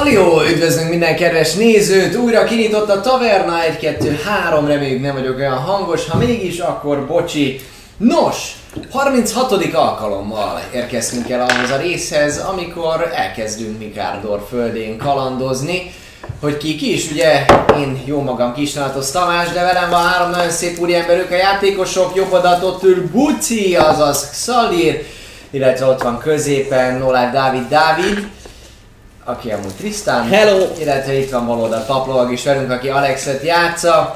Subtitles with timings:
[0.00, 2.16] Hallió, üdvözlünk minden kedves nézőt!
[2.16, 7.60] Újra kinyitott a taverna 1-2-3, reméljük nem vagyok olyan hangos, ha mégis, akkor bocsi.
[7.96, 8.52] Nos,
[8.90, 9.52] 36.
[9.74, 15.94] alkalommal érkeztünk el ahhoz a részhez, amikor elkezdünk Mikárdor földén kalandozni.
[16.40, 17.44] Hogy ki ki is, ugye
[17.76, 22.14] én jó magam Kisnátos Tamás, de velem van három nagyon szép úriember, ők a játékosok,
[22.14, 25.04] jobb adatot ül Buci, azaz Xalir,
[25.50, 28.28] illetve ott van középen Nolár Dávid Dávid,
[29.24, 30.66] aki amúgy Tristan, Hello!
[30.78, 34.14] illetve itt van baloldal Paplovag is velünk, aki Alexet játsza,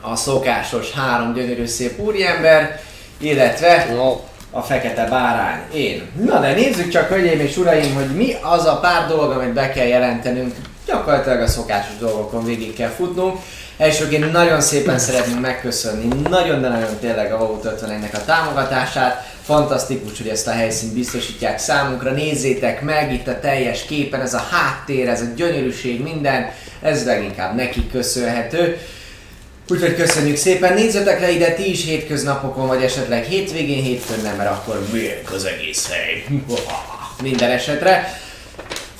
[0.00, 2.80] a szokásos három gyönyörű szép úriember,
[3.18, 4.20] illetve No.
[4.50, 6.10] a fekete bárány, én.
[6.24, 9.70] Na de nézzük csak, hölgyeim és uraim, hogy mi az a pár dolog, amit be
[9.70, 10.54] kell jelentenünk.
[10.86, 13.38] Gyakorlatilag a szokásos dolgokon végig kell futnunk.
[13.78, 19.31] Elsőként nagyon szépen szeretnénk megköszönni, nagyon, de nagyon tényleg a Vaut 51-nek a támogatását.
[19.44, 22.10] Fantasztikus, hogy ezt a helyszínt biztosítják számunkra.
[22.10, 26.50] Nézzétek meg itt a teljes képen, ez a háttér, ez a gyönyörűség, minden.
[26.82, 28.78] Ez leginkább nekik köszönhető.
[29.68, 34.50] Úgyhogy köszönjük szépen, nézzetek le ide ti is hétköznapokon, vagy esetleg hétvégén, hétfőn nem, mert
[34.50, 36.24] akkor milyen az egész hely.
[37.22, 38.20] Minden esetre.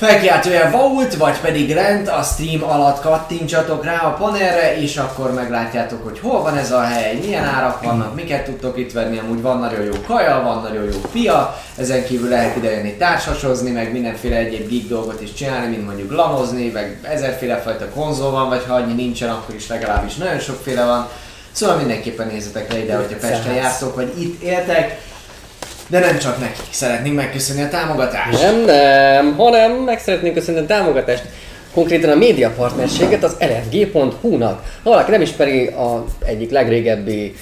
[0.02, 6.04] Felkiáltója Vault, vagy pedig lent a stream alatt kattintsatok rá a panelre, és akkor meglátjátok,
[6.04, 9.58] hogy hol van ez a hely, milyen árak vannak, miket tudtok itt venni, amúgy van
[9.58, 14.36] nagyon jó kaja, van nagyon jó fia, ezen kívül lehet ide jönni társasozni, meg mindenféle
[14.36, 18.74] egyéb geek dolgot is csinálni, mint mondjuk lamozni, meg ezerféle fajta konzol van, vagy ha
[18.74, 21.08] annyi nincsen, akkor is legalábbis nagyon sokféle van.
[21.52, 25.10] Szóval mindenképpen nézzetek le ide, hogyha Pesten jártok, vagy itt éltek.
[25.92, 28.42] De nem csak nekik, szeretnénk megköszönni a támogatást.
[28.42, 31.22] Nem, nem, hanem meg szeretnénk köszönni a támogatást.
[31.74, 34.62] Konkrétan a média partnerséget az lfg.hu-nak.
[34.82, 37.34] Ha valaki nem ismeri, a egyik legrégebbi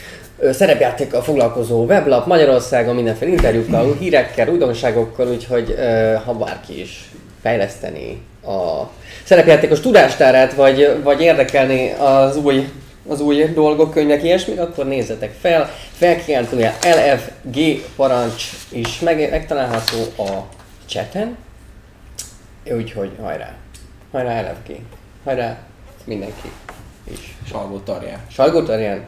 [0.53, 5.75] szerepjátékkal foglalkozó weblap Magyarországon mindenféle interjúkkal, hírekkel, újdonságokkal, úgyhogy
[6.25, 7.11] ha bárki is
[7.43, 8.83] fejleszteni a
[9.25, 12.69] szerepjátékos tudástárát, vagy, vagy érdekelni az új
[13.11, 15.71] az új dolgok, könyvek, ilyesmi, akkor nézzetek fel.
[15.93, 20.47] Felkiáltója LFG parancs is meg, megtalálható a
[20.87, 21.37] chaten.
[22.65, 23.55] Úgyhogy hajrá.
[24.13, 24.77] Hajrá LFG.
[25.25, 25.59] Hajrá
[26.05, 26.51] mindenki
[27.13, 27.37] is.
[27.49, 28.21] Salgó tarján.
[28.31, 29.05] Sajgó Tarján,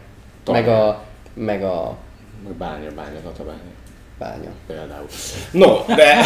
[0.47, 1.03] meg a,
[1.35, 1.97] meg a
[2.45, 3.61] Meg bánya, bánya, tatabánya.
[4.19, 4.51] bánya.
[4.67, 5.07] Például.
[5.51, 6.25] No, de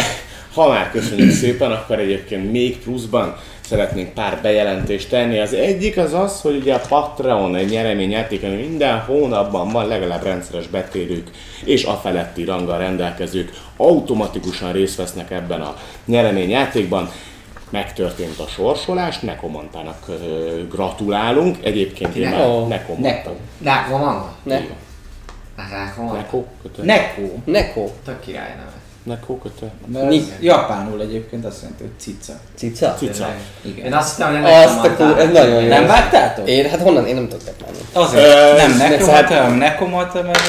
[0.53, 5.39] ha már köszönjük szépen, akkor egyébként még pluszban szeretnénk pár bejelentést tenni.
[5.39, 10.23] Az egyik az az, hogy ugye a Patreon egy nyereményjáték, ami minden hónapban van legalább
[10.23, 11.31] rendszeres betérők
[11.65, 15.75] és a feletti ranggal rendelkezők automatikusan részt vesznek ebben a
[16.05, 17.11] nyereményjátékban.
[17.69, 20.05] Megtörtént a sorsolás, Nekomantának
[20.69, 21.57] gratulálunk.
[21.63, 23.37] Egyébként én már Ó, Nekomantának.
[24.43, 24.73] Neko.
[26.13, 26.43] Neko.
[26.81, 27.21] Neko.
[27.45, 27.89] Neko.
[28.05, 28.76] Tök király neve.
[29.07, 29.71] Neko, kötő.
[29.93, 30.17] Mert Mi?
[30.17, 32.33] ez japánul egyébként azt jelenti, hogy cica.
[32.55, 32.95] Cica?
[32.97, 33.27] Cica.
[33.61, 33.85] Igen.
[33.85, 35.67] Én azt hittem, hogy Azt a kur- ez nagyon jó.
[35.67, 36.47] Nem vágtátok?
[36.49, 37.05] Én, hát honnan?
[37.07, 37.85] Én nem tudok megmondani.
[37.93, 38.25] Azért.
[38.25, 40.39] Ö, nem ne- nekomata, hanem nekomata, mert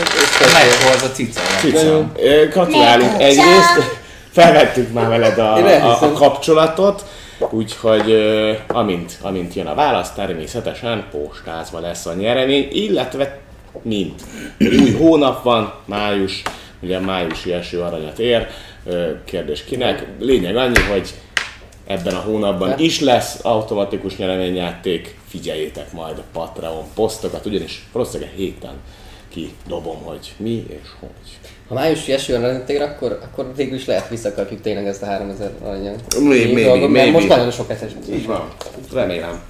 [0.52, 1.40] melyik volt a cica?
[1.60, 2.10] Cica.
[2.50, 3.98] Gratulálunk egyrészt,
[4.30, 7.04] felvettük már veled a, a, a kapcsolatot,
[7.50, 8.12] úgyhogy
[8.68, 13.38] amint, amint jön a válasz, természetesen postázva lesz a nyeremény, illetve
[13.82, 14.22] mint
[14.58, 16.42] új hónap van, május,
[16.80, 18.46] ugye májusi eső aranyat ér,
[19.24, 21.14] kérdés kinek, lényeg annyi, hogy
[21.86, 28.74] ebben a hónapban is lesz automatikus nyereményjáték, figyeljétek majd a Patreon posztokat, ugyanis valószínűleg héten
[29.28, 31.50] kidobom, hogy mi és hogy.
[31.68, 35.50] Ha májusi eső jön tér, akkor, akkor végül is lehet visszakapjuk tényleg ezt a 3000
[35.62, 36.14] aranyat.
[36.18, 37.90] Így maybe, dolgok, mert most nagyon sok eszes.
[38.10, 38.48] Így van.
[38.92, 39.42] Remélem.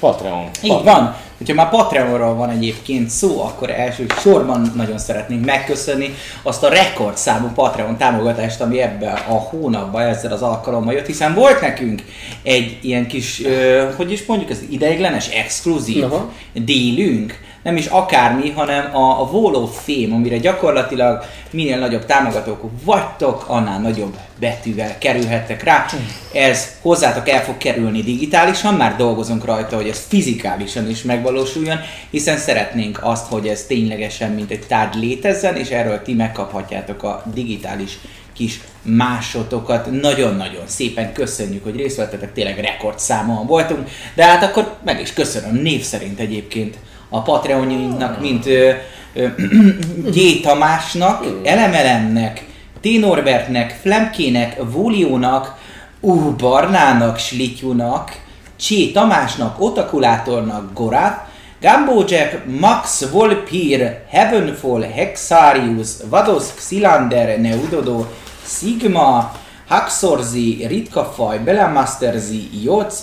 [0.00, 0.48] Patreon.
[0.62, 1.16] Így van.
[1.38, 7.48] Hogyha már Patreonról van egyébként szó, akkor első sorban nagyon szeretnénk megköszönni azt a rekordszámú
[7.54, 12.02] Patreon támogatást, ami ebben a hónapban ezzel az alkalommal jött, hiszen volt nekünk
[12.42, 16.32] egy ilyen kis, ö, hogy is mondjuk, ez ideiglenes, exkluzív Aha.
[16.52, 22.70] délünk, nem is akármi, hanem a, a Wall of Fame, amire gyakorlatilag minél nagyobb támogatók
[22.84, 25.86] vagytok, annál nagyobb betűvel kerülhettek rá.
[26.32, 31.78] Ez hozzátok el fog kerülni digitálisan, már dolgozunk rajta, hogy ez fizikálisan is megvalósuljon,
[32.10, 37.22] hiszen szeretnénk azt, hogy ez ténylegesen mint egy tárgy létezzen, és erről ti megkaphatjátok a
[37.34, 37.98] digitális
[38.32, 40.00] kis másotokat.
[40.00, 45.54] Nagyon-nagyon szépen köszönjük, hogy részt vettetek, tényleg rekordszámon voltunk, de hát akkor meg is köszönöm
[45.54, 46.76] név szerint egyébként
[47.08, 48.70] a Patreonjainknak, mint ö,
[49.14, 49.26] ö,
[50.14, 50.40] G.
[50.42, 52.44] Tamásnak, Elemelemnek,
[52.80, 53.00] T.
[53.00, 55.54] Norbertnek, Flemkének, Vóliónak,
[56.00, 56.36] U.
[56.36, 58.12] Barnának, Slityunak,
[58.56, 61.26] Csé Tamásnak, Otakulátornak, Gorat,
[61.60, 68.06] Gumbo Jack, Max Volpir, Heavenfall, Hexarius, Vados Xilander, Neudodo,
[68.44, 69.32] Sigma,
[69.68, 72.94] Haxorzi, ritka faj, Belamasterzi, Joc,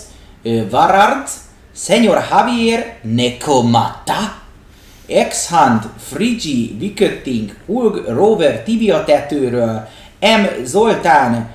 [0.42, 0.68] ö,
[1.76, 4.34] Senyor Javier, Nekomata,
[5.06, 9.88] Exhand, Frigi, Vikötting, Hulg, Rover, Tibia tetőről,
[10.20, 10.64] M.
[10.64, 11.54] Zoltán,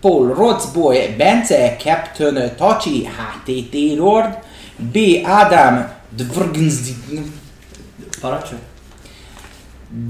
[0.00, 4.38] Paul Rotzboy, Bence, Captain, Tachi, HTT Lord,
[4.76, 4.96] B.
[5.24, 6.94] Ádám, Dvrgnzdi,
[8.20, 8.60] Parancsolj.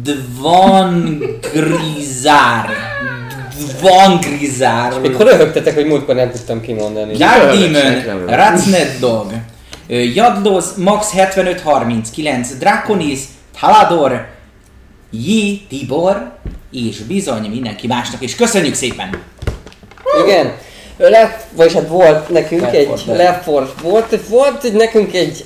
[0.02, 1.34] Dvangrizár.
[3.78, 5.00] Dvangrizár.
[5.00, 7.16] Mikor röhögtetek, hogy múltkor nem tudtam kimondani.
[7.16, 8.26] Senki Demon.
[8.26, 9.32] Ratsnet Dog,
[9.88, 13.18] Jadloz, Max 7539, Draconis,
[13.60, 14.26] Talador,
[15.10, 15.30] J.
[15.68, 16.32] Tibor,
[16.72, 19.22] és bizony mindenki másnak, és köszönjük szépen!
[20.24, 20.52] Igen.
[20.96, 23.16] Left, vagyis hát volt nekünk Left egy 4 Dead.
[23.16, 25.44] Left 4, volt, volt egy- nekünk egy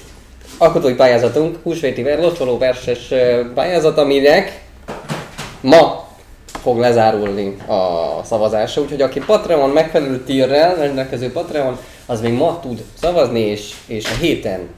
[0.59, 3.09] alkotói pályázatunk, húsvéti ver, locsoló verses
[3.55, 4.61] pályázat, aminek
[5.61, 6.08] ma
[6.63, 12.85] fog lezárulni a szavazása, úgyhogy aki Patreon megfelelő tírrel rendelkező Patreon, az még ma tud
[13.01, 14.69] szavazni, és, és a héten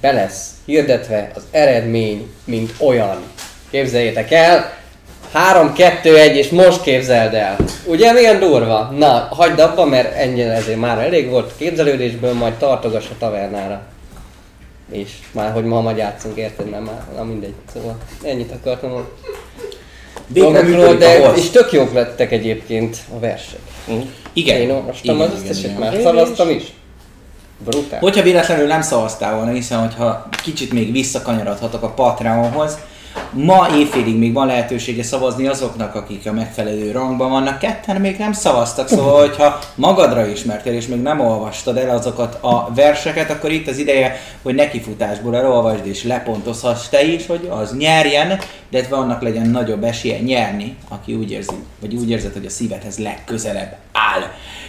[0.00, 3.22] be lesz hirdetve az eredmény, mint olyan.
[3.70, 4.78] Képzeljétek el,
[5.34, 7.56] 3-2-1 és most képzeld el.
[7.86, 8.94] Ugye milyen durva?
[8.98, 13.82] Na, hagyd abba, mert ennyi ezért már elég volt képzelődésből, majd tartogass a tavernára.
[14.90, 16.70] És már, hogy ma majd játszunk, érted?
[16.70, 17.54] Nem már, na mindegy.
[17.72, 19.08] Szóval ennyit akartam
[20.32, 23.60] Végre működik de és tök jók lettek egyébként a versek.
[24.32, 24.60] Igen.
[24.60, 25.80] Én olvastam Igen, az igen, összeset, igen.
[25.80, 26.62] már szavaztam is.
[27.64, 27.98] Brutál.
[27.98, 32.78] Hogyha véletlenül nem szavaztál volna, hiszen hogyha kicsit még visszakanyarodhatok a Patreonhoz,
[33.32, 37.58] ma éjfélig még van lehetősége szavazni azoknak, akik a megfelelő rangban vannak.
[37.58, 42.70] Ketten még nem szavaztak, szóval hogyha magadra ismertél és még nem olvastad el azokat a
[42.74, 48.38] verseket, akkor itt az ideje, hogy nekifutásból elolvasd és lepontozhass te is, hogy az nyerjen,
[48.68, 52.98] illetve annak legyen nagyobb esélye nyerni, aki úgy érzi, vagy úgy érzed, hogy a szívedhez
[52.98, 54.22] legközelebb áll.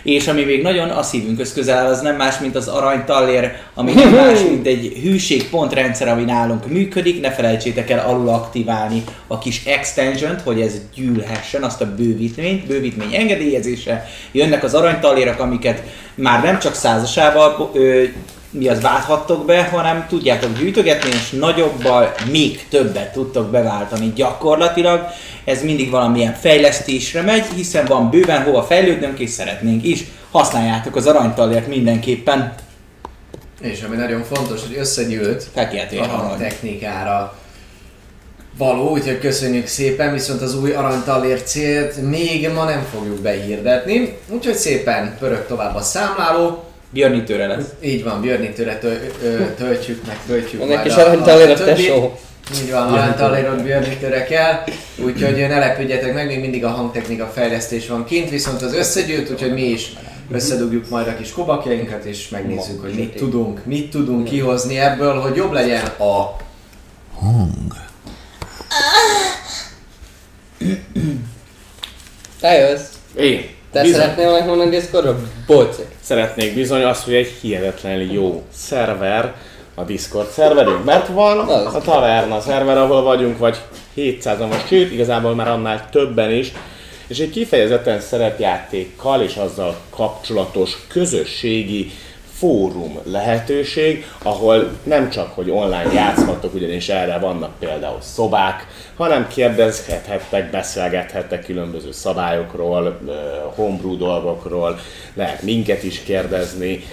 [0.03, 3.93] És ami még nagyon a szívünkhöz közel áll, az nem más, mint az aranytallér, ami
[3.93, 7.21] nem más, mint egy hűségpontrendszer, ami nálunk működik.
[7.21, 13.13] Ne felejtsétek el alul aktiválni a kis extension hogy ez gyűlhessen, azt a bővítményt, bővítmény
[13.13, 14.05] engedélyezése.
[14.31, 15.83] Jönnek az aranytallérek, amiket
[16.15, 18.03] már nem csak százasával ö,
[18.51, 25.07] mi az válthattok be, hanem tudjátok gyűjtögetni, és nagyobbal még többet tudtok beváltani gyakorlatilag.
[25.45, 30.03] Ez mindig valamilyen fejlesztésre megy, hiszen van bőven hova fejlődnünk, és szeretnénk is.
[30.31, 32.53] Használjátok az aranytallért mindenképpen.
[33.61, 35.59] És ami nagyon fontos, hogy összegyűlt a
[36.01, 36.37] arany.
[36.37, 37.35] technikára
[38.57, 44.55] való, úgyhogy köszönjük szépen, viszont az új aranytallér célt még ma nem fogjuk behirdetni, úgyhogy
[44.55, 47.65] szépen pörög tovább a számláló, Björnitőre lesz.
[47.83, 52.19] így van, Björnitőre tö- ö, töltjük, meg töltjük majd is a- aranytallér a tesó.
[52.63, 54.63] Így van, aranytallérot Björnitőre kell,
[55.05, 59.53] úgyhogy ne lepődjetek meg, még mindig a hangtechnika fejlesztés van kint, viszont az összegyűlt, úgyhogy
[59.53, 59.93] mi is
[60.31, 65.35] összedugjuk majd a kis kobakjainkat, és megnézzük, hogy mit tudunk, mit tudunk kihozni ebből, hogy
[65.35, 66.35] jobb legyen a
[72.39, 72.89] Te jössz.
[73.17, 73.45] Én.
[73.71, 73.99] Te Bizony.
[73.99, 75.15] szeretnél megmondani Discordról?
[75.47, 75.81] Boci.
[76.01, 79.33] Szeretnék bizony azt, hogy egy hihetetlenül jó szerver
[79.75, 81.75] a Discord szerverünk, mert van Az.
[81.75, 83.57] a taverna szerver, ahol vagyunk, vagy
[83.95, 86.51] 700-an most, sőt, igazából már annál többen is,
[87.07, 91.91] és egy kifejezetten szerepjátékkal és azzal kapcsolatos közösségi
[92.41, 100.49] fórum lehetőség, ahol nem csak, hogy online játszhatok, ugyanis erre vannak például szobák, hanem kérdezhettek,
[100.51, 102.99] beszélgethettek különböző szabályokról,
[103.55, 104.79] homebrew dolgokról,
[105.13, 106.83] lehet minket is kérdezni,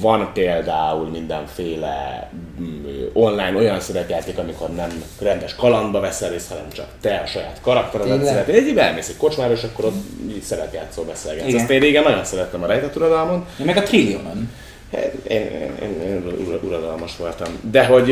[0.00, 6.86] van például mindenféle mm, online olyan szerepjáték, amikor nem rendes kalandba veszel részt, hanem csak
[7.00, 8.56] te a saját karakteredet szeretnél.
[8.56, 11.48] Egy elmész egy kocsmára, és akkor ott így szerepjátszol, beszélgetsz.
[11.48, 11.60] Igen.
[11.60, 13.46] Ezt én régen nagyon szerettem a rejtett uradalmon.
[13.60, 14.50] Én meg a Trillionon.
[14.92, 17.46] Hát, Én, én, én, én ura- uradalmas voltam.
[17.70, 18.10] De hogy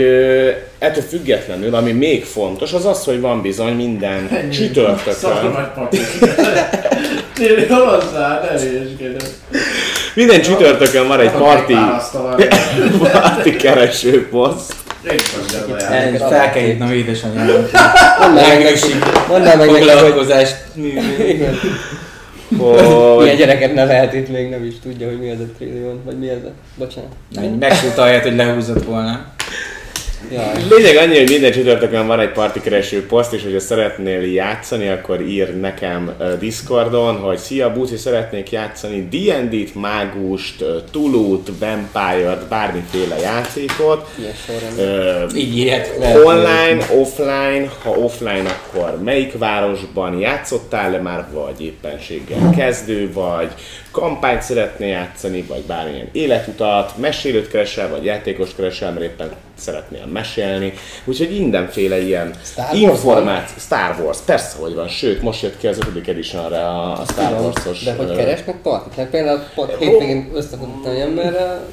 [0.78, 5.50] ettől függetlenül, ami még fontos, az az, hogy van bizony minden csütörtökön.
[5.52, 6.00] nagy papír.
[7.34, 9.26] Tényleg hozzá, ne hülyeskedem.
[10.14, 11.74] Minden csütörtökön van egy parti,
[13.12, 13.56] Parti.
[13.56, 14.74] kereső poszt.
[15.90, 17.70] El, fel kell hívnom édesanyámat.
[18.20, 18.78] Mondd meg neki,
[19.66, 20.56] Foglalkozást.
[22.58, 26.18] Hogy milyen gyereket nevelt itt, még nem is tudja, hogy mi az a trillion, vagy
[26.18, 26.50] mi az a...
[26.76, 27.10] Bocsánat.
[27.58, 29.26] Megfut ahelyett, hogy lehúzott volna.
[30.30, 30.64] Jaj.
[30.70, 35.60] Lényeg annyi, hogy minden csütörtökön van egy partikereső poszt, és hogyha szeretnél játszani, akkor ír
[35.60, 44.08] nekem Discordon, hogy szia Buci, szeretnék játszani D&D-t, mágust, Tulut, Vampire-t, bármiféle játékot.
[44.76, 46.24] Uh, Így le.
[46.24, 53.52] Online, offline, ha offline, akkor melyik városban játszottál-e már, vagy éppenséggel kezdő vagy,
[54.00, 60.72] kampányt szeretnél játszani, vagy bármilyen életutat, mesélőt keresel, vagy játékos keresel, mert éppen szeretnél mesélni.
[61.04, 63.56] Úgyhogy mindenféle ilyen Star Wars információ.
[63.58, 64.88] Star Wars, persze, hogy van.
[64.88, 66.08] Sőt, most jött ki az 5.
[66.08, 67.82] editionre a a Star Wars-os...
[67.84, 68.94] De hogy keresnek partit?
[68.94, 71.64] Hát például pont hétvégén összefogottam egy emberrel,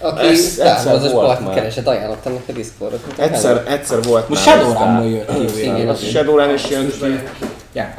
[0.00, 3.06] aki Ez- Star egyszer Wars-os volt partit keresett, ajánlottam neki a Discordot.
[3.06, 5.60] mint a Egyszer, egyszer volt Most már Shadowrunból jött ki.
[5.60, 5.74] Igen.
[5.74, 5.90] ugye?
[5.90, 7.20] A Shadowrun is jön ki.
[7.72, 7.94] Ja.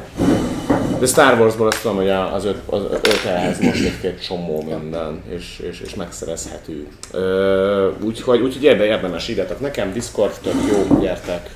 [1.01, 4.61] De Star Warsból azt tudom, hogy az, öt, az ötelhez most jött ki egy csomó
[4.61, 6.87] minden, és, és, és megszerezhető.
[7.11, 11.49] Ö, úgyhogy, úgyhogy érde, érdemes írjatok nekem, Discord tök jó, gyertek.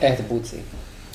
[0.00, 0.62] Ed Buci.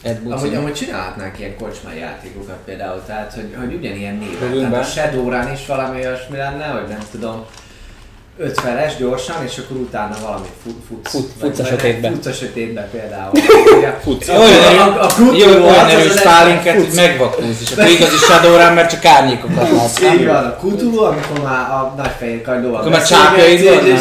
[0.01, 0.35] Ed Buci.
[0.35, 4.51] Amúgy, amúgy csinálhatnánk ilyen kocsmai játékokat például, tehát hogy, hogy ugyanilyen néven.
[4.51, 4.83] Tehát a be.
[4.83, 7.45] Shadowrun is valami olyasmi lenne, hogy nem tudom,
[8.41, 11.11] ötvenes gyorsan, és akkor utána valami fut, futsz.
[11.11, 12.09] Fut- futsz a sötétbe.
[12.09, 13.31] Futsz a sötétbe például.
[14.03, 14.27] Futsz.
[14.27, 16.23] A- a- a jó, olyan erős futsz.
[16.75, 20.01] hogy megvakulsz, és akkor igazi Shadowrun, mert csak árnyékokat látsz.
[20.01, 23.85] Így van, a Cthulhu, amikor már a nagyfehér kagylóval Akkor már csápjaid vannak?
[23.85, 23.99] és!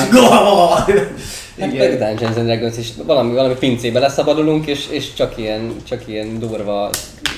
[1.60, 1.88] Hát Igen.
[1.88, 6.38] meg Dungeons and Dragons is valami, valami pincébe leszabadulunk, és, és csak, ilyen, csak ilyen
[6.38, 6.90] durva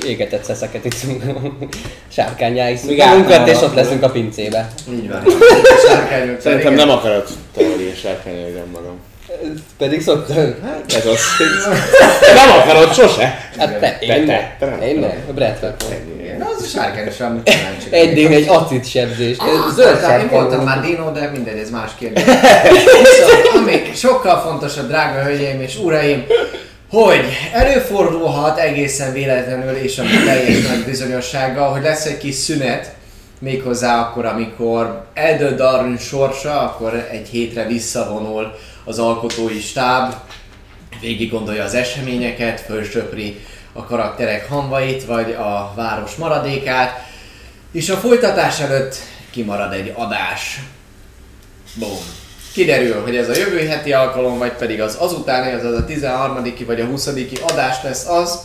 [0.07, 1.23] égetett szeszeket iszunk.
[2.17, 4.69] Sárkányá iszunk magunkat, és ott leszünk a pincébe.
[4.93, 5.23] Így van.
[6.41, 9.01] Szerintem nem akarod teóriás sárkányolni magam.
[9.79, 10.37] Pedig szoktam.
[10.89, 11.21] Ez az.
[12.35, 13.51] nem akarod sose.
[13.59, 14.79] Hát te, Te- én te- te nem.
[14.79, 14.89] nem.
[14.89, 15.13] Én nem.
[15.29, 15.61] A Brett
[16.39, 17.93] Na, az a sárkányos, amit nem csak.
[17.93, 19.37] Egy acid sebzés.
[19.37, 22.25] Ez Zöld Hát, én voltam már Dino, de mindegy, ez más kérdés.
[22.25, 26.27] Viszont, ami sokkal fontosabb, drága hölgyeim és uraim,
[26.91, 32.87] hogy előfordulhat egészen véletlenül és ami teljes nagy bizonyossággal, hogy lesz egy kis szünet,
[33.43, 40.15] méghozzá akkor, amikor eldől Darwin sorsa, akkor egy hétre visszavonul az alkotói stáb,
[41.01, 43.41] végig gondolja az eseményeket, fölsöpri
[43.73, 47.07] a karakterek hamvait, vagy a város maradékát,
[47.73, 48.97] és a folytatás előtt
[49.31, 50.61] kimarad egy adás.
[51.75, 51.99] Boom.
[52.53, 56.43] Kiderül, hogy ez a jövő heti alkalom, vagy pedig az azutáni, azaz a 13.
[56.67, 57.11] vagy a 20.
[57.47, 58.39] adás lesz az,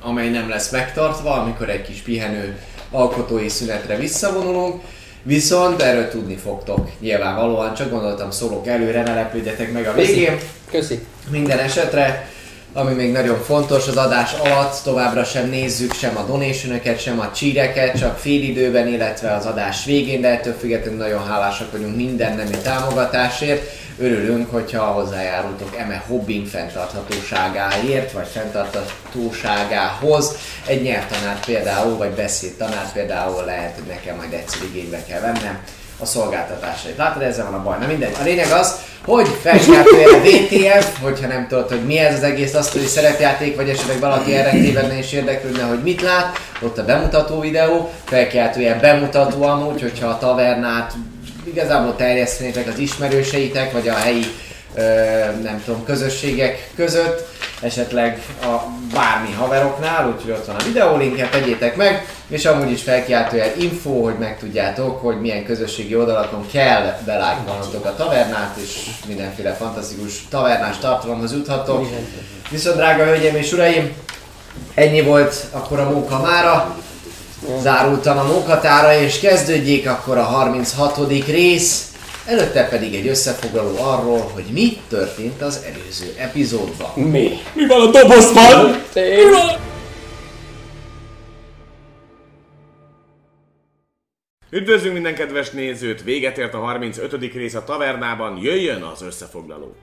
[0.00, 2.58] amely nem lesz megtartva, amikor egy kis pihenő
[2.90, 4.82] alkotói szünetre visszavonulunk.
[5.22, 10.38] Viszont erről tudni fogtok nyilvánvalóan, csak gondoltam szólok előre, ne lepődjetek meg a végén.
[10.70, 11.04] Köszi.
[11.30, 12.28] Minden esetre,
[12.72, 17.32] ami még nagyon fontos, az adás alatt továbbra sem nézzük sem a donation sem a
[17.32, 22.36] csíreket, csak fél időben, illetve az adás végén, de ettől függetlenül nagyon hálásak vagyunk minden
[22.36, 23.70] nemű támogatásért.
[23.98, 30.36] Örülünk, hogyha hozzájárultok eme hobbing fenntarthatóságáért, vagy fenntarthatóságához.
[30.66, 35.62] Egy nyelvtanár például, vagy beszédtanár például lehet, hogy nekem majd egyszer igénybe kell vennem
[35.98, 36.96] a szolgáltatásait.
[36.96, 37.78] Látod, ezzel van a baj.
[37.80, 38.14] Na mindegy.
[38.20, 38.74] A lényeg az,
[39.04, 43.68] hogy felcsináltál a VTF, hogyha nem tudod, hogy mi ez az egész asztali szerepjáték, vagy
[43.68, 49.42] esetleg valaki erre tévedne és érdeklődne, hogy mit lát, ott a bemutató videó, felkiáltójel bemutató
[49.42, 50.92] amúgy, hogyha a tavernát
[51.44, 54.24] igazából terjesztenétek az ismerőseitek, vagy a helyi
[55.42, 57.28] nem tudom, közösségek között,
[57.60, 58.56] esetleg a
[58.92, 64.18] bármi haveroknál, úgyhogy ott van a videólinket, tegyétek meg, és amúgy is felkiáltójel info, hogy
[64.18, 71.88] megtudjátok, hogy milyen közösségi oldalakon kell belájkolnotok a tavernát, és mindenféle fantasztikus tavernás tartalomhoz juthatok.
[72.50, 73.92] Viszont drága hölgyeim és uraim,
[74.74, 76.76] ennyi volt akkor a munka mára.
[77.62, 80.98] Zárultan a munkatára, és kezdődjék akkor a 36.
[81.26, 81.84] rész.
[82.26, 87.00] Előtte pedig egy összefoglaló arról, hogy mi történt az előző epizódban.
[87.00, 87.28] Mi?
[87.54, 88.70] Mi van a dobozban?
[88.94, 89.64] Mi van?
[94.50, 96.02] Üdvözlünk minden kedves nézőt!
[96.02, 97.12] Véget ért a 35.
[97.32, 99.76] rész a tavernában, jöjjön az összefoglaló.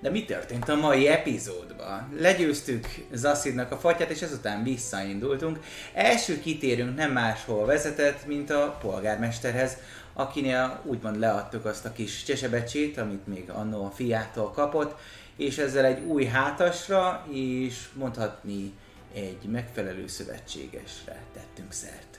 [0.00, 2.12] De mi történt a mai epizódban?
[2.18, 5.58] Legyőztük Zassidnak a fatyát, és ezután visszaindultunk.
[5.94, 9.76] Első kitérünk nem máshol vezetett, mint a polgármesterhez,
[10.20, 14.98] akinél úgymond leadtuk azt a kis csesebecsét, amit még annó a fiától kapott,
[15.36, 18.72] és ezzel egy új hátasra, és mondhatni
[19.14, 22.18] egy megfelelő szövetségesre tettünk szert.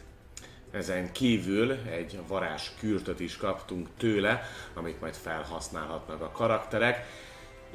[0.72, 4.42] Ezen kívül egy varázs kürtöt is kaptunk tőle,
[4.74, 7.06] amit majd felhasználhatnak a karakterek.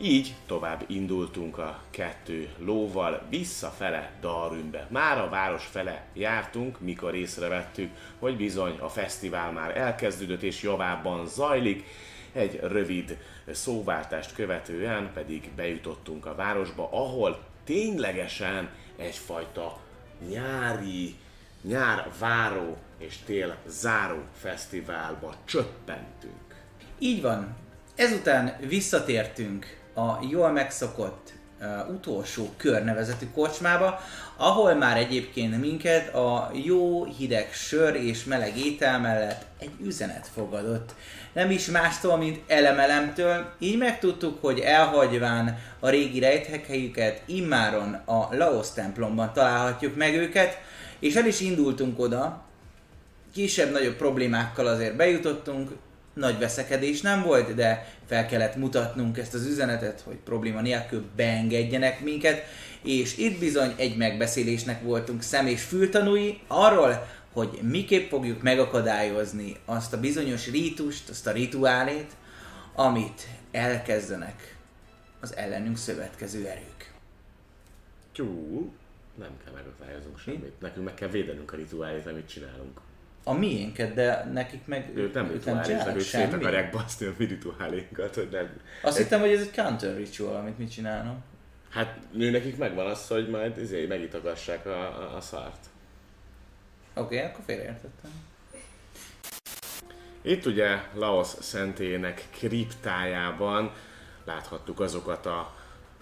[0.00, 4.86] Így tovább indultunk a kettő lóval visszafele Darünbe.
[4.90, 11.26] Már a város fele jártunk, mikor észrevettük, hogy bizony a fesztivál már elkezdődött és javában
[11.26, 11.84] zajlik.
[12.32, 13.18] egy rövid
[13.50, 19.78] szóváltást követően pedig bejutottunk a városba, ahol ténylegesen egyfajta
[20.28, 21.14] nyári,
[21.62, 26.64] nyár váró és tél záró fesztiválba csöppentünk.
[26.98, 27.56] Így van.
[27.94, 34.00] Ezután visszatértünk a jól megszokott uh, utolsó kör nevezetű kocsmába,
[34.36, 40.94] ahol már egyébként minket a jó hideg sör és meleg étel mellett egy üzenet fogadott.
[41.32, 48.72] Nem is mástól, mint elemelemtől, így megtudtuk, hogy elhagyván a régi rejthelyüket, immáron a Laos
[48.72, 50.58] templomban találhatjuk meg őket,
[50.98, 52.44] és el is indultunk oda,
[53.32, 55.70] kisebb-nagyobb problémákkal azért bejutottunk,
[56.16, 62.00] nagy veszekedés nem volt, de fel kellett mutatnunk ezt az üzenetet, hogy probléma nélkül beengedjenek
[62.00, 62.42] minket,
[62.82, 69.92] és itt bizony egy megbeszélésnek voltunk szem és fültanúi arról, hogy miképp fogjuk megakadályozni azt
[69.92, 72.10] a bizonyos rítust, azt a rituálét,
[72.74, 74.56] amit elkezdenek
[75.20, 76.92] az ellenünk szövetkező erők.
[78.12, 78.72] Tyú,
[79.14, 80.60] nem kell megakadályoznunk semmit.
[80.60, 82.80] Nekünk meg kell védenünk a rituálét, amit csinálunk.
[83.28, 87.24] A miénket, de nekik meg Ők nem rituáléznak, csinálnak ők szét akarják baszni a mi
[87.24, 88.48] rituálénkat, hogy nem.
[88.82, 91.18] Azt hittem, hogy ez egy counter ritual, amit mi csinálunk.
[91.70, 95.66] Hát nő nekik megvan az, hogy majd izé, megitogassák a, a, a szart.
[96.94, 98.10] Oké, okay, akkor félreértettem.
[100.22, 103.72] Itt ugye Laos szentélyének kriptájában
[104.24, 105.55] láthattuk azokat a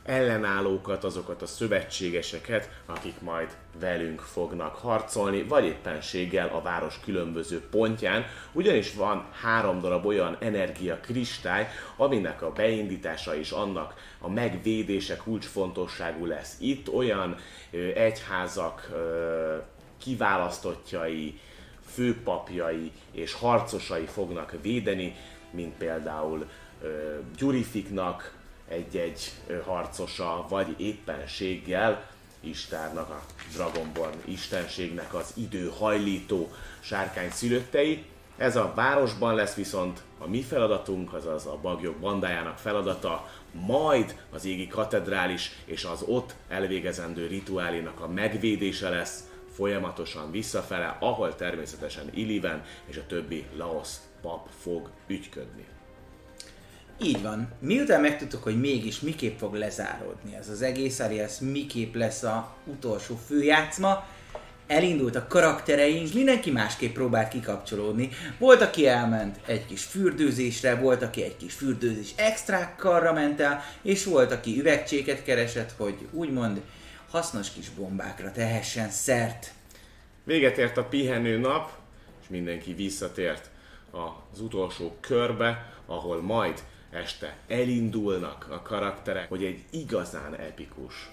[0.05, 8.25] ellenállókat, azokat a szövetségeseket, akik majd velünk fognak harcolni, vagy éppenséggel a város különböző pontján,
[8.53, 16.27] ugyanis van három darab olyan energia kristály, aminek a beindítása és annak a megvédése kulcsfontosságú
[16.27, 16.57] lesz.
[16.61, 17.37] Itt olyan
[17.71, 19.57] ö, egyházak ö,
[19.99, 21.41] kiválasztottjai,
[21.95, 25.17] főpapjai és harcosai fognak védeni,
[25.51, 26.49] mint például
[26.83, 28.34] ö, Gyurifiknak
[28.75, 29.33] egy-egy
[29.65, 36.51] harcosa, vagy éppenséggel Istárnak, a Dragonborn istenségnek az időhajlító
[36.81, 38.05] sárkány szülöttei.
[38.37, 44.45] Ez a városban lesz viszont a mi feladatunk, azaz a bagyok bandájának feladata, majd az
[44.45, 52.65] égi katedrális és az ott elvégezendő rituálénak a megvédése lesz, folyamatosan visszafele, ahol természetesen Iliven
[52.87, 53.89] és a többi Laos
[54.21, 55.74] pap fog ügyködni.
[57.05, 57.49] Így van.
[57.61, 63.19] Miután megtudtuk, hogy mégis miképp fog lezáródni ez az egész, alias miképp lesz a utolsó
[63.27, 64.07] főjátszma,
[64.67, 68.09] elindult a karaktereink, mindenki másképp próbált kikapcsolódni.
[68.39, 74.05] Volt, aki elment egy kis fürdőzésre, volt, aki egy kis fürdőzés extrákkalra ment el, és
[74.05, 76.61] volt, aki üvegcséket keresett, hogy úgymond
[77.11, 79.53] hasznos kis bombákra tehessen szert.
[80.25, 81.71] Véget ért a pihenő nap,
[82.23, 83.51] és mindenki visszatért
[83.91, 86.63] az utolsó körbe, ahol majd
[86.95, 91.11] este elindulnak a karakterek, hogy egy igazán epikus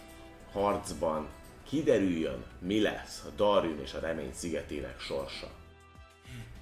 [0.51, 1.27] harcban
[1.69, 5.47] kiderüljön, mi lesz a Darwin és a Remény szigetének sorsa.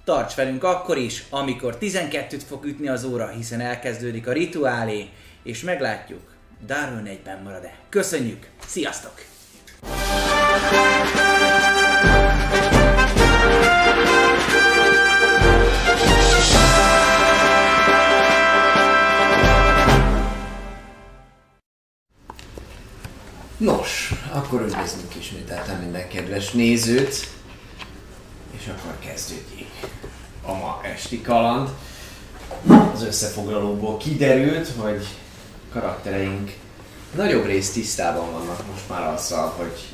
[0.04, 5.08] Tarts velünk akkor is, amikor 12-t fog ütni az óra, hiszen elkezdődik a rituálé,
[5.42, 6.34] és meglátjuk,
[6.66, 7.78] Darwin egyben marad-e.
[7.88, 9.14] Köszönjük, sziasztok!
[23.60, 27.28] Nos, akkor üdvözlünk ismételten minden kedves nézőt,
[28.58, 29.70] és akkor kezdődjék
[30.42, 31.68] a ma esti kaland.
[32.94, 35.06] Az összefoglalóból kiderült, hogy
[35.72, 36.56] karaktereink
[37.16, 39.88] nagyobb részt tisztában vannak most már azzal, hogy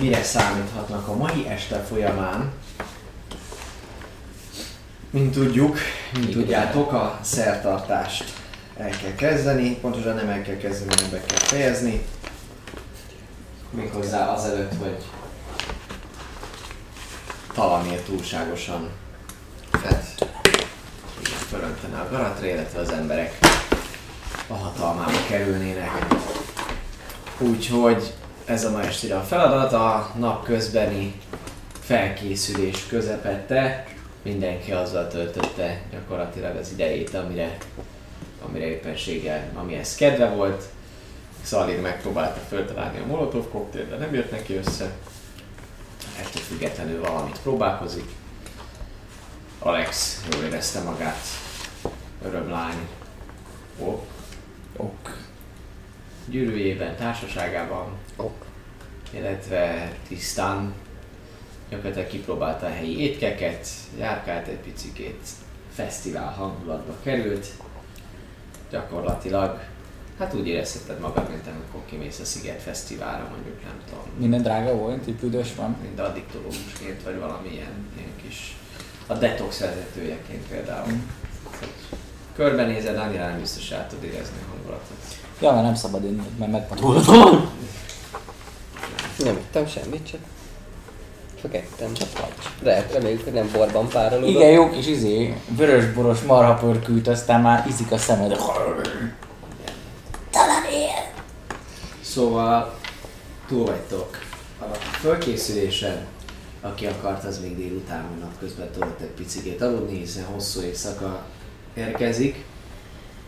[0.00, 2.52] mire számíthatnak a mai este folyamán.
[5.10, 5.78] Mint tudjuk,
[6.12, 8.32] mint tudjátok, a szertartást
[8.76, 12.04] el kell kezdeni, pontosan nem el kell kezdeni, hanem be kell fejezni.
[13.70, 15.04] Méghozzá azelőtt, hogy
[17.54, 18.90] Talamér túlságosan
[19.70, 20.26] fett
[21.48, 23.38] fölöntene a garatra, illetve az emberek
[24.46, 25.90] a hatalmába kerülnének.
[27.38, 31.20] Úgyhogy ez a ma estére a feladat, a napközbeni
[31.80, 33.86] felkészülés közepette.
[34.22, 37.56] Mindenki azzal töltötte gyakorlatilag az idejét, amire,
[38.44, 40.64] amire éppenséggel, amihez kedve volt.
[41.48, 44.92] Szalir megpróbálta föltalálni a Molotov koktél, de nem jött neki össze.
[46.18, 48.10] Ettől függetlenül valamit próbálkozik.
[49.58, 51.18] Alex jól érezte magát.
[52.24, 52.88] Örömlány.
[53.78, 54.06] Ok.
[54.76, 55.16] Ok.
[56.26, 57.86] Gyűrűjében, társaságában.
[58.16, 58.44] Ok.
[59.10, 60.74] Illetve tisztán
[61.68, 65.26] gyakorlatilag kipróbálta a helyi étkeket, járkált egy picikét,
[65.74, 67.46] fesztivál hangulatba került.
[68.70, 69.60] Gyakorlatilag,
[70.18, 74.74] hát úgy érezheted magad, mint amikor kimész a Sziget Fesztiválra, mondjuk nem tudom, Minden drága
[74.76, 75.76] volt, így büdös van.
[75.82, 78.56] mint addiktológusként, vagy valamilyen ilyen kis,
[79.06, 80.92] a detox vezetőjeként például.
[82.34, 84.96] Körbenézed, annyira nem biztos el tud érezni a hangulatot.
[85.40, 87.50] Ja, mert nem szabad inni, mert megpadultam.
[89.18, 90.20] Nem ittam semmit, csak...
[91.42, 91.92] Csak ettem.
[91.94, 92.32] Csak vagy.
[92.62, 94.28] De reméljük, hogy nem borban párolog.
[94.28, 98.36] Igen, jó kis izé, vörösboros marhapörkült, aztán már izik a szemed.
[102.00, 102.78] Szóval
[103.48, 104.18] túl vagytok
[104.60, 106.06] a fölkészülésen.
[106.60, 111.24] Aki akart, az még délután, vagy napközben tudott egy picikét aludni, hiszen hosszú éjszaka
[111.74, 112.44] érkezik.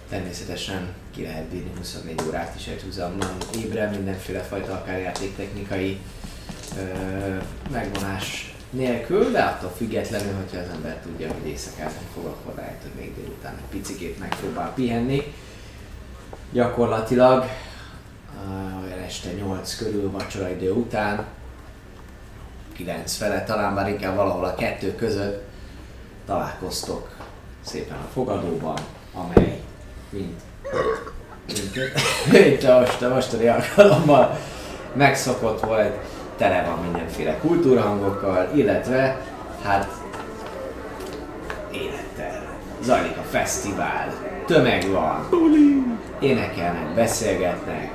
[0.09, 5.99] Természetesen ki lehet bírni 24 órát is egy húzamban ébre, mindenféle fajta akár játéktechnikai
[6.77, 6.83] ö,
[7.71, 12.83] megvonás nélkül, de attól függetlenül, hogyha az ember tudja, hogy éjszakát nem fog, akkor lehet,
[12.83, 15.33] hogy még délután egy picikét megpróbál pihenni.
[16.53, 17.45] Gyakorlatilag
[18.85, 21.25] olyan este 8 körül vacsoraidő után,
[22.73, 25.43] 9 fele, talán már inkább valahol a kettő között
[26.27, 27.09] találkoztok
[27.65, 28.79] szépen a fogadóban,
[29.15, 29.61] amely
[30.11, 30.41] mint,
[31.47, 31.75] mint,
[32.33, 34.39] mint a, most, a mostani alkalommal
[34.93, 35.97] megszokott volt,
[36.37, 39.21] tele van mindenféle kultúrhangokkal, illetve
[39.63, 39.89] hát
[41.73, 42.49] élettel.
[42.83, 44.13] Zajlik a fesztivál,
[44.47, 45.29] tömeg van,
[46.21, 47.91] énekelnek, beszélgetnek,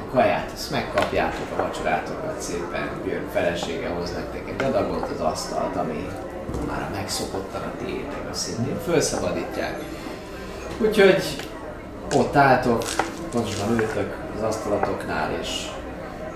[0.00, 5.76] a kaját azt megkapjátok, a vacsorátokat szépen, jön felesége hoz nektek egy adagot, az asztalt,
[5.76, 6.08] ami
[6.68, 9.82] már a megszokottan a tiétek, azt szintén felszabadítják.
[10.78, 11.22] Úgyhogy
[12.16, 12.82] ott álltok,
[13.30, 15.70] pontosan ültök az asztalatoknál, és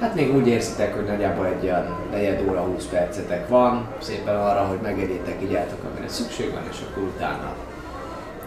[0.01, 4.61] hát még úgy érzitek, hogy nagyjából egy olyan negyed óra, 20 percetek van, szépen arra,
[4.61, 7.55] hogy megegyétek, így álltok, amire szükség van, és akkor utána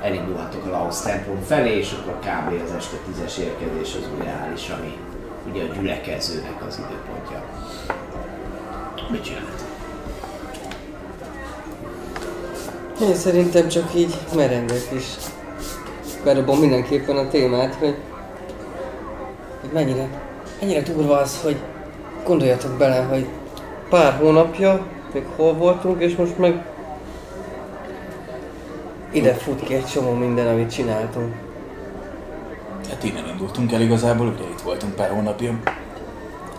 [0.02, 2.62] elindulhatok a Laos templom felé, és akkor kb.
[2.66, 4.98] az este tízes érkezés az úgy reális, ami
[5.52, 7.44] ugye a gyülekezőnek az időpontja.
[9.10, 9.70] Mit csináltok?
[13.02, 15.06] Én szerintem csak így merengek is.
[16.24, 17.96] Bedobom mindenképpen a témát, hogy,
[19.62, 20.08] hogy mennyire,
[20.60, 21.58] mennyire durva az, hogy
[22.26, 23.28] gondoljatok bele, hogy
[23.90, 26.66] pár hónapja még hol voltunk, és most meg
[29.12, 31.34] ide fut ki egy csomó minden, amit csináltunk.
[32.90, 35.60] Hát innen indultunk el igazából, ugye itt voltunk pár hónapja.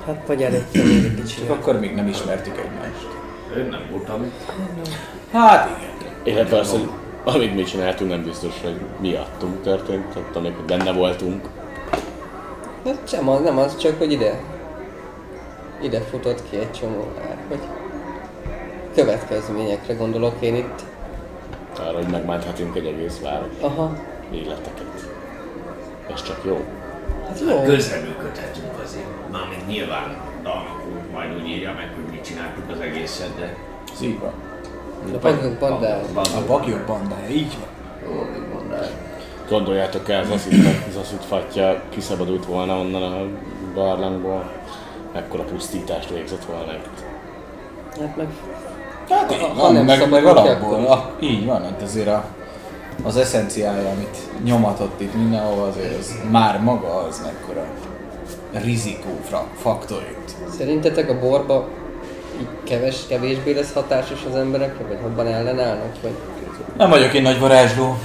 [0.07, 1.41] Hát vagy előtte még egy kicsi.
[1.41, 3.09] Csak akkor még nem ismertük egymást.
[3.57, 4.53] Én nem voltam itt.
[5.33, 5.91] Hát igen.
[6.23, 6.89] Illetve az, hogy
[7.25, 11.49] amit mi csináltunk, nem biztos, hogy miattunk történt, tehát hogy benne voltunk.
[12.85, 14.41] Hát sem az, nem az, csak hogy ide.
[15.83, 17.61] Ide futott ki egy csomó ár, hogy
[18.95, 20.92] következményekre gondolok én itt.
[21.79, 23.97] Arra, hogy megmenthetünk egy egész város Aha.
[24.33, 25.11] életeket.
[26.13, 26.65] Ez csak jó.
[27.29, 27.63] Hát jó.
[27.63, 29.31] Közreműködhetünk azért.
[29.31, 33.57] Mármint nyilván Dalmak úr majd úgy írja meg, hogy mit csináltuk az egészet, de...
[34.21, 34.33] Van.
[35.15, 36.05] A bankok bandája.
[36.15, 37.71] A bagyok bandája, így van.
[38.53, 38.89] Mondál?
[39.49, 43.27] Gondoljátok el, az aszit, az aszit fatja kiszabadult volna onnan a
[43.75, 44.51] barlangból,
[45.13, 47.05] mekkora pusztítást végzett volna itt.
[48.01, 48.29] Hát meg
[49.09, 50.75] Hát így Ha- van, nem meg, meg alapból.
[50.75, 52.25] akkor- Ah, így van, hát azért a,
[53.03, 57.65] az eszenciája, amit nyomatott itt mindenhol, azért az már maga az mekkora
[58.53, 59.19] rizikó
[59.63, 60.35] faktor itt.
[60.59, 61.69] Szerintetek a borba
[62.65, 66.13] keves, kevésbé lesz hatásos az emberekre, vagy jobban ellenállnak, vagy
[66.77, 67.97] Nem vagyok én nagy varázsló.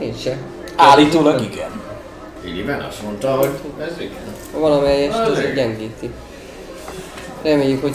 [0.00, 0.36] én se.
[0.76, 1.70] Állítólag igen.
[2.44, 4.60] Illiven azt mondta, hogy ez igen.
[4.60, 6.10] Valamelyest az gyengíti.
[7.42, 7.94] Reméljük, hogy...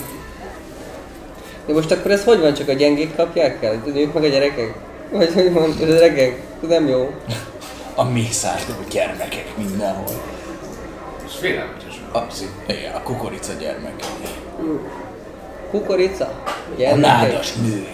[1.65, 3.82] De most akkor ez hogy van, csak a gyengék kapják el?
[3.86, 4.73] A nők meg a gyerekek?
[5.12, 6.41] Vagy hogy van, az öregek?
[6.63, 7.12] Ez nem jó.
[7.95, 10.06] A mészárdó gyermekek mindenhol.
[11.25, 12.01] Ez félelmetes.
[12.13, 12.19] A,
[12.67, 14.08] igen, a kukorica gyermekek.
[15.71, 16.25] Kukorica?
[16.45, 17.12] A Gyermekek?
[17.32, 17.88] nádas női.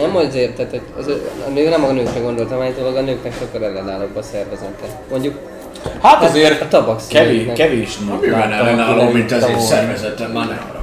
[0.00, 1.06] Nem azért, tehát hogy az,
[1.46, 4.86] a nő nem a nőkre gondoltam, állítólag a nőknek sokkal ellenállóbb a szervezete.
[5.10, 5.38] Mondjuk
[6.02, 9.60] Hát azért a tabak kevés, kevés Amiben láttam, ellenálló, mint az volna.
[9.60, 10.79] szervezetem, már ne haragudj.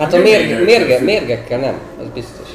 [0.00, 2.48] Hát a mérge, mérge, mérgekkel nem, az biztos.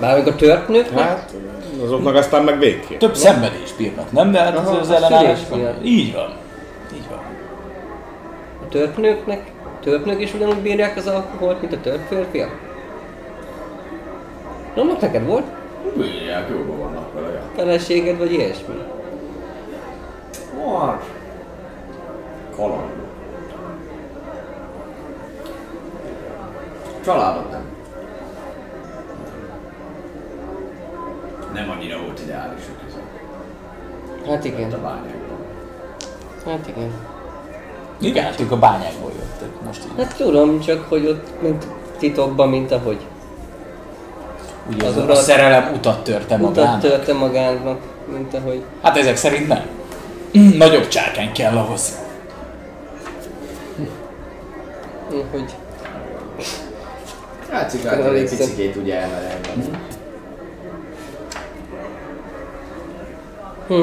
[0.00, 1.34] Bár még a tört nőknek, Hát,
[1.82, 2.98] azoknak aztán meg végképp.
[2.98, 4.32] Több szenvedés bírnak, nem?
[4.32, 5.84] De hát Aha, az, az ellenállás van.
[5.84, 6.36] Így van.
[6.94, 7.18] Így van.
[8.64, 9.42] a tört nőknek,
[9.80, 12.60] tört nők is ugyanúgy bírják az alkoholt, mint a tört férfiak?
[14.74, 15.44] Annak neked volt
[15.96, 17.42] Bírják, jóban vannak vele, ja.
[17.56, 18.74] feleséged, vagy ilyesmi?
[20.64, 21.00] Van.
[22.56, 23.07] Kalandok.
[27.04, 27.62] Családot nem.
[31.54, 33.02] nem annyira volt ideálisak ezek.
[34.28, 34.70] Hát A igen.
[34.70, 35.38] bányákban.
[36.46, 36.90] Hát igen.
[38.00, 40.04] Igen, ők a bányákból jöttek most így.
[40.04, 41.66] Hát tudom, csak hogy ott mint
[41.98, 43.06] titokban, mint ahogy
[44.74, 46.80] Ugye az az a urat- szerelem utat törte utat magának.
[46.80, 47.80] törte magának,
[48.12, 48.62] mint ahogy...
[48.82, 49.62] Hát ezek szerint nem.
[50.56, 51.98] Nagyobb csárkány kell ahhoz.
[55.30, 55.54] hogy
[57.50, 58.38] Hát cigány, egy Elég szép.
[58.38, 59.48] picikét ugye elmerelve.
[63.68, 63.80] Hm.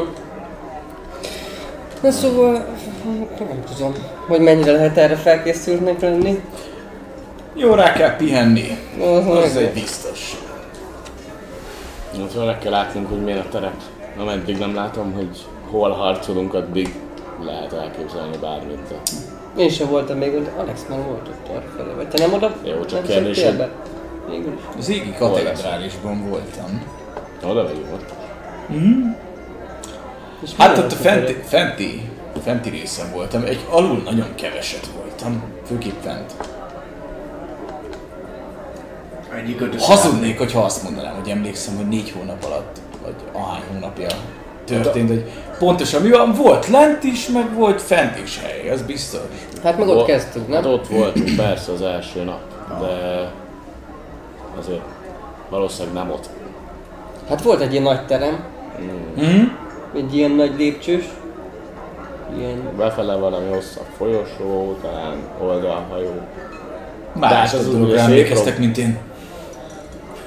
[2.02, 2.66] Na szóval,
[3.40, 3.94] nem tudom,
[4.28, 6.42] hogy mennyire lehet erre felkészültnek lenni.
[7.54, 8.78] Jó, rá kell pihenni.
[9.02, 10.36] Az Az egy biztos.
[12.32, 13.82] Szóval meg kell látnunk, hogy milyen a terep.
[14.18, 16.96] Ameddig nem látom, hogy hol harcolunk, addig
[17.46, 18.80] lehet elképzelni bármit.
[18.90, 18.96] De
[19.58, 21.94] Én sem voltam még ott, Alex már volt ott arra fele.
[21.94, 22.56] Vagy te nem oda?
[22.64, 23.68] Jó, csak kérdés, hogy-?
[24.30, 24.78] Végül is.
[24.78, 26.84] Az égi katedrálisban voltam.
[27.44, 28.14] oda vagy volt.
[30.44, 32.10] És Hát ott a fenti, fenti,
[32.44, 33.44] fenti részen voltam.
[33.44, 35.44] Egy alul nagyon keveset voltam.
[35.68, 36.34] Főképp fent.
[39.80, 44.08] Hazudnék, hogyha azt mondanám, hogy emlékszem, hogy négy hónap alatt, vagy ahány hónapja
[44.66, 49.20] történt, hogy pontosan mi van, volt lent is, meg volt fent is hely, az biztos.
[49.64, 50.64] Hát meg ott Vol- kezdtük, nem?
[50.64, 52.40] Hát ott voltunk persze az első nap,
[52.80, 53.32] de
[54.60, 54.82] azért
[55.50, 56.30] valószínűleg nem ott.
[57.30, 58.44] Hát volt egy ilyen nagy terem,
[59.16, 59.44] Hm?
[59.96, 61.04] egy ilyen nagy lépcsős.
[62.38, 62.70] Ilyen...
[62.78, 66.14] Befele valami hosszabb folyosó, talán oldalhajó.
[67.14, 67.74] Más hát az az
[68.58, 68.98] mint én.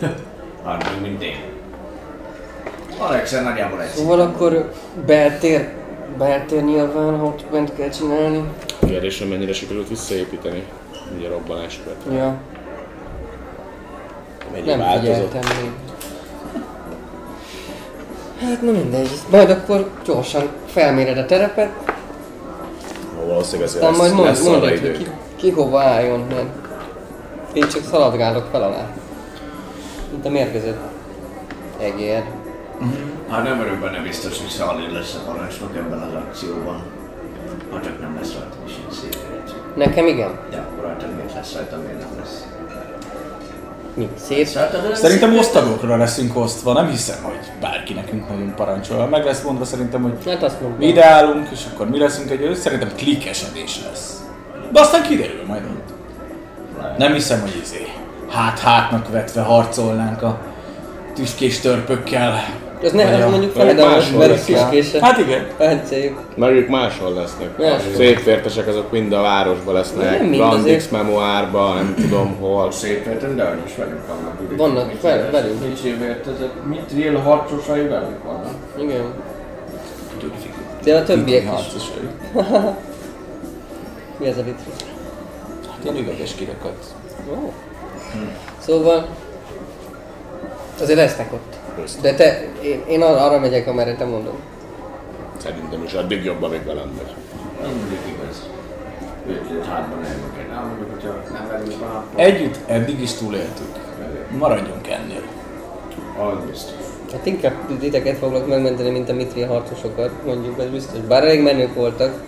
[0.64, 1.36] Hát meg mint én.
[2.98, 3.88] Alexel nagyjából egy.
[3.88, 4.72] Szóval akkor
[5.06, 5.68] beltér,
[6.18, 8.44] beltér nyilván, ha ott bent kell csinálni.
[8.86, 10.62] Kérdés, hogy mennyire sikerült visszaépíteni
[11.18, 12.16] ugye a robbanás követően.
[12.16, 12.34] Ja,
[14.52, 15.14] Mennyi nem változott.
[15.14, 15.70] figyeltem még.
[18.48, 21.68] Hát na mindegy, majd akkor gyorsan felméred a terepet,
[23.22, 25.06] Ó, Valószínűleg ezért aztán majd lesz, mond, lesz mondd, arra hogy ki,
[25.36, 26.46] ki hova álljon, mert
[27.52, 28.90] én csak szaladgálok fel alá.
[30.10, 30.78] Mint a mérgezett
[31.80, 32.22] egér.
[33.30, 36.82] Hát nem vagyok benne biztos, hogy Szalin lesz a parancsnok ebben az akcióban.
[37.70, 39.16] Ha csak nem lesz rajta is ilyen szép.
[39.76, 40.30] Nekem igen?
[40.50, 42.46] De akkor rajta miért lesz rajta, miért nem lesz?
[43.94, 44.08] Mi?
[44.16, 44.54] Szép?
[44.54, 49.06] Nem Szerintem osztagokra leszünk osztva, nem hiszem, hogy bárki nekünk nagyon parancsol.
[49.06, 50.78] Meg lesz mondva szerintem, hogy Hát azt mondom.
[50.78, 54.22] mi ide állunk, és akkor mi leszünk egy szerintem klikkesedés lesz.
[54.72, 55.92] De aztán kiderül majd ott.
[56.98, 57.92] Nem hiszem, hogy izé
[58.28, 60.38] hát-hátnak vetve harcolnánk a
[61.14, 62.44] tüskés törpökkel.
[62.82, 64.98] Az ne, az mondjuk máshol mert lesz szüskésre.
[65.06, 65.46] Hát igen.
[65.56, 66.20] Páncéljuk.
[66.34, 67.58] Meg ők máshol lesznek.
[67.58, 67.94] Máshol.
[67.94, 70.20] Szép vértesek azok mind a városban Nem lesznek.
[70.20, 70.90] mind Brandix azért.
[70.90, 72.72] memoárban, nem tudom hol.
[72.72, 74.56] Szép értem, de hogy is velünk vannak.
[74.56, 75.60] Vannak, éves- velünk.
[75.68, 76.50] Mit évért ezek?
[76.64, 78.54] Mit rél harcosai velünk vannak?
[78.78, 79.12] Igen.
[80.84, 81.48] De a többiek is.
[81.48, 82.08] Harcosai.
[84.18, 84.58] Mi ez a vicc?
[85.68, 86.76] Hát ilyen üveges kirakat.
[87.30, 87.52] Ó.
[88.58, 89.06] Szóval...
[90.80, 91.57] Azért lesznek ott.
[92.00, 94.34] De te, én, én arra, arra megyek, amerre te mondod.
[95.36, 97.14] Szerintem is addig jobb, amíg velem vagy.
[97.62, 98.48] Mindig igaz.
[102.14, 103.76] Együtt eddig is túléltük.
[104.38, 105.22] Maradjunk ennél.
[106.18, 106.86] Az biztos.
[107.12, 110.98] Hát inkább titeket foglak megmenteni, mint a mitri harcosokat, mondjuk, ez biztos.
[111.00, 112.22] Bár elég menők voltak.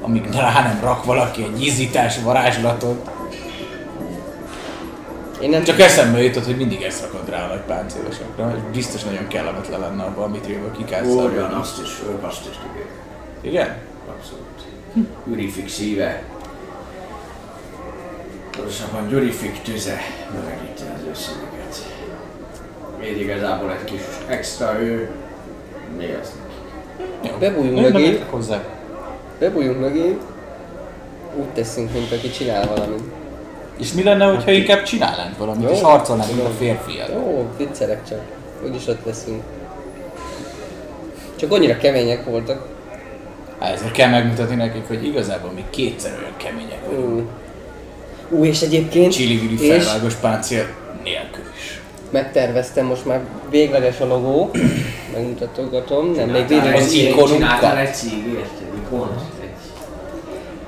[0.00, 3.10] Amíg rá nem rak valaki egy izítás varázslatot.
[5.40, 9.02] Én nem Csak eszembe jutott, hogy mindig ezt rakod rá a nagy páncélosokra, és biztos
[9.02, 11.22] nagyon kellemetlen lenne abban, amit Réva kikászol.
[11.22, 12.86] Orjan azt is, azt is tudja.
[13.40, 13.76] Igen?
[14.08, 14.44] Abszolút.
[15.26, 16.22] Gyurifik szíve.
[18.50, 19.98] Pontosabban Gyurifik tüze
[20.34, 21.86] melegíti az szívüket.
[23.00, 25.10] Még igazából egy kis extra ő.
[25.96, 26.32] Mi az?
[27.40, 28.24] Nem mögé.
[29.38, 30.18] Bebújjunk mögé.
[31.36, 33.13] Úgy teszünk, mint aki csinál valamit.
[33.78, 35.74] És mi lenne, hogyha inkább csinálnánk valamit, Jó.
[35.74, 37.08] és harcolnánk, mint a férfiak?
[37.12, 38.20] Jó, viccelek csak.
[38.66, 39.42] Úgyis ott leszünk.
[41.36, 42.66] Csak annyira kemények voltak.
[43.60, 47.20] Hát ezért kell megmutatni nekik, hogy igazából mi kétszer olyan kemények vagyunk.
[48.30, 48.36] Ú.
[48.38, 49.12] Ú, és egyébként...
[49.12, 50.66] Csili-vili és felvágos páncél
[51.02, 51.80] nélkül is.
[52.10, 54.50] megterveztem most már végleges a logó.
[55.14, 57.32] Megmutatogatom, nem, még végleges az egy- ikonunkat.
[57.32, 59.20] Csináltál egy cígért, egy ikont.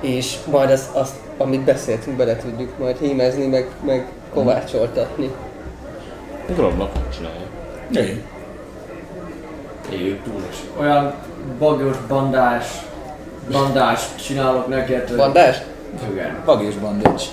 [0.01, 5.31] És majd azt, azt, amit beszéltünk, bele tudjuk majd hímezni, meg, meg kovácsoltatni.
[6.55, 7.45] Gromnak csinálja.
[7.91, 8.23] Jöjjön.
[9.91, 10.57] Éljük túl is.
[10.79, 11.13] Olyan
[11.59, 12.65] bagos bandás,
[13.51, 15.07] bandás csinálok neked.
[15.07, 15.61] hogy- Bandás?
[16.11, 16.35] Igen.
[16.45, 17.23] Vag és bandage.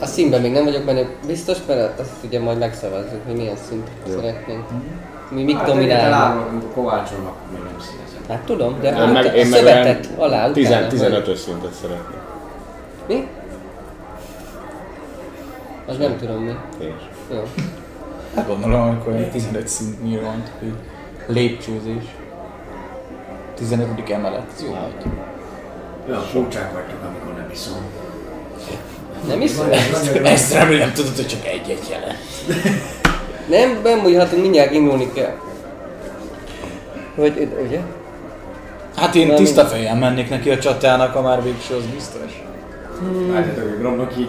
[0.00, 3.88] A színben még nem vagyok benne biztos, mert azt ugye majd megszavazzuk, hogy milyen szint
[4.08, 4.64] szeretnénk.
[5.30, 6.10] Mi mik Hát, dominálnak.
[6.10, 8.22] Talán Kovácsolnak még nem színezem.
[8.28, 10.86] Hát tudom, de Én hát meg, a én meg szövetet alá, olyan utána.
[10.88, 12.18] 10, hogy- 15-ös szintet szeretnék.
[13.10, 13.28] Mi?
[15.86, 16.50] Az nem tudom mi.
[16.80, 17.34] Én is.
[17.34, 17.42] Jó.
[18.34, 20.72] Hát gondolom, amikor olyan 15 szint nyilván, hogy
[21.26, 22.02] lépcsőzés.
[23.54, 24.10] 15.
[24.10, 25.12] emelet, ez jó nagy.
[26.08, 27.76] Olyan furcsák vagytok, amikor nem iszom.
[29.28, 32.16] Nem is Ezt, ezt remélem tudod, hogy csak egy-egy jelen.
[33.48, 35.36] Nem, nem bújhatunk, mindjárt indulni kell.
[37.14, 37.80] Hogy, ugye?
[38.96, 42.42] Hát én Nem, tiszta fejjel mennék neki a csatának, ha már végső, az biztos.
[43.32, 44.28] Látjátok, hogy Gromnak így...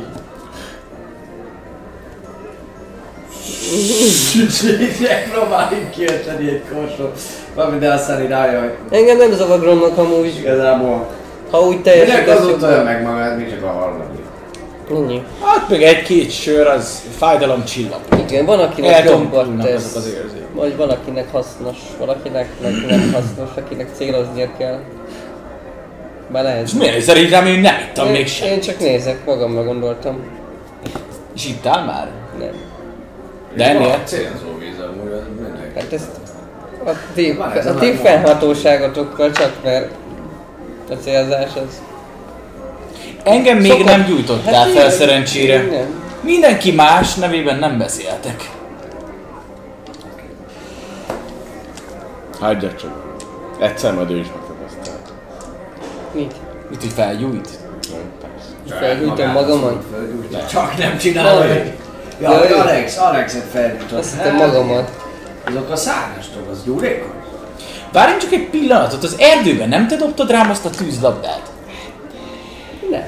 [5.31, 7.19] Próbáljuk kiölteni egy korsot.
[7.55, 11.07] Valami, de aztán így rájön, hogy Engem nem zavar Gromnak amúgy, igazából...
[11.51, 14.25] ha úgy Minek teljesít, az az ott olyan meg magad, mi csak a harmadik.
[14.91, 15.23] Ennyi.
[15.43, 18.15] Hát meg egy-két sör, az fájdalom csillap.
[18.27, 19.85] Igen, van akinek jobbat tesz.
[19.85, 20.47] azok az érzések.
[20.53, 24.79] Vagy van akinek hasznos, valakinek meg nem hasznos, akinek céloznia kell.
[26.31, 26.63] Be lehet.
[26.67, 28.63] És miért nézel így rám, én nem ittam én, még én semmit.
[28.63, 30.19] csak nézek, magamra gondoltam.
[31.35, 32.07] És ittál már?
[32.39, 32.51] Nem.
[33.55, 33.99] De ennél?
[34.05, 35.79] Célzó víz amúgy, az mindenki.
[35.79, 36.09] Hát ezt
[36.85, 39.91] a ti, Van ez a ti fennhatóságotokkal csak, mert
[40.89, 41.81] a célzás az...
[43.23, 45.61] Engem még Szokott- nem gyújtottál Hát fel szerencsére.
[45.61, 46.03] Nem.
[46.21, 48.49] Mindenki más nevében nem beszéltek.
[52.39, 52.91] Hagyja csak.
[53.59, 54.40] Egyszer majd ő is megtapasztal.
[56.71, 56.81] Mit?
[56.81, 57.49] Hogy felgyújt?
[58.79, 59.83] Felgyújtom magamat?
[60.49, 61.45] Csak nem csinálod.
[62.21, 62.51] Ja, Jaj.
[62.51, 63.99] Alex, Alexet felgyújtott.
[63.99, 64.91] Azt hittem magamat.
[65.45, 67.11] Azok a szárnyastok, az gyúrékony.
[67.91, 71.51] Várjunk csak egy pillanatot, az erdőben nem te dobtad rám azt a tűzlabdát?
[72.89, 73.07] Nem.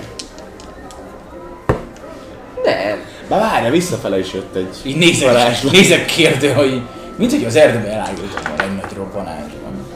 [2.63, 2.97] Nem.
[3.27, 6.81] Már várja, visszafele is jött egy Így nézek, nézek kérdő, hogy
[7.15, 9.87] mint hogy az erdőben elágultam volna egy nagy robbanásban.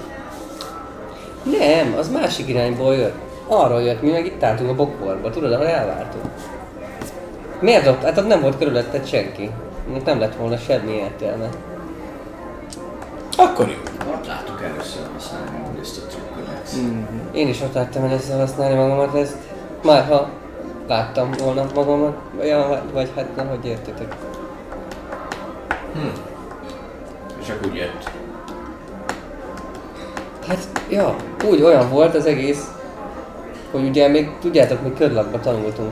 [1.43, 3.26] Nem, az másik irányból jött.
[3.47, 6.25] Arról jött, mi meg itt álltunk a bokorba, tudod, ahol elváltunk.
[7.59, 8.03] Miért dobt?
[8.03, 9.51] Hát ott nem volt körülötted senki.
[10.05, 11.49] Nem lett volna semmi értelme.
[13.37, 14.11] Akkor jó.
[14.13, 16.71] Ott láttuk először használni magad ezt a trükködet.
[17.31, 19.37] Én is ott láttam először használni magamat ezt.
[19.83, 20.29] Már ha
[20.87, 24.15] láttam volna magamat, ja, vagy hát nem, hogy értitek.
[27.41, 28.09] És akkor úgy jött.
[30.47, 32.67] Hát, ja, úgy olyan volt az egész,
[33.71, 35.91] hogy ugye még, tudjátok, mi körlakban tanultunk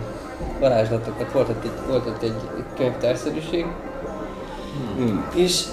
[0.60, 2.36] varázslatokat, volt ott egy, volt ott egy,
[2.78, 3.66] könyvtárszerűség,
[4.98, 5.26] Hmm.
[5.36, 5.64] és,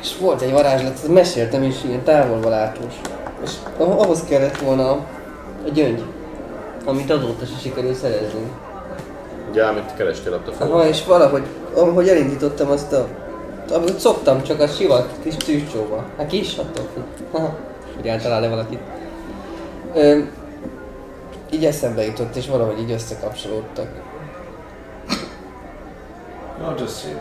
[0.00, 2.92] és volt egy varázslat, meséltem is, ilyen távolba látós.
[3.44, 4.98] És ah- ahhoz kellett volna a,
[5.72, 6.02] gyöngy,
[6.84, 8.50] amit azóta se sikerült szerezni.
[9.50, 10.86] Ugye, amit kerestél ott a Aha, falon.
[10.86, 11.42] és valahogy,
[11.74, 13.06] ahogy elindítottam azt a...
[13.74, 16.04] Amit szoktam, csak a sivat kis tűzcsóba.
[16.18, 16.56] Hát ki is.
[17.32, 17.54] Haha,
[17.96, 18.80] hogy eltalál-e valakit.
[19.94, 20.18] Ö,
[21.52, 23.86] így eszembe jutott, és valahogy így összekapcsolódtak.
[26.64, 27.18] Hát ez szép.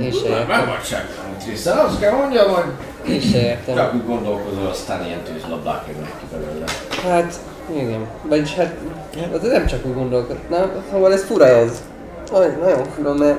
[0.00, 0.46] Én se Nem, értem.
[0.56, 1.08] nem vagy semmi,
[1.50, 2.64] hiszen azt kell mondjam, hogy
[3.12, 3.76] Én se értem.
[3.76, 6.64] csak úgy gondolkozol, aztán ilyen tűzlabdák jönnek ki belőle.
[7.14, 7.34] Hát,
[7.72, 8.06] igen.
[8.22, 8.74] Vagyis hát,
[9.32, 10.70] az nem csak úgy gondolkodtam.
[10.90, 11.82] Szóval ez fura ez.
[12.32, 13.38] Nagyon, nagyon fura, mert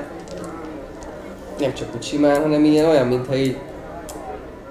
[1.58, 3.58] nem csak úgy simán, hanem ilyen olyan, mintha így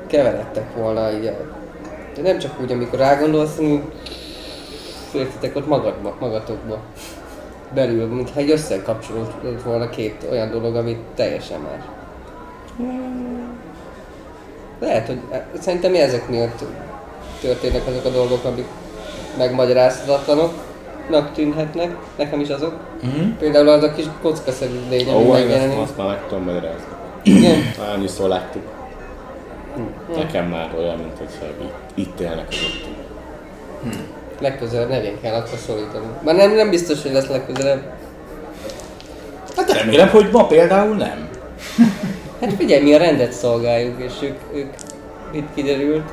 [0.08, 1.32] keveredtek volna így.
[2.16, 3.92] De nem csak úgy, amikor rágondolsz, hanem
[5.16, 6.80] úgy értitek ott magadba, magatokba.
[7.74, 11.84] Belül, mintha egy összekapcsolódott volna két olyan dolog, ami teljesen más.
[14.80, 15.20] Lehet, hogy
[15.60, 16.64] szerintem ezek miatt
[17.42, 18.68] történnek azok a dolgok, amik
[19.38, 22.80] megmagyarázhatatlanoknak tűnhetnek, nekem is azok.
[23.04, 23.38] Uh-huh.
[23.40, 25.78] Például az a kis kockaszerű lény, ami ezt, megjelenik.
[25.80, 26.86] azt már meg tudom magyarázni.
[27.24, 27.58] Igen?
[27.94, 28.64] Annyiszor láttuk.
[30.16, 32.94] Nekem már olyan, mint hogyha itt, itt élnek az ott.
[34.40, 36.06] Legközelebb nevén kell akkor szólítani.
[36.24, 37.94] Már nem, nem biztos, hogy lesz legközelebb.
[39.56, 41.28] Hát remélem, hogy ma például nem.
[42.42, 44.74] Hát figyelj, mi a rendet szolgáljuk, és ők, ők
[45.32, 46.10] itt kiderült,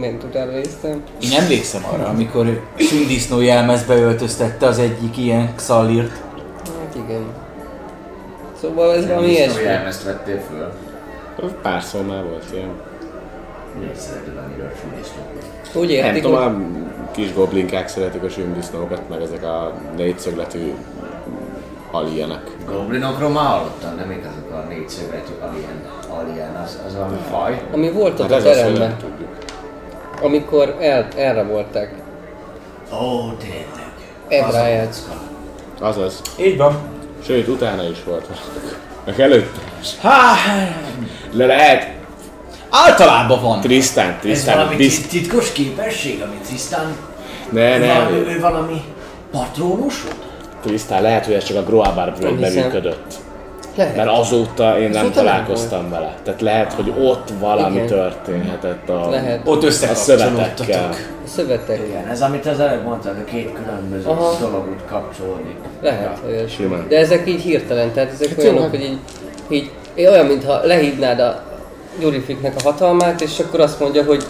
[0.00, 1.02] ment utána néztem.
[1.20, 6.20] Én emlékszem arra, amikor sündisznó jelmezbe öltöztette az egyik ilyen xallírt.
[6.64, 7.24] Hát igen.
[8.60, 9.54] Szóval ez valami ilyesmi.
[9.54, 10.72] hogy elmezt vettél föl.
[11.62, 12.70] Párszor már volt ilyen.
[13.78, 15.44] Miért szereted annyira a sündisznókat?
[15.74, 16.89] Úgy Nem értik, tudom, hogy...
[17.10, 20.74] kis goblinkák szeretik a sündisznókat, meg ezek a négyszögletű
[21.90, 22.42] alienek.
[22.66, 27.62] Goblinokról már hallottam, nem még azok a négyszögletű alien, alien az, az valami faj.
[27.72, 28.96] Ami volt ott Hát a teremben,
[30.22, 31.94] amikor el, elrabolták
[32.92, 33.88] Ó, tényleg.
[34.28, 35.08] Ed Az.
[35.80, 36.20] Azaz.
[36.40, 36.78] Így van.
[37.24, 38.26] Sőt, utána is volt.
[39.04, 39.56] Meg előtt.
[40.00, 40.34] Há,
[41.32, 41.99] Le lehet.
[42.70, 43.60] Általában van.
[43.60, 44.56] Trisztán, Ez Trisztán.
[44.56, 45.08] valami Bizt...
[45.08, 46.96] tit- titkos képesség, amit Trisztán...
[47.50, 47.94] Ne, Ő, ne.
[47.94, 48.82] val- ő, ő valami
[49.32, 50.14] patrónusod?
[50.62, 52.64] Trisztán, lehet, hogy ez csak a Groabar völgyben hiszem.
[52.64, 53.14] működött.
[53.74, 53.96] Lehet.
[53.96, 56.14] Mert azóta én nem Azóta nem találkoztam vele.
[56.24, 57.86] Tehát lehet, hogy ott valami Igen.
[57.86, 59.40] történhetett a, Lehet.
[59.44, 60.88] Ott a szövetekkel.
[61.24, 61.80] A szövetek.
[61.88, 64.36] Igen, ez amit az előbb mondtad, a két különböző Aha.
[64.40, 65.54] dolog úgy kapcsolódik.
[65.82, 66.28] Lehet, Ja.
[66.28, 66.66] olyasmi.
[66.88, 68.98] De ezek így hirtelen, tehát ezek Hát olyanok, hogy így,
[69.48, 71.42] így, így olyan, mintha lehívnád a
[71.98, 74.24] Gyurifiknek a hatalmát, és akkor azt mondja, hogy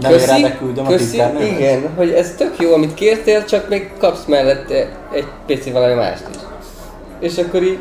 [0.00, 1.58] Nevére beküldöm a köszi, titkárnőmet?
[1.58, 6.22] igen, hogy ez tök jó, amit kértél, csak még kapsz mellette egy pici valami mást
[6.30, 6.36] is.
[7.20, 7.78] És akkor így...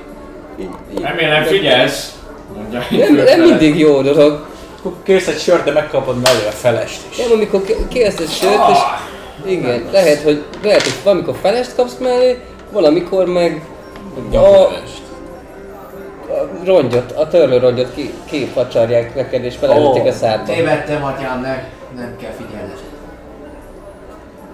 [0.59, 2.15] így, így Remélem figyelsz,
[2.55, 2.83] mondja.
[2.89, 4.45] Nem, nem mindig jó dolog.
[5.03, 7.17] Kérsz egy sört, de megkapod mellé a felest is.
[7.17, 8.77] Nem, amikor kérsz egy sört, és
[9.45, 12.39] igen, lehet, hogy, lehet, hogy valamikor felest kapsz mellé,
[12.71, 13.61] valamikor meg
[14.31, 14.71] a, a
[16.63, 20.53] rongyot, a törlő rongyot ki, kifacsarják neked és beleöntik Ó, a szádba.
[20.53, 21.63] Tévedtem, atyám, ne,
[21.95, 22.77] nem kell figyelned.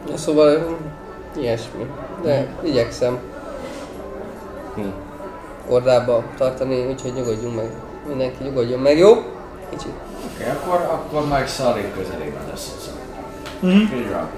[0.10, 1.86] Na, Szóval mm, ilyesmi.
[2.24, 3.20] De igyekszem
[4.76, 4.82] Hm.
[5.70, 7.70] ordába tartani, úgyhogy nyugodjunk meg.
[8.08, 9.14] Mindenki nyugodjon meg, jó?
[9.70, 9.92] Kicsit.
[10.34, 12.92] Oké, akkor, akkor majd Szarik közelében lesz az.
[13.60, 13.72] Mhm.
[13.72, 14.30] Így van.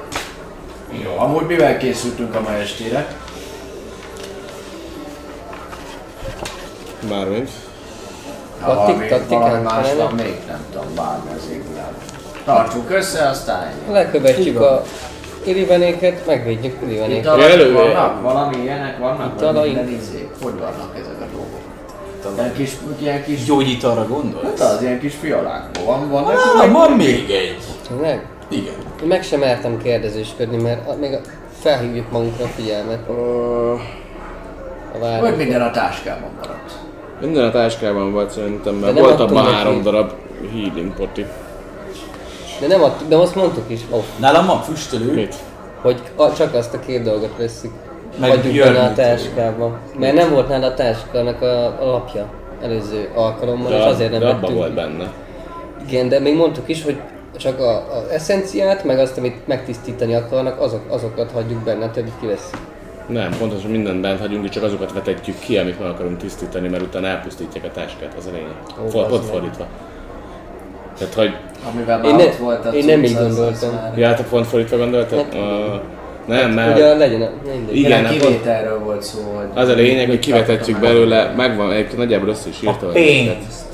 [1.03, 3.07] Jó, amúgy mivel készültünk a ma estére?
[7.09, 7.49] Mármint.
[8.61, 10.03] Ha Taktik- valami, taktikán valami más kellene?
[10.03, 11.93] van még, nem tudom, bármi az égvilágon.
[12.45, 13.93] Tartsuk össze, aztán ennyi.
[13.93, 14.81] Lekövetjük a
[15.43, 16.81] irivenéket, megvédjük
[17.27, 17.73] alatt Előre.
[17.73, 18.21] vannak?
[18.21, 19.33] Valami ilyenek vannak?
[19.33, 19.75] Itt Vagy alaink.
[19.75, 20.29] minden izé?
[20.43, 21.63] Hogy vannak ezek a dolgok?
[22.37, 24.59] Ilyen kis, ilyen kis, Gyógyítalra hát gondolsz?
[24.61, 27.57] az ilyen kis fiolákból van, van Ah, van még egy.
[27.87, 28.25] Tényleg?
[28.49, 28.73] Igen.
[29.01, 31.19] Én meg sem mertem kérdezésködni, mert a- még a-
[31.59, 33.73] felhívjuk magunkra a figyelmet Ö,
[34.93, 36.71] a Vagy minden a táskában maradt.
[37.21, 40.11] Minden a táskában volt szerintem, mert volt abban három darab
[40.51, 41.25] healing poti.
[42.59, 45.13] De nem adtuk, de azt mondtuk is, oh, Nálam van füstölő.
[45.13, 45.35] Mit?
[45.85, 47.71] hogy a, csak azt a két dolgot veszik.
[48.19, 49.79] Meg Hagyjuk benne a táskába.
[49.99, 52.25] Mert nem volt nála a táskának a, a lapja
[52.61, 54.57] előző alkalommal, De, és azért nem de vettünk.
[54.57, 55.11] volt benne.
[55.87, 56.97] Igen, de még mondtuk is, hogy
[57.37, 62.19] csak a, a eszenciát, meg azt, amit megtisztítani akarnak, azok, azokat hagyjuk benne, a többit
[62.19, 62.57] kiveszik.
[63.07, 66.83] Nem, pontosan mindent bent hagyunk, és csak azokat vetetjük ki, amit meg akarunk tisztítani, mert
[66.83, 68.55] utána elpusztítják a táskát, az a lényeg.
[68.85, 69.67] Ó, For, ott fordítva.
[70.97, 71.35] Tehát, hogy...
[71.73, 73.93] Amivel már Én, ne, volt a én nem így gondoltam.
[73.95, 75.25] Ja, te pont fordítva gondoltad?
[75.31, 75.41] Nem.
[75.41, 75.81] Uh,
[76.25, 77.29] nem, Ugye mert legyen a...
[77.43, 77.75] Mindegy.
[77.75, 79.45] Igen, Igen, nem kivételről volt szó, hogy...
[79.53, 81.33] az a lényeg, hogy kivetetjük belőle, el.
[81.35, 83.64] megvan, egyébként nagyjából össze is írta, A pénzt.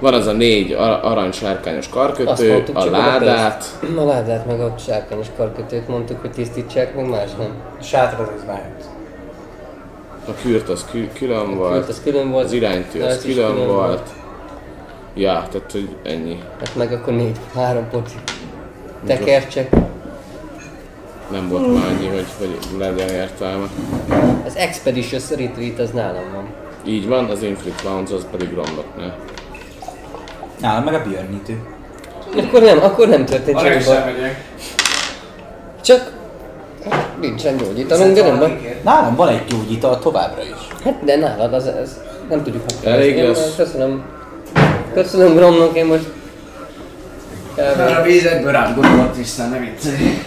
[0.00, 3.98] Van az a négy ar- arany sárkányos karkötő, mondtuk, a ládát, pénzt.
[3.98, 7.50] A ládát meg a sárkányos karkötőt mondtuk, hogy tisztítsák, meg más nem.
[7.80, 8.84] A sátor az bejött.
[10.28, 12.44] a kürt az kü- külön volt, az külön volt.
[12.44, 14.08] az iránytű az az is külön volt.
[15.14, 16.38] Ja, tehát hogy ennyi.
[16.58, 18.14] Hát meg akkor négy, három poti.
[19.06, 19.70] Tekercsek.
[21.30, 23.66] Nem volt már annyi, hogy, hogy legyen értelme.
[24.46, 26.46] Az Expeditious Retreat az nálam van.
[26.86, 29.16] Így van, az Inflict Bounce az pedig romloknál.
[30.60, 31.62] Nálam meg a björnítő.
[32.36, 33.96] Akkor nem, akkor nem történt Arra semmi baj.
[33.96, 34.44] elmegyek.
[35.80, 36.12] Csak
[37.20, 38.80] nincsen gyógyítanunk, de nem baj.
[38.84, 40.82] Nálam van egy gyógyítal továbbra is.
[40.84, 42.98] Hát de nálad az, ez nem tudjuk használni.
[43.02, 43.56] Elég Én lesz.
[43.56, 44.02] Köszönöm.
[44.92, 46.08] Köszönöm Gromnak, én most...
[47.56, 48.06] Már a Kb.
[48.06, 50.18] vízekből rád gondolt tisztán, ne viccelj.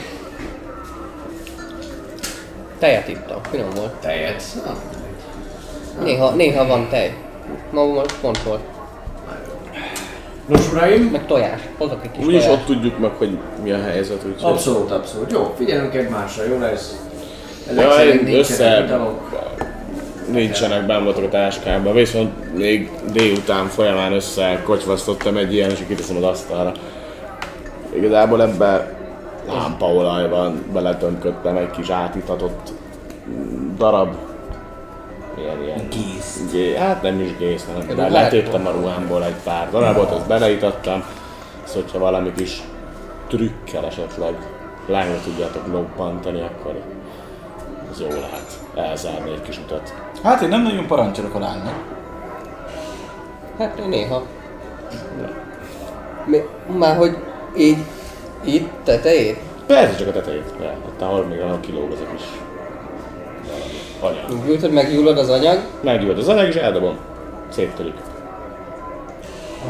[2.79, 3.91] Tejet ittam, finom volt.
[3.93, 4.43] Tejet.
[4.65, 4.75] Na,
[6.03, 7.13] Néha, néha van tej.
[7.71, 8.61] Ma most pont volt.
[10.45, 11.61] Nos uraim, Meg tojás.
[11.77, 14.51] Hozok egy kis Úgyis ott tudjuk meg, hogy mi a helyzet, úgyhogy...
[14.51, 15.31] abszolút, abszolút.
[15.31, 16.95] Jó, figyelünk egymásra, jó lesz.
[17.69, 18.99] Ezek Ja, szerint én nincsenek össze...
[20.31, 26.71] Nincsenek voltak a táskámban, viszont még délután folyamán összekocsvasztottam egy ilyen, és kiteszem az asztalra.
[27.95, 28.95] Igazából ebben
[29.47, 32.71] lámpaolaj van, beletönköttem egy kis átitatott
[33.77, 34.15] darab.
[35.35, 35.87] Milyen ilyen?
[35.89, 36.41] Gész.
[36.51, 38.09] Gé, hát nem is gész, hanem Ruhákból.
[38.09, 41.03] letéptem a ruhámból egy pár darabot, azt beleitattam.
[41.63, 42.61] Szóval, hogyha valami kis
[43.27, 44.33] trükkel esetleg
[44.87, 46.81] lányra tudjátok lobbantani, akkor
[47.91, 49.93] az jó lehet elzárni egy kis utat.
[50.23, 51.83] Hát én nem nagyon parancsolok a lánynak.
[53.57, 54.23] Hát néha.
[56.25, 56.41] Mi,
[56.77, 57.17] már hogy
[57.57, 57.77] így,
[58.43, 59.39] itt tetejét?
[59.65, 60.53] Persze csak a tetejét.
[60.61, 62.23] Ja, ott ahol még ahol kilóg az a kis
[64.03, 64.49] anyag.
[64.49, 66.97] Úgy, hogy meggyullad az anyag, Meggyújt az anyag és eldobom.
[67.49, 67.93] Széttörik.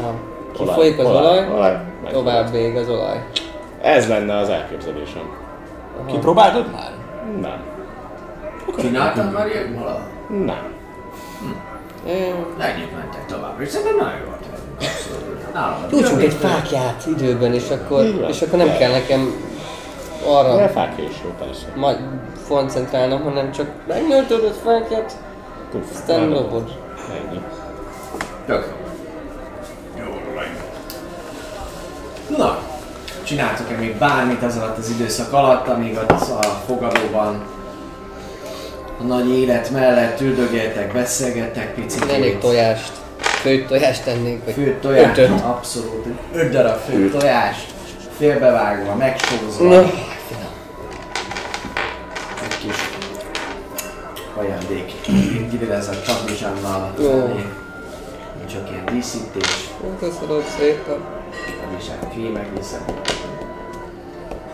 [0.02, 0.14] ha
[0.52, 3.24] kifolyik az olaj, olaj meg- tovább még az olaj.
[3.82, 5.22] Ez lenne az elképzelésem.
[6.06, 6.90] Kipróbáltad már?
[7.40, 7.62] Nem.
[8.80, 10.00] Csináltam már ilyen valaha?
[10.28, 10.72] Nem.
[12.06, 12.12] Eh,
[12.58, 14.32] Ennyit mentek tovább, és szerintem nagyon.
[15.54, 15.76] Nálam.
[15.90, 19.32] Gyújtsunk egy fákját időben, és akkor, és akkor nem kell nekem
[20.24, 21.66] De arra fák is jó, persze.
[21.76, 21.98] majd
[22.48, 25.16] koncentrálnom, hanem csak megnyújtod a fákját,
[25.70, 26.30] Puff, aztán nem.
[26.30, 26.78] lopod.
[27.10, 27.40] Ennyi.
[28.46, 30.04] Tök jó.
[30.04, 30.46] Jó vagy.
[32.38, 32.58] Na,
[33.22, 37.42] csináltok-e még bármit az alatt az időszak alatt, amíg ott a fogadóban
[39.00, 42.10] a nagy élet mellett üldögéltek, beszélgettek picit.
[42.10, 45.40] Elég tojást, főtt tojást tennék, vagy Főtt tojás, ötöt.
[45.40, 46.06] abszolút.
[46.32, 47.56] Öt darab főtt tojás,
[48.18, 49.64] félbevágva, megsózva.
[49.68, 49.90] Na,
[54.44, 55.00] ajándék.
[55.50, 56.92] Kivilez a csapizsánnal.
[56.98, 57.40] Jó.
[58.50, 59.70] Csak ilyen díszítés.
[59.98, 60.98] köszönöm szépen.
[61.60, 62.84] Nem is hát ki megviszem.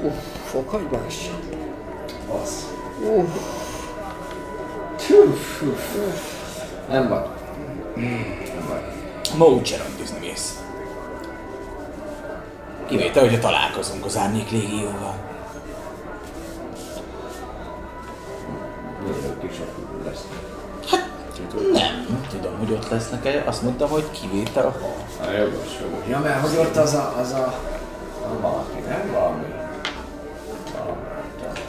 [0.02, 0.12] Uff,
[0.50, 1.30] fokhagymás.
[2.42, 2.66] Az.
[3.16, 3.28] Uff,
[5.10, 6.20] Uff, uff, uff.
[6.88, 7.22] Nem baj.
[7.94, 8.80] Nem baj.
[9.36, 10.62] Ma úgyse randizni mész.
[12.88, 15.29] Kivétel, hogyha találkozunk az Árnyék Légióval.
[19.04, 19.60] Miért kis
[20.04, 20.24] lesz?
[21.72, 23.42] Nem, tudom, hogy ott lesznek -e.
[23.46, 25.24] Azt mondtam, hogy kivétel, ha.
[25.24, 26.06] Na, jogos, jogos.
[26.08, 27.54] Ja, mert hogy ott az a, az a,
[28.24, 29.10] a valaki, nem?
[29.12, 29.44] Valami.
[30.78, 31.00] Valami.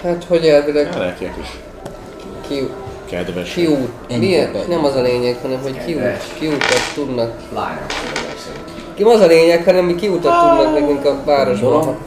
[0.04, 1.58] hát hogy elvileg Elek egy kis
[2.48, 2.70] ki,
[3.06, 3.54] kedves.
[3.54, 7.32] kiút, milyen, nem az a lényeg, hanem hogy kiút, kiutat tudnak.
[7.54, 7.86] Lányok.
[8.94, 11.98] Ki az a lényeg, hanem mi kiutat tudnak nekünk a városban.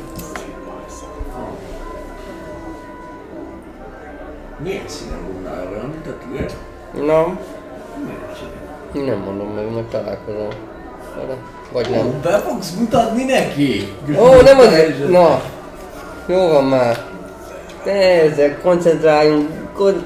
[4.65, 6.53] Milyen színe bundál olyan, mint a tiéd?
[7.07, 7.23] Na,
[8.05, 8.19] Milyen
[8.93, 9.05] színe?
[9.11, 10.49] nem mondom meg, majd találkozom.
[11.17, 11.37] Vele.
[11.73, 12.21] Vagy nem.
[12.23, 13.93] Be fogsz mutatni neki?
[14.19, 14.69] Ó, nem az...
[15.09, 15.43] Na,
[16.27, 17.05] jó van már.
[17.85, 19.49] Ezzel koncentráljunk.
[19.75, 20.05] Kon...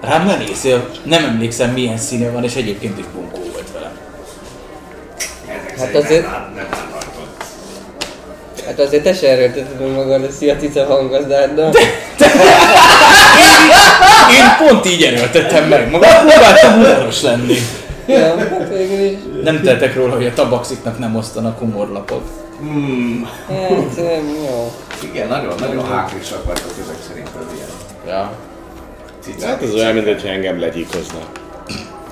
[0.00, 3.92] Rám ne nézzél, nem emlékszem milyen színe van, és egyébként is bunkó volt velem.
[5.78, 6.95] Hát azért- Nem, nem láthatod.
[8.66, 11.74] Hát azért te se erőlteted meg magad a szia cica hanggazdádnak.
[14.30, 17.54] Én pont így erőltettem meg magam, próbáltam humoros lenni.
[18.06, 19.18] ja, hát végül is.
[19.42, 22.22] Nem tettek róla, hogy a tabaxiknak nem osztanak humorlapot.
[22.58, 23.28] Hmm.
[23.48, 23.96] Hát,
[24.48, 24.72] jó.
[25.12, 27.68] Igen, nagyon, nagyon háklisak vagytok ezek szerint az ilyen
[28.16, 28.32] Ja.
[29.20, 29.48] cicák.
[29.48, 31.26] Hát ez olyan, mint hogyha engem legyilkoznak.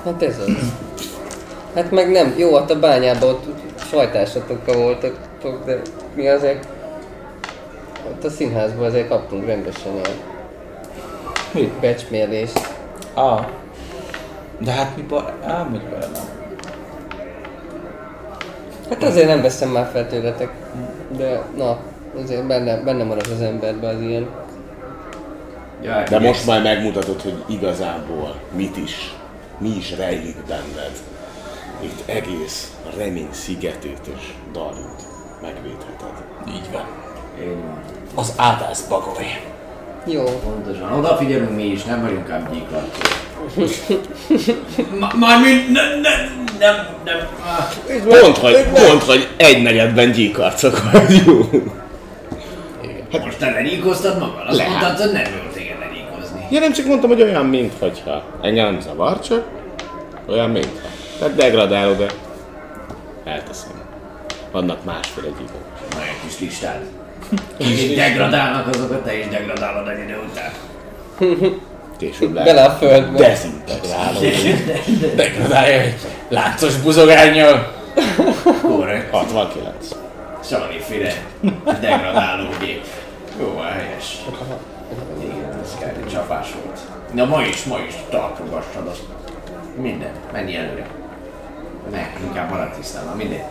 [0.05, 0.53] Hát ez az.
[1.75, 3.43] Hát meg nem, jó, ott a bányában ott
[3.91, 5.15] sajtásatokkal voltak,
[5.65, 5.81] de
[6.13, 6.67] mi azért...
[8.09, 10.17] Ott a színházban azért kaptunk rendesen ilyen
[11.51, 11.71] Mi?
[11.79, 12.59] becsmérlést.
[13.13, 13.45] Ah.
[14.59, 15.33] De hát mi bar...
[15.43, 16.23] Á, még bele nem.
[18.89, 20.51] Hát azért nem veszem már fel tőletek.
[21.17, 21.79] De na,
[22.23, 24.29] azért benne, benne marad az emberben az ilyen.
[26.09, 29.15] De most már megmutatod, hogy igazából mit is,
[29.57, 30.91] mi is rejlik benned.
[31.79, 35.14] Itt egész remény szigetét és Darut
[35.45, 36.15] megvédheted.
[36.47, 36.85] Így van.
[37.41, 37.63] Én
[38.15, 39.41] Az átász bagoly.
[40.05, 40.23] Jó.
[40.23, 40.91] pontosan.
[40.91, 42.87] Odafigyelünk mi is, nem vagyunk ám gyíklató.
[45.19, 47.17] Mármint nem, nem, nem, nem.
[47.43, 48.21] Ah.
[48.21, 51.51] Mondd, hogy, mondd, hogy egy negyedben gyíkarcok vagyunk.
[53.11, 54.47] Most te lenyíkoztad magad?
[54.47, 54.71] Azt Lehet.
[54.71, 56.47] mondtad, hogy nem volt téged lenyíkozni.
[56.51, 59.43] Ja, nem csak mondtam, hogy olyan, mint hogyha engem nem zavar, csak
[60.27, 60.69] olyan, mint
[61.19, 62.05] Tehát degradáló, de
[63.25, 63.74] elteszem.
[64.55, 65.61] Vannak másféle gyíkok.
[65.93, 66.81] Nagyon kis listád.
[67.57, 70.51] És degradálnak azokat, te is degradálod egy idő után.
[71.97, 72.69] Később Bele lehet.
[72.69, 73.17] a földbe.
[73.17, 74.19] Dezintegráló.
[75.15, 75.95] Degradálja egy
[76.27, 77.73] láncos buzogányjal.
[78.61, 79.11] Korrekt.
[79.11, 79.95] 69.
[80.49, 81.13] Valamiféle
[81.63, 82.85] degradáló gép.
[83.39, 84.17] Jó, helyes.
[85.23, 86.79] Igen, ez kell, egy csapás volt.
[87.13, 89.03] Na ma is, ma is tartogassad azt.
[89.81, 90.87] Minden, menj előre.
[91.91, 93.43] Ne, inkább marad tisztán, mindegy.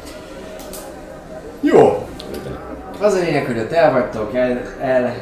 [1.65, 2.09] Jó.
[3.01, 5.15] Az a lényeg, hogy ott el vagytok, el, el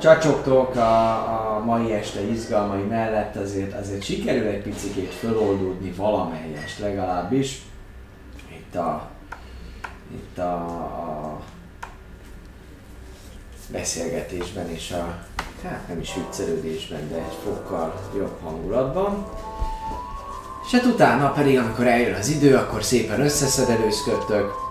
[0.00, 1.12] csacsogtok a,
[1.56, 7.62] a mai este izgalmai mellett, azért, azért sikerül egy picikét föloldódni valamelyest legalábbis.
[8.48, 9.08] Itt a,
[10.12, 11.40] itt a, a
[13.70, 15.16] beszélgetésben és a,
[15.62, 19.26] hát nem is viccelődésben, de egy fokkal jobb hangulatban.
[20.66, 24.67] És hát utána pedig, amikor eljön az idő, akkor szépen összeszedelőzködtök,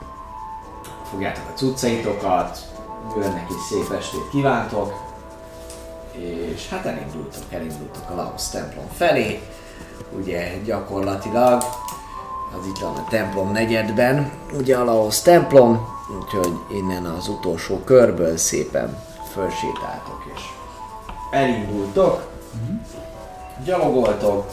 [1.10, 2.60] fogjátok a cuccaitokat,
[3.18, 4.94] önnek is szép estét kívántok,
[6.12, 9.42] és hát elindultok, elindultok a Laos templom felé,
[10.18, 11.64] ugye gyakorlatilag
[12.60, 15.88] az itt van a templom negyedben, ugye a Laos templom,
[16.22, 19.04] úgyhogy innen az utolsó körből szépen
[19.34, 20.42] fölsétáltok és
[21.32, 22.28] elindultok.
[23.64, 24.46] gyalogoltok.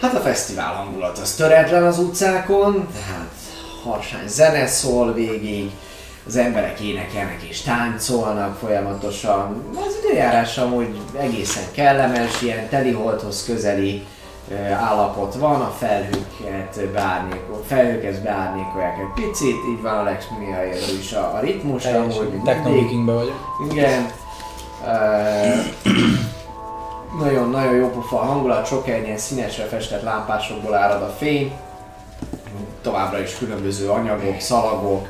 [0.00, 3.27] Hát a fesztivál hangulat az töretlen az utcákon, tehát
[3.90, 5.70] harsány zene szól végig,
[6.26, 9.64] az emberek énekelnek és táncolnak folyamatosan.
[9.86, 14.06] Az időjárás amúgy egészen kellemes, ilyen teliholthoz közeli
[14.80, 21.34] állapot van, a felhőket beárnyékol, felhőket beárnyékolják egy picit, így van Alex Mihailról is a,
[21.34, 22.82] a ritmus, amúgy Teljesen techno mindig.
[22.82, 23.40] vikingbe vagyok.
[23.70, 24.10] Igen.
[27.18, 31.52] Nagyon-nagyon jó pofa a hangulat, sok helyen ilyen színesre festett lámpásokból árad a fény.
[32.82, 35.08] Továbbra is különböző anyagok, szalagok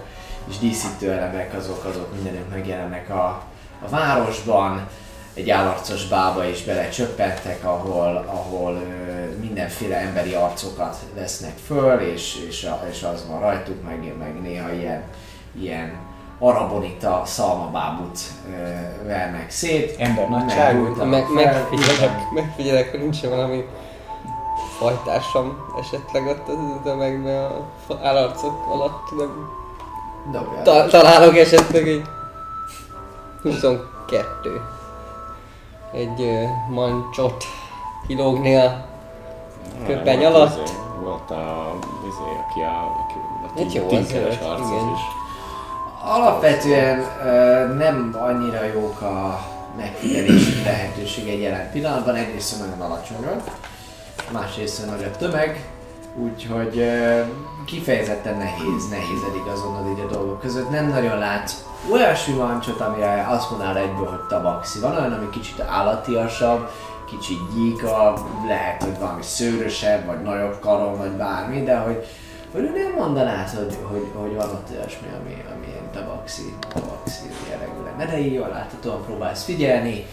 [0.49, 3.43] és díszítő elemek, azok, azok mindenük megjelennek a,
[3.85, 4.89] a városban.
[5.35, 12.64] Egy állarcos bába is belecsöppentek, ahol, ahol ö, mindenféle emberi arcokat vesznek föl, és, és,
[12.64, 15.03] a, és az van rajtuk, meg, meg néha ilyen,
[15.61, 15.99] ilyen
[16.39, 18.19] arabonita szalmabábut
[19.07, 19.97] vernek szét.
[19.99, 20.79] Ember nagyságú.
[20.79, 23.64] Meggyújtanak Meg, fel, megfigyelek, megfigyelek, hogy nincs valami
[24.79, 27.51] fajtársam esetleg ott az tömegben
[27.89, 29.49] a állarcok alatt, nem
[30.33, 30.62] Dobjál.
[30.62, 32.05] ta- találok esetleg egy
[33.43, 34.61] 22.
[35.93, 36.43] Egy ö,
[36.74, 37.45] mancsot
[38.07, 38.85] kilógni a
[39.87, 40.51] köpeny Volt alatt.
[40.64, 41.74] izé, Volt a,
[42.09, 44.93] izé, aki a, aki Hát a az tinkeres jó, igen.
[44.95, 45.01] is.
[46.05, 49.41] Alapvetően ö, nem annyira jók a
[49.76, 53.43] megfigyelési lehetőségei jelen pillanatban, egyrészt nagyon alacsonyak,
[54.33, 55.70] másrészt nagy a tömeg,
[56.16, 56.85] úgyhogy
[57.64, 60.70] kifejezetten nehéz, nehézedik azonnal így a dolgok között.
[60.70, 64.81] Nem nagyon látsz olyasmi mancsot, amire azt mondaná egyből, hogy tabaxi.
[64.81, 66.70] Van olyan, ami kicsit állatiasabb,
[67.11, 68.14] kicsit gyíka,
[68.47, 72.07] lehet, hogy valami szőrösebb, vagy nagyobb karon, vagy bármi, de hogy,
[72.53, 77.83] hogy nem mondanád, hogy, hogy, hogy van ott olyasmi, ami, ami ilyen tabaxi, tabaxi jellegű
[77.85, 78.11] lenne.
[78.12, 80.07] De így jól láthatóan próbálsz figyelni,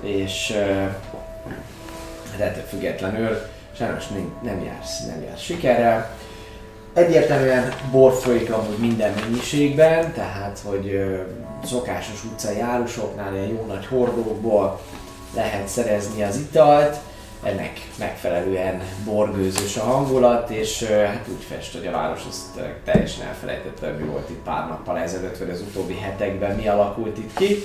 [0.00, 1.21] és hát
[2.42, 3.38] ettől függetlenül
[3.76, 6.16] sajnos nem, nem jársz, nem jársz sikerrel.
[6.94, 11.04] Egyértelműen bor folyik amúgy minden mennyiségben, tehát hogy
[11.64, 14.80] szokásos utcai árusoknál ilyen jó nagy hordókból
[15.34, 16.96] lehet szerezni az italt,
[17.42, 23.90] ennek megfelelően borgőzős a hangulat, és hát úgy fest, hogy a város azt teljesen elfelejtette,
[23.90, 27.62] mi volt itt pár nappal ezelőtt, vagy az utóbbi hetekben mi alakult itt ki.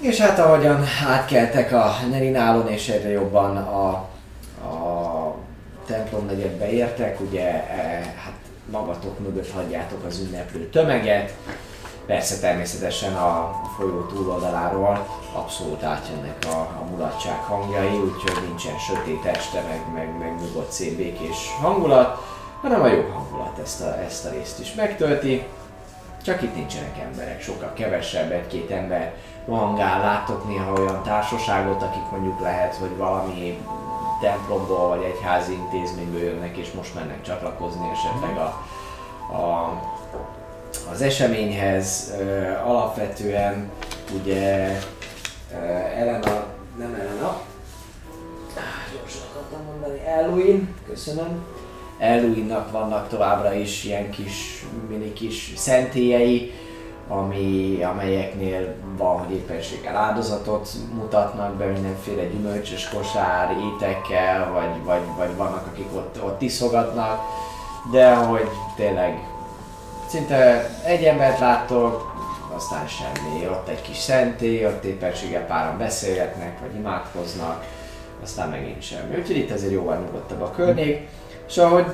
[0.00, 3.88] És hát ahogyan átkeltek a Nerinálon, és egyre jobban a,
[4.66, 5.36] a
[5.86, 8.34] templom negyedbe értek, ugye e, hát
[8.70, 11.32] magatok mögött hagyjátok az ünneplő tömeget,
[12.06, 19.62] Persze természetesen a folyó túloldaláról abszolút átjönnek a, a mulatság hangjai, úgyhogy nincsen sötét este,
[19.68, 22.18] meg, meg, meg nyugodt szép békés hangulat,
[22.60, 25.46] hanem a jó hangulat ezt a, ezt a részt is megtölti.
[26.22, 29.14] Csak itt nincsenek emberek, sokkal kevesebb, egy-két ember
[29.46, 33.58] rohangál, láttok néha olyan társaságot, akik mondjuk lehet, hogy valami
[34.20, 38.62] templomból vagy egyházi intézményből jönnek, és most mennek csatlakozni esetleg a,
[39.36, 39.72] a
[40.90, 42.12] az eseményhez.
[42.64, 43.70] Alapvetően
[44.22, 44.70] ugye
[45.96, 46.44] Elena,
[46.78, 47.40] nem Elena,
[48.92, 51.44] gyorsan akartam mondani, Elwin, köszönöm.
[51.98, 56.52] Elwinnak vannak továbbra is ilyen kis, mini kis szentélyei,
[57.08, 65.36] ami, amelyeknél van, hogy éppenséggel áldozatot mutatnak be mindenféle gyümölcsös kosár, étekkel, vagy, vagy, vagy
[65.36, 67.20] vannak, akik ott, ott iszogatnak,
[67.90, 69.28] de hogy tényleg
[70.06, 72.14] szinte egy embert láttok,
[72.54, 73.46] aztán semmi.
[73.48, 77.64] Ott egy kis szentély, ott éppenséggel páran beszélgetnek, vagy imádkoznak,
[78.22, 79.16] aztán megint semmi.
[79.16, 81.08] Úgyhogy itt azért jóval nyugodtabb a környék.
[81.48, 81.86] És ahogy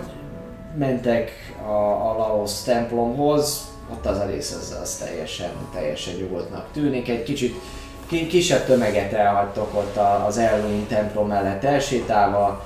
[0.74, 1.30] mentek
[1.66, 1.70] a,
[2.10, 7.08] a Laos templomhoz, ott az a rész az, az teljesen, teljesen nyugodtnak tűnik.
[7.08, 7.60] Egy kicsit
[8.06, 12.64] ki, kisebb tömeget elhagytok ott az Elwin templom mellett elsétálva,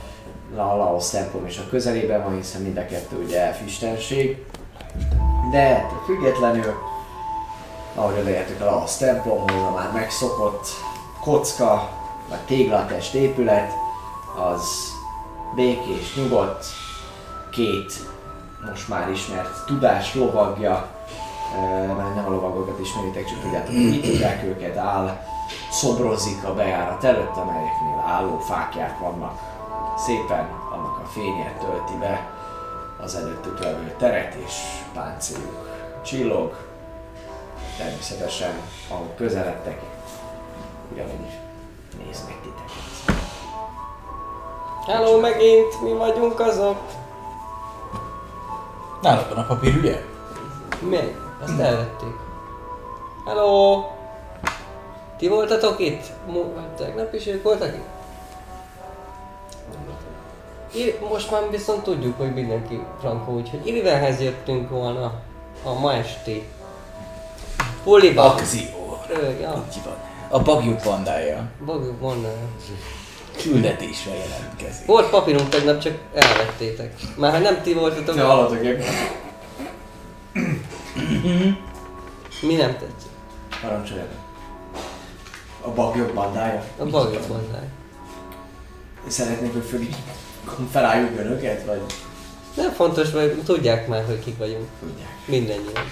[0.56, 4.44] a Laos templom is a közelében van, hiszen mind a kettő ugye elfistenség.
[5.50, 6.74] De függetlenül,
[7.94, 10.66] ahogy odaértük a Laos templomhoz, a már megszokott
[11.20, 11.90] kocka,
[12.28, 13.72] vagy téglatest épület,
[14.52, 14.62] az
[15.54, 16.64] békés, nyugodt,
[17.50, 17.92] két
[18.68, 20.95] most már ismert tudás lovagja,
[21.96, 25.20] mert nem a lovagokat ismeritek, csak tudjátok, hogy itt őket, áll,
[25.70, 29.40] szobrozik a bejárat előtt, amelyeknél álló fákják vannak.
[29.96, 32.30] Szépen annak a fénye tölti be
[33.02, 34.52] az előttük levő teret, és
[34.94, 35.68] páncéljuk
[36.04, 36.56] csillog.
[37.78, 38.54] Természetesen,
[38.88, 39.80] ahogy közeledtek,
[40.92, 41.38] ugyanúgy
[42.04, 43.16] néznek titeket.
[44.86, 46.80] Hello, megint mi vagyunk azok.
[49.02, 50.02] Nálad van a papír, ugye?
[50.80, 51.25] Mi?
[51.42, 52.14] Azt elvették.
[53.26, 53.84] Hello!
[55.18, 56.02] Ti voltatok itt?
[56.76, 57.94] Tegnap is ők voltak itt?
[60.74, 65.12] I- most már viszont tudjuk, hogy mindenki frankó, úgyhogy Irivelhez jöttünk volna
[65.64, 66.48] a ma esti
[67.84, 68.24] Poliba.
[68.24, 68.98] Akció.
[69.40, 69.94] Ja, Így van.
[70.28, 72.34] A bagyuk bandája bagjuk mondani.
[73.42, 74.86] küldetésre jelentkezik.
[74.86, 76.92] Volt papírunk tegnap, csak elvettétek.
[77.16, 78.58] Már ha nem ti voltatok, Te hallatok
[81.26, 81.56] egy
[82.42, 83.10] mi nem tetszik?
[83.62, 84.24] parancsoljatok.
[85.60, 86.64] A bagyok bandája.
[86.78, 87.68] A bagjuk mondája.
[89.06, 89.80] Szeretnék, hogy föl,
[90.70, 91.80] felálljuk önöket, vagy
[92.56, 94.68] Nem fontos, hogy tudják már, hogy kik vagyunk.
[94.80, 95.08] tudják.
[95.24, 95.84] Mindennyian.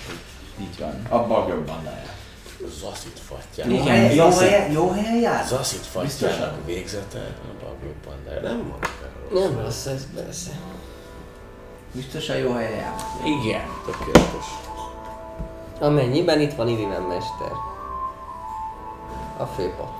[0.61, 1.07] Így van.
[1.09, 2.13] A bagyok bandája.
[2.81, 3.71] Zaszit fattyán.
[3.71, 5.47] Jó helyen, jó helyen, jó helyen jár?
[5.47, 8.41] Zaszit fattyának végzete a bagyok bandája.
[8.41, 9.41] Nem el.
[9.41, 10.51] Nem rossz ez, persze.
[11.93, 12.95] Biztosan jó helyen jár.
[13.25, 13.63] Igen.
[13.87, 14.47] Tökéletes.
[15.81, 17.53] Amennyiben itt van Iriven mester.
[19.37, 19.91] A főpap.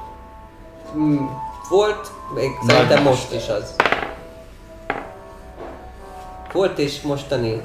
[0.97, 1.27] Mm,
[1.69, 3.75] volt, még szerintem most is az.
[6.53, 7.63] Volt és mostani.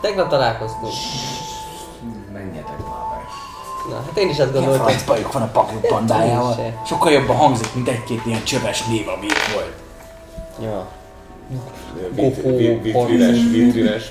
[0.00, 0.92] Tegnap találkoztunk.
[2.32, 3.22] Menjetek már be.
[3.88, 4.86] Na, hát én is azt Milyen gondoltam.
[4.86, 6.80] franc bajuk van a bagyuk bandájával.
[6.86, 9.74] Sokkal jobban hangzik, mint egy-két ilyen csöves név, ami itt volt.
[10.60, 10.86] Ja.
[12.14, 14.10] Vit- vit- Vitrines, vitrines.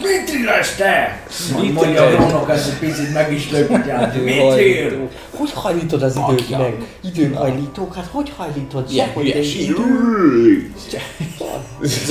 [0.00, 1.20] Mit illes te?
[1.60, 4.14] Mit Mondja a drónok ezt egy picit meg is lökját.
[4.14, 4.34] Mit?
[4.34, 5.08] Időhajlító.
[5.36, 6.74] Hogy hajlítod az időt meg?
[7.04, 7.94] Időhajlítók?
[7.94, 8.90] Hát hogy hajlítod?
[8.92, 9.60] Ilyen Sehogy hülyeség.
[9.60, 10.70] idő.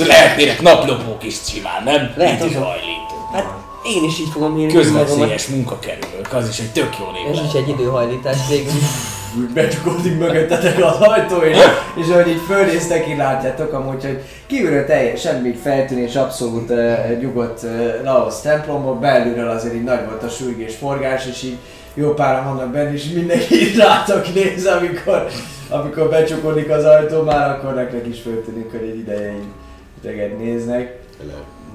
[0.06, 2.10] Lehetnének naplopók is simán, nem?
[2.16, 2.62] Lehet, Mit azok.
[2.64, 3.28] hajlító.
[3.32, 3.46] Hát
[3.94, 4.72] én is így fogom írni.
[4.72, 7.38] Közveszélyes munkakerülők, az is egy tök jó név.
[7.38, 8.72] Ez is egy időhajlítás végül.
[9.54, 11.56] Becsukódik mögöttetek az ajtó, és,
[11.94, 17.62] és ahogy így fölnéztek, így látjátok amúgy, hogy kívülről teljes, semmi feltűnés, abszolút uh, nyugodt
[17.62, 21.56] uh, Laos templomban, belülről azért így nagy volt a sürgés, forgás, és így
[21.94, 25.26] jó páran vannak benne, és mindenki így rátok néz, amikor,
[25.68, 29.48] amikor becsukódik az ajtó, már akkor nektek is föltűnik, hogy egy ideje így
[30.02, 30.98] téged néznek.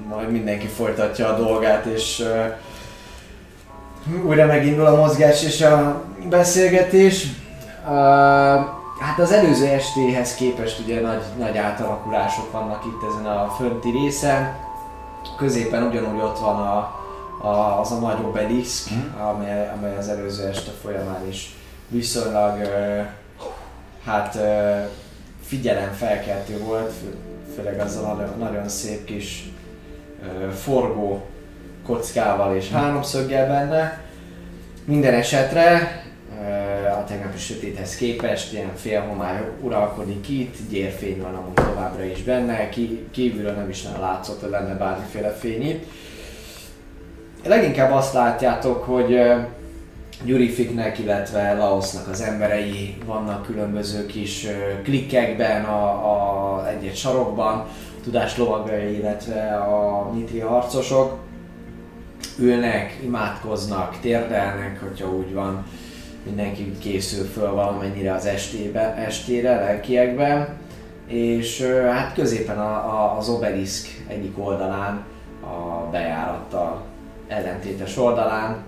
[0.09, 7.25] Majd mindenki folytatja a dolgát, és uh, újra megindul a mozgás és a beszélgetés.
[8.99, 14.55] Hát az előző estéhez képest ugye nagy, nagy átalakulások vannak itt ezen a fönti részen.
[15.37, 16.77] Középen ugyanúgy ott van a,
[17.47, 21.55] a, az a nagy obelisk, amely, amely az előző este folyamán is
[21.87, 22.59] viszonylag
[24.05, 24.37] hát
[25.43, 27.15] figyelemfelkeltő volt, fő,
[27.55, 29.49] főleg azzal a nagyon, szép kis
[30.63, 31.25] forgó
[31.85, 34.01] kockával és háromszöggel benne.
[34.85, 36.00] Minden esetre
[37.01, 43.07] a tegnapi sötéthez képest ilyen félhomály uralkodik itt, gyérfény van amúgy továbbra is benne, ki,
[43.11, 45.85] kívülről nem is nagyon látszott, hogy lenne bármiféle fény itt.
[47.45, 49.19] Leginkább azt látjátok, hogy
[50.23, 54.47] Gyurifiknek, illetve Laosnak az emberei vannak különböző kis
[54.83, 57.67] klikkekben, a, a egy-egy sarokban,
[58.03, 61.17] tudás lovagai, illetve a nitri harcosok
[62.39, 65.65] ülnek, imádkoznak, térdelnek, hogyha úgy van,
[66.23, 70.47] mindenki készül föl valamennyire az estébe, estére, lelkiekben,
[71.07, 71.61] és
[71.91, 75.03] hát középen a, a, az obelisk egyik oldalán,
[75.41, 76.83] a bejárattal
[77.27, 78.63] ellentétes oldalán,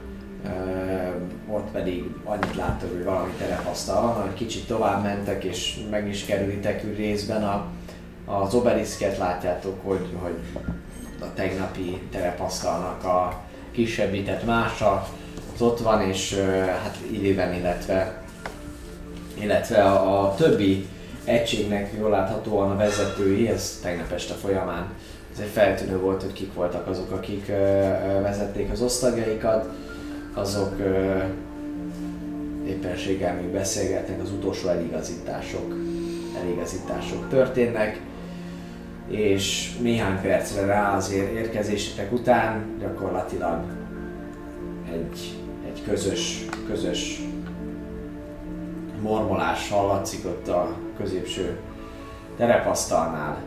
[1.49, 6.25] ott pedig annyit láttok, hogy valami terepasztal van, hogy kicsit tovább mentek és meg is
[6.25, 7.65] kerülitek részben a,
[8.25, 10.35] az obeliszket, látjátok, hogy, hogy
[11.21, 13.41] a tegnapi terepasztalnak a
[13.71, 15.07] kisebbített mása
[15.53, 16.33] az ott van, és
[16.83, 18.21] hát Illiven, illetve,
[19.33, 20.87] illetve a, többi
[21.23, 24.93] egységnek jól láthatóan a vezetői, ez tegnap este folyamán
[25.33, 27.47] ez feltűnő volt, hogy kik voltak azok, akik
[28.21, 29.69] vezették az osztagjaikat,
[30.33, 30.75] azok
[32.67, 35.75] éppenséggel még beszélgetnek, az utolsó eligazítások,
[36.41, 38.01] eligazítások történnek,
[39.07, 43.63] és néhány percre rá az ér- érkezésetek után gyakorlatilag
[44.91, 45.42] egy
[45.85, 47.21] közös, közös
[49.01, 51.59] mormolás hallatszik ott a középső
[52.37, 53.41] terepasztalnál,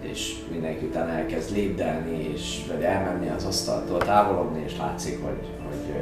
[0.00, 5.94] és mindenki utána elkezd lépdelni, és vagy elmenni az asztaltól, távolodni, és látszik, hogy, hogy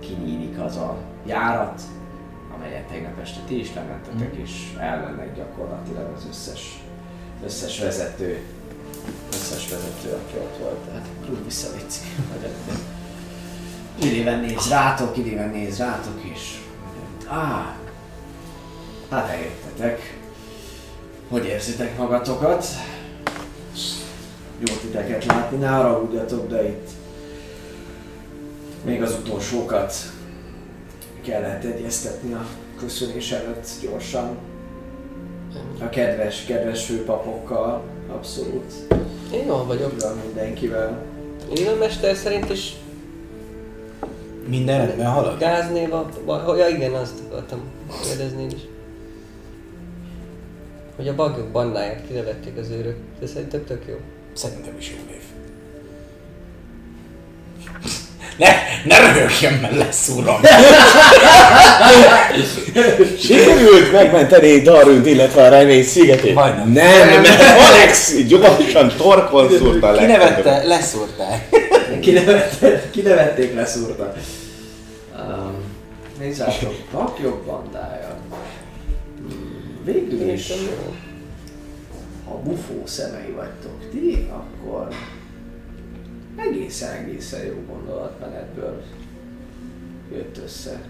[0.00, 1.80] kinyílik az a járat,
[2.54, 6.82] amelyet tegnap este ti is lementetek, és elmennek gyakorlatilag az összes,
[7.44, 8.38] összes vezető,
[9.32, 10.78] összes vezető, aki ott volt.
[10.78, 12.00] Tehát Krug visszavici.
[14.02, 16.60] Idéven néz rátok, idéven néz rátok, és
[17.26, 17.76] á,
[19.10, 20.18] hát eljöttetek.
[21.28, 22.66] Hogy érzitek magatokat?
[24.58, 26.88] Jó titeket látni, ne haragudjatok, de itt
[28.84, 29.94] Még az utolsókat
[31.20, 32.46] kellett egyeztetni a
[32.78, 34.36] köszönés előtt gyorsan.
[35.80, 37.82] A kedves, kedves főpapokkal,
[38.12, 38.72] abszolút.
[39.32, 40.00] Én jól vagyok.
[40.00, 41.02] Van mindenkivel.
[41.54, 42.74] Én a mester szerint is
[44.46, 45.38] Minden rendben halad?
[45.38, 47.60] gáznéva, vagy, ja igen, azt akartam
[48.02, 48.60] kérdezni is.
[50.96, 53.94] Hogy a bagyok bandáját kinevették az őrök, de szerintem tök jó.
[54.32, 55.20] Szerintem is jó név.
[58.36, 58.48] Ne,
[58.84, 60.40] ne röhögjön, mert lesz uram!
[63.18, 66.34] Sikerült megmenteni Darünt, illetve a remény szigetét.
[66.34, 66.72] Majdnem.
[66.72, 71.48] Nem, mert Alex gyorsan torkon szúrta a Kinevette, leszúrták.
[72.06, 74.12] Kinevették, kinevették leszúrta.
[75.18, 75.54] Um,
[76.18, 78.16] nézzátok, papjok bandája.
[79.18, 80.52] Hmm, Végül is,
[82.28, 84.88] ha bufó szemei vagytok ti, akkor
[86.36, 88.82] egészen egészen jó gondolatmenetből
[90.12, 90.80] jött össze.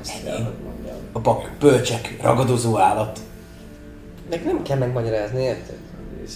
[0.00, 0.44] Ezt kell, Ennyi?
[0.44, 0.96] hogy mondjam.
[1.12, 3.18] A papok bölcsek, ragadozó állat.
[4.30, 5.76] Meg nem kell megmagyarázni, érted?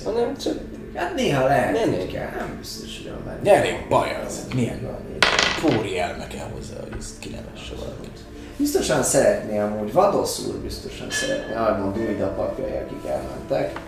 [0.05, 0.59] Hanem csak
[0.95, 2.09] Hát néha lehet, Nem, hogy nem.
[2.09, 3.43] kell, nem biztos, hogy menni.
[3.43, 4.47] De elég baj az.
[4.55, 5.19] Milyen Valami.
[5.61, 8.19] póri elme kell hozzá, hogy ezt kinevesse valakit.
[8.57, 13.81] Biztosan szeretné amúgy, Vadosz úr biztosan szeretné, Armond Druida papjai, akik elmentek.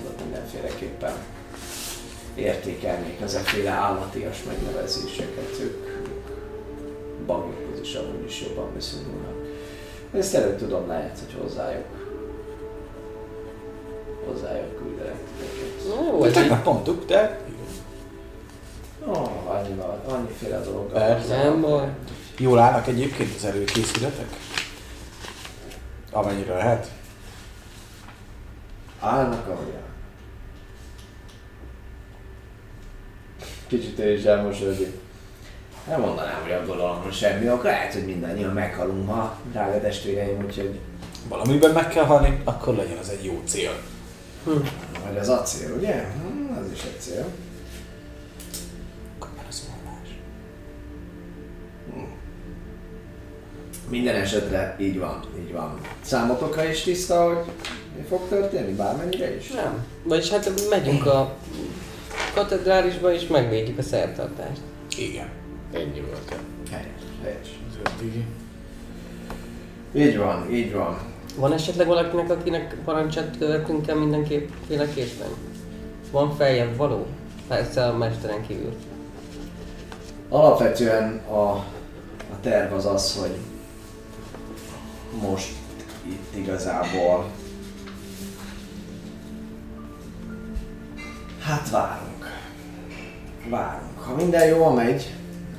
[0.00, 1.12] Azok mindenféleképpen
[2.34, 5.86] értékelnék ezekféle állatias megnevezéseket, ők
[7.26, 9.34] bagyokhoz is amúgy is jobban viszonyulnak.
[10.18, 11.84] Ezt előtt tudom, lehet, hogy hozzájuk
[14.32, 15.88] hozzájuk küldenek titeket.
[15.88, 17.40] Na jó, tegnap mondtuk, de
[19.06, 20.92] Ó, oh, annyival, annyiféle dolog.
[20.92, 21.36] Persze.
[21.36, 21.88] Nem baj.
[22.38, 24.28] jól állnak egyébként az előkészületek?
[26.10, 26.90] Amennyire lehet.
[29.00, 29.96] Állnak, ahogy állnak.
[33.66, 35.00] Kicsit ő is elmosolyodik.
[35.88, 37.64] Nem mondanám, hogy abból van semmi ok.
[37.64, 40.78] Lehet, hogy mindannyian meghalunk ma, drága testvéreim, úgyhogy
[41.28, 43.72] Valamiben meg kell halni, akkor legyen az egy jó cél.
[44.44, 45.94] Vagy az a cél, ugye?
[45.94, 47.26] Hm, az is egy cél.
[49.18, 50.08] Akkor már az valás.
[53.88, 55.80] Minden esetre így van, így van.
[56.00, 57.44] Számotokra is tiszta, hogy
[57.96, 59.50] mi fog történni, bármennyire is?
[59.50, 59.86] Nem.
[60.02, 61.36] Vagyis hát megyünk a
[62.34, 64.60] katedrálisba és megvédjük a szertartást.
[64.98, 65.28] Igen.
[65.72, 66.36] Ennyi volt.
[66.70, 67.58] Helyes, helyes.
[69.94, 70.98] Így van, így van.
[71.38, 75.28] Van esetleg valakinek, akinek parancsát követünk kell mindenképpen?
[76.10, 77.06] Van feljebb való?
[77.48, 78.74] Persze a mesteren kívül.
[80.28, 81.50] Alapvetően a,
[82.30, 83.36] a terv az az, hogy
[85.28, 85.52] most
[86.06, 87.24] itt igazából
[91.40, 92.24] hát várunk.
[93.48, 93.98] Várunk.
[94.00, 95.14] Ha minden jól megy,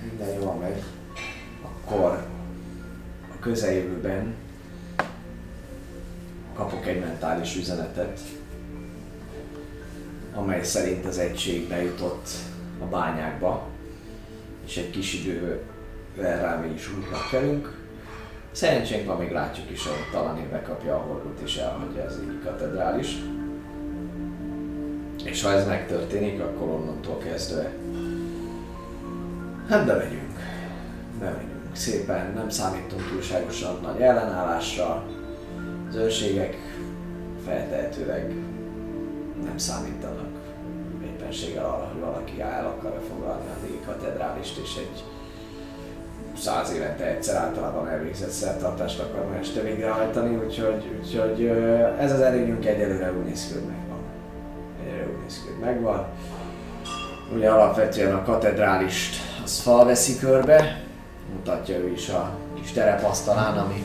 [0.10, 0.84] minden jól megy,
[1.64, 2.28] akkor
[3.36, 4.39] a közeljövőben
[6.60, 8.20] kapok egy mentális üzenetet,
[10.34, 12.30] amely szerint az egység bejutott
[12.82, 13.68] a bányákba,
[14.66, 17.78] és egy kis idővel rá mi is útnak kerünk.
[18.52, 22.40] Szerencsénk van, még látjuk is, hogy talán évbe kapja a horgot és elhagyja az égi
[22.44, 23.16] katedrális.
[25.24, 27.72] És ha ez megtörténik, akkor onnantól kezdve
[29.70, 30.40] hát bemegyünk.
[31.20, 35.19] Bemegyünk szépen, nem számítunk túlságosan nagy ellenállásra.
[35.90, 36.56] Az őrségek
[37.46, 38.34] feltehetőleg
[39.44, 40.30] nem számítanak
[41.04, 45.04] éppenséggel arra, hogy valaki el akarja foglalni a régi katedrálist, és egy
[46.38, 51.46] száz évente egyszer általában elvégzett szertartást akar ma este végrehajtani, úgyhogy, úgyhogy
[52.00, 54.00] ez az előnyünk egyelőre úgy néz ki, hogy megvan.
[54.82, 56.06] Egyelőre úgy néz ki, hogy megvan.
[57.36, 60.84] Ugye alapvetően a katedrálist az fal veszi körbe,
[61.34, 63.84] mutatja ő is a kis terepasztalán, ami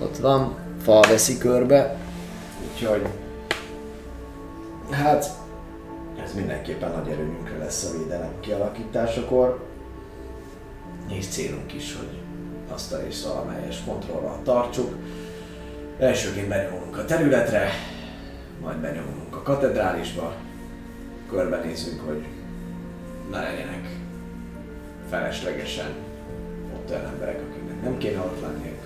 [0.00, 1.96] ott van, fal veszi körbe,
[2.72, 3.06] úgyhogy
[4.90, 5.30] hát
[6.24, 9.66] ez mindenképpen nagy előnyünkre lesz a védelem kialakításakor.
[11.08, 12.18] És célunk is, hogy
[12.72, 14.94] azt a részt valamelyes kontrollal tartsuk.
[15.98, 17.68] Elsőként benyomulunk a területre,
[18.60, 20.34] majd benyomulunk a katedrálisba,
[21.30, 22.24] körbenézünk, hogy
[23.30, 23.88] ne legyenek
[25.10, 25.94] feleslegesen
[26.74, 28.77] ott olyan emberek, akiknek nem kéne ott lenniük.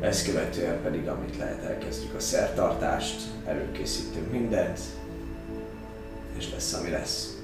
[0.00, 4.80] Ezt követően pedig, amit lehet, elkezdjük a szertartást, előkészítünk mindent,
[6.38, 7.36] és lesz, ami lesz.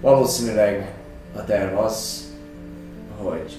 [0.00, 0.94] Valószínűleg
[1.34, 2.26] a terv az,
[3.16, 3.56] hogy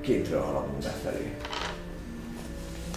[0.00, 1.32] kintről haladunk befelé.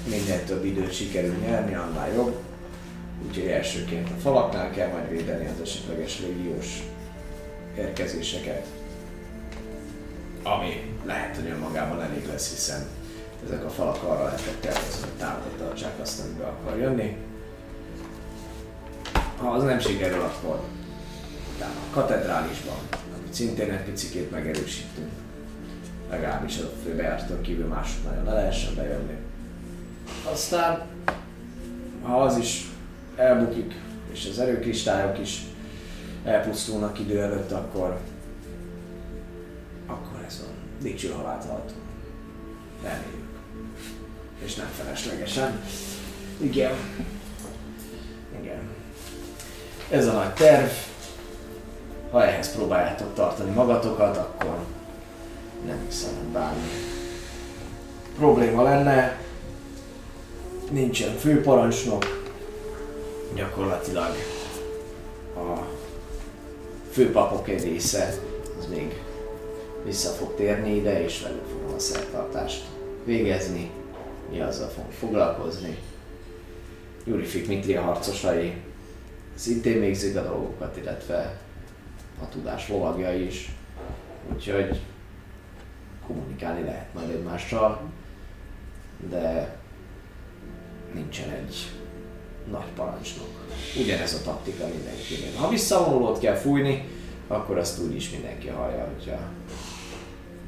[0.09, 2.35] Minél több időt sikerül nyerni, annál jobb.
[3.27, 6.83] Úgyhogy elsőként a falaknál kell majd védeni az esetleges légiós
[7.77, 8.65] érkezéseket.
[10.43, 12.85] ami lehet, hogy önmagában elég lesz, hiszen
[13.47, 17.17] ezek a falak arra lettek tervezve, hogy távol tartsák azt, amibe akar jönni.
[19.37, 20.61] Ha az nem sikerül, akkor
[21.55, 22.77] utána a katedrálisban,
[23.17, 25.11] amit szintén egy picikét megerősítünk,
[26.09, 29.17] legalábbis a főbejáraton kívül mások nagyon le lehessen bejönni.
[30.31, 30.85] Aztán,
[32.01, 32.71] ha az is
[33.15, 33.73] elbukik,
[34.11, 35.41] és az erőkristályok is
[36.23, 37.99] elpusztulnak idő előtt, akkor
[39.87, 40.53] akkor ez van.
[40.81, 41.81] Dicső halált haltunk.
[42.83, 43.26] Reméljük.
[44.43, 45.61] És nem feleslegesen.
[46.37, 46.73] Igen.
[48.41, 48.69] Igen.
[49.89, 50.69] Ez a nagy terv.
[52.11, 54.57] Ha ehhez próbáljátok tartani magatokat, akkor
[55.65, 56.67] nem hiszem, hogy bármi
[58.17, 59.19] probléma lenne.
[60.71, 62.25] Nincsen főparancsnok.
[63.35, 64.15] Gyakorlatilag
[65.35, 65.67] a
[66.91, 68.13] főpapok egy része
[68.59, 69.01] az még
[69.85, 72.63] vissza fog térni ide, és velük fogom a szertartást
[73.03, 73.71] végezni.
[74.29, 75.77] Mi azzal fogunk foglalkozni.
[77.05, 78.53] Jurifik Mitria harcosai
[79.35, 81.39] szintén végzik a dolgokat, illetve
[82.21, 83.51] a tudás lovagjai is.
[84.33, 84.79] Úgyhogy
[86.07, 87.81] kommunikálni lehet majd egymással,
[89.09, 89.55] de
[90.93, 91.55] nincsen egy
[92.51, 93.45] nagy parancsnok.
[93.81, 95.35] Ugyanez a taktika mindenkinél.
[95.35, 96.87] Ha visszavonulót kell fújni,
[97.27, 99.19] akkor azt úgyis mindenki hallja, hogyha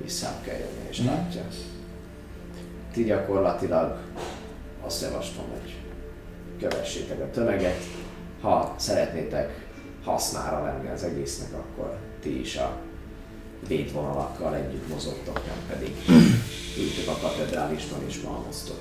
[0.02, 1.42] visszább kell jönni és látja.
[3.00, 3.98] Ti gyakorlatilag
[4.86, 5.76] azt javaslom, hogy
[6.60, 7.84] kövessétek a tömeget.
[8.42, 9.68] Ha szeretnétek
[10.04, 12.78] hasznára lenni az egésznek, akkor ti is a
[13.68, 15.96] védvonalakkal együtt mozogtok, nem pedig
[16.78, 18.80] ültök a katedrálisban és malmoztok.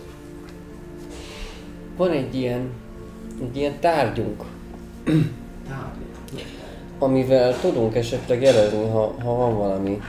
[1.97, 2.71] Van egy ilyen,
[3.43, 4.43] egy ilyen tárgyunk,
[5.69, 6.45] Tárgyat.
[6.99, 10.01] amivel tudunk esetleg jelezni, ha, ha van valami,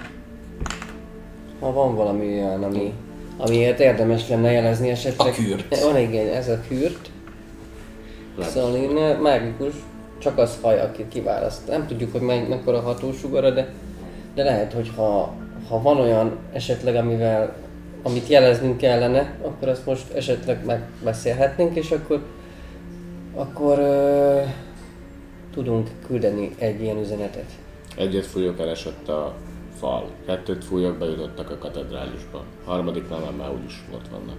[1.59, 2.93] ha van valami olyan, ami,
[3.39, 5.27] amiért érdemes lenne jelezni esetleg.
[5.27, 5.81] A kürt.
[5.81, 7.09] Van igen, ez a kürt.
[8.39, 9.73] Szóval én mágikus,
[10.17, 11.67] csak az haj, aki kiválaszt.
[11.67, 13.73] Nem tudjuk, hogy mely, mekkora hatósugara, de,
[14.35, 15.33] de lehet, hogy ha,
[15.69, 17.55] ha van olyan esetleg, amivel
[18.03, 22.23] amit jeleznünk kellene, akkor azt most esetleg megbeszélhetnénk, és akkor
[23.35, 24.41] akkor ö,
[25.53, 27.45] tudunk küldeni egy ilyen üzenetet.
[27.97, 29.35] Egyet fújok, elesett a
[29.79, 30.09] fal.
[30.25, 32.43] Kettőt fújok, bejutottak a katedrálisba.
[32.65, 34.37] Harmadiknál már, már úgyis ott vannak.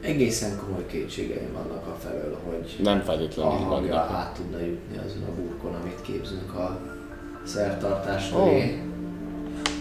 [0.00, 4.10] Egészen komoly kétségeim vannak a felől, hogy Nem a feltétlenül hangja vannak.
[4.10, 6.80] át tudna jutni azon a burkon, amit képzünk a
[7.44, 8.44] szertartás Ó.
[8.44, 8.82] köré.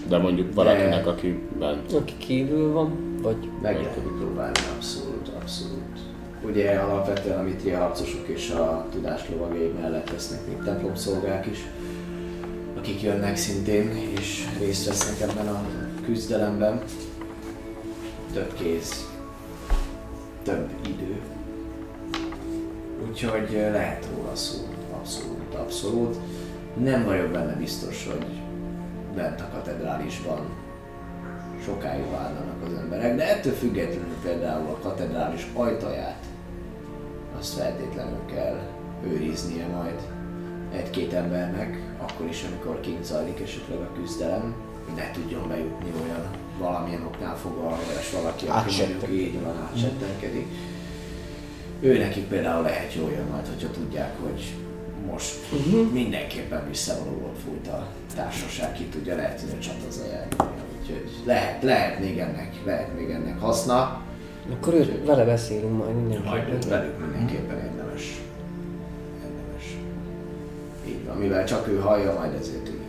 [0.07, 1.93] De mondjuk valakinek, aki bent.
[1.93, 5.99] Aki kívül van, vagy Meg lehet próbálni, abszolút, abszolút.
[6.45, 11.57] Ugye alapvetően a mitria harcosok és a tudáslovagjai mellett lesznek még templomszolgák is,
[12.81, 15.65] akik jönnek szintén és részt vesznek ebben a
[16.05, 16.81] küzdelemben.
[18.33, 19.07] Több kéz,
[20.43, 21.21] több idő.
[23.07, 24.57] Úgyhogy lehet róla szó,
[24.93, 26.17] abszolút, abszolút.
[26.77, 28.25] Nem vagyok benne biztos, hogy
[29.15, 30.39] bent a katedrálisban
[31.65, 36.25] sokáig várnak az emberek, de ettől függetlenül például a katedrális ajtaját
[37.39, 38.59] azt feltétlenül kell
[39.03, 40.01] őriznie majd
[40.73, 44.55] egy-két embernek, akkor is, amikor kint zajlik esetleg a küzdelem,
[44.95, 46.29] ne tudjon bejutni olyan
[46.59, 50.47] valamilyen oknál fogva és valaki, aki mondjuk így van, átsettenkedik.
[51.79, 54.53] Ő nekik például lehet jó jön majd, hogyha tudják, hogy
[55.11, 55.91] most uh-huh.
[55.91, 60.35] mindenképpen visszavonulót fújt a társaság, ki tudja, lehet, hogy a csata zajálni.
[60.81, 64.01] Úgyhogy lehet, lehet még ennek, lehet még ennek haszna,
[64.49, 66.31] akkor ő, vele beszélünk majd mindenképpen.
[66.31, 67.57] majd velük mindenképpen.
[67.57, 68.21] Érdemes.
[71.11, 72.67] Így van, mivel csak ő hallja, majd ezért.
[72.67, 72.79] Igen.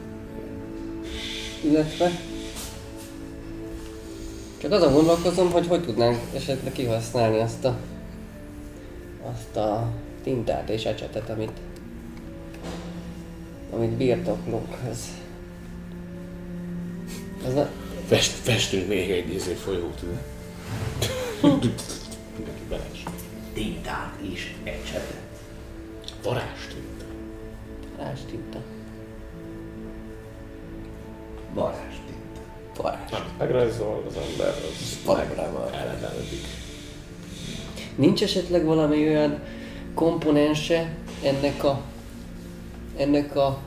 [1.61, 2.11] Illetve
[4.59, 7.77] csak azon gondolkozom, hogy hogy tudnánk esetleg kihasználni azt a
[9.23, 9.89] azt a
[10.23, 11.53] tintát és ecsetet, amit
[13.71, 14.77] amit birtoklunk.
[14.91, 14.99] Ez,
[17.47, 17.69] ez a,
[18.07, 20.03] Fest, festünk még egy izé folyót.
[20.03, 20.19] ugye?
[22.37, 23.05] Mindenki beles.
[23.55, 25.23] Tintát is ecsetet.
[28.03, 28.59] Varázstinta.
[28.59, 28.59] rástinta.
[31.55, 32.41] Varázstinta.
[32.77, 33.27] Varázs.
[33.39, 35.75] Megrajzol az ember, az Valójában.
[35.75, 36.47] elevenedik.
[37.95, 39.39] Nincs esetleg valami olyan
[39.95, 41.81] komponense ennek a
[42.97, 43.59] ennek a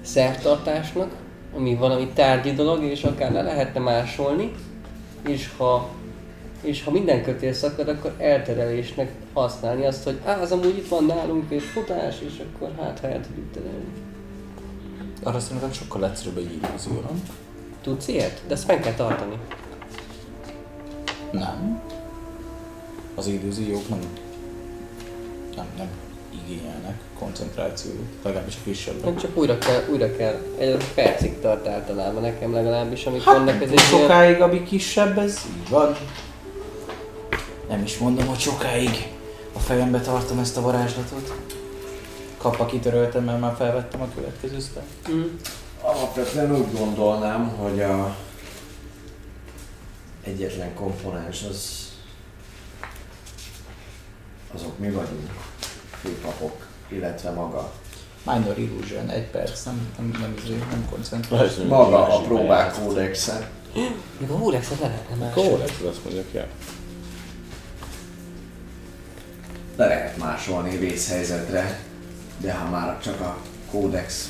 [0.00, 1.16] szertartásnak,
[1.56, 4.52] ami valami tárgyi dolog, és akár le lehetne másolni,
[5.28, 5.88] és ha
[6.60, 11.04] és ha minden kötél szakad, akkor elterelésnek használni azt, hogy á, az amúgy itt van
[11.04, 13.92] nálunk, és futás, és akkor hát ha el tudjuk terelni.
[15.22, 17.22] Arra szerintem sokkal egyszerűbb egy illúzió, nem?
[17.82, 18.42] Tudsz ilyet?
[18.46, 19.38] De ezt fenn kell tartani.
[21.30, 21.80] Nem.
[23.14, 23.98] Az illúziók nem,
[25.56, 25.88] nem, nem
[26.44, 29.04] igényelnek koncentrációt, legalábbis a kisebbek.
[29.04, 30.40] Nem csak újra kell, újra kell.
[30.58, 33.48] Egy percig tart általában nekem legalábbis, amik vannak.
[33.48, 34.02] Ez Ez egy ilyen...
[34.02, 35.96] sokáig, ami kisebb, ez így van.
[37.70, 39.12] Nem is mondom, hogy sokáig
[39.52, 41.34] a fejembe tartom ezt a varázslatot.
[42.36, 44.84] Kappa kitöröltem, mert már felvettem a következő sztát.
[45.10, 45.22] Mm.
[45.80, 48.16] Alapvetően úgy gondolnám, hogy a
[50.22, 51.88] egyetlen komponens az
[54.54, 55.30] azok mi vagyunk,
[56.00, 57.72] főpapok, illetve maga.
[58.26, 61.48] Minor Illusion, egy perc, nem, nem, nem, nem, nem koncentrál.
[61.68, 63.50] Maga a próbák kódexe.
[64.18, 65.34] Még a Hulexet le lehetne más.
[65.34, 66.46] Kódex, azt mondjuk, ja.
[69.76, 71.78] Le lehet másolni vészhelyzetre,
[72.40, 73.36] de ha már csak a
[73.70, 74.28] kódex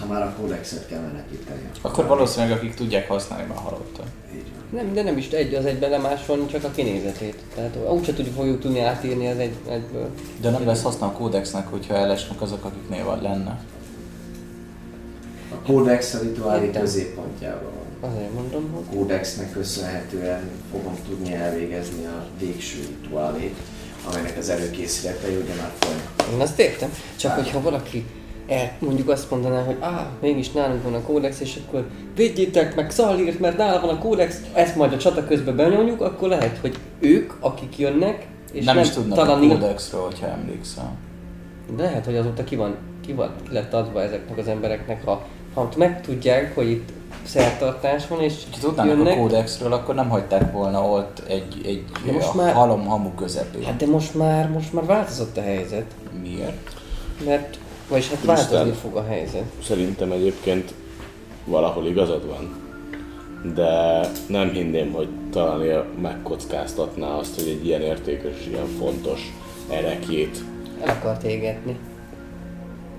[0.00, 1.70] ha már a kódexet kell menekíteni.
[1.80, 4.06] Akkor valószínűleg akik tudják használni, már halottak.
[4.70, 7.42] Nem, de nem is egy az egyben lemásolni, csak a kinézetét.
[7.54, 10.08] Tehát úgyse tudjuk fogjuk tudni átírni az egy, egyből.
[10.40, 13.64] De nem lesz haszna a kódexnek, hogyha elesnek azok, akiknél van lenne.
[15.52, 17.79] A kódex a rituálé középpontjában van.
[18.00, 23.56] Azért mondom, hogy A kódexnek köszönhetően fogom tudni elvégezni a végső rituálét,
[24.08, 26.32] amelynek az előkészületei ugye már folynak.
[26.32, 26.92] én azt értem.
[27.16, 28.06] Csak hogyha valaki
[28.48, 32.90] el, mondjuk azt mondaná, hogy á, mégis nálunk van a kódex, és akkor védjétek meg
[32.90, 36.78] Szalírt, mert nála van a kódex, ezt majd a csata közben benyomjuk, akkor lehet, hogy
[37.00, 40.96] ők, akik jönnek, és nem, is tudnak talán a kódexről, hogyha emlékszel.
[41.76, 45.26] De lehet, hogy azóta ki van, ki van, ki lett adva ezeknek az embereknek, ha,
[45.54, 46.88] ha megtudják, hogy itt
[47.26, 51.84] szertartás van, és Ha tudnának jönnek, a kódexről, akkor nem hagyták volna ott egy, egy
[52.06, 53.64] De most a már- halom hamu közepén.
[53.64, 55.86] Hát de most már, most már változott a helyzet,
[56.22, 56.72] Miért?
[57.26, 57.58] mert,
[57.88, 58.34] vagyis hát Isten.
[58.34, 59.44] változni fog a helyzet.
[59.62, 60.74] Szerintem egyébként
[61.44, 62.58] valahol igazad van.
[63.54, 69.32] De nem hinném, hogy talán megkockáztatná azt, hogy egy ilyen értékes és ilyen fontos
[69.70, 70.38] erekjét.
[70.82, 71.76] El akart égetni.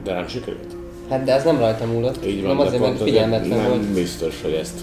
[0.04, 0.76] De nem sikerült.
[1.12, 3.82] Hát de ez nem rajta múlott, Így van, azért, mert figyelmetlen nem volt.
[3.82, 4.80] biztos, hogy ezt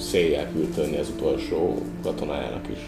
[0.00, 2.78] széjjel küldteni az utolsó katonájának is.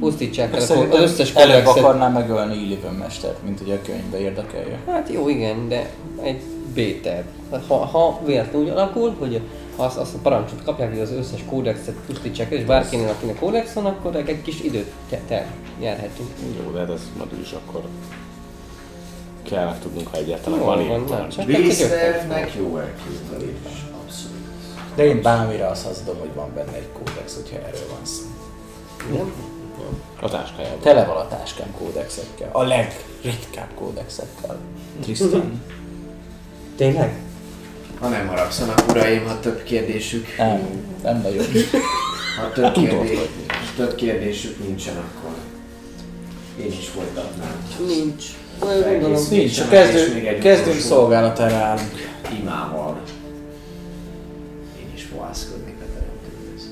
[0.00, 4.78] Pusztítsák el Szerintem az összes előbb akarná megölni Illiven mestert, mint hogy a könyvbe érdekelje.
[4.86, 5.90] Hát jó, igen, de
[6.22, 6.40] egy
[6.74, 7.26] B-terv.
[7.68, 9.40] Ha, ha véletlenül úgy alakul, hogy
[9.76, 13.72] azt, azt a parancsot kapják, hogy az összes kódexet pusztítsák el, és bárkinél, akinek kódex
[13.72, 15.46] van, akkor egy kis időt te- te-
[15.80, 16.28] nyerhetünk.
[16.64, 17.82] Jó, de hát ez majd is akkor
[19.48, 23.86] kell megtudnunk, ha egyáltalán Jó van van, ilyen Vésztervnek jó elképzelés.
[24.04, 24.36] Abszolút.
[24.94, 28.24] De én bármire azt hazudom, hogy van benne egy kódex, hogyha erről van szó.
[30.20, 30.80] A táskájában.
[30.80, 32.48] Tele van a táskám kódexekkel.
[32.52, 34.56] A legritkább kódexekkel.
[35.02, 35.62] Tristan.
[36.76, 37.20] Tényleg?
[38.00, 41.44] Ha nem haragszanak uraim, ha több kérdésük, Nem, nem nagyon.
[42.40, 43.18] ha több, kérdés,
[43.76, 45.36] több kérdésük nincsen, akkor
[46.60, 47.66] én is folytatnám.
[47.86, 48.24] Nincs.
[48.60, 49.22] Gondolom.
[49.30, 51.90] Nincs, csak és kezdünk, szolgálatára állunk.
[52.40, 53.00] Imával.
[54.80, 56.70] Én is fohászkodnék a teremtőhöz.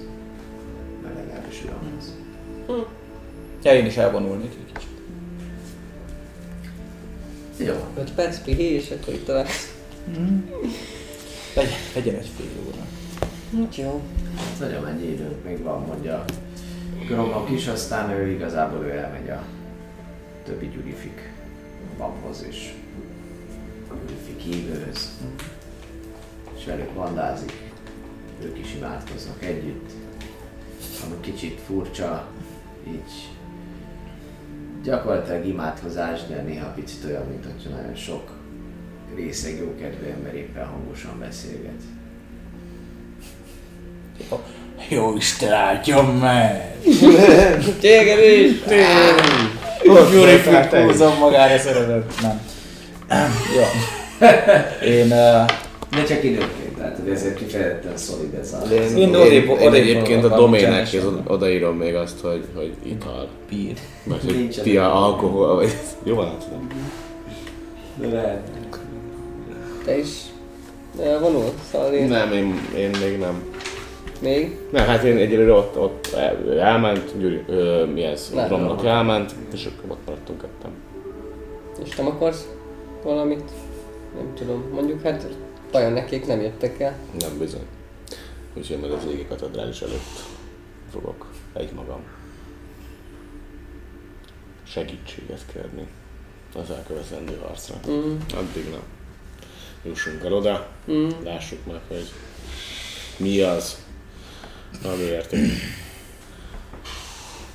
[1.02, 2.14] Vagy legalábbis uramhoz.
[3.62, 4.88] Ja, én is elvonulnék egy kicsit.
[7.68, 7.74] Jó.
[7.98, 9.74] 5 perc pihé, és akkor itt találsz.
[11.54, 12.86] Legyen, legyen egy fél óra.
[13.62, 14.00] Hát jó.
[14.60, 16.24] Nagyon mennyi időnk még van, mondja
[17.06, 19.42] Gromlok is, aztán ő igazából ő elmegy a
[20.44, 21.32] többi gyurifik
[21.98, 22.72] babhoz és
[23.88, 25.10] gyurifik hívőhöz.
[26.58, 27.52] És velük bandázik.
[28.42, 29.90] Ők is imádkoznak együtt.
[31.04, 32.28] Ami kicsit furcsa,
[32.88, 33.28] így
[34.82, 38.30] gyakorlatilag imádkozás, de néha picit olyan, mint hogyha nagyon sok
[39.14, 41.82] részeg jókedvű ember éppen hangosan beszélget.
[44.88, 46.76] Jó Isten áldjon meg!
[47.80, 48.62] Téged is!
[50.12, 52.20] Gyuri húzom magára szeretet.
[52.22, 52.42] Nem.
[53.56, 53.62] Jó.
[54.88, 55.44] Én, uh,
[55.90, 58.74] De csak időnként, tehát hogy ezért kifejezetten szolid ez a...
[58.74, 60.88] Én Én, odébb- én, egyébként a domének
[61.26, 63.28] odaírom még azt, hogy, hogy ital.
[63.48, 63.72] bír.
[64.04, 64.64] Vagy hogy Nincsen.
[64.64, 65.72] ti a alkohol, vagy...
[66.02, 66.68] Jó hát tudom.
[68.00, 68.40] De lehet.
[69.84, 70.08] Te is
[71.04, 71.52] elvonul?
[71.72, 72.08] Szóval én...
[72.08, 73.42] Nem, én, én még nem.
[74.24, 74.58] Még?
[74.70, 79.66] Nem, hát én egyelőre ott, ott el, elment, Gyuri, ö, mi ez, Romnak elment, és
[79.66, 80.70] akkor ott maradtunk ketten.
[81.84, 82.48] És nem akarsz
[83.02, 83.50] valamit?
[84.16, 84.64] Nem tudom.
[84.72, 85.26] Mondjuk hát
[85.72, 86.96] vajon nekik nem jöttek el.
[87.18, 87.66] Nem bizony.
[88.54, 90.22] Úgyhogy majd az égi katedrális előtt
[90.92, 92.00] fogok egymagam
[94.66, 95.86] segítséget kérni
[96.54, 97.74] az elkövetendő harcra.
[97.90, 98.16] Mm.
[98.34, 98.82] Addig nem.
[99.86, 101.08] jussunk el oda, Mm.
[101.24, 102.10] lássuk meg, hogy
[103.16, 103.83] mi az,
[104.82, 105.50] amiért én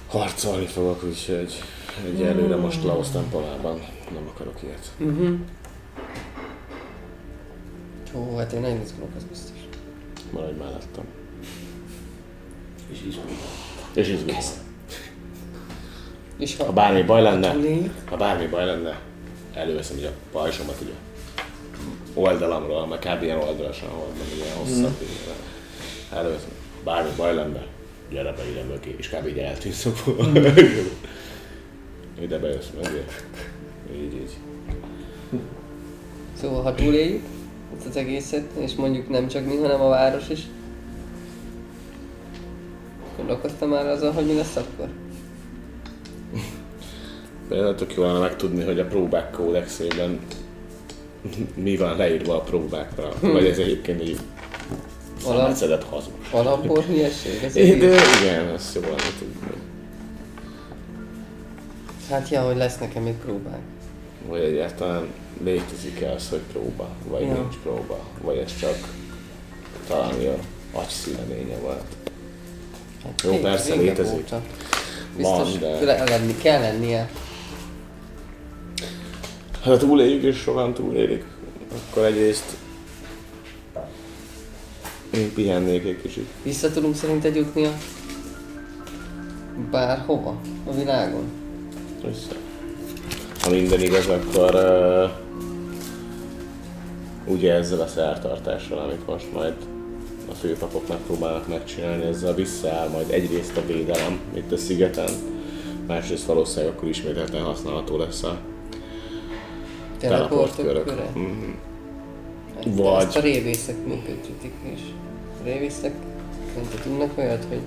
[0.07, 1.63] harcolni fogok, úgyhogy
[2.05, 3.81] egyelőre most Laos templomában
[4.13, 4.91] nem akarok ilyet.
[4.97, 5.33] Mhm.
[8.15, 9.57] Ó, hát én nagyon izgulok, az biztos.
[10.31, 11.03] Maradj mellettem.
[12.91, 13.37] És izgulok.
[13.93, 14.37] És izgulok.
[16.37, 17.55] És Ha bármi baj lenne,
[18.09, 18.99] ha bármi baj lenne,
[19.53, 20.93] előveszem ugye a pajzsomat ugye
[22.13, 23.23] oldalamról, meg kb.
[23.23, 25.01] ilyen oldalasan hordom, ilyen hosszabb.
[25.03, 26.17] Mm.
[26.17, 26.58] Előveszem, ha
[26.89, 27.65] bármi baj lenne,
[28.11, 29.27] gyere be ide mögé, és kb.
[29.27, 30.27] így eltűnsz akkor.
[32.21, 33.03] ide bejössz mögé.
[33.93, 34.37] Így, így.
[36.33, 37.23] Szóval ha túléljük
[37.77, 40.39] ezt az egészet, és mondjuk nem csak mi, hanem a város is,
[43.17, 44.89] gondolkoztam már azon, hogy mi lesz akkor?
[47.47, 50.19] Például tök jó lenne megtudni, hogy a próbák kódexében
[51.53, 54.19] mi van leírva a próbákra, vagy ez egyébként így
[55.25, 56.13] Alap- szemecedett hazug.
[56.31, 57.43] Alapból hülyeség?
[57.43, 58.21] Ez De egész?
[58.21, 59.47] igen, ezt jó lenne tudni.
[62.09, 63.59] Hát ja, hogy lesz nekem itt próbák.
[64.27, 65.07] Vagy egyáltalán
[65.43, 67.33] létezik-e az, hogy próba, vagy Ja.
[67.33, 68.75] nincs próba, vagy ez csak
[69.87, 71.83] talán a agyszüleménye volt.
[73.03, 74.13] Hát Jó, persze, létezik.
[74.17, 74.41] óta.
[75.17, 77.09] Biztos Van, de- le- lenni, kell lennie.
[79.53, 81.23] Hát ha túléljük és sokan túlélik,
[81.89, 82.55] akkor egyrészt
[85.13, 86.27] én pihennék egy kicsit.
[86.43, 87.71] Vissza tudunk szerinted jutni a
[89.71, 91.23] bárhova a világon?
[92.05, 92.35] Össze.
[93.41, 95.09] Ha minden igaz, akkor uh,
[97.33, 99.53] ugye ezzel a szertartással, amit most majd
[100.29, 105.09] a főpapok megpróbálnak megcsinálni, ezzel visszaáll majd egyrészt a védelem itt a szigeten,
[105.87, 108.37] másrészt valószínűleg akkor ismételten használható lesz a?
[111.13, 111.49] Mhm.
[112.63, 114.79] De Vagy- Ezt a révészek működtetik is.
[115.43, 115.91] Révészek
[116.55, 117.61] nem tudnak olyat, hogy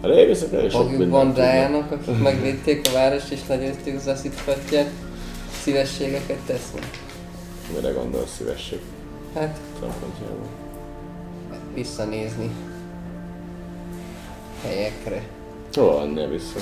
[0.00, 1.24] A révészeknél is sok mindent tudnak.
[1.24, 4.90] bandájának, akik megvédték a várost és legyőzték az aszitfatját,
[5.62, 6.84] szívességeket tesznek.
[7.74, 8.78] Mire gondolsz szívesség
[9.34, 10.46] Hát szempontjából?
[11.74, 12.50] visszanézni
[14.62, 15.22] helyekre.
[15.74, 16.58] Hol vannél vissza?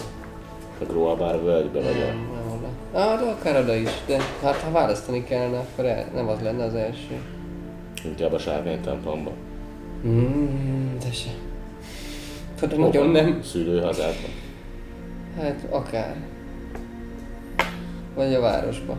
[0.80, 2.06] A Groabár völgybe vagy a...
[2.06, 2.28] Nem,
[2.62, 3.02] nem.
[3.02, 6.64] Ah, de akár oda is, de hát ha választani kellene, akkor el, nem az lenne
[6.64, 7.20] az első.
[8.04, 9.30] Inkább a sárkány templomba.
[10.06, 11.30] Mm, de se.
[12.54, 13.42] Tudod, nagyon nem.
[13.42, 14.28] Szülőhazádba.
[15.36, 16.16] Hát akár.
[18.14, 18.96] Vagy a városba.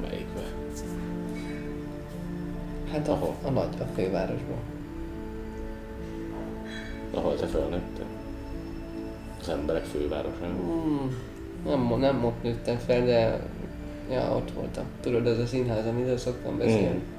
[0.00, 0.40] Melyikbe?
[2.92, 3.34] Hát a, Ahol?
[3.44, 4.54] a nagy, a fővárosba.
[7.14, 8.04] Ahol te felnőttél?
[9.40, 10.50] Az emberek fővárosán.
[10.50, 11.06] Mm,
[11.64, 13.40] nem, nem ott nőttem fel, de
[14.10, 14.84] ja, ott voltam.
[15.00, 16.96] Tudod, ez a színház, amiről szoktam beszélni.
[16.96, 17.17] Mm.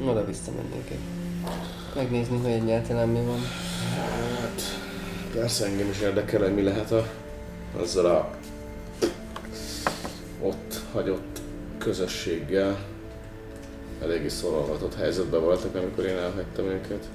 [0.00, 0.98] Oda visszamennék egy.
[1.94, 3.40] Megnézni, hogy egyáltalán mi van.
[4.40, 4.60] Hát,
[5.32, 7.06] persze engem is érdekel, hogy mi lehet a,
[7.80, 8.30] azzal a
[10.42, 11.40] ott hagyott
[11.78, 12.78] közösséggel.
[14.02, 17.08] Eléggé szorolgatott helyzetben voltak, amikor én elhagytam őket.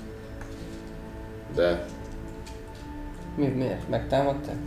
[1.55, 1.85] De
[3.35, 3.89] Mi, miért?
[3.89, 4.57] Megtámadták?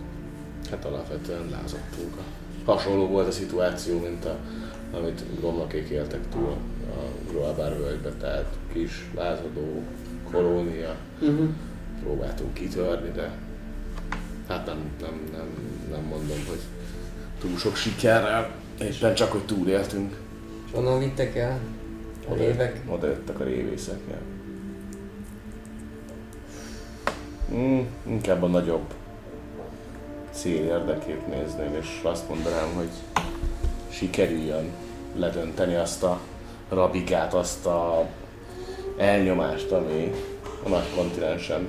[0.70, 2.14] hát alapvetően lázadtunk.
[2.64, 4.36] Hasonló volt a szituáció, mint a,
[4.92, 6.56] amit romlakék éltek túl
[6.96, 9.82] a Groabár völgybe, tehát kis lázadó
[10.30, 11.48] kolónia, Uh-huh.
[12.02, 13.30] próbáltunk kitörni, de
[14.48, 15.46] hát nem, nem, nem,
[15.90, 16.60] nem mondom, hogy
[17.40, 18.50] túl sok sikerrel,
[18.80, 20.16] éppen csak, hogy túléltünk.
[20.66, 21.58] És onnan vittek el
[22.28, 22.80] a Oda- évek.
[22.88, 24.16] Oda jöttek a révészek, ja.
[27.56, 28.94] Mm, inkább a nagyobb
[30.30, 32.90] cél érdekét nézném, és azt mondanám, hogy
[33.88, 34.70] sikerüljön
[35.16, 36.20] ledönteni azt a
[36.74, 38.08] rabikát, azt a
[38.96, 40.12] elnyomást, ami
[40.64, 41.68] a nagy kontinensen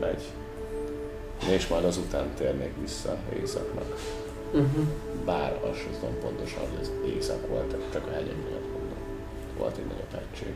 [0.00, 0.22] megy.
[1.48, 3.96] És majd azután térnék vissza északnak.
[4.52, 4.84] Uh-huh.
[5.24, 8.98] Bár azt sem tudom pontosan, hogy ez éjszak volt, csak a hegyek miatt mondom.
[9.58, 10.54] Volt egy nagyobb hegység.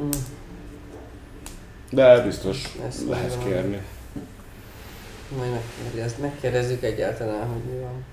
[0.00, 0.08] Mm.
[1.90, 3.82] De biztos Ezt lehet kérni.
[5.36, 8.04] Majd megkérdez, megkérdezzük egyáltalán, hogy mi van.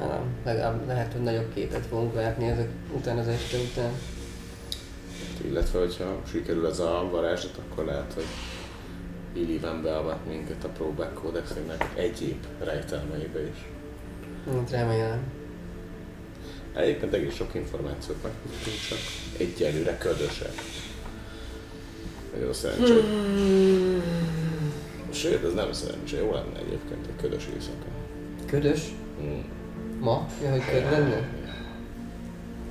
[0.00, 3.92] És már nem, legalább lehet, hogy nagyobb képet fogunk látni ezek után az este után.
[5.44, 8.24] Illetve, hogyha sikerül ez a varázslat, akkor lehet, hogy
[9.32, 13.66] Illiven beavat minket a próbák kódexének egyéb rejtelmeibe is.
[14.52, 15.20] Hát remélem.
[16.74, 18.98] Egyébként egész sok információt megtudtunk, csak
[19.38, 20.52] egyelőre ködösek.
[22.34, 23.04] Nagyon szerencsé, hogy
[25.12, 27.86] Sőt, ez nem szerencsé, jó lenne egyébként egy ködös éjszaka.
[28.46, 28.80] Ködös?
[29.22, 29.40] Mm.
[30.00, 30.26] Ma?
[30.42, 31.28] Ja, hogy köd lenne?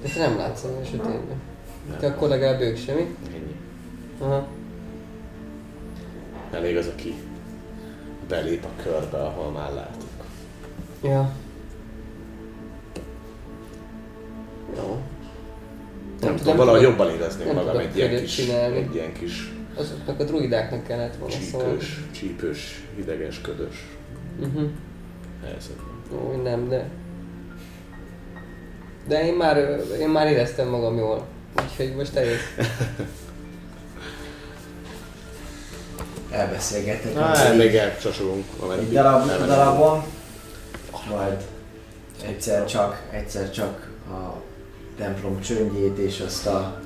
[0.01, 1.41] De te nem látszol a sötétben.
[1.99, 3.15] Te akkor legalább ők semmi?
[3.33, 3.55] Ennyi.
[4.19, 4.47] Aha.
[6.51, 7.13] Elég az, aki
[8.27, 10.07] belép a körbe, ahol már látok.
[11.03, 11.31] Ja.
[14.77, 14.97] Jó.
[16.21, 18.75] Nem, tudom, valahogy jobban érezném nem magam egy ilyen kis, csinálni.
[18.77, 21.67] egy ilyen kis Azoknak a druidáknak kellett volna szólni.
[21.77, 23.87] csípős, csípős, hideges, ködös
[24.39, 24.69] Uh-huh.
[25.45, 25.85] helyzetben.
[26.13, 26.89] Ó, nem, de...
[29.07, 29.57] De én már,
[29.99, 31.25] én már éreztem magam jól.
[31.63, 32.41] Úgyhogy most eljössz.
[36.31, 37.17] Elbeszélgettek.
[37.17, 38.45] Hát, még elcsasolunk,
[38.79, 39.47] egy darab, elmegyünk.
[39.47, 40.03] darabon,
[41.09, 41.43] majd
[42.25, 44.41] egyszer csak, egyszer csak a
[44.97, 46.81] templom csöndjét és azt a...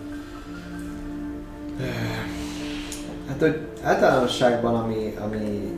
[3.28, 5.72] Hát, hogy általánosságban, ami, ami,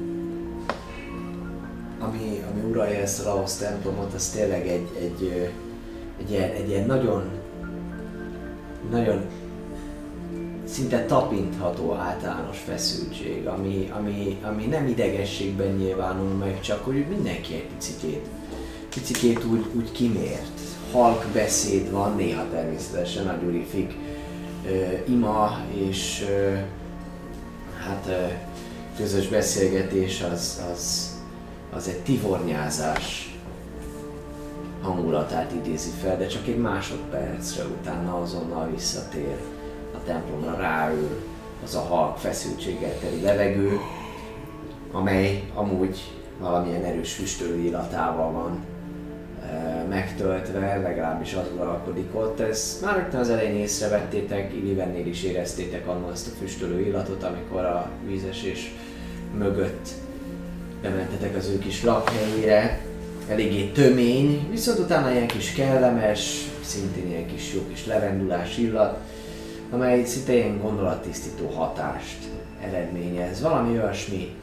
[1.99, 5.64] ami, ami uralja ezt a Laos templomot, az tényleg egy, egy, ö,
[6.19, 7.29] egy, ilyen, egy ilyen nagyon,
[8.91, 9.25] nagyon
[10.65, 17.67] szinte tapintható általános feszültség, ami, ami, ami nem idegességben nyilvánul meg, csak hogy mindenki egy
[17.77, 18.27] picikét,
[18.89, 20.59] picikét úgy, úgy kimért.
[20.91, 23.93] Halk beszéd van, néha természetesen a gyurifik
[24.67, 26.53] ö, ima és ö,
[27.77, 28.25] hát ö,
[28.97, 31.13] közös beszélgetés az, az,
[31.75, 33.34] az egy tivornyázás
[34.85, 39.37] hangulatát idézi fel, de csak egy másodpercre utána azonnal visszatér
[39.95, 41.09] a templomra ráül
[41.63, 43.79] az a halk feszültséggel teli levegő,
[44.91, 48.65] amely amúgy valamilyen erős füstölő illatával van
[49.43, 52.39] e, megtöltve, legalábbis az uralkodik ott.
[52.39, 57.65] Ezt már rögtön az elején észrevettétek, Illivennél is éreztétek annól ezt a füstölő illatot, amikor
[57.65, 58.73] a vízesés
[59.37, 59.89] mögött
[60.81, 62.81] bementetek az ő kis lakhelyére.
[63.29, 68.99] Eléggé tömény, viszont utána ilyen kis kellemes, szintén ilyen kis jó kis levendulás illat,
[69.71, 72.17] amely szinte ilyen gondolattisztító hatást
[72.61, 73.41] eredményez.
[73.41, 74.35] Valami olyasmi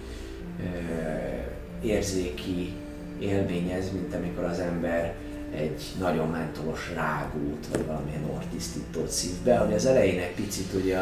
[0.60, 2.72] ö, érzéki
[3.20, 5.14] élményez, mint amikor az ember
[5.56, 10.98] egy nagyon mentolos rágót, vagy valamilyen ortisztítót szív be, hogy az elején egy picit ugye,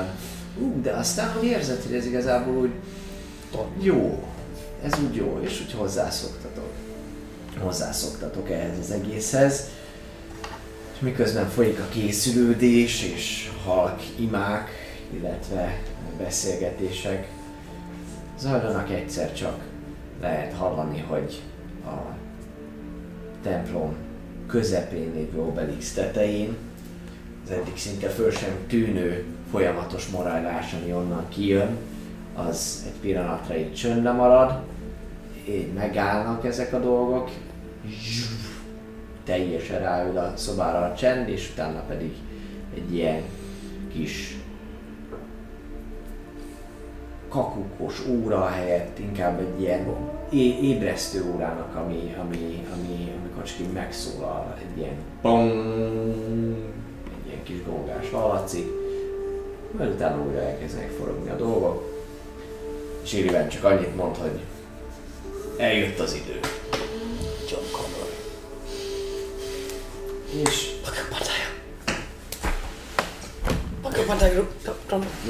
[0.59, 2.73] ú, de aztán hogy érzed, hogy ez igazából úgy
[3.81, 4.24] jó,
[4.85, 6.69] ez úgy jó, és úgy hozzászoktatok.
[7.60, 9.68] Hozzászoktatok ehhez az egészhez.
[10.92, 14.68] És miközben folyik a készülődés, és halk imák,
[15.10, 15.82] illetve
[16.18, 17.28] beszélgetések,
[18.38, 19.60] zajlanak egyszer csak
[20.20, 21.42] lehet hallani, hogy
[21.84, 22.14] a
[23.42, 23.94] templom
[24.46, 26.56] közepén lévő obelix tetején,
[27.44, 31.76] az eddig szinte föl sem tűnő folyamatos morajlás, ami onnan kijön,
[32.34, 34.60] az egy pillanatra így csöndbe marad,
[35.48, 37.30] így megállnak ezek a dolgok,
[39.24, 42.12] teljesen ráül a szobára a csend, és utána pedig
[42.74, 43.22] egy ilyen
[43.92, 44.38] kis
[47.28, 49.86] kakukos óra helyett inkább egy ilyen
[50.62, 55.50] ébresztő órának, ami, ami, ami amikor csak így megszólal, egy ilyen bong,
[57.04, 58.66] egy ilyen kis gongás hallatszik,
[59.78, 61.92] majd utána újra elkezdenek forogni a dolgok,
[63.02, 64.40] és Iriben csak annyit mond, hogy
[65.56, 66.40] eljött az idő.
[67.51, 68.09] John Connor.
[70.44, 71.48] És Pakapatája.
[73.82, 74.47] Pakapatája.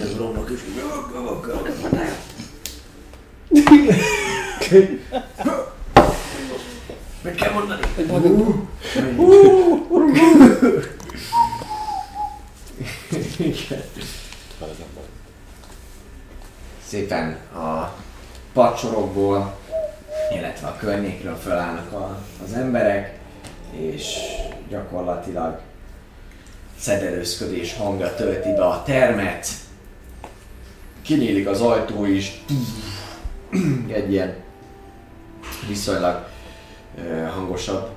[0.03, 0.61] ez romlok is.
[1.45, 2.17] Pakapatája.
[7.23, 7.83] Mit kell mondani?
[7.97, 8.69] Hogy pakapatája.
[13.39, 13.83] Igen.
[14.59, 15.05] Van ez nem baj.
[16.87, 17.95] Szépen a
[18.53, 19.60] padsorokból,
[20.35, 23.19] illetve a környékről felállnak a, az emberek,
[23.71, 24.19] és
[24.69, 25.61] gyakorlatilag
[26.79, 29.47] szederőzködés hangja tölti be a termet.
[31.03, 32.45] Kinyílik az ajtó is,
[33.93, 34.35] egy ilyen
[35.69, 36.27] viszonylag
[36.99, 37.89] ö, hangosabb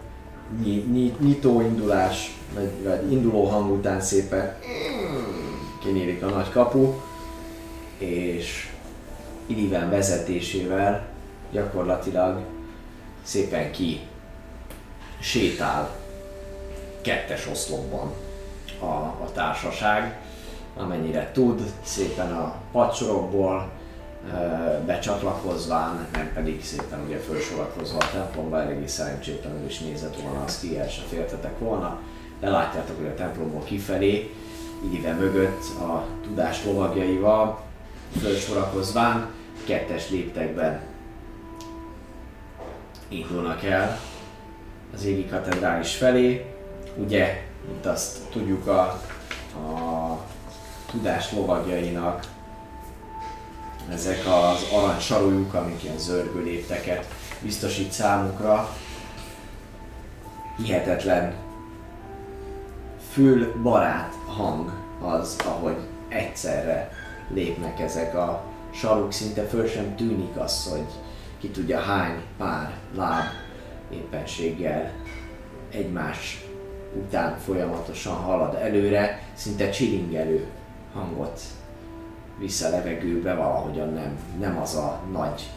[0.64, 4.56] nyi, nyi, nyitóindulás, vagy, vagy induló hang után szépen
[5.84, 6.94] kinyílik a nagy kapu,
[7.98, 8.72] és
[9.48, 11.13] Iliven vezetésével
[11.54, 12.40] gyakorlatilag
[13.24, 14.02] szépen ki
[15.20, 15.90] sétál
[17.02, 18.14] kettes oszlopban
[18.80, 20.18] a, a társaság,
[20.78, 23.70] amennyire tud, szépen a padsorokból
[24.86, 30.78] becsatlakozván, nem pedig szépen ugye felsorakozva a templomba, eléggé szerencsétlenül is nézett volna, azt ki
[30.78, 32.00] el se féltetek volna,
[32.40, 34.34] de látjátok, hogy a templomból kifelé,
[34.84, 37.62] Ilive mögött a tudás lovagjaival,
[38.22, 39.30] fölsorakozván,
[39.66, 40.82] kettes léptekben
[43.18, 44.00] indulnak el
[44.94, 46.46] az égi katedrális felé.
[46.96, 50.20] Ugye, mint azt tudjuk a, a
[50.92, 52.26] tudás lovagjainak,
[53.92, 57.06] ezek az arany sarújuk, amik ilyen zörgő lépteket
[57.42, 58.70] biztosít számukra.
[60.58, 61.34] Hihetetlen
[63.12, 64.72] fülbarát hang
[65.02, 65.78] az, ahogy
[66.08, 66.92] egyszerre
[67.34, 70.86] lépnek ezek a saruk, szinte föl sem tűnik az, hogy
[71.44, 73.24] ki tudja hány pár láb
[73.90, 74.92] éppenséggel
[75.72, 76.46] egymás
[76.94, 80.48] után folyamatosan halad előre, szinte csilingelő
[80.94, 81.42] hangot
[82.40, 85.50] vissza levegőbe, valahogyan nem, nem az a nagy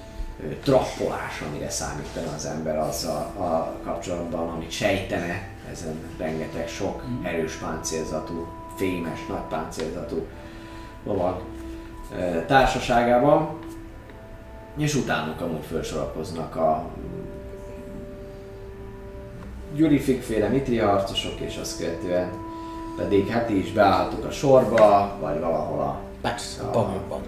[0.42, 7.54] ö, trappolás, amire számítana az ember azzal a kapcsolatban, amit sejtene, ezen rengeteg sok erős
[7.54, 8.46] páncélzatú,
[8.76, 10.26] fémes, nagy páncélzatú
[11.04, 11.42] lovag
[12.46, 13.58] társaságában,
[14.76, 16.84] és utánuk amúgy felsorakoznak a
[19.74, 22.30] Gyurifik féle mitri harcosok, és azt követően
[22.96, 27.20] pedig hát is beálltok a sorba, vagy valahol a Persze, a- babban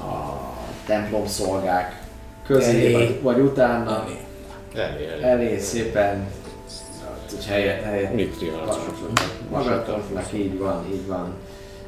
[0.00, 0.40] a
[0.86, 2.02] templom szolgák
[2.46, 2.92] közé, Elé.
[2.92, 4.04] vagy, vagy utána,
[4.74, 5.22] Elé, elé.
[5.22, 6.26] elé szépen,
[7.30, 8.14] hogy helyet, helyet
[9.50, 11.32] magatoknak, így van, így van.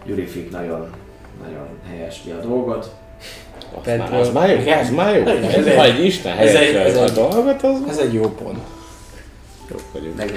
[0.04, 0.90] Gyurifik nagyon,
[1.42, 2.94] nagyon helyesli a dolgot.
[3.82, 5.26] Az már, az már jó, ez már jó.
[5.26, 8.22] Ez egy- Ha egy Isten ez egy- ez a egy- dolgot, az Ez egy jó
[8.22, 8.58] pont.
[9.70, 10.16] jók vagyunk.
[10.16, 10.32] Meg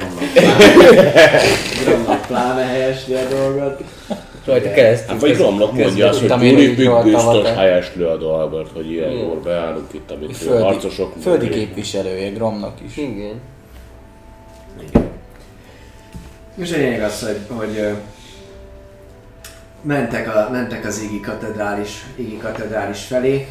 [1.86, 3.84] Gromnak pláne, helyesli a dolgot.
[4.46, 5.10] Rajta keresztül.
[5.12, 7.56] Hát vagy Gromlok mondja azt, hogy Gyuri biztos avatar.
[7.56, 11.14] helyeslő a dolgot, hogy ilyen jól beállunk itt a mitri Földi, harcosok.
[11.22, 12.98] földi képviselője Gromnak is.
[12.98, 13.42] Igen.
[14.90, 15.08] Igen.
[16.58, 17.96] És a lényeg az, hogy, hogy
[19.88, 23.48] mentek, a, mentek az égi katedrális, égi katedrális felé,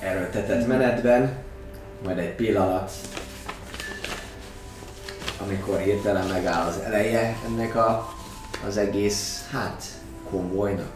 [0.00, 1.32] erőltetett menetben,
[2.04, 2.92] majd egy pillanat,
[5.46, 8.14] amikor hirtelen megáll az eleje ennek a,
[8.66, 9.84] az egész, hát,
[10.30, 10.92] konvojnak,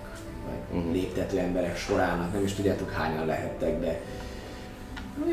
[0.46, 0.92] vagy Mhm.
[0.92, 4.00] léptető emberek sorának, nem is tudjátok hányan lehettek, de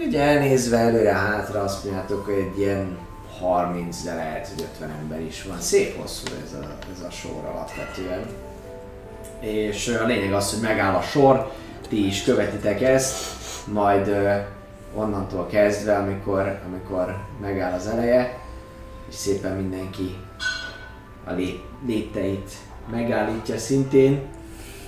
[0.07, 2.97] Ugye elnézve előre-hátra azt mondjátok, hogy egy ilyen
[3.39, 5.59] 30, de lehet, hogy 50 ember is van.
[5.59, 8.25] Szép hosszú ez a, ez a sor alapvetően.
[9.39, 11.51] És a lényeg az, hogy megáll a sor,
[11.89, 13.15] ti is követitek ezt,
[13.65, 14.15] majd
[14.95, 18.39] onnantól kezdve, amikor, amikor megáll az eleje,
[19.09, 20.15] és szépen mindenki
[21.23, 22.51] a lép, lépteit
[22.91, 24.21] megállítja szintén,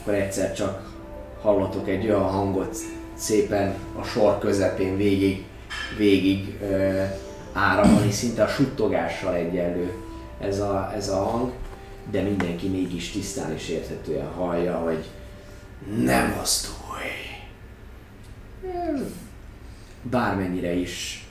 [0.01, 0.93] akkor egyszer csak
[1.41, 2.77] hallotok egy olyan hangot
[3.13, 5.43] szépen a sor közepén végig,
[5.97, 7.03] végig ö,
[7.55, 9.93] áramolni, szinte a suttogással egyenlő
[10.39, 11.51] ez a, ez a hang,
[12.11, 15.05] de mindenki mégis tisztán és érthetően hallja, hogy
[16.03, 17.11] nem mozdulj.
[20.01, 21.27] Bármennyire is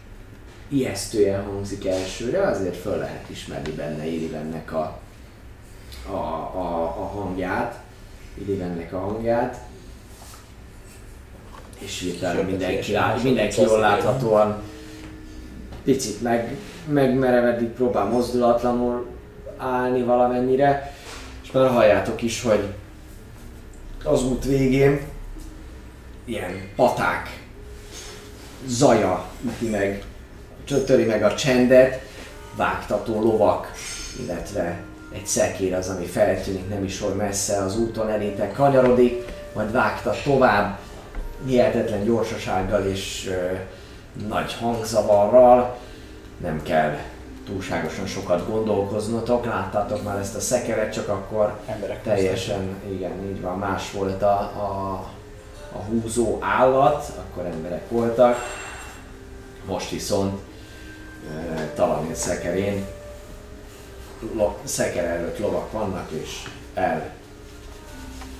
[0.68, 5.00] ijesztően hangzik elsőre, azért föl lehet ismerni benne Irivennek a,
[6.06, 7.80] a, a, a hangját,
[8.34, 9.60] Irivennek a hangját,
[11.78, 14.62] és hirtelen mindenki, mindenki jól láthatóan
[15.84, 16.56] picit meg,
[16.88, 19.06] megmerevedik, próbál mozdulatlanul
[19.56, 20.94] állni valamennyire,
[21.42, 22.64] és már halljátok is, hogy
[24.04, 25.00] az út végén
[26.24, 27.42] ilyen paták
[28.66, 30.04] zaja üti meg,
[30.86, 32.00] töri meg a csendet,
[32.56, 33.72] vágtató lovak,
[34.20, 34.80] illetve
[35.12, 39.24] egy szekér az, ami feltűnik nem is oly messze az úton elétek kanyarodik,
[39.54, 40.78] majd vágtat tovább,
[41.46, 43.52] hihetetlen gyorsasággal és ö,
[44.28, 45.78] nagy hangzavarral.
[46.36, 46.98] Nem kell
[47.46, 53.58] túlságosan sokat gondolkoznotok, láttátok már ezt a szekeret, csak akkor Emberek teljesen, igen, így van,
[53.58, 54.92] más volt a, a,
[55.72, 58.36] a húzó állat, akkor emberek voltak.
[59.66, 60.40] Most viszont
[61.30, 62.86] e, Talamil szekerén
[64.34, 67.10] lo, szeker előtt lovak vannak, és el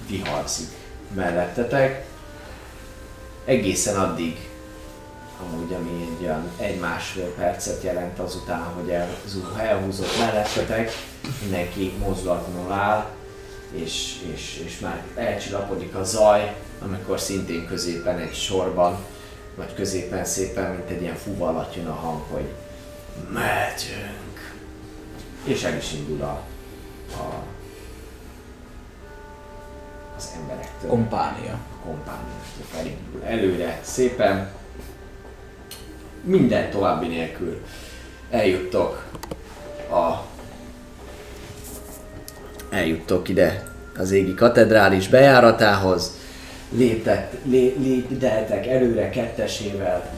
[0.07, 0.69] viharzik
[1.15, 2.07] mellettetek.
[3.45, 4.49] Egészen addig,
[5.41, 10.91] amúgy ami egy olyan egy-másfél percet jelent azután, hogy elzú- elhúzott mellettetek,
[11.43, 13.11] mindenki mozdulatlanul áll,
[13.73, 19.05] és, és, és már elcsillapodik a zaj, amikor szintén középen egy sorban,
[19.55, 22.49] vagy középen szépen, mint egy ilyen fuvallat jön a hang, hogy
[23.33, 24.55] megyünk.
[25.45, 26.43] És el is indul a,
[27.13, 27.43] a
[30.17, 31.53] az emberektől Kompánia.
[31.53, 34.53] a kompániától felindul előre, szépen,
[36.25, 37.61] minden további nélkül
[38.31, 39.05] eljuttok
[39.91, 40.23] a
[42.71, 43.63] eljuttok ide
[43.99, 46.19] az égi katedrális bejáratához,
[46.71, 50.11] léptek, lé, lépdeltek előre kettesével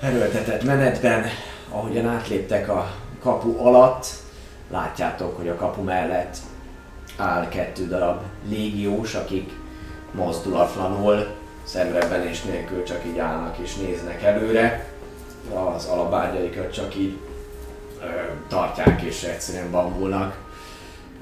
[0.00, 1.24] erőltetett menetben,
[1.70, 4.06] ahogyan átléptek a kapu alatt,
[4.70, 6.36] látjátok, hogy a kapu mellett
[7.16, 9.50] áll kettő darab légiós, akik
[10.12, 11.26] mozdulatlanul,
[11.66, 14.88] szemrebbenés nélkül csak így állnak és néznek előre.
[15.74, 17.18] Az alabárgyaikat csak így
[18.00, 18.06] ö,
[18.48, 20.36] tartják és egyszerűen bambulnak.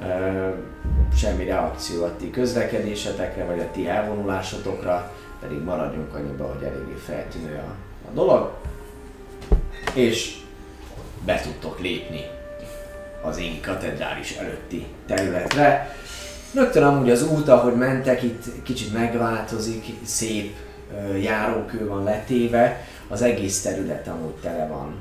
[0.00, 0.48] Ö,
[1.16, 7.54] semmi reakció a ti közlekedésetekre, vagy a ti elvonulásotokra, pedig maradjunk annyiba, hogy eléggé feltűnő
[7.54, 7.74] a,
[8.08, 8.52] a dolog.
[9.94, 10.36] És
[11.24, 12.20] be tudtok lépni
[13.22, 15.96] az én katedrális előtti területre.
[16.54, 20.56] Rögtön amúgy az út, ahogy mentek, itt kicsit megváltozik, szép
[21.22, 24.94] járókő van letéve, az egész terület amúgy tele van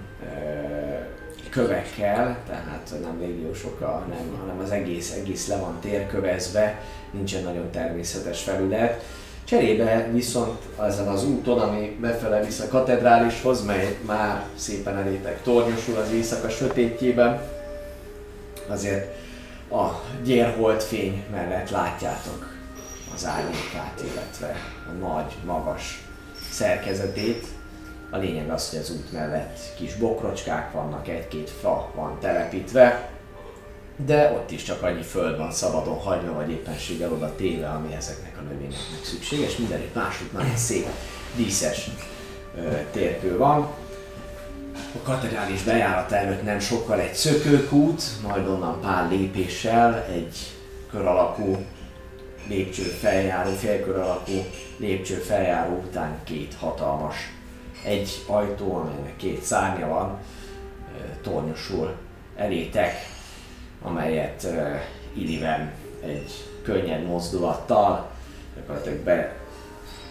[1.49, 6.81] kövekkel, tehát nem légiósokkal, nem, hanem az egész, egész le van térkövezve,
[7.11, 9.03] nincsen nagyon természetes felület.
[9.43, 15.97] Cserébe viszont ezen az úton, ami befele visz a katedrálishoz, mely már szépen elétek tornyosul
[15.97, 17.41] az éjszaka sötétjében,
[18.67, 19.22] azért
[19.73, 22.51] a gyérholt fény mellett látjátok
[23.13, 24.55] az árnyékát, illetve
[24.87, 26.03] a nagy, magas
[26.51, 27.45] szerkezetét.
[28.09, 33.09] A lényeg az, hogy az út mellett kis bokrocskák vannak, egy-két fa van telepítve,
[34.05, 38.37] de ott is csak annyi föld van szabadon hagyva, vagy éppenséggel oda téve, ami ezeknek
[38.37, 39.57] a növényeknek szükséges.
[39.57, 40.87] Mindenütt másút nagyon szép,
[41.35, 41.89] díszes
[42.57, 43.67] ö, térkő van.
[44.95, 50.37] A katedrális bejárata előtt nem sokkal egy szökőkút, majd onnan pár lépéssel egy
[50.91, 51.65] kör alakú
[52.47, 54.31] lépcső feljáró, félkör alakú
[54.77, 57.15] lépcső feljáró után két hatalmas
[57.85, 60.19] egy ajtó, amelynek két szárnya van,
[61.21, 61.95] tornyosul
[62.35, 62.93] elétek,
[63.81, 64.47] amelyet
[65.13, 65.71] Iliven
[66.03, 66.31] egy
[66.63, 68.09] könnyed mozdulattal
[68.55, 69.42] gyakorlatilag be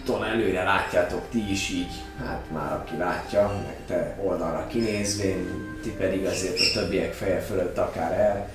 [0.04, 5.46] ton előre látjátok ti is így, hát már aki látja, meg te oldalra kinézvén,
[5.82, 8.48] ti pedig azért a többiek feje fölött akár el,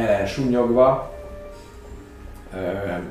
[0.00, 1.16] el sunyogva.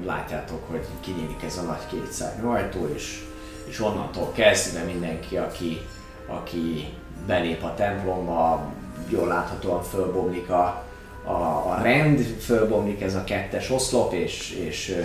[0.06, 3.24] Látjátok, hogy kinyílik ez a nagy kétszárnyú ajtó, és,
[3.68, 5.82] és onnantól kezdve mindenki, aki,
[6.28, 6.94] aki
[7.28, 8.72] belép a templomba,
[9.10, 10.84] jól láthatóan fölbomlik a,
[11.24, 11.32] a,
[11.72, 14.96] a rend, fölbomlik ez a kettes oszlop, és, és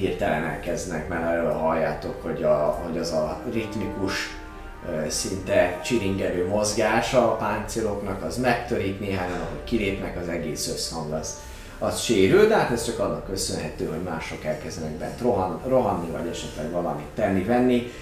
[0.00, 4.38] hirtelen elkezdnek, mert erről halljátok, hogy, a, hogy az a ritmikus,
[5.08, 11.40] szinte csiringelő mozgása a páncéloknak az megtörik, néhányan, ahogy kilépnek, az egész összhang az,
[11.78, 16.26] az sérül, de hát ez csak annak köszönhető, hogy mások elkezdenek bent rohan, rohanni, vagy
[16.26, 17.92] esetleg valamit tenni-venni.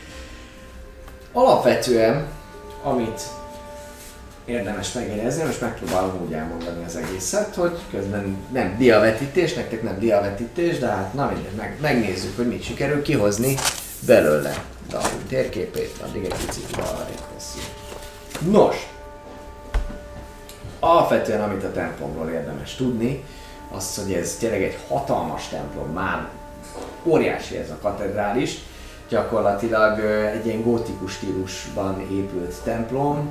[1.33, 2.27] Alapvetően,
[2.83, 3.23] amit
[4.49, 10.79] érdemes megjegyezni, most megpróbálom úgy elmondani az egészet, hogy közben nem diavetítés, nektek nem diavetítés,
[10.79, 13.55] de hát na mindegy, meg, megnézzük, hogy mit sikerül kihozni
[14.07, 14.65] belőle.
[14.89, 17.63] Darwin térképét, addig egy picit balra tesszük.
[18.51, 18.77] Nos,
[20.81, 23.25] alapvetően amit a templomról érdemes tudni,
[23.77, 26.29] az, hogy ez tényleg egy hatalmas templom, már
[27.05, 28.59] óriási ez a katedrális,
[29.09, 30.01] gyakorlatilag
[30.35, 33.31] egy ilyen gótikus stílusban épült templom.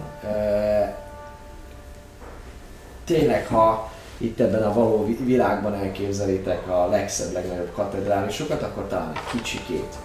[3.07, 9.11] Tényleg, ha itt ebben a való vi- világban elképzelitek a legszebb, legnagyobb katedrálisokat, akkor talán
[9.15, 9.95] egy kicsikét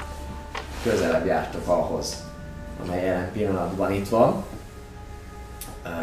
[0.82, 2.24] közelebb jártok ahhoz,
[2.82, 4.44] amely jelen pillanatban itt van.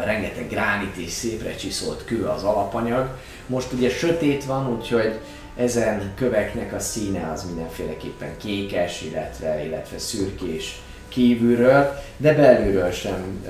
[0.04, 3.08] Rengeteg gránit és szépre csiszolt kő az alapanyag.
[3.46, 5.20] Most ugye sötét van, úgyhogy
[5.56, 13.46] ezen köveknek a színe az mindenféleképpen kékes, illetve, illetve szürkés kívülről, de belülről sem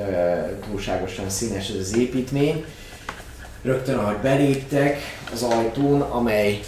[0.66, 2.64] túlságosan színes ez az építmény.
[3.62, 4.98] Rögtön ahogy beléptek
[5.32, 6.60] az ajtón, amely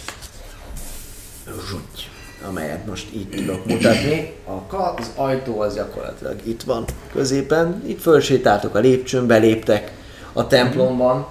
[1.45, 2.01] zsutty,
[2.47, 4.33] amelyet most így tudok mutatni.
[4.45, 7.83] A az ajtó az gyakorlatilag itt van középen.
[7.87, 9.91] Itt fölsétáltok a lépcsőn, beléptek
[10.33, 11.27] a templomban,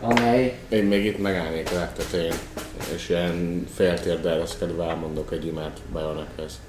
[0.00, 2.34] amely Én még itt megállnék a legtetején,
[2.94, 6.60] és ilyen féltérdel ereszkedve elmondok egy imát Bajonekhez.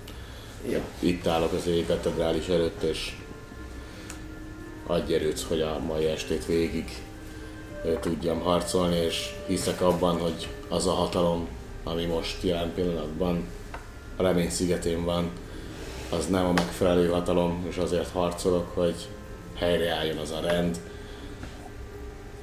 [0.70, 3.16] jó, Itt állok az égi katedrális előtt, és
[4.88, 6.86] adj erőt, hogy a mai estét végig
[8.00, 11.48] tudjam harcolni, és hiszek abban, hogy az a hatalom,
[11.84, 13.48] ami most jelen pillanatban
[14.16, 15.30] a remény szigetén van,
[16.10, 18.96] az nem a megfelelő hatalom, és azért harcolok, hogy
[19.56, 20.80] helyreálljon az a rend,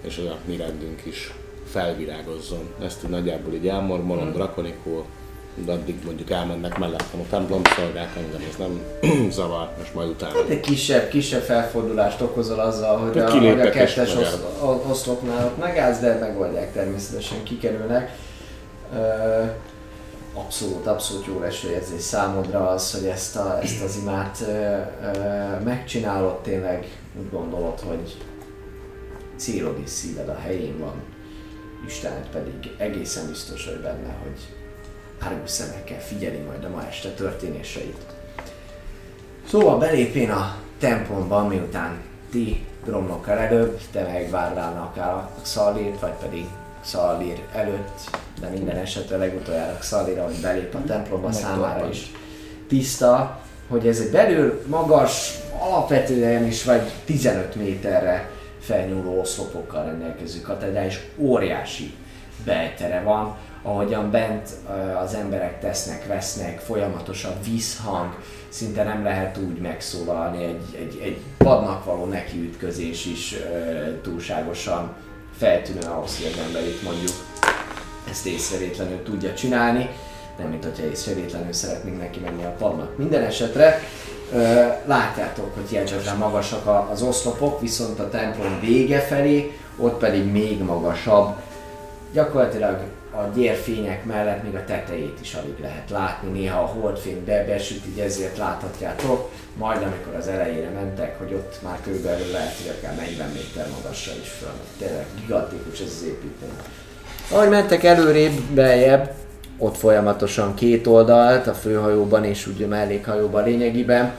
[0.01, 1.35] és az a mi rendünk is
[1.67, 2.75] felvirágozzon.
[2.81, 5.19] Ezt így nagyjából így elmormolom, drakonikul, de
[5.69, 8.81] addig mondjuk elmennek mellettem a templom szolgák, engem ez nem
[9.31, 10.32] zavar, és majd utána.
[10.32, 14.39] hát egy kisebb, kisebb felfordulást okozol azzal, hogy Hát a, hogy a kettes osz,
[14.91, 18.16] oszlopnál ott megállsz, de megoldják természetesen, kikerülnek.
[20.35, 25.62] Abszolút, abszolút jó leső érzés számodra az, hogy ezt, a, ezt az imát ö, ö,
[25.65, 28.16] megcsinálod, tényleg úgy gondolod, hogy
[29.37, 30.95] célod és szíved a helyén van,
[31.87, 34.60] Istenet pedig egészen biztos vagy benne, hogy
[35.20, 38.05] árgus szemekkel figyeli majd a ma este történéseit.
[39.48, 46.44] Szóval belépén a templomban, miután ti dromlok előbb, te megvárnál akár a Xalirt, vagy pedig
[46.82, 52.12] Xalir előtt, de minden esetre legutoljára Xalira, hogy belép a templomba számára is.
[52.68, 58.30] Tiszta, hogy ez egy belül magas, alapvetően is vagy 15 méterre
[58.60, 61.94] felnyúló oszlopokkal rendelkező katedrális, óriási
[62.44, 64.49] bejtere van, ahogyan bent
[65.03, 68.15] az emberek tesznek, vesznek, folyamatosan vízhang,
[68.49, 73.37] szinte nem lehet úgy megszólalni, egy, egy, egy padnak való nekiütközés is
[74.03, 74.95] túlságosan
[75.39, 77.12] feltűnő ahhoz, hogy az ember itt mondjuk
[78.11, 79.89] ezt észrevétlenül tudja csinálni,
[80.39, 82.97] nem mint hogyha észrevétlenül szeretnénk neki menni a padnak.
[82.97, 83.81] Minden esetre
[84.85, 90.62] látjátok, hogy hihetetlen magasak a- az oszlopok, viszont a templom vége felé, ott pedig még
[90.62, 91.35] magasabb.
[92.12, 92.78] Gyakorlatilag
[93.11, 97.99] a gyérfények mellett még a tetejét is alig lehet látni, néha a holdfény bebesüt, így
[97.99, 103.28] ezért láthatjátok, majd amikor az elejére mentek, hogy ott már körülbelül lehet, hogy akár 40
[103.28, 104.53] méter magasra is föl.
[104.78, 106.51] Tényleg gigantikus ez az építmény.
[107.31, 109.15] Ahogy mentek előrébb, beljebb,
[109.59, 114.12] ott folyamatosan két oldalt, a főhajóban és ugye mellékhajóban lényegében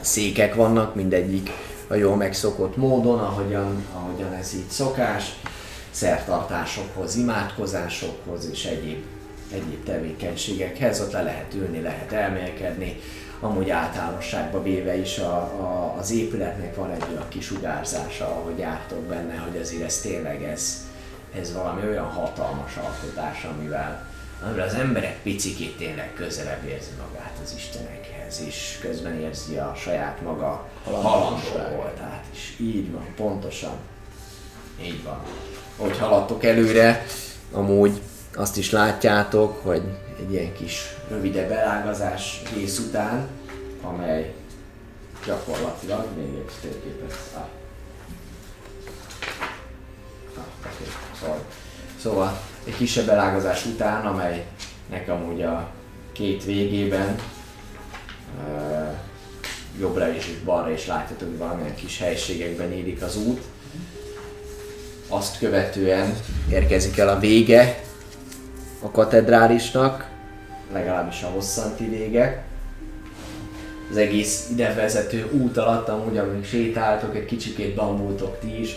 [0.00, 1.50] székek vannak, mindegyik
[1.88, 5.34] a jól megszokott módon, ahogyan, ahogyan ez így szokás,
[5.92, 9.04] szertartásokhoz, imádkozásokhoz és egyéb,
[9.52, 13.00] egyéb tevékenységekhez, ott le lehet ülni, lehet elmélkedni,
[13.40, 19.36] amúgy általánosságban véve is a, a, az épületnek van egy olyan kisugárzása, ahogy jártok benne,
[19.36, 20.86] hogy azért ez tényleg ez,
[21.40, 24.06] ez valami olyan hatalmas alkotás, amivel,
[24.44, 30.20] amivel az emberek picikét tényleg közelebb érzi magát az Istenekhez, és közben érzi a saját
[30.20, 32.56] maga halandó voltát is.
[32.60, 33.76] Így van, pontosan.
[34.82, 35.22] Így van.
[35.76, 37.06] Hogy haladtok előre,
[37.52, 38.00] amúgy
[38.34, 39.82] azt is látjátok, hogy
[40.18, 43.28] egy ilyen kis rövidebb elágazás rész után,
[43.82, 44.34] amely
[45.26, 47.14] gyakorlatilag még egy térképet.
[50.36, 50.90] Oké,
[52.02, 55.70] szóval, egy kisebb elágazás után, amelynek amúgy a
[56.12, 57.18] két végében
[59.78, 63.40] jobbra is és balra is látjátok, hogy valamilyen kis helységekben nyílik az út.
[65.14, 66.14] Azt követően
[66.50, 67.82] érkezik el a vége
[68.82, 70.08] a katedrálisnak,
[70.72, 72.44] legalábbis a hosszanti vége.
[73.90, 78.74] Az egész ide vezető út alatt, amúgy amíg sétáltok, egy kicsikét bambultok ti is.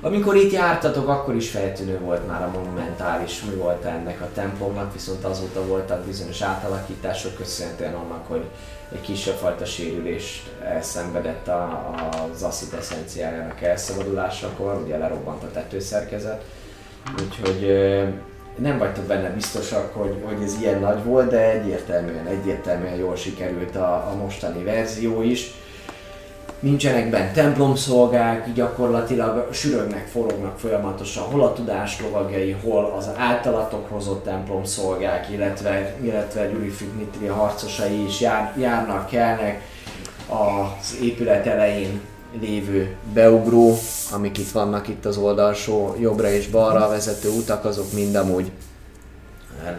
[0.00, 4.92] Amikor itt jártatok, akkor is feltűnő volt már a monumentális mi volt ennek a templomnak,
[4.92, 8.44] viszont azóta voltak bizonyos átalakítások köszönhetően annak, hogy
[8.92, 11.94] egy kisebb fajta sérülést elszenvedett a,
[12.32, 16.44] az asszit eszenciájának elszabadulásakor, ugye lerobbant a tetőszerkezet.
[17.22, 17.66] Úgyhogy
[18.58, 23.76] nem vagytok benne biztosak, hogy, hogy ez ilyen nagy volt, de egyértelműen, egyértelműen jól sikerült
[23.76, 25.54] a, a mostani verzió is.
[26.60, 34.24] Nincsenek bent templomszolgák, gyakorlatilag sürögnek, forognak folyamatosan, hol a tudás lovagjai, hol az általatok hozott
[34.24, 39.62] templomszolgák, illetve, illetve Gyurifik Mitri harcosai is jár, járnak, kelnek
[40.28, 42.00] az épület elején
[42.40, 43.78] lévő beugró,
[44.12, 48.50] amik itt vannak itt az oldalsó jobbra és balra vezető utak, azok mind amúgy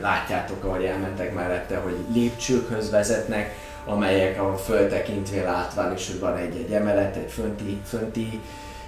[0.01, 3.55] látjátok, ahogy elmentek mellette, hogy lépcsőkhöz vezetnek,
[3.89, 8.39] amelyek a föltekintvén látván is, hogy van egy-egy emelet, egy fönti, fönti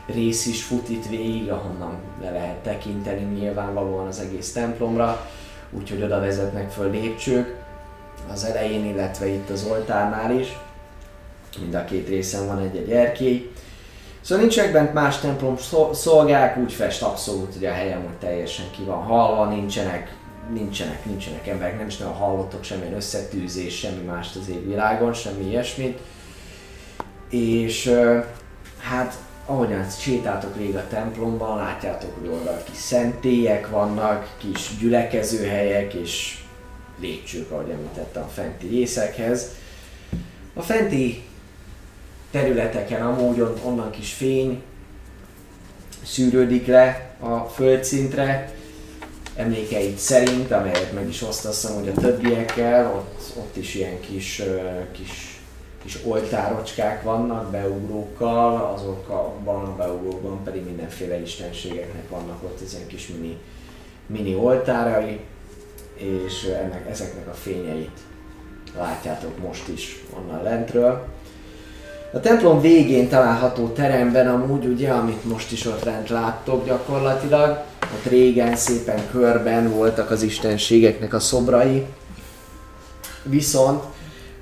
[0.06, 5.30] rész is fut itt végig, ahonnan le lehet tekinteni nyilvánvalóan az egész templomra,
[5.72, 7.56] úgyhogy oda vezetnek föl lépcsők
[8.32, 10.58] az elején, illetve itt az oltárnál is.
[11.60, 13.52] Mind a két részen van egy-egy erkély.
[14.22, 18.66] Szóval nincsenek bent más templom szol- szolgák, úgy fest abszolút, hogy a helyem hogy teljesen
[18.72, 20.16] ki van halva, nincsenek,
[20.54, 26.00] nincsenek, nincsenek emberek, nem is nagyon hallottok semmilyen összetűzés, semmi mást az égvilágon, semmi ilyesmit.
[27.30, 27.94] És
[28.78, 29.16] hát
[29.46, 36.44] ahogyan sétáltok végig a templomban, látjátok, hogy oldalt kis szentélyek vannak, kis gyülekezőhelyek és
[37.00, 39.50] lépcsők, ahogy említettem, a fenti részekhez.
[40.54, 41.24] A fenti
[42.32, 44.62] területeken amúgy on- onnan kis fény
[46.04, 48.54] szűrődik le a földszintre,
[49.42, 54.42] emlékeit szerint, amelyet meg is osztasszam, hogy a többiekkel, ott, ott is ilyen kis,
[54.92, 55.40] kis,
[55.84, 63.08] kis oltárocskák vannak, beugrókkal, azokban a beugrókban pedig mindenféle istenségeknek vannak ott ez ilyen kis
[63.08, 63.38] mini,
[64.06, 65.20] mini oltárai,
[65.94, 68.00] és ennek, ezeknek a fényeit
[68.78, 71.08] látjátok most is onnan lentről.
[72.14, 78.10] A templom végén található teremben amúgy ugye, amit most is ott rend láttok gyakorlatilag, ott
[78.10, 81.86] régen szépen körben voltak az istenségeknek a szobrai,
[83.24, 83.84] viszont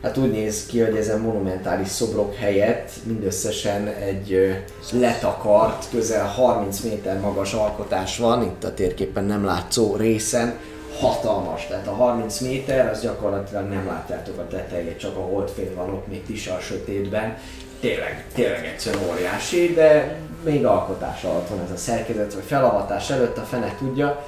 [0.01, 4.55] hát úgy néz ki, hogy ezen monumentális szobrok helyett mindösszesen egy
[4.91, 10.53] letakart, közel 30 méter magas alkotás van, itt a térképen nem látszó részen,
[10.99, 15.89] hatalmas, tehát a 30 méter, az gyakorlatilag nem látjátok a tetejét, csak a holdfény van
[15.89, 17.37] ott még is a sötétben.
[17.79, 23.37] Tényleg, tényleg egyszerűen óriási, de még alkotás alatt van ez a szerkezet, vagy felavatás előtt
[23.37, 24.25] a fene tudja,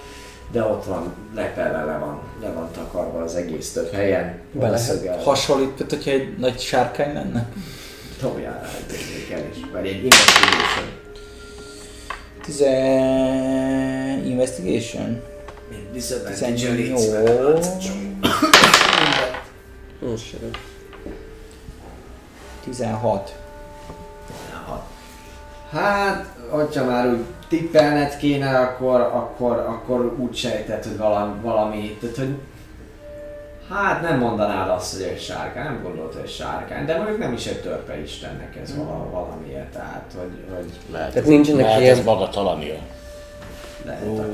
[0.52, 4.39] de ott van, lepelle le van, le van takarva az egész több helyen.
[4.52, 7.49] Be lehet Valószínűleg Hasonlít, mint hogyha egy nagy sárkány lenne.
[8.22, 10.89] Dobjál rá egy értékelés, vagy egy investigation.
[12.41, 14.26] Tizen...
[14.26, 15.31] Investigation?
[15.91, 16.77] Disadvantage-el 18.
[16.77, 18.34] létsz, mert látsz csak mindent.
[19.99, 20.49] Most sem.
[22.63, 23.35] 16.
[24.65, 24.84] Hat.
[25.72, 32.15] Hát, hogyha már úgy tippelned kéne, akkor, akkor, akkor úgy sejtett, hogy valami, valami, tehát
[32.15, 32.35] hogy
[33.69, 37.34] Hát nem mondanád azt, hogy egy sárkány, nem gondolod, hogy egy sárkány, de mondjuk nem
[37.34, 41.97] is egy törpe istennek ez vala, valamiért, tehát hogy, hogy Lehet, Tehát nincsenek lehet ilyen-
[41.97, 42.77] ez magatalanil.
[43.86, 44.26] Lehet akar,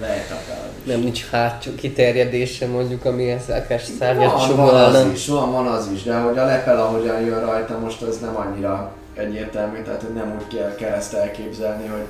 [0.00, 0.68] lehet akar.
[0.84, 5.12] Nem nincs hátsó kiterjedése mondjuk, ami ezzel akár Van, szárnyat van az sugalna.
[5.12, 8.36] is, van, van az is, de hogy a lepel ahogyan jön rajta most az nem
[8.36, 12.06] annyira egyértelmű, tehát hogy nem úgy kell, kell ezt elképzelni, hogy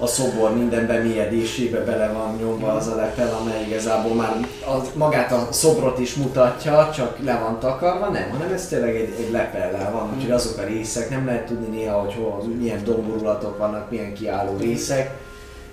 [0.00, 4.36] a szobor minden bemélyedésébe bele van nyomva az a lepel, amely igazából már
[4.66, 9.14] az, magát a szobrot is mutatja, csak le van takarva, nem, hanem ez tényleg egy,
[9.18, 13.58] egy lepellel van, úgyhogy azok a részek, nem lehet tudni néha, hogy hol, milyen domborulatok
[13.58, 15.10] vannak, milyen kiálló részek,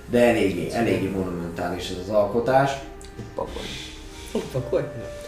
[0.10, 2.72] de eléggé, eléggé monumentális ez az alkotás.
[3.36, 3.62] Akkor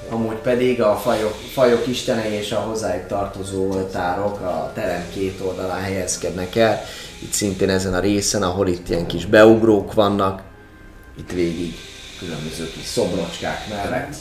[0.10, 5.82] Amúgy pedig a fajok, fajok istenei és a hozzájuk tartozó oltárok a terem két oldalán
[5.82, 6.82] helyezkednek el.
[7.22, 10.42] Itt szintén ezen a részen, ahol itt ilyen kis beugrók vannak,
[11.18, 11.74] itt végig
[12.20, 14.16] különböző kis szobrocskák mellett,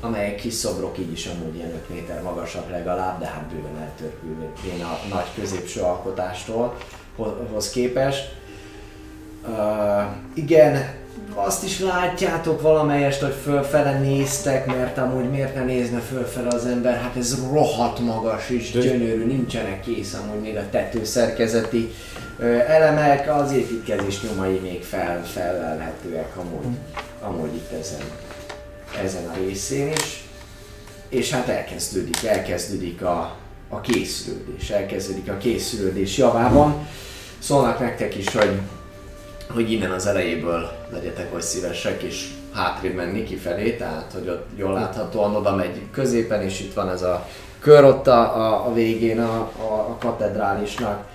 [0.00, 4.84] amelyek kis szobrok így is amúgy ilyen 5 méter magasak legalább, de hát bőven eltörpülvén
[4.84, 6.76] a nagy középső alkotástól
[7.16, 8.36] ho- hoz képest.
[9.48, 10.04] Uh,
[10.34, 10.96] igen,
[11.34, 17.00] azt is látjátok valamelyest, hogy fölfele néztek, mert amúgy miért ne nézne fölfele az ember,
[17.00, 21.90] hát ez rohadt magas és gyönyörű, nincsenek kész amúgy még a tetőszerkezeti
[22.66, 26.76] elemek, az építkezés nyomai még fel, felelhetőek amúgy,
[27.22, 28.02] amúgy itt ezen,
[29.04, 30.22] ezen a részén is.
[31.08, 33.36] És hát elkezdődik, elkezdődik a,
[33.68, 36.86] a készülődés, elkezdődik a készülődés javában.
[37.38, 38.60] Szólnak nektek is, hogy
[39.54, 44.72] hogy innen az elejéből legyetek oly szívesek és hátrébb menni kifelé, tehát hogy ott jól
[44.72, 47.26] láthatóan oda megy középen, és itt van ez a
[47.60, 51.06] kör ott a, a, a végén a, a, a katedrálisnak.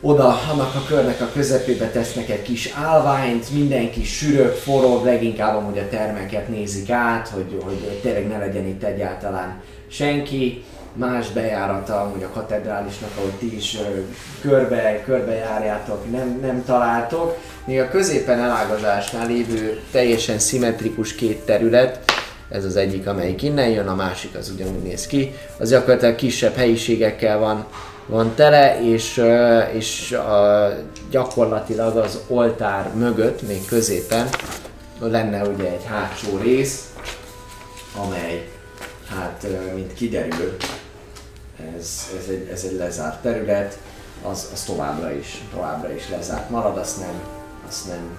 [0.00, 5.78] Oda, annak a körnek a közepébe tesznek egy kis állványt, mindenki sűrög, forog, leginkább amúgy
[5.78, 10.64] a termeket nézik át, hogy, hogy tényleg ne legyen itt egyáltalán senki
[10.94, 13.78] más bejárata amúgy a katedrálisnak, ahogy ti is
[14.40, 17.38] körbe, körbe járjátok, nem, nem találtok.
[17.64, 22.12] Még a középen elágazásnál lévő teljesen szimmetrikus két terület,
[22.48, 26.54] ez az egyik, amelyik innen jön, a másik az ugyanúgy néz ki, az gyakorlatilag kisebb
[26.54, 27.66] helyiségekkel van,
[28.06, 29.24] van tele, és,
[29.72, 30.68] és a,
[31.10, 34.28] gyakorlatilag az oltár mögött, még középen
[35.00, 36.92] lenne ugye egy hátsó rész,
[38.06, 38.48] amely,
[39.08, 40.56] hát mint kiderül,
[41.76, 43.78] ez, ez, egy, ez egy lezárt terület,
[44.22, 47.22] az, az továbbra is, továbbra is lezárt marad, azt nem,
[47.68, 48.18] azt nem,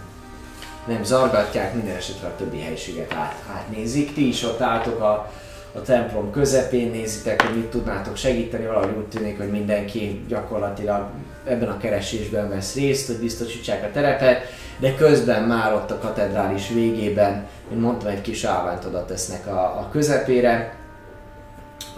[0.88, 4.14] nem zargatják, minden esetre a többi helyiséget át, átnézik.
[4.14, 5.32] Ti is ott álltok a,
[5.74, 11.10] a templom közepén, nézitek, hogy mit tudnátok segíteni, valahogy úgy tűnik, hogy mindenki gyakorlatilag
[11.45, 14.41] ebben a keresésben vesz részt, hogy biztosítsák a terepet,
[14.80, 19.60] de közben már ott a katedrális végében, mint mondtam, egy kis állványt oda tesznek a,
[19.61, 20.76] a közepére,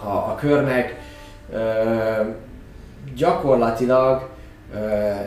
[0.02, 1.04] a, a körnek.
[3.14, 4.28] Gyakorlatilag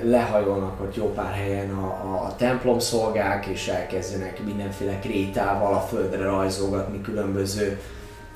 [0.01, 6.23] lehajolnak ott jó pár helyen a, a templom szolgák, és elkezdenek mindenféle krétával a földre
[6.23, 7.79] rajzolgatni különböző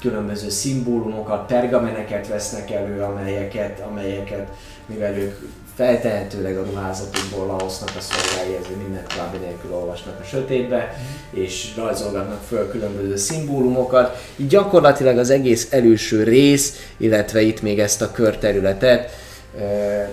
[0.03, 4.47] különböző szimbólumokat, pergameneket vesznek elő, amelyeket, amelyeket
[4.85, 5.35] mivel ők
[5.75, 10.93] feltehetőleg a ruházatukból laosznak a szolgái, ezért minden további nélkül olvasnak a sötétbe,
[11.31, 14.17] és rajzolgatnak föl különböző szimbólumokat.
[14.35, 19.11] Így gyakorlatilag az egész előső rész, illetve itt még ezt a körterületet
[19.57, 19.61] ö,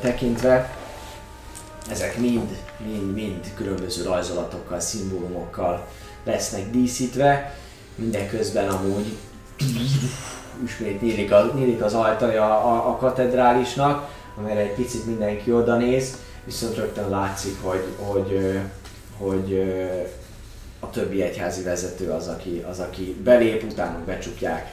[0.01, 0.77] tekintve,
[1.91, 2.57] ezek mind,
[2.87, 5.87] mind, mind különböző rajzolatokkal, szimbólumokkal
[6.25, 7.55] lesznek díszítve,
[7.95, 9.17] mindeközben amúgy
[10.65, 16.16] ismét nyílik, a, nyílik az ajtaja a, a katedrálisnak, amire egy picit mindenki oda néz,
[16.45, 18.59] viszont rögtön látszik, hogy, hogy,
[19.19, 19.85] hogy ö,
[20.81, 24.73] a többi egyházi vezető az, aki, az, aki belép, utána becsukják.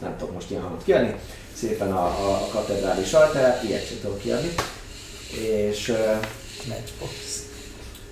[0.00, 1.14] Nem tudok most ilyen hangot kiadni.
[1.54, 4.54] Szépen a, a, a katedrális ajtaját, ilyet sem tudok kiadni.
[5.40, 6.12] És ö,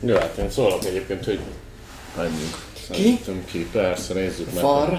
[0.00, 1.40] Jó, hát én szólok egyébként, hogy
[2.16, 2.71] menjünk.
[2.90, 3.66] Szerintem ki?
[3.72, 4.62] Persze, nézzük meg.
[4.62, 4.94] Far.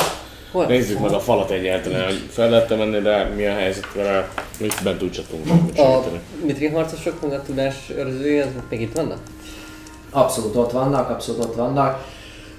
[0.52, 0.66] Hol?
[0.66, 4.30] Nézzük meg a falat egyáltalán, hogy fel lehet menni, de mi a helyzet vele,
[4.60, 6.20] mit bent úgy csatunk meg A segíteni.
[6.46, 9.18] mitri harcosok, meg a tudás őrzői, azok még itt vannak?
[10.10, 12.06] Abszolút ott vannak, abszolút ott vannak.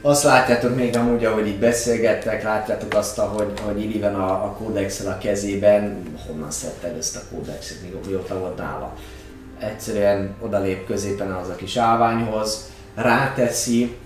[0.02, 5.12] Azt látjátok még amúgy, ahogy itt beszélgettek, látjátok azt, hogy, hogy Iriven a, a kódexel
[5.12, 8.92] a kezében, honnan szedte el ezt a kódexet, még mióta volt nála.
[9.58, 13.96] Egyszerűen odalép középen az a kis állványhoz, ráteszi,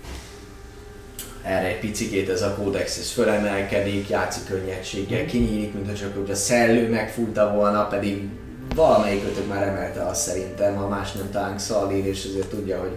[1.49, 6.35] erre egy picikét ez a kódex ez fölemelkedik, játszik könnyedséggel, kinyílik, mint csak hogy a
[6.35, 8.29] szellő megfújta volna, pedig
[8.75, 12.95] valamelyik ötök már emelte azt szerintem, ha más nem tánk Szalír, és azért tudja, hogy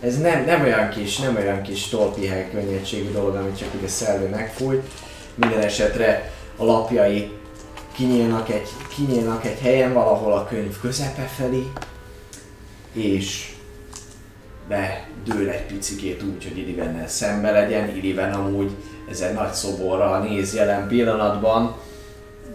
[0.00, 4.28] ez nem, nem olyan kis, nem olyan kis tolpihely könnyedségű dolog, amit csak ugye szellő
[4.28, 4.88] megfújt.
[5.34, 7.30] Minden esetre a lapjai
[7.94, 11.66] kinyílnak egy, kinyílnak egy helyen valahol a könyv közepe felé,
[12.92, 13.51] és
[14.68, 17.96] bedől egy picikét úgy, hogy Irivennel szembe legyen.
[17.96, 18.70] Iriven amúgy
[19.10, 21.76] ezen nagy szoborral néz jelen pillanatban.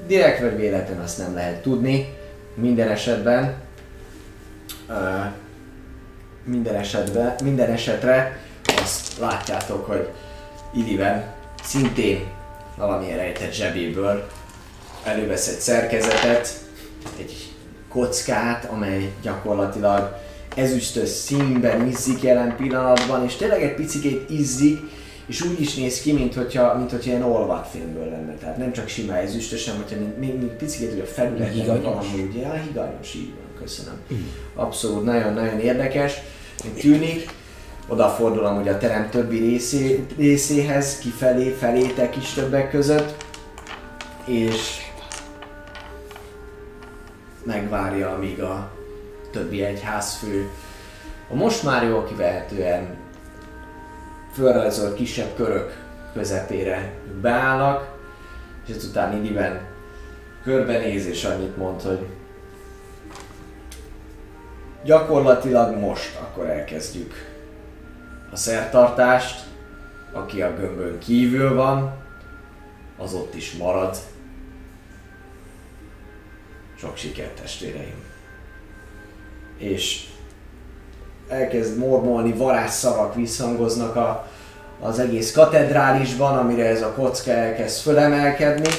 [0.08, 2.16] Direkt vagy véletlen azt nem lehet tudni.
[2.56, 3.56] Minden esetben
[4.90, 4.94] ö,
[6.44, 8.40] minden esetben, minden esetre
[8.82, 10.10] azt látjátok, hogy
[10.74, 11.24] Iliven
[11.64, 12.28] szintén
[12.76, 14.28] valamilyen rejtett zsebéből
[15.04, 16.54] elővesz egy szerkezetet,
[17.20, 17.52] egy
[17.90, 20.18] kockát, amely gyakorlatilag
[20.58, 24.80] ezüstös színben izzik jelen pillanatban, és tényleg egy picikét izzik,
[25.28, 28.34] és úgy is néz ki, mint hogyha, mint hogyha ilyen olvatfilmből lenne.
[28.34, 32.36] Tehát nem csak sima ezüstös, hanem hogyha még, még picikét hogy a felületen valami úgy,
[32.36, 34.00] ja, higanyos, így van, köszönöm.
[34.56, 36.14] Abszolút, nagyon-nagyon érdekes,
[36.80, 37.36] tűnik.
[37.88, 43.26] Odafordul amúgy a terem többi részé, részéhez, kifelé, felétek is többek között,
[44.26, 44.78] és
[47.44, 48.77] megvárja, amíg a
[49.38, 50.50] többi egyházfő
[51.30, 52.98] a most már jól kivehetően
[54.34, 55.84] fölrajzolt kisebb körök
[56.14, 57.96] közepére beállnak,
[58.68, 59.62] és ezután Iniben
[60.44, 62.08] körbenéz és annyit mond, hogy
[64.84, 67.14] gyakorlatilag most akkor elkezdjük
[68.32, 69.46] a szertartást,
[70.12, 71.94] aki a gömbön kívül van,
[72.98, 73.98] az ott is marad.
[76.76, 78.07] Sok sikert testvéreim!
[79.58, 80.06] És
[81.28, 84.28] elkezd mormolni, varázsszavak visszhangoznak a,
[84.82, 88.70] az egész katedrálisban, amire ez a kocka elkezd fölemelkedni.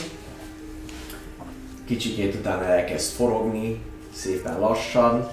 [1.87, 3.81] Kicsikét utána elkezd forogni,
[4.15, 5.29] szépen lassan,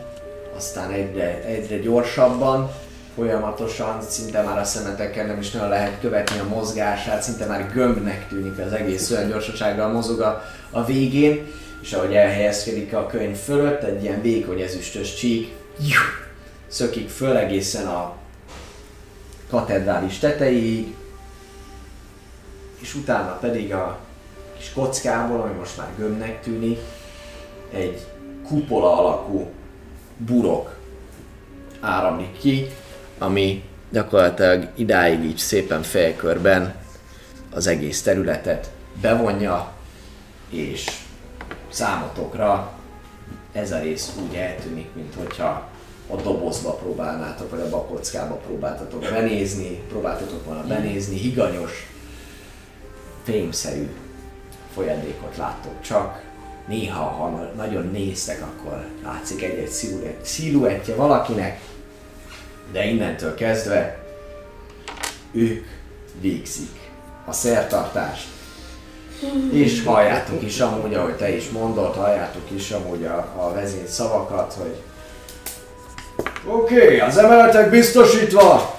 [0.55, 2.71] aztán egyre, egyre gyorsabban,
[3.15, 8.27] folyamatosan, szinte már a szemeteken nem is nagyon lehet követni a mozgását, szinte már gömbnek
[8.27, 11.47] tűnik az egész, olyan gyorsasággal mozog a, a végén,
[11.85, 15.53] és ahogy elhelyezkedik a könyv fölött, egy ilyen vékony ezüstös csík
[16.67, 18.15] szökik föl egészen a
[19.49, 20.95] katedrális tetejéig,
[22.81, 23.99] és utána pedig a
[24.57, 26.79] kis kockából, ami most már gömbnek tűnik,
[27.73, 28.05] egy
[28.47, 29.51] kupola alakú
[30.17, 30.75] burok
[31.79, 32.67] áramlik ki,
[33.17, 36.75] ami gyakorlatilag idáig így szépen fejkörben
[37.51, 38.71] az egész területet
[39.01, 39.71] bevonja,
[40.49, 41.04] és
[41.75, 42.71] számotokra
[43.51, 45.69] ez a rész úgy eltűnik, mint hogyha
[46.09, 51.87] a dobozba próbálnátok, vagy a bakockába próbáltatok benézni, próbáltatok volna benézni, higanyos,
[53.23, 53.89] fémszerű
[54.73, 56.23] folyadékot láttok csak.
[56.67, 61.59] Néha, ha na- nagyon néztek, akkor látszik egy-egy sziluett- sziluettje valakinek,
[62.71, 64.03] de innentől kezdve
[65.31, 65.65] ők
[66.21, 66.79] végzik
[67.25, 68.27] a szertartást.
[69.51, 74.53] És halljátok is amúgy, ahogy te is mondod, halljátok is amúgy a, a vezér szavakat,
[74.53, 74.75] hogy
[76.47, 78.77] Oké, okay, az emeletek biztosítva!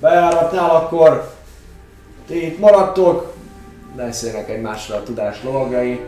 [0.00, 1.34] Bejáratnál akkor
[2.26, 3.32] ti itt maradtok,
[3.96, 6.04] beszélnek egymásra a tudás lovagai,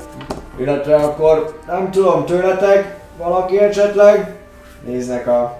[0.58, 4.34] illetve akkor nem tudom, tőletek valaki esetleg
[4.84, 5.58] néznek a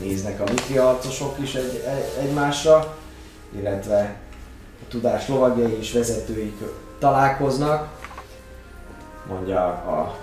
[0.00, 2.96] néznek a miti harcosok is egy, egy, egymásra,
[3.58, 4.14] illetve
[4.82, 6.62] a tudás lovagjai és vezetőik
[6.98, 7.88] találkoznak,
[9.28, 10.16] mondja a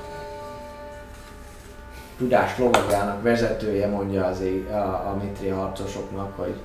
[2.17, 6.55] tudás lovagának vezetője mondja az ég, a, a mitri harcosoknak, hogy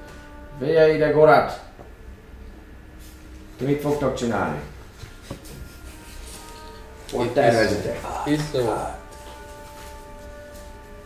[0.58, 1.60] figyelj ide Gorat!
[3.56, 4.60] Ti mit fogtok csinálni?
[7.12, 8.00] Hogy tervezitek?
[8.26, 8.72] Iszó.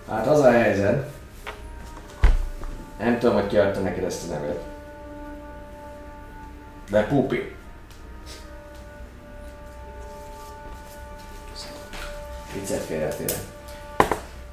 [0.09, 1.09] Hát az a helyzet.
[2.99, 4.74] Nem tudom, hogy ki adta neked ezt a nevet.
[6.95, 7.55] De Pupi.
[12.53, 13.35] Viccet félretéve.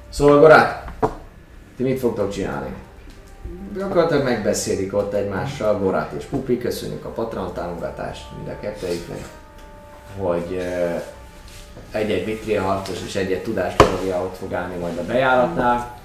[0.08, 0.90] Szóval Gorát,
[1.76, 2.74] ti mit fogtok csinálni?
[3.76, 9.28] Gyakorlatilag megbeszélik ott egymással, Gorát és Pupi, köszönjük a Patreon támogatást mind a kettőiknek,
[10.18, 10.62] hogy
[11.90, 15.98] egy-egy harcos és egy-egy tudástológia ott fog állni majd a bejáratnál,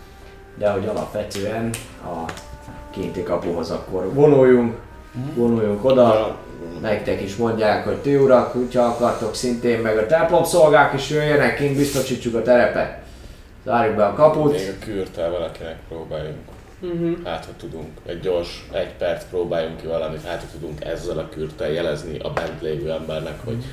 [0.57, 1.69] de hogy alapvetően
[2.03, 2.31] a
[2.91, 4.85] kinti kapuhoz akkor vonuljunk,
[5.35, 6.35] vonuljunk oda,
[6.81, 11.55] nektek is mondják, hogy ti urak, hogyha akartok szintén, meg a templom szolgák is jöjjenek,
[11.57, 12.97] kint biztosítsuk a terepet.
[13.65, 14.51] Zárjuk be a kaput.
[14.51, 16.37] Még a kürtel valakinek próbáljunk.
[17.25, 21.29] Hát, ha tudunk, egy gyors, egy perc próbáljunk ki valamit, hát, ha tudunk ezzel a
[21.29, 23.63] kürtel jelezni a bent lévő embernek, hogy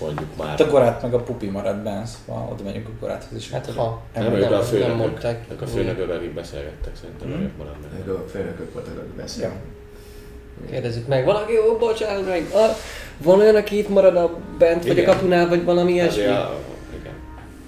[0.00, 0.48] mondjuk már...
[0.48, 3.50] Hát a gorát meg a pupi marad bent, szóval oda megyünk a goráthoz is.
[3.50, 4.02] Hát ha.
[4.14, 7.42] nem, nem, ők a nem főnökök, a főnökök, akik beszélgettek, szerintem Mhm.
[7.42, 7.90] ők maradnak.
[8.06, 9.58] Ők a főnökök voltak, akik beszélnek.
[10.70, 12.50] Kérdezzük meg, valaki jó, bocsánat meg.
[12.52, 12.70] Ah,
[13.22, 15.14] van olyan, aki itt marad a bent, vagy a Igen.
[15.14, 16.24] kapunál, vagy valami ilyesmi?
[16.24, 16.54] A,
[17.00, 17.12] igen,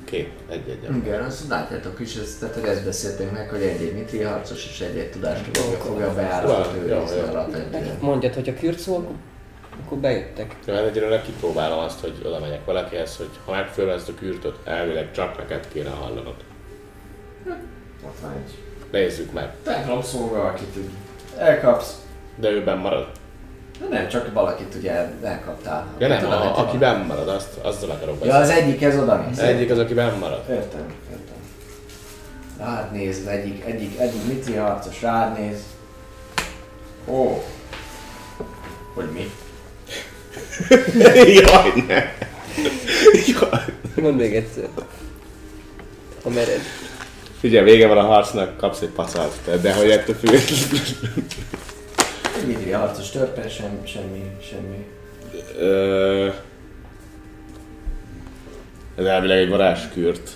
[0.05, 0.97] két, egy-egy.
[0.97, 4.81] Igen, azt látjátok is, ezt, tehát hogy ezt beszéltünk meg, hogy egy-egy mitri harcos és
[4.81, 7.97] egy-egy tudástológia fogja a bejáratot Jó, őrizni alapvetően.
[8.01, 9.15] Mondjad, hogy a kürt szó, akkor,
[9.85, 10.57] akkor bejöttek.
[10.65, 14.57] De hát egyelőre kipróbálom azt, hogy oda megyek valakihez, hogy ha megfölöm ezt a kürtöt,
[14.65, 16.35] elvileg csak neked kéne hallanod.
[18.07, 18.55] Ott van egy
[18.93, 19.53] Nézzük meg.
[19.63, 20.75] templom szolga, akit
[21.39, 21.95] elkapsz.
[22.41, 23.07] De ő benn marad.
[23.81, 25.87] De nem, csak valakit ugye el- elkaptál.
[25.99, 28.43] Ja nem, Tudom, a, aki benn marad, azt, azzal akarok Ja, beszélni.
[28.43, 29.39] az egyik ez oda néz.
[29.39, 30.43] Egyik az, aki benn marad.
[30.49, 31.35] Értem, értem.
[32.59, 35.59] Rád néz, az egyik, egyik, egyik mitri harcos rád néz.
[37.09, 37.43] Ó.
[38.95, 39.31] Hogy mi?
[41.35, 41.95] Jaj, ne!
[43.27, 43.65] Jaj.
[43.95, 44.69] Mondd még egyszer.
[46.23, 46.61] Ha mered.
[47.41, 50.31] Figyelj, vége van a harcnak, kapsz egy pacalt, de, de hogy ettől függ.
[52.37, 54.87] Egy mitri harcos törpe, sem, semmi, semmi.
[55.59, 56.29] Ö,
[58.97, 60.31] Ez elvileg egy varázskürt,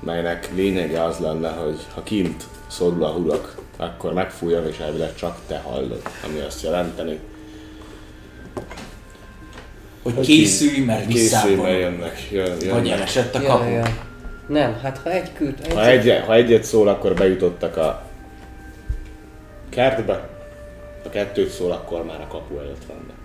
[0.00, 5.38] melynek lényege az lenne, hogy ha kint szorul a hurak, akkor megfújjon, és elvileg csak
[5.46, 7.18] te hallod, ami azt jelenteni,
[10.02, 12.90] Hogy készülj, mert készülj, mert jönnek, jön, Vagy jönnek.
[12.90, 13.68] elesett a Ja, kapu.
[13.70, 13.84] ja.
[14.48, 18.02] Nem, hát ha egy kürt, egy Ha, egy, ha egyet szól, akkor bejutottak a
[19.70, 20.28] kertbe,
[21.02, 23.16] ha kettőt szól, akkor már a kapu előtt vannak.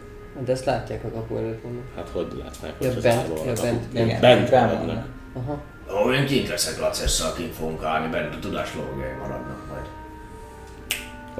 [0.46, 1.84] De ezt látják a kapu előtt vannak.
[1.96, 3.62] Hát hogy látnák, Ja, hogy bent, ja, a kapu?
[3.62, 4.20] bent, Igen, bent.
[4.22, 4.86] Bent benn maradnak.
[4.86, 5.06] vannak.
[5.34, 6.04] Aha.
[6.06, 9.86] Ó, én kint leszek Lacesszal, kint fogunk állni, bent a tudáslógai maradnak majd.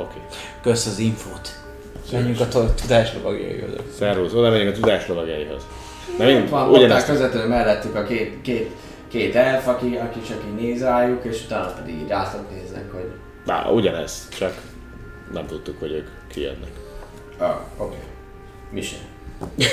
[0.08, 0.18] Oké.
[0.62, 1.50] Kösz az infót.
[2.12, 3.70] Menjünk a tudáslovagjaihoz.
[3.98, 5.66] Szervusz, oda megyünk a tudás lovagjaihoz.
[6.18, 8.72] Na mind, Ott van, ugyanezt közvetlenül mellettük a két, két,
[9.08, 13.12] két elf, aki, aki csak így néz rájuk, és utána pedig így rátok néznek, hogy...
[13.46, 14.54] Na, ugyanez, csak
[15.34, 16.72] nem tudtuk, hogy ők kijönnek.
[17.38, 17.84] Ah, oké.
[17.86, 18.00] Okay.
[18.72, 19.00] Mi sem.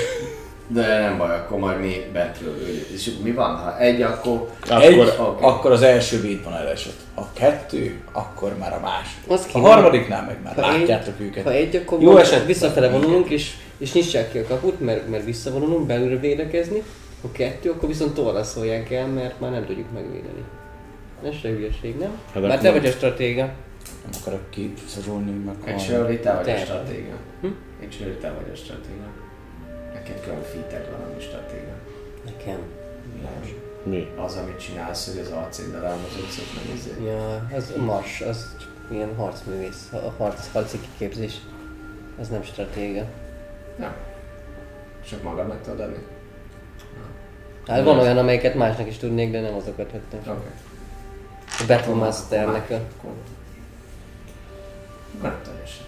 [0.66, 2.54] De nem baj, akkor majd mi bentről.
[2.94, 4.48] És mi van, ha egy, akkor...
[4.80, 5.44] Egy, Akkor oké.
[5.44, 6.96] akkor az első védban elesett.
[7.14, 9.30] Ha kettő, akkor már a második.
[9.30, 11.44] Az A harmadiknál meg már Ha látjátok egy, őket.
[11.44, 12.46] Ha egy, akkor Jó esetben.
[12.46, 16.82] visszafele vonulunk, és, és nyissák ki a kaput, mert, mert visszavonulunk, belülre védekezni.
[17.22, 20.44] Ha kettő, akkor viszont tovább szólják el, mert már nem tudjuk megvédeni.
[21.24, 22.10] Ez se hülyeség, nem?
[22.34, 23.52] Hát Már te vagy a stratéga.
[24.02, 26.56] Nem akarok kiszorulni, meg Actually, te vagy a Te.
[26.56, 27.16] stratéga.
[27.40, 27.46] Hm?
[27.84, 29.06] Actually, te vagy a stratéga.
[29.92, 31.72] Neked külön featek van, ami stratéga.
[32.24, 32.58] Nekem.
[33.14, 33.54] Világos.
[33.82, 34.12] mi?
[34.16, 37.04] Az, amit csinálsz, hogy az arcéddel elmozogsz, az nem izé.
[37.04, 38.56] Ja, az mars, az
[38.90, 41.40] ilyen harcművész, a harc, harci kiképzés.
[42.20, 43.04] Az nem stratéga.
[43.76, 43.94] Nem.
[45.08, 46.06] Csak magadnak tudod adni?
[47.66, 50.20] Hát van olyan, amelyeket másnak is tudnék, de nem azokat vettem.
[50.20, 50.30] Oké.
[50.30, 50.50] Okay.
[51.58, 52.80] A Battle Masternek a...
[55.22, 55.84] Nem teljesen.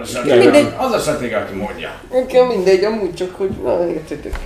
[0.00, 0.74] Az a mindegy.
[0.78, 2.00] az a stratéga, aki mondja.
[2.12, 4.38] Nekem mindegy, amúgy csak, hogy na, értitek.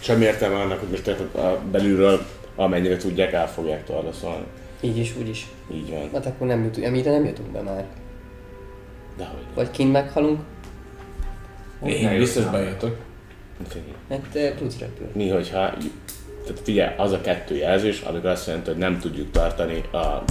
[0.00, 2.20] Semmi értelme annak, hogy most a belülről
[2.56, 4.44] amennyire tudják, el fogják torlaszolni.
[4.80, 5.46] Így is, úgy is.
[5.72, 6.10] Így van.
[6.12, 7.84] Hát akkor nem jutunk, említe nem jutunk be már.
[9.16, 9.44] Dehogy.
[9.54, 10.40] Vagy kint meghalunk,
[11.84, 12.96] Én biztos bejöttök.
[14.10, 15.12] hát te tudsz repülni.
[15.14, 15.74] Mi, hogyha...
[16.42, 20.24] Tehát figyelj, az a kettő jelzés, amikor azt jelenti, hogy nem tudjuk tartani a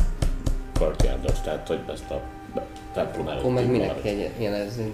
[0.80, 2.22] courtyardot, tehát hogy ezt a
[2.94, 3.94] templom előtt Akkor meg minek
[4.40, 4.94] jelezzünk?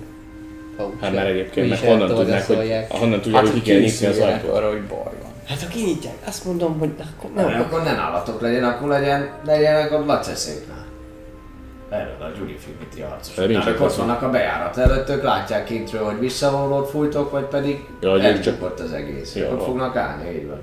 [1.01, 4.55] Hát mert egyébként meg honnan tudnák, hogy, honnan tudják, hogy ki kell nyitni az ajtót.
[4.55, 5.31] arra, hogy baj van.
[5.45, 7.49] Hát ha kinyitják, azt mondom, hogy akkor nem.
[7.49, 10.85] Nem, akkor ne nálatok legyen, akkor legyen, legyenek ott laceszéknál.
[11.89, 13.63] Erről a Gyuri Finiti harcos.
[13.65, 18.09] Hát ott vannak a bejárat előtt, ők látják kintről, hogy visszavonulót fújtok, vagy pedig Ja,
[18.09, 19.35] ők csak- elcsukott az egész.
[19.35, 20.59] Jó Ott fognak állni, így van.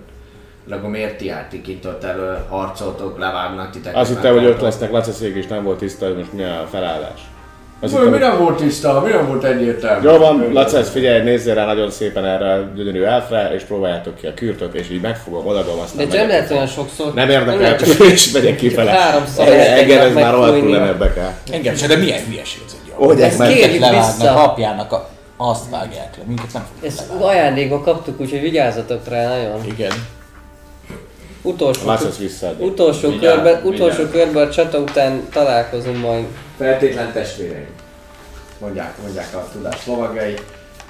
[0.69, 3.99] De akkor miért ti ti kint ott elő harcoltok, levágnak titeket?
[4.01, 7.21] Azt hittem, hogy ott lesznek laceszék, és nem volt tiszta, hogy most mi a felállás.
[7.81, 10.09] Azt Mi, hittem, mi nem volt tiszta, mi nem volt egyértelmű?
[10.09, 14.27] Jó van, Lacesz, figyelj, nézzél rá nagyon szépen erre a gyönyörű elfre, és próbáljátok ki
[14.27, 17.15] a kürtöt, és így megfogom, odaadom, De aztán ez nem lehet olyan sokszor.
[17.15, 18.91] Nem érdekel, csak csak és megyek kifele.
[18.91, 21.35] háromszor Engem- ez már rohadtul nem érdekel.
[21.53, 23.07] Engem se, de milyen hülyeség ez egy jó.
[23.07, 24.45] Hogy Ezt kérjük vissza.
[24.45, 29.65] apjának a, azt vágják le, minket nem fognak Ezt ajándékba kaptuk, úgyhogy vigyázzatok rá nagyon.
[29.65, 29.93] Igen.
[31.43, 32.67] Utolsó, visszaadja.
[32.67, 34.11] utolsó, Vigyázz, körbe, utolsó vigyázz.
[34.13, 36.25] körben a csata után találkozunk majd.
[36.57, 37.67] Feltétlen testvéreim.
[38.59, 40.35] Mondják, mondják a tudás lovagai,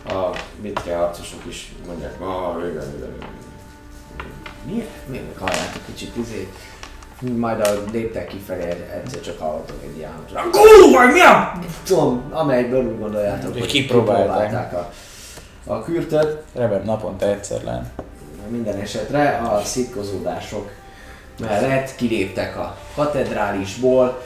[0.08, 3.16] a mitke harcosok is mondják, ah, igen, igen.
[4.66, 4.88] Miért?
[5.06, 6.52] Miért halljátok kicsit izét?
[7.36, 8.64] Majd a léptek kifelé
[8.94, 10.50] egyszer csak hallottok egy ilyen hangot.
[10.50, 11.52] Kurva, mi a?
[11.86, 14.26] Tudom, amelyből úgy gondoljátok, Hogy kipróbálták.
[14.26, 14.92] kipróbálták a,
[15.72, 16.42] a kürtöt.
[16.54, 17.92] Remélem naponta egyszer lenne.
[18.50, 20.70] Minden esetre a szitkozódások
[21.40, 24.22] mellett kiléptek a katedrálisból.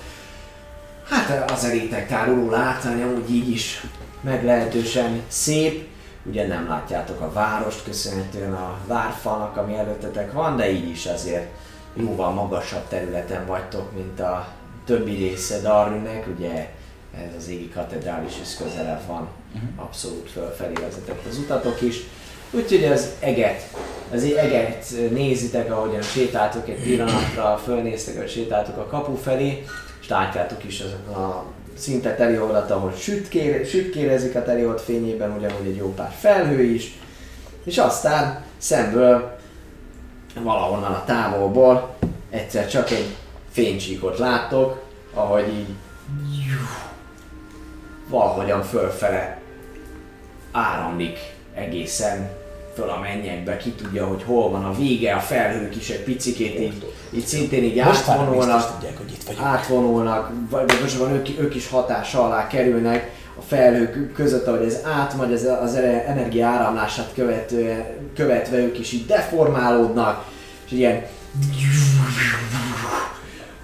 [1.09, 3.87] Hát az elétek táruló látvány amúgy így is
[4.21, 5.89] meglehetősen szép.
[6.25, 11.51] Ugye nem látjátok a várost köszönhetően a várfalnak, ami előttetek van, de így is azért
[11.95, 14.49] jóval magasabb területen vagytok, mint a
[14.85, 16.27] többi része Darwinnek.
[16.37, 16.71] Ugye
[17.17, 19.29] ez az égi katedrális is közelebb van,
[19.77, 21.97] abszolút fölfelé vezetett az utatok is.
[22.51, 23.63] Úgyhogy az eget,
[24.13, 29.65] az eget nézitek, ahogyan sétáltok egy pillanatra, fölnéztek, hogy sétáltok a kapu felé,
[30.01, 31.45] és látjátok is azok a
[31.77, 36.99] szinte telioldat, ahol sütkér, sütkérezik a teliold fényében, ugyanúgy egy jó pár felhő is,
[37.65, 39.39] és aztán szemből
[40.43, 41.95] valahonnan a távolból
[42.31, 43.17] egyszer csak egy
[43.51, 44.83] fénycsíkot láttok,
[45.15, 45.75] ahogy így
[48.09, 49.41] valahogyan fölfele
[50.53, 51.19] áramlik
[51.55, 52.42] egészen
[52.75, 56.61] föl a mennyekbe, ki tudja, hogy hol van a vége, a felhők is egy picikét
[56.61, 59.47] így, így szintén így Most átvonulnak, tudják, hogy itt vagyunk.
[59.47, 65.33] átvonulnak, vagy van ők, ők is hatása alá kerülnek a felhők között, ahogy ez átmegy,
[65.33, 65.75] az, az
[66.07, 70.25] energia áramlását követve, követve ők is így deformálódnak,
[70.65, 71.03] és ilyen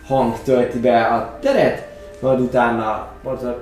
[0.06, 1.88] hang tölti be a teret,
[2.20, 3.12] majd utána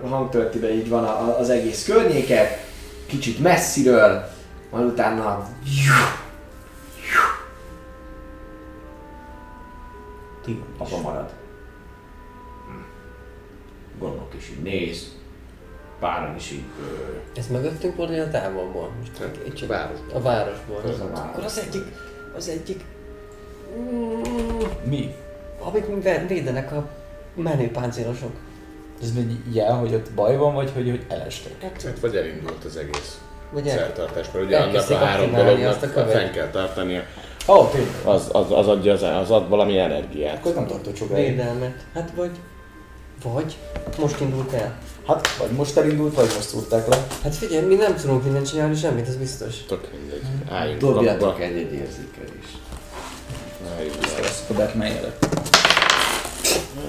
[0.03, 1.05] a hang tölti be, így van
[1.39, 2.65] az egész környéket,
[3.07, 4.35] kicsit messziről,
[4.71, 5.49] majd utána
[10.45, 11.33] Ti apa marad.
[13.99, 15.15] Gondok is így néz,
[16.01, 18.91] páran is így ö, Ez mögöttünk volt, a távolból?
[18.99, 20.17] Most itt csak városból.
[20.17, 20.83] a városból.
[20.89, 21.19] Ez a város.
[21.31, 21.85] Akkor az egyik,
[22.37, 22.85] az egyik,
[24.85, 25.15] Mi?
[25.61, 26.89] amik vé- védenek a
[27.35, 28.33] menő páncélosok.
[29.03, 31.63] Ez egy jel, hogy ott baj van, vagy hogy, hogy elestek?
[31.63, 33.21] Hát vagy elindult az egész
[33.57, 37.03] Vagy el, szertartás, mert ugye annak a három dolognak fenn kell tartania.
[37.49, 37.95] Ó, oh, tényleg.
[38.05, 40.37] Az, az, az, adja, az, az ad valami energiát.
[40.37, 41.29] Akkor nem tartott sokáig.
[41.29, 41.75] védelmet.
[41.95, 42.31] Hát vagy,
[43.23, 43.55] vagy
[43.99, 44.79] most indult el.
[45.07, 47.07] Hát, vagy most elindult, vagy most szúrták le.
[47.23, 49.65] Hát figyelj, mi nem tudunk mindent csinálni, semmit, ez biztos.
[49.69, 50.23] Tök mindegy.
[50.51, 51.45] Álljunk Dobjatok kapuba.
[51.45, 52.59] egy egy érzékelést.
[53.77, 54.21] Álljunk Ez le.
[54.21, 55.29] lesz a Batman jelet.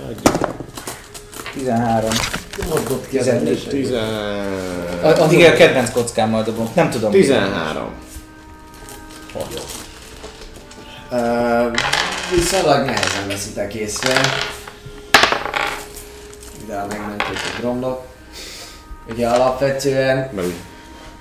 [0.10, 0.56] Adjuk.
[1.54, 2.10] 13.
[2.70, 3.70] Hogy dobt ki az 14, emlőseit?
[3.70, 4.04] Tizen...
[5.04, 6.70] A- a kedvenc kockámmal dobom.
[6.74, 7.12] Nem tudom.
[7.12, 7.90] 13.
[11.12, 11.68] Ö,
[12.36, 14.20] viszonylag nehezen veszitek észre.
[16.64, 18.06] Ide a megmentők romlok.
[19.10, 20.30] Ugye alapvetően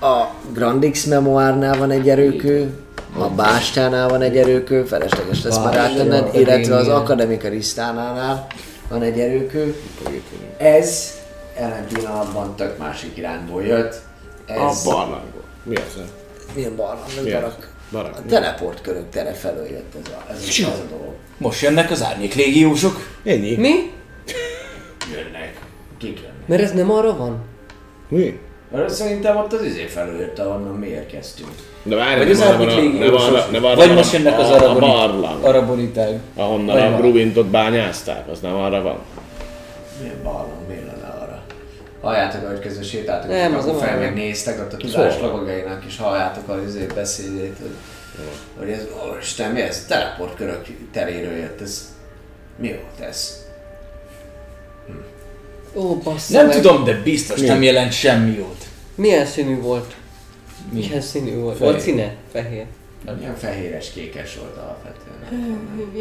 [0.00, 2.78] a Grandix memoárnál van egy erőkő,
[3.18, 6.94] a Bástyánál van egy erőkő, felesleges lesz már rátenned, illetve az Akadémia.
[6.96, 8.46] Akademikarisztánál
[8.88, 9.76] van egy erőkő.
[10.58, 11.14] Ez
[11.58, 14.00] jelen pillanatban tök másik irányból jött.
[14.46, 15.42] Ez A barlangból.
[15.62, 16.00] Mi az?
[16.54, 17.40] milyen barlang, Mi az?
[17.40, 17.74] barak.
[17.92, 18.16] Barak.
[18.16, 21.14] A teleportkörök tere felől jött ez a, ez a, az a dolog.
[21.38, 22.96] Most jönnek az árnyék légiósok.
[23.24, 23.56] Ennyi?
[23.56, 23.70] Mi?
[25.14, 25.60] Jönnek.
[25.98, 26.46] Kik jönnek?
[26.46, 27.38] Mert ez nem arra van?
[28.08, 28.38] Mi?
[28.72, 31.48] Arra szerintem ott az izé felől jött, ahonnan mi érkeztünk.
[31.82, 33.50] De várj, Vagy az árnyék légiósok.
[33.76, 36.20] Vagy most jönnek az araboni- barlang, Arabonitág.
[36.34, 36.96] ahonnan a van.
[37.00, 38.98] Bruvintot bányázták, az nem arra van.
[40.00, 40.84] Milyen barlang, miért?
[42.06, 43.98] Halljátok, ahogy közben sétáltok, Nem, nem, az nem fel arra.
[44.00, 47.74] megnéztek, ott a tudás lovagainak is halljátok az izé beszédét, hogy,
[48.58, 49.84] hogy ez, ó, Isten, mi ez?
[49.86, 51.94] Teleportkörök teréről jött, ez
[52.56, 53.44] mi volt ez?
[55.74, 56.56] Ó, bassza Nem meg.
[56.56, 57.46] tudom, de biztos Mi?
[57.46, 58.64] nem jelent semmi jót.
[58.94, 59.94] Milyen színű volt?
[60.72, 60.78] Mi?
[60.78, 61.56] Milyen színű volt?
[61.56, 61.72] Fehér.
[61.72, 62.14] Volt színe?
[62.32, 62.64] Fehér.
[63.20, 65.40] Ilyen fehéres kékes volt alapvetően.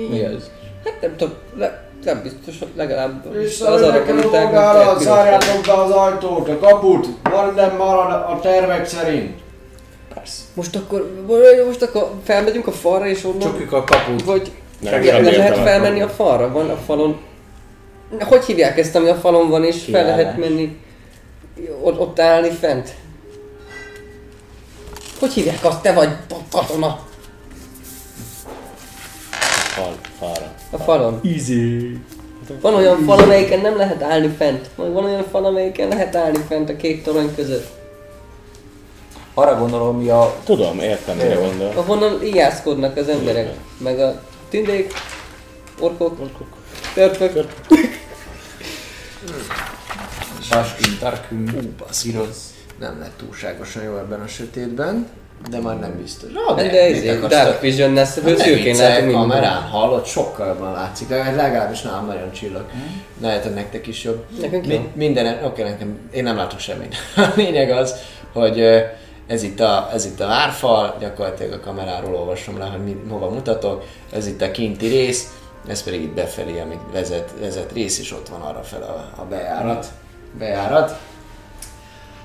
[0.10, 0.50] Mi az?
[0.84, 5.74] Hát nem tudom, le, nem biztos, hogy legalább És az arra került magára, zárjátok be
[5.74, 7.08] az ajtót, a kaput,
[7.46, 9.40] minden marad a tervek szerint.
[10.14, 10.42] Persze.
[10.54, 11.24] Most akkor,
[11.66, 13.40] most akkor felmegyünk a falra és onnan...
[13.40, 14.24] Csukjuk a kaput.
[14.24, 16.52] Vagy Nem, le lehet felmenni a falra?
[16.52, 17.20] Van a falon...
[18.20, 20.78] Hogy hívják ezt, ami a falon van és fel lehet menni?
[21.82, 22.96] Ott, ott állni fent?
[25.20, 25.82] Hogy hívják azt?
[25.82, 26.10] Te vagy
[26.52, 27.00] katona
[29.76, 29.96] Fal,
[30.26, 30.52] falra.
[30.70, 31.20] a falon.
[31.24, 31.98] Easy.
[32.62, 34.70] Van olyan fal, amelyiken nem lehet állni fent.
[34.76, 37.68] Vagy van olyan fal, amelyiken lehet állni fent a két torony között.
[39.34, 40.36] Arra gondolom, mi a...
[40.44, 41.72] Tudom, értem, mire gondol.
[41.76, 43.54] Ahonnan ijászkodnak az emberek.
[43.78, 44.94] Meg a tündék,
[45.80, 46.18] orkok,
[46.94, 47.48] törpök.
[50.42, 52.54] Saskün, tarkün, Sziroz.
[52.80, 55.08] Nem lett túlságosan jó ebben a sötétben,
[55.50, 56.30] de már nem biztos.
[56.56, 57.60] De, de izé, akarsz Dark te?
[57.60, 59.14] Vision lesz, Hát ne szürkén látom mindent.
[59.30, 62.66] kamerán hallott, sokkal jobban látszik, legalább- legalábbis nálam nagyon csillag.
[63.22, 64.24] Lehet, hogy nektek is jobb.
[64.42, 66.96] Nekünk Mi, minden, oké, nekem, én nem látok semmit.
[67.18, 67.96] A lényeg az,
[68.34, 68.64] hogy
[69.28, 73.30] ez itt, a, ez itt a várfal, gyakorlatilag a kameráról olvasom le, hogy mi, hova
[73.30, 75.34] mutatok, ez itt a kinti rész,
[75.68, 79.26] ez pedig itt befelé, amit vezet, vezet rész, és ott van arra fel a, a
[79.30, 79.86] bejárat.
[80.40, 80.98] bejárat.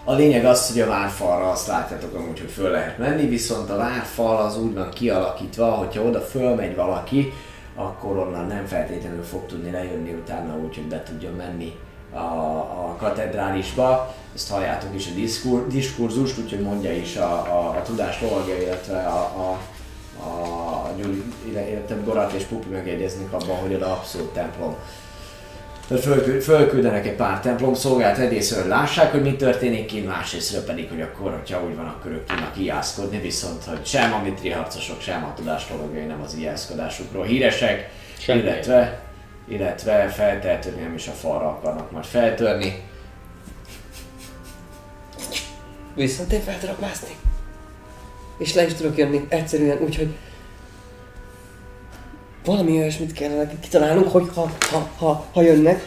[0.05, 3.77] A lényeg az, hogy a várfalra azt látjátok amúgy, hogy föl lehet menni, viszont a
[3.77, 7.32] várfal az úgy van kialakítva, hogyha oda fölmegy valaki,
[7.74, 11.74] akkor onnan nem feltétlenül fog tudni lejönni utána úgy, hogy be tudjon menni
[12.12, 14.14] a, a katedrálisba.
[14.35, 18.98] Ezt halljátok is a diskur, diskurzust, úgyhogy mondja is a, a, a tudás lovagja, illetve
[18.98, 19.59] a, a,
[20.22, 24.77] a Gyuri, illetve Gorat és Pupi megegyeznek abban, hogy oda abszolút templom.
[25.91, 30.65] Tehát fölkü- fölküldenek egy pár templom szolgált egyrészt, hogy lássák, hogy mi történik kint, másrészt
[30.65, 34.51] pedig, hogy akkor, hogyha úgy van, akkor ők tudnak ijászkodni, viszont hogy sem a mitri
[34.51, 38.41] harcosok, sem a tudástologai nem az ijászkodásukról híresek, Semmi.
[38.41, 39.03] illetve,
[39.49, 42.83] illetve feltehetően nem is a falra akarnak majd feltörni.
[45.95, 47.17] Viszont én fel tudok mászni.
[48.39, 50.15] És le is tudok jönni egyszerűen, úgyhogy
[52.45, 55.87] valami olyasmit kellene kitalálnunk, hogy ha, ha, ha, ha jönnek,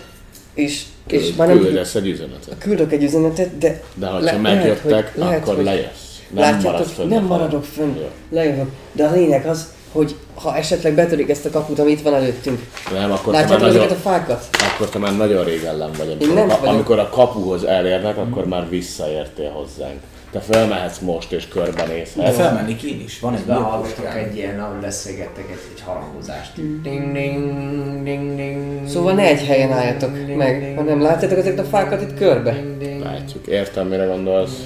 [0.54, 2.58] és, és már nem Küldesz egy üzenetet.
[2.58, 6.12] küldök egy üzenetet, de De ha Le- lehet, megjöttek, hogy- lehet, akkor hogy- lejössz.
[6.30, 7.08] Nem látjátok, fönn.
[7.08, 8.10] nem maradok fönn, Jó.
[8.30, 8.70] lejövök.
[8.92, 12.60] De a lényeg az, hogy ha esetleg betörik ezt a kaput, ami itt van előttünk,
[12.94, 14.48] Nem, akkor te, már látjátok nagyon, a fákat?
[14.74, 16.08] akkor te már nagyon rég ellen vagy.
[16.10, 16.74] Én Amikor, nem a, vagyok.
[16.74, 20.00] amikor a kapuhoz elérnek, akkor már visszaértél hozzánk.
[20.34, 22.36] Te felmehetsz most és De körbenézhetsz.
[22.36, 26.56] felmennék én is, van egy Behallgatok egy ilyen, ahogy beszélgettek egy, egy harangozást.
[26.56, 28.88] Ding, ding, ding, ding.
[28.88, 32.64] Szóval ne egy helyen álljatok meg, hanem látjátok ezeket a fákat itt körbe?
[33.04, 34.66] Látjuk, értem mire gondolsz.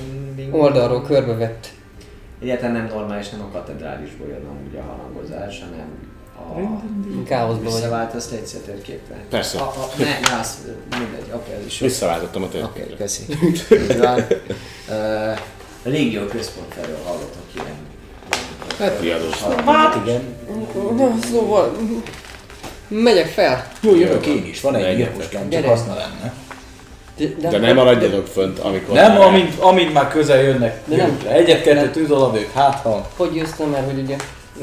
[0.51, 1.67] Oldalról körbevett.
[2.41, 5.85] Egyáltalán nem normális, nem a katedrálisból jön amúgy a harangozás, hanem
[6.35, 6.81] a...
[7.25, 7.73] Káoszban vagyok.
[7.73, 9.15] Visszavált azt egyszer térképre?
[9.29, 9.59] Persze.
[9.59, 10.57] A, a, ne, ne, azt,
[10.89, 11.79] mindegy, oké, ez is.
[11.79, 13.03] Visszaváltottam a Oké, okay, térképre.
[13.03, 13.23] köszi.
[13.71, 14.25] Így van.
[14.97, 15.31] Ö,
[15.85, 17.75] A légió központ felől hallottak ilyen.
[18.79, 19.41] Hát riadós.
[19.65, 20.21] Hát igen.
[20.97, 21.75] Na, szóval...
[22.87, 23.67] Megyek fel.
[23.81, 25.29] Jó, jövök én is, van egy Legyetek.
[25.29, 26.33] gyilkos csak haszna lenne.
[27.17, 28.95] De, De nem maradjatok fönt, amikor...
[28.95, 30.81] Nem, amint, amint már közel jönnek.
[30.85, 31.17] De nem.
[31.27, 33.09] Egyet-kettőt tűzolabők, hát ha.
[33.15, 34.15] Hogy jössz mert hogy ugye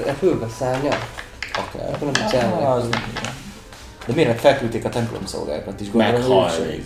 [0.05, 0.99] repülve szárnyal?
[1.53, 1.89] Akár.
[1.95, 2.65] Akkor nem tudsz elmenni.
[2.65, 3.21] Az nem jó.
[4.07, 5.87] De miért nem felküldték a templom szolgákat is?
[5.93, 6.85] Meghalni.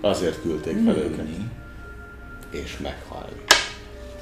[0.00, 1.26] Azért küldték fel őket.
[2.50, 3.40] És meghalni.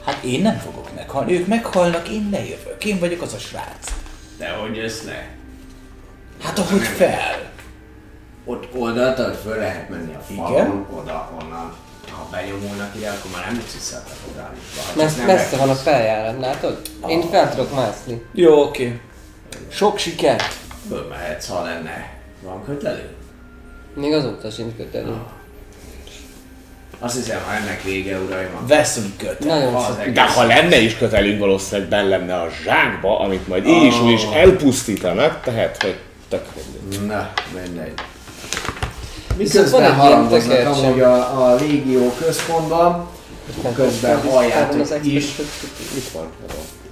[0.04, 2.84] Hát én nem fogok meghalni, ők meghalnak, én lejövök.
[2.84, 3.92] Én vagyok az a srác.
[4.38, 5.28] De hogy jössz le?
[6.42, 7.50] Hát ahogy fel.
[8.44, 10.86] Ott oldaltad föl lehet menni a falon, Igen.
[10.90, 11.76] oda, onnan.
[12.10, 14.50] Ha benyomulnak ide, akkor már nem jutsz vissza a
[14.96, 16.80] Messze, nem messze van a feljárat, látod?
[17.06, 18.22] Én fel tudok mászni.
[18.32, 19.00] Jó, oké.
[19.68, 20.56] Sok sikert.
[20.88, 22.16] Fölmehetsz, ha lenne.
[22.42, 23.08] Van kötelő?
[23.94, 25.16] Még azóta sincs kötelő.
[27.00, 29.74] Azt hiszem, ha ennek vége, uraim, akkor Veszünk kötet.
[29.74, 30.14] Az egész.
[30.14, 34.10] De ha lenne is kötelünk, valószínűleg benne lenne a zsákba, amit majd így is, úgy
[34.10, 35.98] is elpusztítanak, tehát, hogy
[36.28, 36.44] tök
[36.88, 37.06] mindegy.
[37.06, 37.92] Na, mindegy.
[39.36, 43.08] Miközben harangoznak amúgy a, a légió központban,
[43.74, 45.24] közben halljátok Az is,
[45.96, 46.26] Itt van.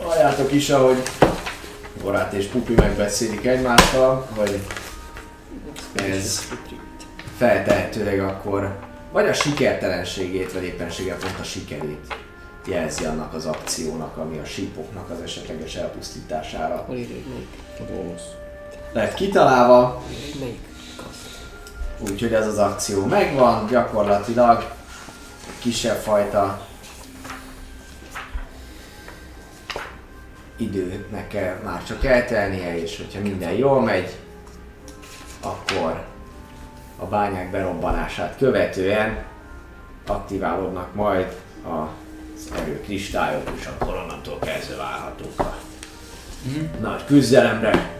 [0.03, 1.03] halljátok is, ahogy
[2.03, 4.59] Borát és Pupi megbeszélik egymással, hogy
[6.13, 6.49] ez
[7.39, 8.86] feltehetőleg akkor
[9.17, 12.15] vagy a sikertelenségét, vagy éppenséggel pont a sikerét
[12.67, 17.49] jelzi annak az akciónak, ami a sípoknak az esetleges elpusztítására Hol hogy melyik?
[17.79, 18.23] A bónusz.
[18.93, 20.03] lett kitalálva.
[20.41, 20.59] Melyik?
[22.11, 24.73] Úgyhogy ez az akció megvan, gyakorlatilag
[25.59, 26.67] kisebb fajta
[30.57, 34.17] időnek kell már csak eltelnie, és hogyha minden jól megy,
[35.41, 36.05] akkor
[36.99, 39.25] a bányák berobbanását követően
[40.07, 45.57] aktiválódnak majd az erő kristályok, és akkor onnantól kezdve várhatók a
[46.81, 47.95] nagy küzdelemre.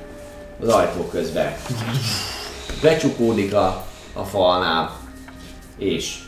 [0.61, 1.55] Az ajtó közben
[2.83, 4.97] becsukódik a, a falnál,
[5.77, 6.19] és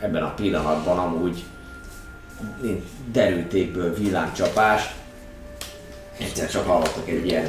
[0.00, 1.44] ebben a pillanatban amúgy
[3.12, 4.94] derültékből villámcsapás.
[6.18, 7.48] Egyszer csak hallottak egy ilyen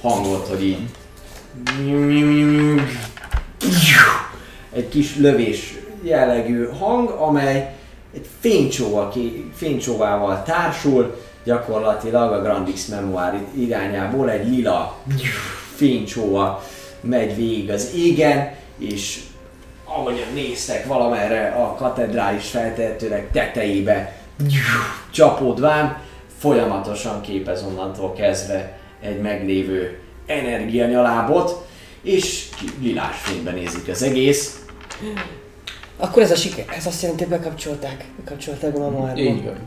[0.00, 0.90] hangot, hogy így
[4.72, 7.74] egy kis lövés jellegű hang, amely
[8.14, 9.12] egy fénycsóval,
[9.54, 14.96] fénycsóvával társul, gyakorlatilag a Grandix Memoir irányából egy lila
[15.74, 16.62] fénycsóva
[17.00, 19.20] megy végig az égen, és
[19.84, 24.16] ahogyan néztek valamerre a katedrális feltehetőleg tetejébe
[25.10, 25.98] csapódván,
[26.38, 31.65] folyamatosan képez onnantól kezdve egy meglévő energianyalábot,
[32.06, 32.48] és
[32.80, 34.64] lilás fényben nézik az egész.
[35.96, 39.18] Akkor ez a siker, ez azt jelenti, hogy bekapcsolták, bekapcsolták a mamáról.
[39.18, 39.58] Így van.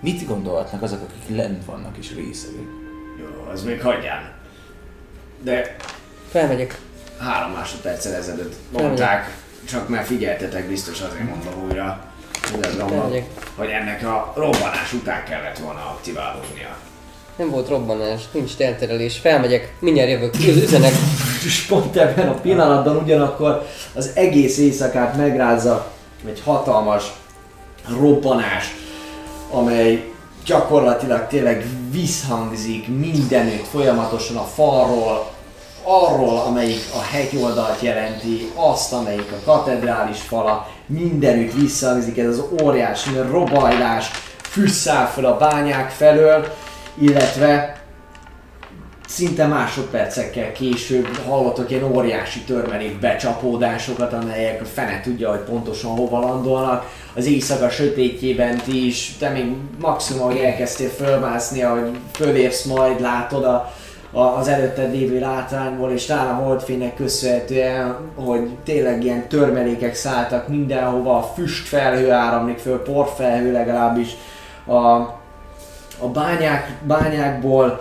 [0.00, 2.66] Mit gondolhatnak azok, akik lent vannak és részegek?
[3.18, 4.32] Jó, az még hagyján.
[5.42, 5.76] De
[6.30, 6.78] Felmegyek.
[7.18, 9.36] három másodperccel ezelőtt mondták,
[9.68, 12.04] csak már figyeltetek, biztos azért mondom újra,
[12.56, 13.26] Udazomban, Felmegyek.
[13.54, 16.76] hogy ennek a robbanás után kellett volna aktiválódnia.
[17.36, 19.18] Nem volt robbanás, nincs elterelés.
[19.18, 20.92] Felmegyek, mindjárt jövök, Üz- üzenek.
[21.44, 25.90] És pont ebben a pillanatban ugyanakkor az egész éjszakát megrázza
[26.28, 27.12] egy hatalmas
[28.00, 28.74] robbanás,
[29.50, 30.12] amely
[30.46, 35.30] gyakorlatilag tényleg visszhangzik mindenütt folyamatosan a falról,
[35.82, 43.10] arról, amelyik a hegyoldalt jelenti, azt, amelyik a katedrális fala, mindenütt visszhangzik ez az óriási
[43.30, 44.10] robajlás,
[44.42, 46.46] füsszáll fel a bányák felől,
[46.98, 47.76] illetve
[49.06, 56.20] szinte másodpercekkel később hallottak ilyen óriási törmelék becsapódásokat, amelyek a fene tudja, hogy pontosan hova
[56.20, 56.90] landolnak.
[57.14, 63.44] Az éjszaka sötétjében ti is, te még maximum, hogy elkezdtél fölmászni, hogy fölérsz majd, látod
[63.44, 63.72] a,
[64.12, 70.48] a, az előtted lévő látványból, és talán a holdfénynek köszönhetően, hogy tényleg ilyen törmelékek szálltak
[70.48, 74.10] mindenhova, a füstfelhő áramlik föl, porfelhő legalábbis
[74.66, 75.15] a,
[75.98, 77.80] a bányák, bányákból,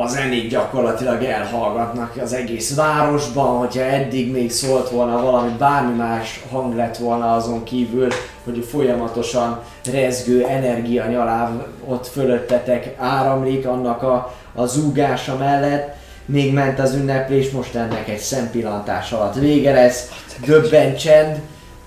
[0.00, 6.44] a zenék gyakorlatilag elhallgatnak az egész városban, hogyha eddig még szólt volna valami, bármi más
[6.50, 8.08] hang lett volna azon kívül,
[8.44, 11.50] hogy folyamatosan rezgő energianyaláv
[11.86, 18.18] ott fölöttetek áramlik annak a, a zúgása mellett, még ment az ünneplés, most ennek egy
[18.18, 20.08] szempillantás alatt vége lesz,
[20.44, 21.40] döbben csend,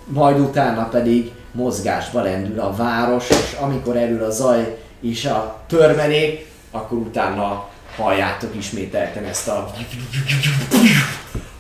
[0.06, 6.46] majd utána pedig mozgásba lendül a város, és amikor elül a zaj és a törmelék,
[6.72, 9.74] akkor utána halljátok ismételten ezt a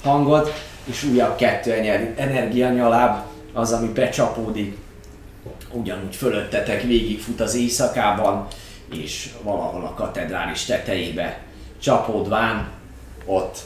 [0.03, 0.53] hangot,
[0.83, 3.23] és újabb kettő ener- energianyaláb
[3.53, 4.77] az, ami becsapódik,
[5.71, 8.47] ugyanúgy fölöttetek végigfut az éjszakában,
[8.93, 11.39] és valahol a katedrális tetejébe
[11.79, 12.69] csapódván
[13.25, 13.57] ott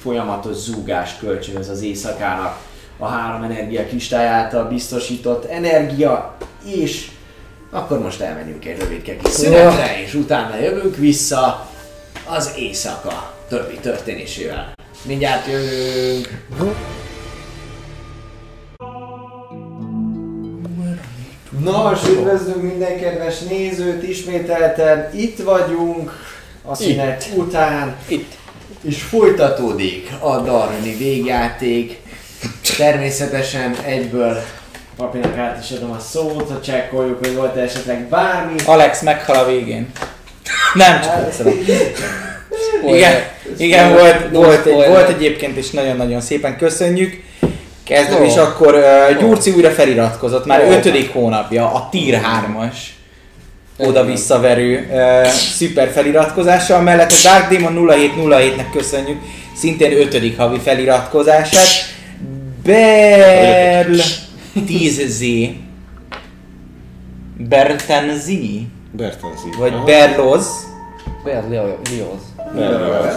[0.00, 2.58] folyamatos zúgást kölcsönöz az éjszakának.
[2.98, 7.10] A három energia kristály által biztosított energia, és
[7.74, 11.70] akkor most elmegyünk egy rövidke kis szünetre, és utána jövünk vissza
[12.26, 14.72] az éjszaka többi történésével.
[15.02, 16.78] Mindjárt jövünk!
[21.64, 26.12] Nos, üdvözlünk minden kedves nézőt, ismételten itt vagyunk
[26.64, 28.32] a szünet után, Itt.
[28.82, 32.00] és folytatódik a Darwini végjáték.
[32.76, 34.42] Természetesen egyből
[35.02, 38.54] papinak át is adom a szót, ha csekkoljuk, hogy volt esetleg bármi.
[38.66, 39.90] Alex meghal a végén.
[40.74, 41.64] Nem csak Köszönöm.
[42.86, 43.22] Igen,
[43.56, 47.22] igen volt, volt, egy, volt egyébként is nagyon-nagyon szépen köszönjük.
[47.84, 50.70] Kezdem is akkor uh, Gyurci újra feliratkozott, már Ó.
[50.70, 52.76] ötödik hónapja, a Tier 3-as
[53.78, 59.18] oda-visszaverő uh, szuper feliratkozással, mellett a Dark Demon 0707-nek köszönjük,
[59.56, 61.68] szintén ötödik havi feliratkozását.
[62.62, 63.96] Berl
[64.54, 65.50] 10Z
[67.48, 68.66] Bertenzi,
[68.96, 69.48] Bertanzi.
[69.58, 69.84] vagy Aha.
[69.84, 70.46] Berloz,
[71.24, 72.20] Berlioz.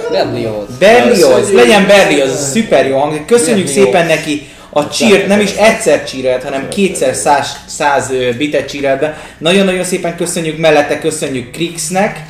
[0.10, 0.78] Berlioz.
[0.80, 1.54] Berlioz.
[1.54, 3.26] Legyen Berlioz, ez szuper jó hang.
[3.26, 3.86] Köszönjük Berlioz.
[3.86, 9.18] szépen neki a csírt, nem is egyszer csírelt, hanem kétszer száz, száz bitet csírelt be.
[9.38, 12.26] Nagyon-nagyon szépen köszönjük, mellette köszönjük Krixnek,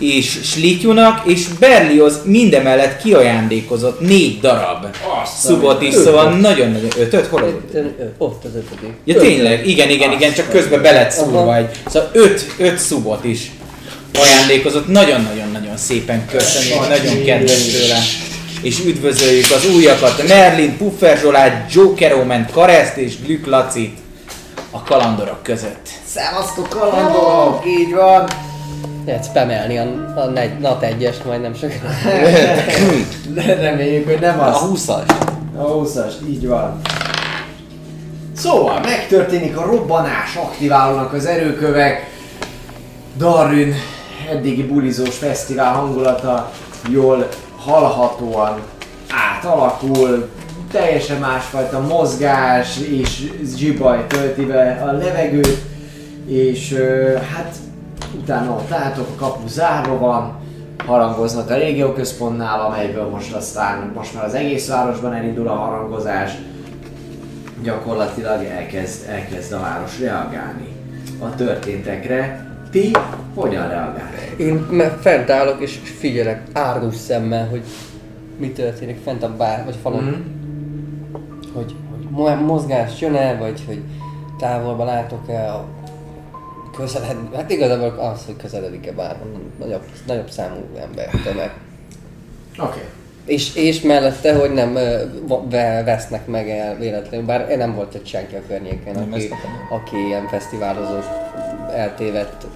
[0.00, 4.86] és Slityunak, és Berlioz mindemellett kiajándékozott négy darab.
[5.38, 7.80] Szubot is, szóval nagyon-nagyon ötöt, hol az
[8.18, 8.94] Ott az ötödik.
[9.04, 11.68] Ja tényleg, igen, igen, igen, csak közben be lett szúrva egy.
[11.86, 13.50] Szóval öt, öt szubot is
[14.18, 14.88] ajándékozott.
[14.88, 17.98] Nagyon-nagyon-nagyon szépen köszönjük, nagyon kedves tőle.
[18.62, 23.98] És üdvözöljük az újakat, Merlin, Puffer Zsolát, Joker Omen, Kareszt és Glük Lacit
[24.70, 25.88] a kalandorok között.
[26.06, 28.28] Szevasztok kalandorok, így van.
[29.10, 29.82] Lehet spamelni a,
[30.16, 31.72] a negy, NAT 1-est majd nem sok.
[33.60, 34.84] Reméljük, hogy nem A az.
[34.86, 35.10] 20-as.
[35.56, 36.80] A 20-as, így van.
[38.36, 42.10] Szóval megtörténik a robbanás, aktiválódnak az erőkövek.
[43.16, 43.74] Darwin
[44.30, 46.50] eddigi bulizós fesztivál hangulata
[46.88, 48.60] jól hallhatóan
[49.08, 50.28] átalakul,
[50.72, 55.58] teljesen másfajta mozgás és zsibaj tölti be a levegőt,
[56.26, 56.74] és
[57.34, 57.54] hát
[58.18, 60.38] utána ott látok, a kapu zárva van,
[60.86, 66.32] harangoznak a régióközpontnál, amelyből most aztán most már az egész városban elindul a harangozás.
[67.62, 70.68] Gyakorlatilag elkezd, elkezd a város reagálni
[71.18, 72.48] a történtekre.
[72.70, 72.90] Ti
[73.34, 74.38] hogyan reagáltok?
[74.38, 74.66] Én
[75.00, 77.62] fent állok és figyelek árgus szemmel, hogy
[78.38, 80.04] mi történik fent a bár, vagy falon.
[80.04, 80.14] Mhm.
[81.54, 83.82] Hogy, hogy mo- mozgás jön-e, vagy hogy
[84.38, 85.64] távolban látok-e a
[86.80, 91.50] közeled, hát igazából az, hogy közeledik-e bárhol, nagyobb, nagyobb számú ember tömeg.
[92.58, 92.68] Oké.
[92.68, 92.82] Okay.
[93.24, 94.72] És, és mellette, hogy nem
[95.50, 99.28] ve- vesznek meg el véletlenül, bár nem volt egy senki a környéken, Nem aki,
[99.70, 100.98] aki ilyen fesztiválozó
[101.74, 102.46] eltévedt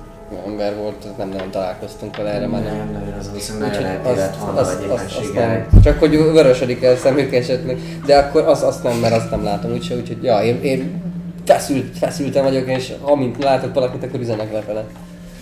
[0.46, 2.76] ember volt, nem nagyon találkoztunk vele erre már nem.
[2.76, 5.66] Nem, nagyon az viszont nagyon eltévedt nem.
[5.84, 9.72] Csak hogy vörösödik el szemük esetleg, de akkor azt, azt nem, mert azt nem látom
[9.72, 11.02] úgyse, úgyhogy ja, én, én
[11.44, 14.84] feszült, feszültem vagyok, és amint látok valakit, akkor üzenek lefele.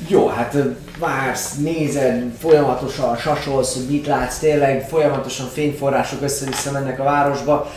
[0.08, 0.56] Jó, hát
[0.98, 7.70] vársz, nézed, folyamatosan sasolsz, hogy mit látsz, tényleg folyamatosan fényforrások össze-vissza mennek a városba,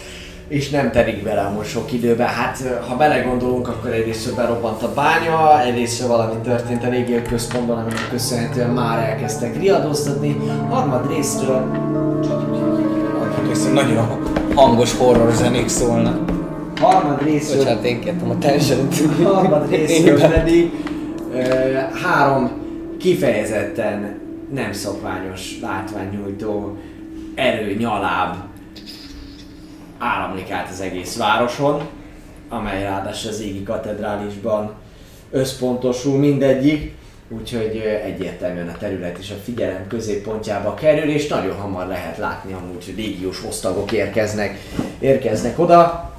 [0.47, 2.26] és nem telik bele amúgy sok időbe.
[2.26, 8.10] Hát ha belegondolunk, akkor egyrészt berobbant a bánya, egyrészt valami történt a régió központban, aminek
[8.10, 10.38] köszönhetően már elkezdtek riadóztatni.
[10.69, 11.93] Harmad részről
[13.73, 14.07] nagyon
[14.56, 16.35] hangos horror zenék szólnak.
[16.80, 18.88] Harmad részről Bocsánat, én kértem a tension
[19.23, 20.72] harmad részről pedig
[21.34, 21.41] ö,
[22.03, 22.52] három
[22.99, 24.19] kifejezetten
[24.53, 26.77] nem szokványos látványnyújtó
[27.35, 28.35] erő, nyaláb
[29.97, 31.81] áramlik át az egész városon,
[32.49, 34.73] amely ráadásul az égi katedrálisban
[35.31, 36.93] összpontosul mindegyik,
[37.30, 42.85] úgyhogy egyértelműen a terület is a figyelem középpontjába kerül, és nagyon hamar lehet látni amúgy,
[42.85, 44.60] hogy légiós osztagok érkeznek,
[44.99, 46.15] érkeznek oda.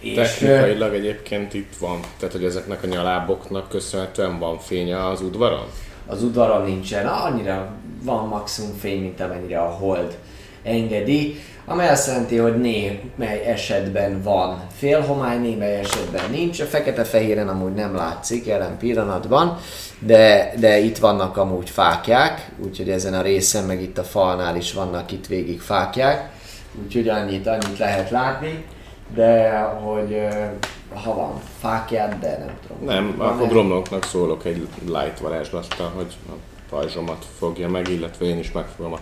[0.00, 5.66] És, Technikailag egyébként itt van, tehát hogy ezeknek a nyaláboknak köszönhetően van fénye az udvaron?
[6.10, 7.72] az udvaron nincsen, annyira
[8.02, 10.18] van maximum fény, mint amennyire a hold
[10.62, 16.60] engedi, amely azt jelenti, hogy némely esetben van félhomály, némely esetben nincs.
[16.60, 19.58] A fekete-fehéren amúgy nem látszik jelen pillanatban,
[19.98, 24.72] de, de itt vannak amúgy fákják, úgyhogy ezen a részen, meg itt a falnál is
[24.72, 26.30] vannak itt végig fákják,
[26.84, 28.64] úgyhogy annyit, annyit lehet látni,
[29.14, 30.28] de hogy
[30.94, 32.84] ha van fákját, de nem tudom.
[32.84, 36.32] Nem, Van akkor Gromloknak szólok egy light varázslattal, hogy a
[36.68, 38.98] pajzsomat fogja meg, illetve én is megfogom a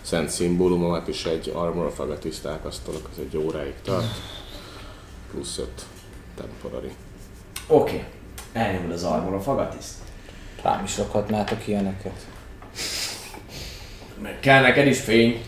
[0.00, 4.06] szent szimbólumomat, és egy Armor of Agatiszt elkasztolok, az egy óráig tart.
[5.30, 5.68] Plusz 5
[6.36, 6.92] temporary.
[7.66, 8.04] Oké, okay.
[8.52, 9.98] elnyomod az Armor of Agatiszt.
[10.62, 12.26] Rám is rakhatnátok ilyeneket.
[14.40, 15.44] Kell neked is fény.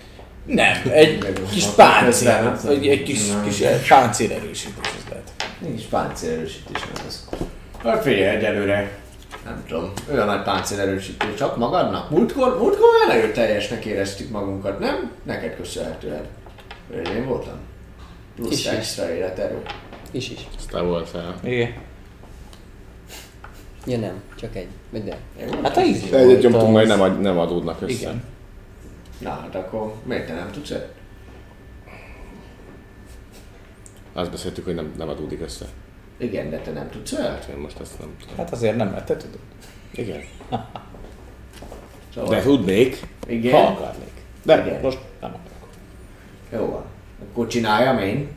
[0.47, 5.33] Nem, egy kis páncél, vagy egy kis, kis eh, páncél erősítés az lehet.
[5.59, 7.29] Nincs páncélerősítés nem az.
[7.85, 8.99] Hát figyelj, egyelőre
[9.45, 12.11] nem tudom, olyan nagy páncélerősítés csak magadnak.
[12.11, 15.11] Múltkor, múltkor olyan erőteljesnek éreztük magunkat, nem?
[15.23, 16.25] Neked köszönhetően.
[17.17, 17.59] Én voltam.
[18.37, 18.67] Plusz Is, is.
[18.67, 19.63] extra életerő.
[20.11, 20.41] Is is.
[20.59, 21.35] Aztán voltál.
[21.45, 21.75] Igen.
[23.87, 24.69] Ja nem, csak egy.
[25.05, 25.19] De.
[25.63, 27.93] Hát a egyet volt nyomtunk, majd nem, ad- nem adódnak össze.
[27.93, 28.23] Igen.
[29.21, 30.89] Na hát akkor miért te nem tudsz el?
[34.13, 35.67] Azt beszéltük, hogy nem, nem adódik össze.
[36.17, 37.31] Igen, de te nem tudsz el?
[37.31, 38.37] Hát én most ezt nem tudom.
[38.37, 39.39] Hát azért nem, mert te tudod.
[39.93, 40.21] Igen.
[42.15, 43.07] Szóval, De tudnék.
[43.27, 43.53] igen.
[43.53, 44.13] Ha akarnék.
[44.43, 44.81] De Igen.
[44.81, 45.69] most Nem akarok.
[46.53, 46.85] Jó van.
[47.23, 48.29] Akkor csináljam én.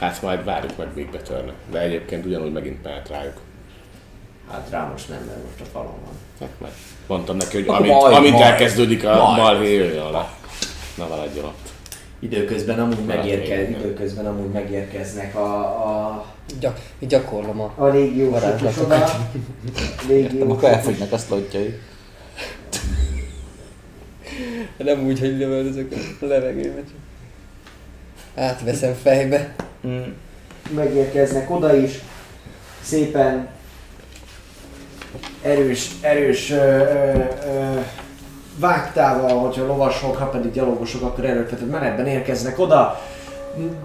[0.00, 1.54] hát majd várjuk meg még betörnek.
[1.70, 3.40] De egyébként ugyanúgy megint penetráljuk.
[4.50, 6.14] Hát rá most nem, mert most a falon van.
[6.40, 6.70] Hát meg.
[7.06, 8.44] Mondtam neki, hogy amint, majd, amint majd.
[8.44, 10.32] elkezdődik a balhé, jöjjön le.
[10.96, 11.72] Na maradjon ott.
[12.18, 13.70] Időközben amúgy, Maradj megérke, még.
[13.70, 16.24] időközben amúgy megérkeznek a, a,
[16.60, 17.72] Gyak, gyakorlom a...
[17.76, 18.30] a oda.
[18.30, 19.10] Varázslatokat.
[20.38, 21.78] Nem, akkor elfogynak a szlotjai.
[24.76, 26.94] Nem úgy, hogy lövöldözök a levegőbe, csak...
[28.34, 29.54] Átveszem fejbe.
[29.86, 30.02] Mm.
[30.74, 31.92] megérkeznek oda is,
[32.82, 33.48] szépen
[35.42, 36.80] erős, erős ö, ö,
[37.46, 37.80] ö,
[38.58, 43.00] vágtával, hogyha lovasok, ha pedig gyalogosok, akkor erőltetett menetben érkeznek oda,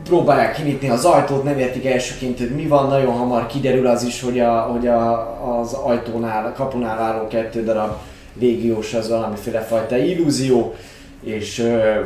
[0.03, 4.21] próbálják kinyitni az ajtót, nem értik elsőként, hogy mi van, nagyon hamar kiderül az is,
[4.21, 7.91] hogy, a, hogy a, az ajtónál, a kapunál álló kettő darab
[8.39, 10.75] légiós az valamiféle fajta illúzió,
[11.23, 11.99] és ö,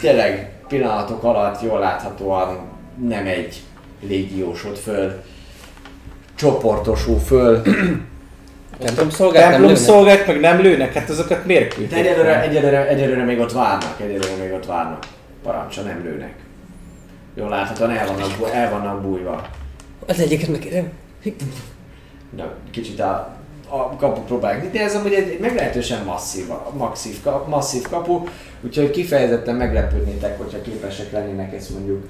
[0.00, 2.58] tényleg pillanatok alatt jól láthatóan
[3.06, 3.62] nem egy
[4.00, 5.22] légiósod föl,
[6.34, 7.62] csoportosul föl,
[8.78, 9.84] Templom szolgák nem Templom lőnek?
[9.84, 11.98] szolgák meg nem lőnek, hát azokat miért De küldték?
[11.98, 15.06] egyelőre, egyelőre, egyelőre még ott várnak, egyelőre még ott várnak.
[15.42, 16.34] Parancsa nem lőnek.
[17.34, 19.46] Jól láthatóan el vannak, el vannak bújva.
[20.06, 20.88] Az egyiket megkérem.
[22.36, 23.36] Na, kicsit a,
[23.68, 26.44] a kapu próbálják nyitni, ez amúgy egy, egy meglehetősen masszív,
[26.76, 27.16] masszív,
[27.48, 28.22] masszív kapu,
[28.60, 32.06] úgyhogy kifejezetten meglepődnétek, hogyha képesek lennének ezt mondjuk,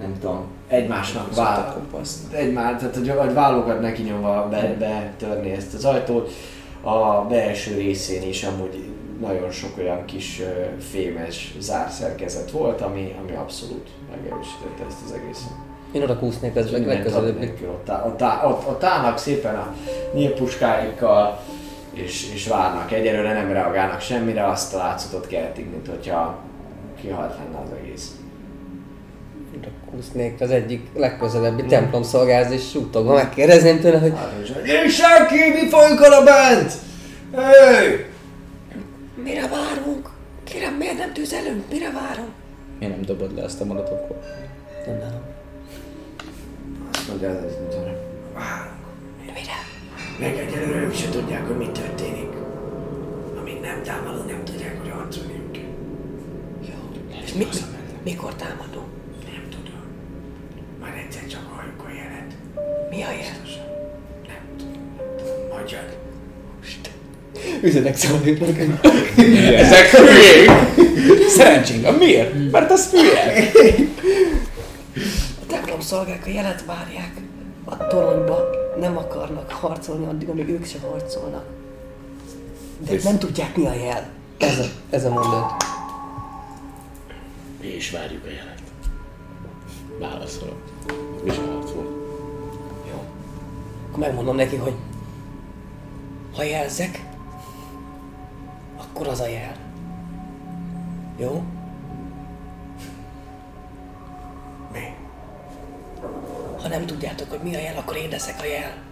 [0.00, 1.82] nem tudom, egymásnak vál,
[2.32, 6.30] egymás, tehát hogy, hogy vállokat neki nyomva be, betörni ezt az ajtót.
[6.82, 8.84] A belső részén is amúgy
[9.20, 10.42] nagyon sok olyan kis
[10.90, 15.52] fémes zárszerkezet volt, ami, ami abszolút megerősítette ezt az egészet.
[15.92, 17.30] Én oda kúsznék az Mindent legközelebbi.
[17.30, 19.74] adnék, Ott, ott, ott, ott állnak szépen a
[20.14, 21.40] nyílpuskáikkal,
[21.92, 22.92] és, és várnak.
[22.92, 26.38] Egyelőre nem reagálnak semmire, azt a látszatot keltik, mint hogyha
[27.00, 28.16] kihalt lenne az egész.
[29.90, 35.36] Kúsznék az egyik legközelebbi templom szolgáz, és suttogva megkérdezném tőle, hogy Hát, és Nincs senki,
[35.62, 36.72] mi folyik oda bent?
[37.34, 38.04] Hey!
[39.22, 40.08] mire várunk?
[40.44, 41.64] Kérem, miért nem tüzelünk?
[41.70, 42.32] Mire várunk?
[42.78, 44.24] Miért nem dobod le azt a molotokot?
[44.86, 45.22] Nem tudom.
[46.92, 47.96] Azt mondja, ez mint hogy
[48.34, 48.76] várunk.
[49.24, 49.58] Mire?
[50.18, 52.30] Meg egyelőre ők se tudják, hogy mi történik.
[53.40, 55.62] Amíg nem támadunk, nem tudják, hogy harcolniuk kell.
[56.60, 56.74] Jó.
[57.24, 57.50] És mi, mi,
[58.02, 58.87] mikor támadunk?
[60.88, 62.32] Már egyszer csak halljuk a jelet.
[62.90, 63.40] Mi a jel?
[64.26, 65.66] Nem tudom.
[65.68, 65.96] Jön.
[67.62, 68.58] Üzenek szólítnak.
[69.54, 70.50] Ezek hülyék!
[71.28, 72.50] Szerencsénk, miért?
[72.50, 73.32] Mert az hülye!
[75.42, 77.12] A templom szolgák a jelet várják.
[77.64, 78.50] A toronyba
[78.80, 81.44] nem akarnak harcolni addig, amíg ők sem harcolnak.
[82.86, 84.10] De És- nem tudják mi a jel.
[84.38, 85.64] Ez a, ez a mondat.
[87.60, 88.58] Mi is várjuk a jelet.
[89.98, 90.67] Válaszolok.
[91.24, 91.86] Mi sem harcol.
[92.90, 93.04] Jó.
[93.86, 94.74] Akkor megmondom neki, hogy
[96.36, 97.04] ha jelzek,
[98.76, 99.56] akkor az a jel.
[101.16, 101.42] Jó?
[104.72, 104.94] Mi?
[106.62, 108.86] Ha nem tudjátok, hogy mi a jel, akkor én leszek a jel.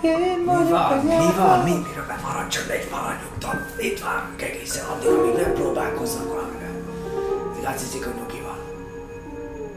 [0.00, 0.98] Mi van?
[0.98, 1.58] Mi van?
[1.58, 1.70] Mi?
[1.70, 2.88] Miről bemaradjon egy
[3.22, 3.58] nyugtam?
[3.78, 6.70] Itt várunk egészen addig, amíg nem próbálkoznak valamire.
[7.64, 8.43] Azt hiszik, hogy nyugi.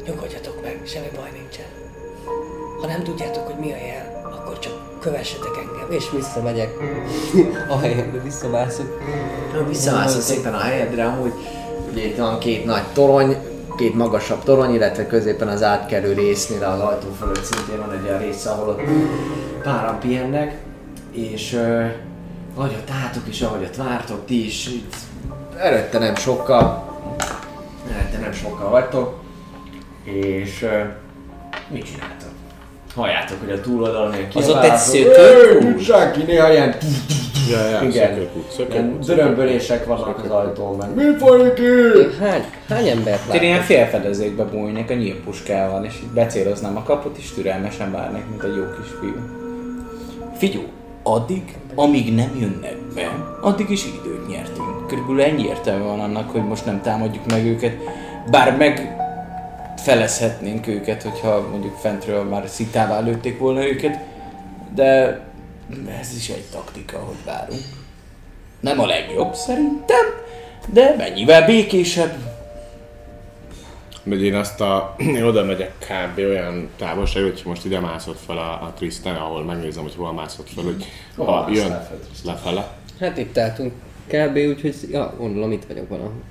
[0.07, 1.65] Nyugodjatok meg, semmi baj nincsen.
[2.81, 6.69] Ha nem tudjátok, hogy mi a jel, akkor csak kövessetek engem, és visszamegyek.
[7.73, 9.01] a helyemre visszamászok.
[9.67, 11.33] Visszamászol szépen a helyedre, amúgy
[11.91, 13.37] ugye itt van két nagy torony,
[13.77, 18.19] két magasabb torony, illetve középen az átkelő résznél az ajtó fölött szintén van egy olyan
[18.19, 18.81] rész, ahol ott
[19.63, 20.57] páran pihennek,
[21.11, 21.85] és uh,
[22.55, 24.95] ahogy ott álltok és ahogy ott vártok, ti is itt
[25.57, 26.95] előtte nem sokkal,
[27.91, 29.25] előtte nem sokkal vagytok,
[30.13, 30.69] és uh,
[31.71, 32.29] mit csináltok?
[32.95, 35.63] Halljátok, hogy a túloldalon ilyen Az ott egy szökőkút?
[35.75, 36.75] "Hey, Senki néha ilyen
[37.51, 38.19] Ja, ja, igen.
[38.55, 40.95] szökőkút, dörömbölések vannak az ajtón meg.
[40.95, 42.17] Mi folyik itt?
[42.19, 43.65] Hány, hány embert Én ilyen látok?
[43.65, 48.63] félfedezékbe bújnék a nyílpuskával, és így becéloznám a kaput, és türelmesen várnék, mint egy jó
[48.81, 49.15] kis fiú.
[50.37, 50.61] Figyú,
[51.03, 51.41] addig,
[51.75, 53.09] amíg nem jönnek be,
[53.41, 54.87] addig is időt nyertünk.
[54.87, 57.73] Körülbelül ennyi értelme van annak, hogy most nem támadjuk meg őket,
[58.31, 58.95] bár meg
[59.87, 63.99] felezhetnénk őket, hogyha mondjuk fentről már szitává lőtték volna őket,
[64.75, 65.19] de
[65.99, 67.61] ez is egy taktika, hogy várunk.
[68.59, 70.05] Nem a legjobb szerintem,
[70.67, 72.15] de mennyivel békésebb,
[74.03, 76.17] Hogy én azt a, én oda megyek kb.
[76.17, 80.49] olyan távolságot, hogy most ide mászott fel a, a Tristan, ahol megnézem, hogy hol mászott
[80.49, 80.85] fel, hogy
[81.15, 81.87] Hova ha jön
[82.23, 82.67] lefele.
[82.99, 83.73] Hát itt álltunk
[84.07, 84.37] kb.
[84.37, 86.21] úgyhogy, ja, gondolom itt vagyok valahol.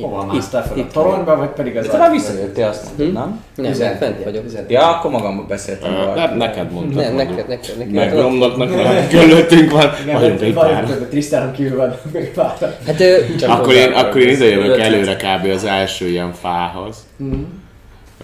[0.00, 0.72] Hova Itt- másztál fel?
[0.76, 3.44] A itt toronyba, vagy pedig az De te már visszajöttél azt mondtad, nem?
[3.56, 4.44] Nem, nem, fent vagyok.
[4.68, 5.92] Ja, akkor magamban beszéltem.
[5.92, 6.14] Ö, róla.
[6.14, 7.02] Nem, neked mondtam.
[7.02, 7.92] Nem, hogy neked, neked, neked.
[7.94, 8.14] Meg
[8.56, 10.86] mert körülöttünk van, vagyunk egy pár.
[10.86, 12.78] Vagyunk, Trisztánon kívül van még pár.
[12.86, 14.86] Hát ő, Akkor én, akkor én ide jövök Ötlet.
[14.86, 15.46] előre kb.
[15.50, 17.06] az első ilyen fához.
[17.16, 17.40] Mhm.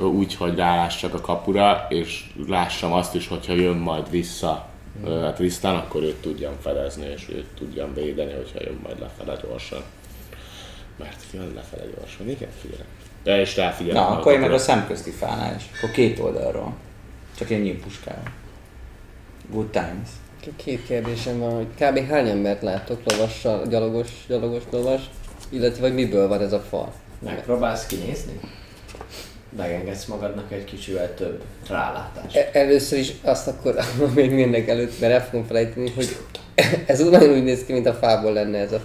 [0.00, 4.66] Úgy, hogy rálássak a kapura, és lássam azt is, hogyha jön majd vissza
[5.04, 9.78] a Tristan, akkor őt tudjam fedezni, és őt tudjam védeni, hogyha jön majd lefele gyorsan.
[10.98, 12.86] Mert jön lefele gyorsan, igen, figyelek.
[13.22, 14.02] De és ráfigyelek.
[14.02, 15.62] Na, akkor én meg a szemközti fánál is.
[15.76, 16.74] Akkor két oldalról.
[17.36, 18.32] Csak egy nyílpuskával.
[19.50, 20.08] Good times.
[20.56, 22.08] Két kérdésem van, hogy kb.
[22.08, 25.00] hány embert láttok lovassal, gyalogos, gyalogos lovas,
[25.48, 26.92] illetve hogy miből van ez a fal?
[27.18, 28.40] Megpróbálsz kinézni?
[29.56, 32.36] Megengedsz magadnak egy kicsivel több rálátást.
[32.36, 33.76] E- először is azt akkor,
[34.14, 36.16] még mindenek előtt, mert el fogom felejteni, hogy
[36.86, 38.80] ez úgy nagyon úgy néz ki, mint a fából lenne ez a,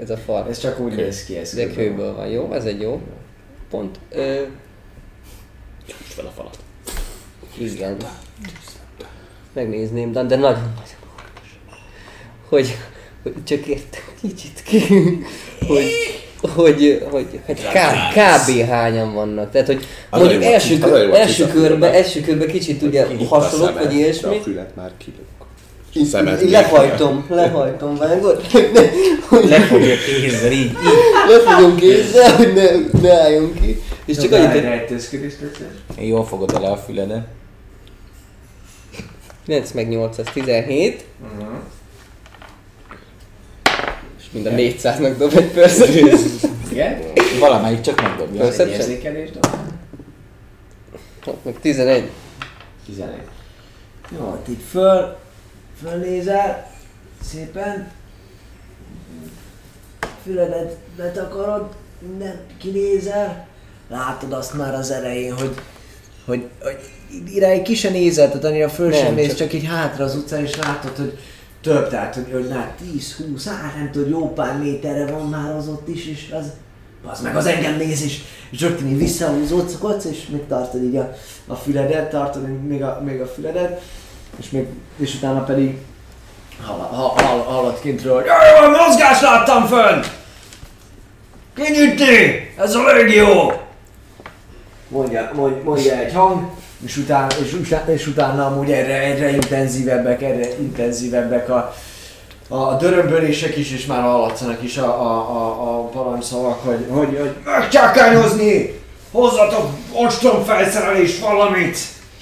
[0.00, 0.46] ez a fal.
[0.48, 2.52] Ez csak úgy néz ki, ez De kőből van, jó?
[2.52, 3.00] Ez egy jó
[3.70, 3.98] pont.
[4.10, 4.22] Ö,
[5.86, 6.58] Nyomd fel a falat.
[7.58, 7.96] igen.
[9.52, 10.72] Megnézném, de, de nagyon
[12.48, 12.76] hogy,
[13.22, 14.78] hogy csak értem kicsit ki,
[15.66, 15.84] hogy,
[16.40, 18.68] hogy, hogy, hogy kb, kb.
[18.68, 19.50] hányan vannak.
[19.50, 24.36] Tehát, hogy Az mondjuk első, kör, első körbe, első körbe kicsit ugye hasonlók, vagy ilyesmi.
[24.36, 25.35] A fület már kilök.
[26.04, 28.46] Szemed így Lehajtom, lehajtom, vágod?
[29.30, 30.76] Lefogja kézzel, így, így.
[31.28, 33.82] Lefogom kézzel, hogy ne, ne álljon ki.
[34.04, 35.32] És csak annyit, rejtőzködés
[35.98, 37.26] Jól fogod el a füledet.
[39.44, 41.04] 9 meg 8, az 17.
[44.18, 45.88] És mind a 400-nak dob egy percet.
[46.70, 47.02] Igen?
[47.40, 48.52] Valamelyik csak megdobja.
[48.52, 49.46] Egy érzékelés dob.
[51.42, 52.10] Meg 11.
[52.86, 53.14] 11.
[54.18, 55.16] Jó, hát itt föl,
[55.82, 56.70] fölnézel,
[57.22, 57.90] szépen,
[60.22, 63.46] füledet betakarod, minden kinézel,
[63.88, 65.54] látod azt már az elején, hogy,
[66.24, 66.78] hogy, hogy
[67.34, 70.16] irány ki se nézel, tehát annyira föl Nem, sem mész, csak- csak így hátra az
[70.16, 71.18] utcán, és látod, hogy
[71.60, 75.68] több, tehát hogy, hogy lát 10-20, hát nem tudod, jó pár méterre van már az
[75.68, 76.52] ott is, és az,
[77.04, 78.20] az meg az engem néz, és,
[78.50, 81.16] és rögtön így visszahúzódsz, és még tartod így a,
[81.46, 83.82] a füledet, tartod még a, még a füledet,
[84.40, 85.78] és, még, és utána pedig
[86.66, 90.02] hall, hall, hall, hallod kintről, hogy jaj, mozgást láttam fönn!
[91.54, 92.54] Kinyitni!
[92.56, 93.52] Ez a légió!
[94.88, 96.50] Mondja, mondja, mondja egy hang,
[96.84, 101.74] és utána, és, utána, és utána amúgy egyre, egyre intenzívebbek, egyre intenzívebbek a,
[102.48, 107.34] a dörömbölések is, és már hallatszanak is a, a, a, a parancsszavak, hogy, hogy, hogy
[107.44, 108.80] megcsákányozni!
[109.10, 111.78] Hozzatok ostrom felszerelés valamit!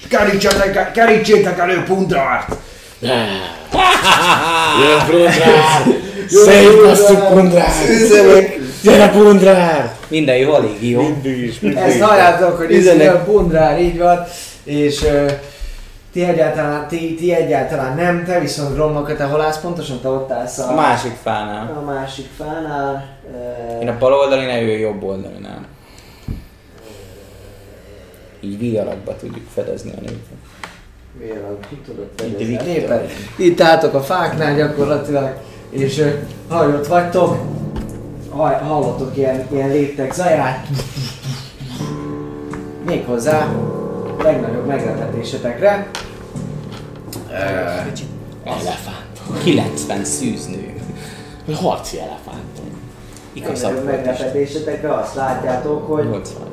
[0.09, 0.47] És
[0.93, 2.55] kerítsétek, elő pundrárt!
[4.81, 5.83] Jön Pundrár!
[6.29, 7.71] Szétbasztuk Pundrár!
[7.89, 8.59] Üzemek!
[8.81, 9.93] Gyere Pundrár!
[10.07, 11.01] Minden jó, alig jó.
[11.01, 11.81] Mindig is, mindig.
[11.81, 13.13] Ezt halljátok, hogy ez Üzenek.
[13.13, 14.23] a pundrár így van,
[14.63, 15.05] és
[16.13, 20.01] ti egyáltalán, ti, ti egyáltalán nem, te viszont Gromnak, te hol állsz pontosan?
[20.01, 21.81] Te ott állsz a, A másik fánál.
[21.81, 23.05] a másik fánál.
[23.81, 25.65] Én a bal oldalinál, ő a jobb oldalinál.
[28.45, 30.19] Így V alakba tudjuk fedezni a népet.
[31.19, 32.67] Miért ki tudod Itt fedezni a Viktor.
[32.67, 33.11] népet?
[33.35, 35.33] Itt álltok a fáknál gyakorlatilag,
[35.69, 36.09] és ö,
[36.47, 37.37] ha ott vagytok,
[38.29, 40.67] ha- hallotok ilyen, ilyen léptek zaját.
[42.85, 43.47] Méghozzá
[44.23, 45.87] legnagyobb meglepetésetekre.
[48.43, 49.43] Elefánt.
[49.43, 50.73] 90 szűznő.
[51.53, 52.59] Harci elefánt.
[53.33, 56.43] Igazabb meglepetésetekre azt látjátok, hogy 80.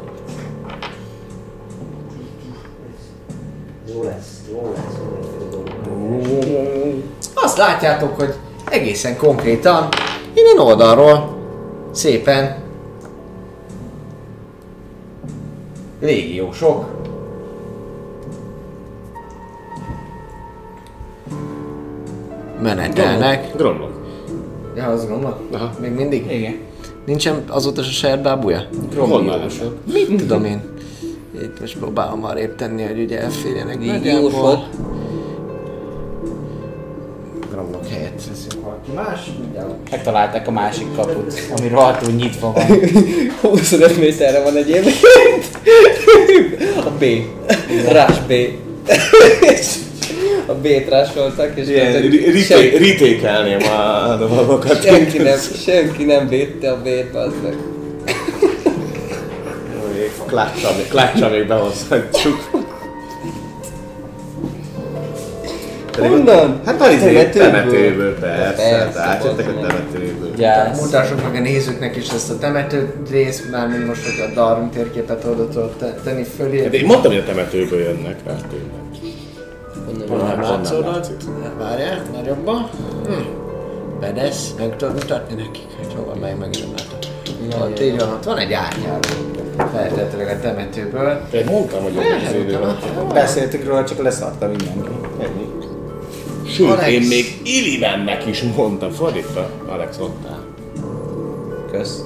[4.02, 4.94] Jó lesz, jó lesz,
[6.18, 6.94] jó lesz.
[7.34, 8.34] Azt látjátok, hogy
[8.70, 9.88] egészen konkrétan
[10.34, 11.36] innen oldalról
[11.92, 12.56] szépen
[16.00, 16.84] légiósok
[22.62, 23.56] menetelnek.
[23.56, 23.90] Gromlok.
[24.76, 25.36] Ja, azt gondolom.
[25.52, 25.70] Aha.
[25.80, 26.32] Még mindig?
[26.32, 26.58] Igen.
[27.06, 28.62] Nincsen azóta se saját bábúja?
[28.96, 29.66] Honnan leszek?
[29.92, 30.71] Mit tudom én?
[31.42, 34.68] Itt most próbálom arrébb tenni, hogy ugye elférjenek nagyjából.
[37.50, 39.90] Gromlok helyett veszünk valaki más, mindjárt.
[39.90, 42.64] Megtalálták a másik kaput, ami rohadtul nyitva van.
[43.50, 44.96] 25 méterre van egyébként.
[46.84, 47.04] A B.
[47.88, 48.32] Rás B.
[50.46, 51.66] A B-t rásoltak, és
[52.44, 54.84] senki, ritékelném a dolgokat.
[54.84, 57.54] senki, nem, senki nem védte a B-t, bazd meg.
[60.32, 62.50] Klácsa még, klácsa még behozhatjuk.
[65.98, 66.60] Honnan?
[66.64, 67.50] Hát a izé, Temetőből.
[67.50, 68.68] temetőből, persze.
[68.68, 70.34] Persze, Hát jöttek a temetőből.
[70.36, 70.80] Gyász.
[70.80, 74.70] Mutassuk meg a nézőknek is ezt a temető részt, már mint most, hogy a Darwin
[74.70, 76.62] térképet oda tenni fölé.
[76.62, 80.08] Hát én mondtam, hogy a temetőből jönnek, hát tényleg.
[80.08, 81.10] Honnan Nem látszódott?
[81.58, 82.68] Várjál, nagyobban.
[83.06, 83.12] Hm.
[84.00, 87.70] Bedesz, meg tudod mutatni nekik, hogy hova megy, meg nem látom.
[87.70, 88.98] Ott így van, ott van egy árnyaló.
[89.56, 91.20] Feltetőleg a temetőből.
[91.32, 93.12] Én mondtam, hogy jönnek az idő alatt.
[93.12, 94.88] Beszéltük róla, csak leszarta mindenki.
[95.20, 95.48] Ennyi.
[96.54, 96.88] Sőt, Alex.
[96.88, 99.50] én még Illivennek is mondtam, fordítva.
[99.66, 100.40] Alex ott áll.
[101.70, 102.00] Kösz.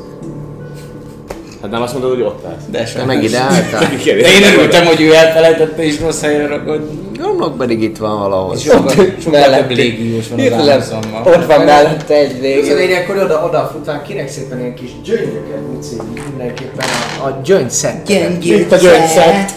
[1.62, 2.62] Hát nem azt mondod, hogy ott állsz.
[2.70, 3.07] De Te sem.
[3.07, 3.81] meg ide álltál?
[4.05, 6.91] De én örültem, hogy ő elfelejtette és rossz helyre rakott.
[7.18, 8.56] Romlok pedig itt van valahol.
[8.56, 11.26] Sokkal, sokkal több légiós van az Hirtelen Amazonban.
[11.26, 12.72] ott van mellette egy Az a légi.
[12.72, 15.96] lényeg, akkor oda, oda futván kinek szépen ilyen kis gyöngyöket muci
[16.28, 16.86] mindenképpen
[17.22, 18.44] a, a gyöngy szettet.
[18.44, 19.50] Itt a gyöngyszett.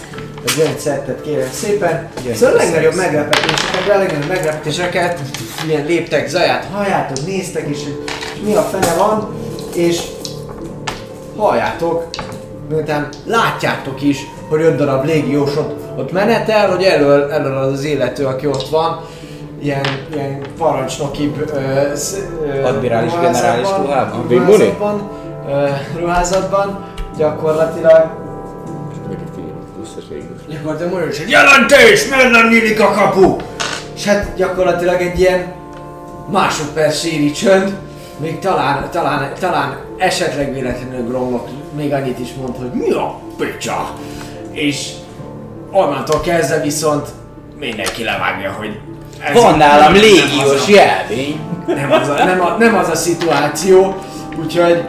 [0.46, 2.08] A gyöngy szettet kérem szépen.
[2.34, 5.18] Szóval a legnagyobb meglepetéseket, a legnagyobb meglepetéseket,
[5.66, 7.98] milyen léptek zaját, halljátok, néztek, és hogy
[8.44, 9.34] mi a fene van,
[9.74, 10.00] és
[11.36, 12.06] halljátok,
[12.68, 15.50] miután látjátok is, hogy öt darab légiós
[15.90, 19.00] ott, ott menetel, hogy elől, elől az az illető, aki ott van,
[19.62, 21.50] ilyen, ilyen parancsnokibb
[22.64, 24.26] Admirális generális ruhában?
[24.28, 25.10] Ruházatban,
[25.48, 26.84] ö, ruházatban,
[27.18, 28.18] gyakorlatilag
[30.48, 33.36] Gyakorlatilag mondja, hogy jelentés, miért nem nyílik a kapu?
[33.94, 35.52] És hát gyakorlatilag egy ilyen
[36.30, 37.76] másodperc síri csönd,
[38.20, 43.94] még talán, talán, talán esetleg véletlenül Gromlok még annyit is mond, hogy mi a picsa?
[44.52, 44.90] És
[45.72, 47.08] onnantól kezdve viszont
[47.58, 48.78] mindenki levágja, hogy
[49.20, 51.40] ez Van nálam nem- nem légiós a- jelvény.
[51.66, 53.94] nem az, a, nem, a, nem az a szituáció,
[54.42, 54.84] úgyhogy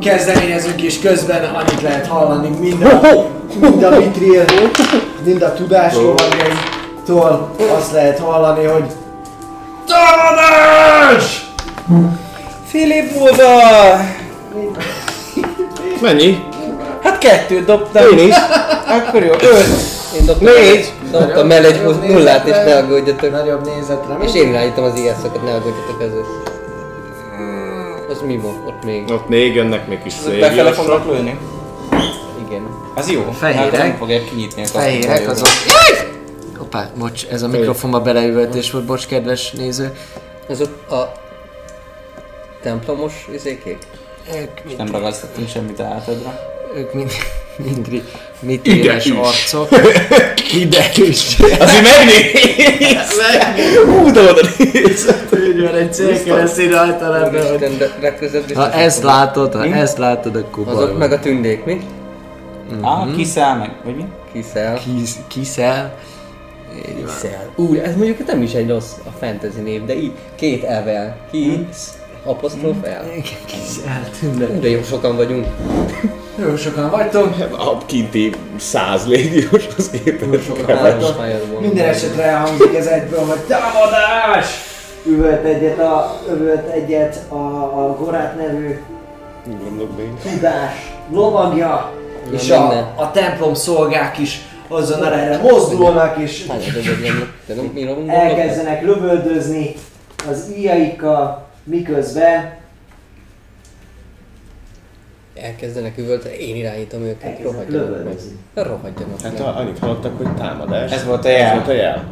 [0.00, 3.00] kezdeményezünk és közben annyit lehet hallani mind a,
[3.60, 4.44] mind a Mitriel,
[5.24, 8.84] mind a tudás lovagjaitól azt lehet hallani, hogy
[9.86, 11.44] TÁMADÁS!
[12.66, 13.96] Filip Buda!
[16.00, 16.42] Mennyi?
[17.02, 18.18] Hát kettőt dobtam.
[18.18, 18.34] Én is.
[18.86, 19.66] Akkor jó, öt.
[20.18, 20.92] Én dobtam, Négy.
[21.10, 23.30] dobtam el egy nullát és ne aggódjatok.
[23.30, 24.16] Nagyobb nézetre.
[24.24, 26.24] És én irányítom az IS-öket, ne aggódjatok ezzel.
[28.10, 28.62] Az mi van?
[28.66, 29.10] Ott még.
[29.10, 30.74] Ott még jönnek még kis Befele légiósok.
[30.74, 31.38] fognak lőni?
[32.48, 32.66] Igen.
[32.94, 33.30] Az jó.
[33.38, 33.74] Fehérek.
[33.74, 34.80] Hát nem fogják kinyitni a kaput.
[34.80, 35.48] Fehérek azok...
[36.58, 39.92] Hoppá, bocs, ez a mikrofonba beleüvöltés volt, bocs, kedves néző.
[40.48, 41.12] Ez ott a
[42.62, 43.78] templomos izékék?
[44.34, 46.51] Ők Nem ragasztottunk semmit a hátadra.
[46.76, 47.10] Ők mind,
[48.40, 49.10] mind Ide is.
[49.10, 49.68] arcok.
[50.60, 51.36] Ide is.
[51.38, 53.20] Azért megnéz!
[53.84, 55.14] Hú, de oda néz!
[55.32, 57.52] Úgy van, egy célkeresztű rajta lenne, hogy...
[57.52, 58.64] Isten, de legközelebb biztos.
[58.64, 61.80] Ha ezt látod, ha ezt látod, akkor baj Azok meg a tündék, mi?
[62.80, 64.04] Ah, kiszáll meg, vagy mi?
[64.32, 64.74] Kiszel.
[64.74, 65.94] Kis, kiszel.
[66.76, 67.04] Így.
[67.04, 67.50] Kiszel.
[67.56, 71.16] Ú, ez mondjuk nem is egy rossz a fantasy név, de így két elvel.
[71.30, 71.76] Kis,
[72.24, 73.04] apostrof el.
[73.46, 74.46] Kiszel, tünde.
[74.46, 75.46] Ú, de jó sokan vagyunk.
[76.38, 77.34] Jó sokan vagytok.
[77.50, 80.50] A kinti száz légióshoz képest.
[81.60, 84.46] Minden esetre elhangzik ez egyből, hogy támadás!
[85.06, 88.78] Üvölt egyet a, üvölt egyet a, a Gorát nevű
[90.22, 91.92] tudás lovagja,
[92.30, 96.46] és a, a templom szolgák is azon erre mozdulnak, és
[98.06, 99.74] elkezdenek lövöldözni
[100.30, 102.60] az íjaikkal, miközben
[105.42, 108.14] Elkezdenek üvölteni, én irányítom őket, rohadjanak meg.
[108.54, 109.42] Rohadjanak Hát meg.
[109.56, 110.90] annyit hallottak, hogy támadás.
[110.92, 111.54] Ez volt a Ez jel.
[111.54, 112.04] volt a jel.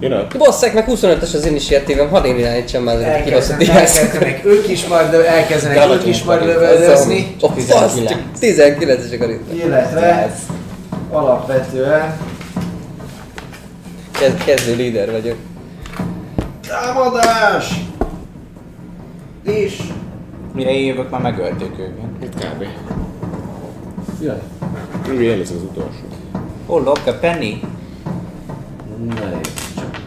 [0.00, 4.68] Jön Basszák meg 25-ös az initiatívem, hadd én irányítsam már ezeket a kibaszott Elkezdenek, ők
[4.68, 9.54] is majd, elkezdenek ők is majd lövöldözni, Ó, fasz, csak 19-esek a ritme.
[9.54, 10.32] illetve
[11.10, 12.16] alapvetően
[14.18, 15.36] Kezd, kezdő líder vagyok.
[16.72, 17.80] Támadás!
[19.42, 19.82] És
[20.54, 22.22] Mire én jövök, már megölték őket.
[22.22, 22.64] Itt kb.
[24.20, 24.40] jön.
[25.08, 26.04] Úgy én lesz az utolsó.
[26.66, 27.60] Oh, look, a penny.
[29.06, 30.00] Na nézd csak.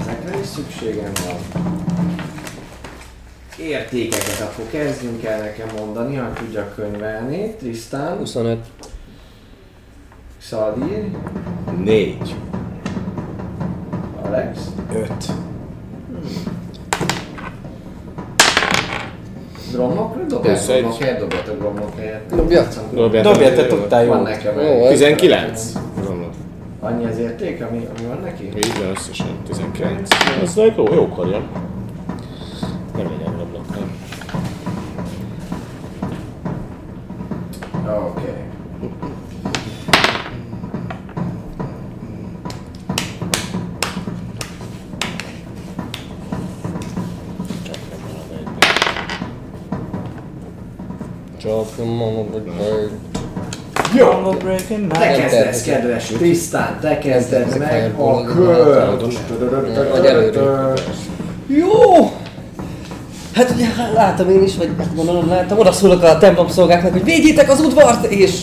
[0.00, 1.64] Ezekre is szükségem van.
[3.58, 7.54] Értékeket akkor kezdjünk el nekem mondani, ha tudjak könyvelni.
[7.58, 8.58] Tristan, 25.
[10.38, 11.10] Xadir,
[11.84, 12.34] Négy.
[14.34, 14.58] Alex,
[14.94, 15.32] Öt.
[19.72, 22.34] Gromnokra egy- Gromnokért dobjatok Gromnok helyett.
[22.34, 22.94] Dobjátok.
[22.94, 24.22] Dobja, te tudtál Van jó.
[24.22, 24.82] nekem Jó, egy.
[24.82, 25.72] ez- 19.
[25.94, 26.30] Gondolom.
[26.80, 28.44] Annyi az érték, ami, ami van neki?
[28.56, 30.08] Így van összesen 19.
[30.42, 31.46] Ez egy jó, jókor jön.
[32.96, 33.96] Nem legyen rablak, nem.
[37.96, 38.23] Oké.
[51.54, 52.90] Csak mama vagy bird.
[53.96, 54.34] Jó!
[54.88, 59.00] Te kezdesz, kedves Tisztán, te kezded meg a kört.
[60.00, 60.40] Vagy.
[61.46, 62.10] Jó!
[63.34, 66.92] Hát ugye hát látom én is, vagy hát gondolom látom, oda szólok a templom szolgáknak,
[66.92, 68.40] hogy védjétek az udvart, és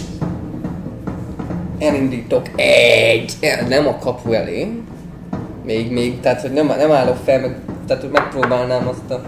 [1.80, 4.72] elindítok egy, nem a kapu elé,
[5.65, 7.57] még, még, tehát hogy nem, nem állok fel, meg,
[7.88, 9.22] tehát hogy megpróbálnám azt a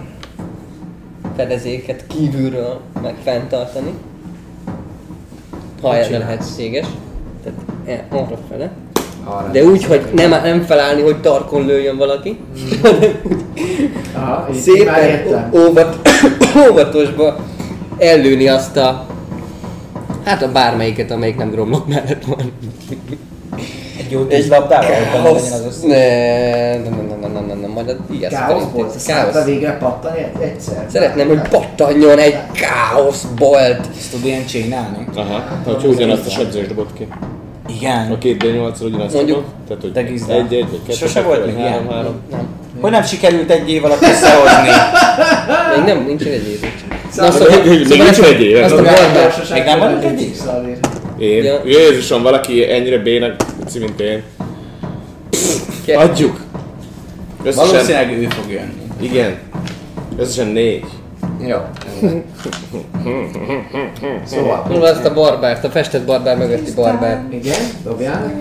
[1.36, 3.94] fedezéket kívülről meg fenntartani.
[5.82, 6.86] Ha ez lehetséges.
[7.44, 8.72] Tehát e, arra fele.
[9.24, 12.40] Arra De úgy, hogy nem, nem felállni, hogy tarkon lőjön valaki,
[12.82, 13.44] hanem úgy
[14.14, 16.10] Aha, szépen óvat,
[16.70, 17.40] óvatosba
[17.98, 19.06] ellőni azt a
[20.24, 22.52] Hát a bármelyiket, amelyik nem gromlok mellett van.
[24.00, 25.82] Egy jó tíz labdával, hogy legyen az összes.
[25.84, 28.90] Ne, nem, nem, nem, nem, nem, nem, nem, majd a ilyeszt Káoszból?
[28.98, 29.46] Szállta Káosz.
[29.46, 30.86] végre pattani egyszer?
[30.92, 33.80] Szeretném, hogy pattanjon egy káoszbolt.
[33.98, 35.08] Ezt tud ilyen csinálni?
[35.16, 37.08] Aha, hogy ugyanazt a sebzést dobott ki.
[37.80, 38.12] Igen.
[38.12, 39.44] A két D8-ról ugyanazt Mondjuk.
[39.68, 41.94] Tehát, hogy egy, egy, vagy kettő, Sose volt még három, ilyen?
[41.96, 42.16] három.
[42.32, 42.48] Nem.
[42.82, 44.70] Hogy nem sikerült egy év alatt összehozni?
[45.76, 46.66] Még nem, nincs egy év.
[47.12, 48.68] Szóval- Na, szóval, hogy szóval nincs ezt- egy év, a
[49.54, 50.32] Még nem hogy vagyunk egy?
[50.32, 50.66] X-szal
[51.18, 51.60] Én?
[51.66, 53.36] Jézusom, valaki ennyire bének,
[53.80, 54.24] mint én.
[55.96, 56.42] Adjuk!
[57.44, 58.82] Összesen, Valószínűleg ő fog jönni.
[59.00, 59.38] igen.
[60.18, 60.86] Összesen négy.
[61.40, 61.58] Jó.
[64.26, 64.62] Szóval.
[64.68, 67.24] Mondom azt a barbárt, a festett barbár mögötti barbár.
[67.30, 68.32] Igen, dobjál.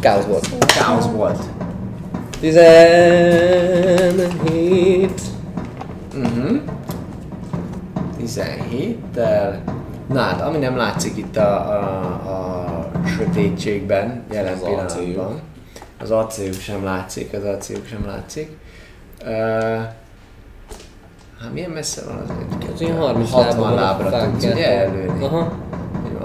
[0.00, 0.48] Káosz volt.
[0.66, 1.38] Káosz volt.
[2.40, 5.20] 17.
[6.14, 6.56] Mhm.
[8.22, 9.58] 17-tel.
[10.12, 11.78] Na hát, ami nem látszik itt a, a,
[12.28, 14.84] a sötétségben, jelen Az pillanatban.
[14.96, 15.40] acéljuk.
[16.00, 18.56] Az acéljuk sem látszik, az acéljuk sem látszik.
[19.22, 19.30] Uh,
[21.40, 22.30] hát milyen messze van az
[22.74, 25.24] Az ilyen 30 60 lábon lábra tudsz ugye előni.
[25.24, 25.52] Aha.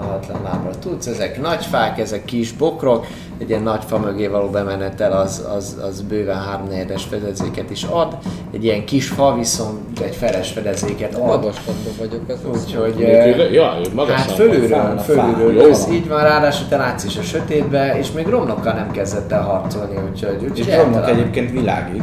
[0.08, 3.06] 60 lábra tudsz, ezek nagy fák, ezek kis bokrok,
[3.38, 8.16] egy ilyen nagy fa mögé való bemenetel az, az, az bőven háromnegyedes fedezéket is ad,
[8.52, 11.26] egy ilyen kis fa viszont egy feles fedezéket ad.
[11.26, 12.28] Magasabban vagyok.
[12.28, 13.02] Az Úgyhogy...
[13.02, 13.74] Eh, Ja,
[14.08, 15.92] Hát fölülről, fölülről van.
[15.92, 19.96] így van, ráadásul te látsz is a sötétbe, és még romlokkal nem kezdett el harcolni,
[20.10, 20.34] úgyhogy...
[20.42, 21.08] úgyhogy És eltalál.
[21.08, 22.02] egyébként világít.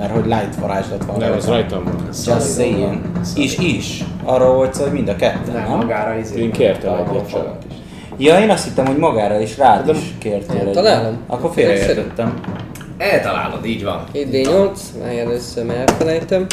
[0.00, 1.18] Mert hogy light varázslat van.
[1.18, 2.08] Nem, az rajtam van.
[2.26, 3.00] Just saying.
[3.36, 4.04] Is, is.
[4.24, 5.76] Arról volt szó, hogy mind a ketten, Nem, nem?
[5.76, 6.42] magára izé.
[6.42, 7.56] Én kértem a- egyet a csak.
[7.70, 7.76] is.
[8.26, 10.72] Ja, én azt hittem, hogy magára is rád is kértél egy.
[10.72, 11.16] találom.
[11.26, 12.40] Akkor félreértettem.
[12.98, 14.04] Eltalálod, így van.
[14.14, 16.46] 7D8, már először már elfelejtem.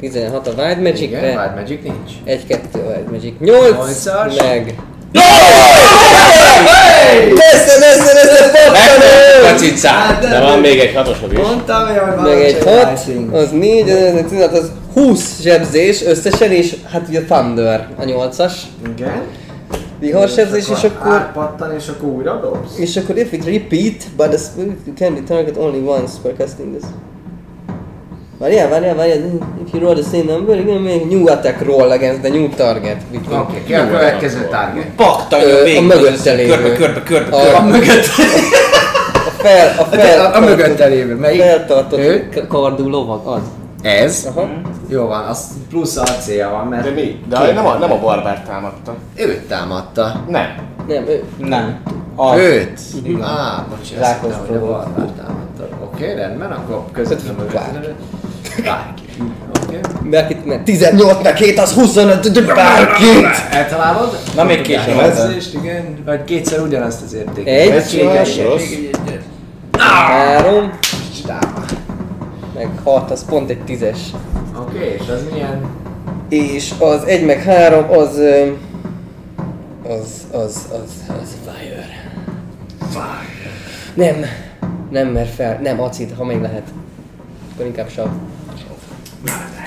[0.00, 1.26] 16 a Wild Igen, Magic-re.
[1.28, 2.10] Wild Magic nincs.
[2.24, 3.34] 1, 2 Wild Magic.
[3.38, 3.70] 8!
[3.76, 4.36] Nyolcas.
[4.42, 4.74] Meg.
[7.34, 9.50] Nesze, nesze, nesze, pattanó!
[9.50, 10.20] Kacicát!
[10.20, 11.38] De van még egy hatosod is.
[11.38, 13.34] Mondtam, hogy van Meg egy 6, Lightning.
[13.34, 18.52] az 4, az 16, az 20 zsebzés összesen, és hát ugye Thunder a 8-as.
[18.96, 19.22] Igen.
[19.98, 21.12] Viharsebzés, és akkor...
[21.12, 22.78] Átpattan, és akkor újra dobsz.
[22.78, 26.76] És akkor if it repeat, but the spirit can be target only once per casting
[26.76, 26.90] this.
[28.38, 29.18] Várjál, várjál, várjál,
[29.66, 32.96] if you roll the same number, gonna make new attack roll against the new target.
[33.14, 34.86] Oké, okay, ki a következő target?
[34.96, 35.82] Paktanya Ö, a végig.
[35.86, 36.52] mögötte lévő.
[36.52, 37.56] Körbe, körbe, körbe, A- körbe.
[37.56, 38.06] A mögött.
[39.26, 41.14] A fel, a fel, A, a mögött elévő.
[41.14, 41.40] Melyik?
[41.40, 43.40] feltartott kardú lovag, az.
[43.82, 44.28] Ez.
[44.34, 44.48] Aha.
[44.88, 47.22] Jó van, az plusz acélja van, mert De mi?
[47.28, 48.94] De nem a, nem a barbár támadta.
[49.16, 50.24] őt támadta.
[50.28, 50.46] Nem.
[50.88, 51.22] Nem, ő.
[51.36, 51.80] Nem.
[52.16, 52.38] Az.
[52.38, 52.80] Őt?
[53.22, 55.45] Á, bocs, azt Rákos hittem, hogy a barbár támadta.
[55.84, 57.88] Oké, rendben, akkor közvetlenül Bárki.
[58.62, 59.02] Bárki.
[59.64, 59.80] Oké.
[60.10, 63.26] Bárkit, mert 18 meg 7, az 25, de bárkit!
[63.50, 64.18] Eltalálod?
[64.34, 65.16] Na, még két nyolc.
[65.16, 65.98] jelzést, igen.
[66.04, 67.54] Vagy kétszer ugyanazt az értéket.
[67.54, 67.70] Egy.
[67.98, 69.20] Egy- egy-
[69.78, 70.70] Három,
[72.54, 73.98] meg 6, az pont egy tízes.
[74.60, 75.64] Oké, és az milyen?
[76.28, 78.20] És az 1 meg 3, az...
[79.88, 81.86] Az, az, az, az fire.
[83.94, 84.24] Nem,
[84.90, 86.68] nem, mert fel, nem, acid, ha még lehet.
[87.54, 88.06] Akkor inkább sav.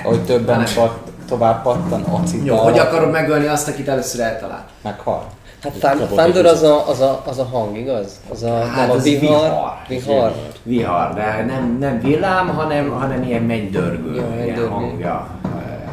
[0.04, 2.44] Hogy többen pat, tovább pattan, acid.
[2.44, 4.66] Jó, hogy akarod megölni azt, akit először eltalál?
[4.82, 5.24] Meghal.
[5.62, 5.72] Hát
[6.06, 8.20] Thunder az a, az, a, az a hang, igaz?
[8.32, 9.50] Az a, Hát nem a vihar.
[9.50, 9.76] vihar.
[9.88, 10.32] Vihar.
[10.62, 14.14] Vihar, de nem, nem villám, hanem, hanem ilyen mennydörgő.
[14.14, 15.26] Ja, ilyen hangja.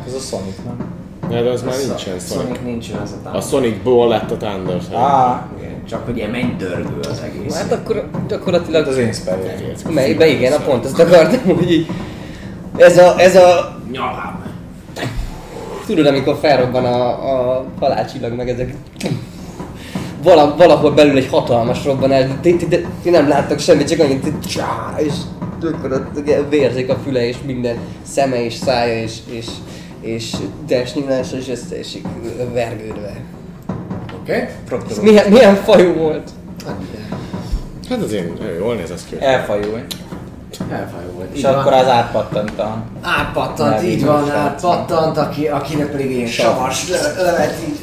[0.08, 0.86] Ez a Sonic, nem?
[1.32, 2.32] Ja, de az már A nincsen Sonic.
[2.34, 3.48] Sonic nincsen az a A tánc.
[3.50, 4.82] Sonicból lett a Thunder.
[4.94, 5.57] Á, Igen,
[5.90, 7.56] Csak hogy ilyen mennydörgő az egész.
[7.56, 8.84] Hát akkor gyakorlatilag...
[8.84, 9.54] hát az én spelljem.
[9.90, 11.88] Melyikbe igen, a pont ezt akartam, hogy így...
[12.78, 13.78] Ez a, ez a...
[13.92, 14.46] Nyalám.
[15.86, 18.74] Tudod, amikor felrobban a, a halálcsillag, meg ezek...
[20.24, 24.00] Vala, valahol belül egy hatalmas robbanás, de ti, ti, de ti nem láttak semmit, csak
[24.00, 25.14] annyit, hogy csá, és
[26.16, 29.46] ugye vérzik a füle, és minden szeme és szája, és, és,
[30.02, 30.36] és
[30.68, 32.06] testnyílása, és összeesik
[32.54, 33.22] vergődve.
[34.28, 34.48] Oké?
[34.90, 36.30] Ez milyen, milyen fajú volt?
[37.90, 39.16] Hát azért nagyon jól néz ez ki.
[39.20, 39.82] Elfajul.
[40.72, 41.28] Elfajult.
[41.32, 41.54] És Így van.
[41.54, 42.84] akkor az átpattant a...
[43.02, 46.46] Átpattant, így van, átpattant, aki, akinek pedig ilyen Sav.
[46.46, 47.80] savas lövet így.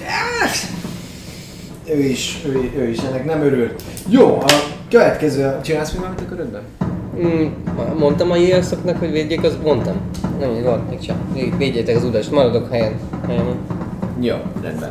[1.94, 3.70] Ő is, ő, ő is ennek nem örül.
[4.08, 4.44] Jó, a
[4.90, 6.62] következő, csinálsz még valamit a körödben?
[7.16, 7.46] Mm,
[7.98, 9.96] mondtam a jelszoknak, hogy védjék, az mondtam.
[10.40, 11.16] Nem, volt, még csak.
[11.32, 12.92] Véd- Védjétek az udas, maradok helyen.
[13.26, 13.56] helyen.
[14.20, 14.90] Jó, rendben.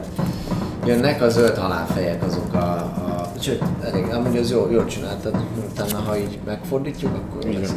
[0.86, 5.36] Jönnek a zöld halálfejek azok a, a sőt, elég, amúgy az jó, jól csináltad,
[5.72, 7.62] utána ha így megfordítjuk, akkor Igen.
[7.62, 7.74] lesz.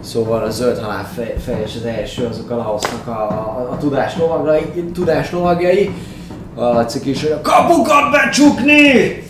[0.00, 5.30] Szóval a zöld halálfejes az első, azok a Laosznak a, a, a tudás, lovagai, tudás
[5.30, 5.90] lovagjai.
[6.56, 9.22] Hallatszik is, hogy a kapukat becsukni!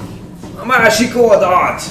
[0.62, 1.83] A másik oldalt!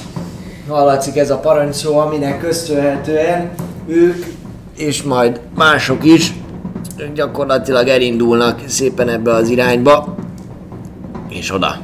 [0.68, 3.50] Hallatszik ez a parancsszó, aminek köszönhetően
[3.88, 4.26] ők,
[4.78, 6.34] és majd mások is
[7.14, 10.16] gyakorlatilag elindulnak szépen ebbe az irányba,
[11.38, 11.80] és oda,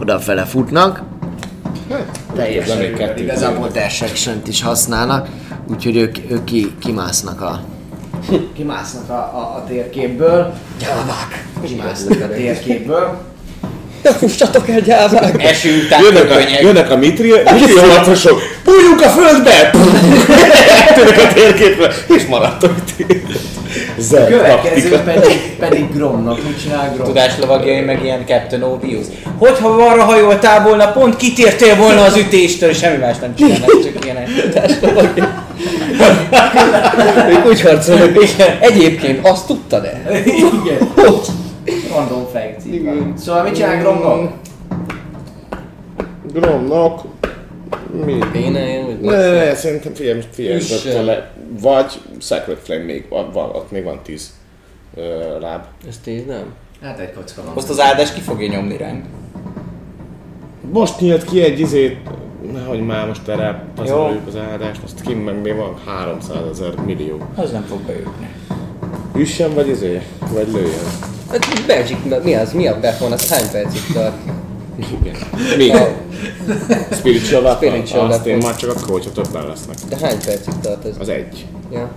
[0.00, 1.02] odafele futnak.
[2.34, 5.28] Teljesen még kettő igazából dash action is használnak,
[5.70, 7.60] úgyhogy ők, ők ki, kimásznak a
[8.56, 10.54] kimásznak a, a, a térképből.
[10.80, 11.46] Gyávák!
[11.66, 13.20] Kimásznak a térképből.
[14.02, 15.42] Ne fussatok el, gyávák!
[15.42, 19.70] Eső után Jönnek a, jönnek a mitri, mitri harcosok, bújjunk a földbe!
[20.88, 23.06] Eltűnnek a térképre, és maradtok ti.
[23.98, 25.12] Zerd Következő taktika.
[25.20, 26.42] pedig, pedig Gromnak.
[26.42, 27.06] Mit csinál Grom?
[27.06, 29.06] Tudáslovagjai meg ilyen Captain Obvious.
[29.38, 34.04] Hogyha arra hajoltál volna, pont kitértél volna az ütéstől, és semmi más nem csinálnak, csak
[34.04, 34.28] ilyenek.
[37.28, 38.10] Ők úgy harcolnak.
[38.60, 40.02] Egyébként azt tudtad-e?
[40.24, 40.92] Igen.
[41.92, 42.60] Random fact.
[43.18, 44.32] Szóval mit csinál Gromnak?
[46.32, 47.00] Gromnak,
[48.04, 48.18] mi?
[48.32, 50.60] Vagy Ne, ne, ne, szerintem figyelj, figyelj,
[51.60, 54.32] vagy Sacred Flame még, van, ott még van 10
[54.94, 55.64] ö, láb.
[55.88, 56.54] Ez tíz, nem?
[56.82, 57.56] Hát egy kocka van.
[57.56, 59.04] Azt az áldás ki fogja nyomni ránk.
[60.72, 61.96] Most nyílt ki egy izét,
[62.52, 67.18] nehogy már most erre pazaroljuk az áldást, azt kim meg még van 300 ezer millió.
[67.34, 68.28] Az nem fog beütni.
[69.16, 71.10] Üssen vagy izé, vagy lőjön.
[71.30, 72.52] Hát Belgic, mi az?
[72.52, 72.78] Mi a?
[73.10, 74.14] Az hány percig tart?
[75.00, 75.14] Igen.
[75.56, 75.70] Mi?
[76.92, 77.56] Spiritual?
[77.56, 79.76] Spiritual Azt én már csak akkor, hogyha többen lesznek.
[79.88, 80.94] De hány percig tart ez?
[80.98, 81.46] Az egy.
[81.72, 81.90] Ja.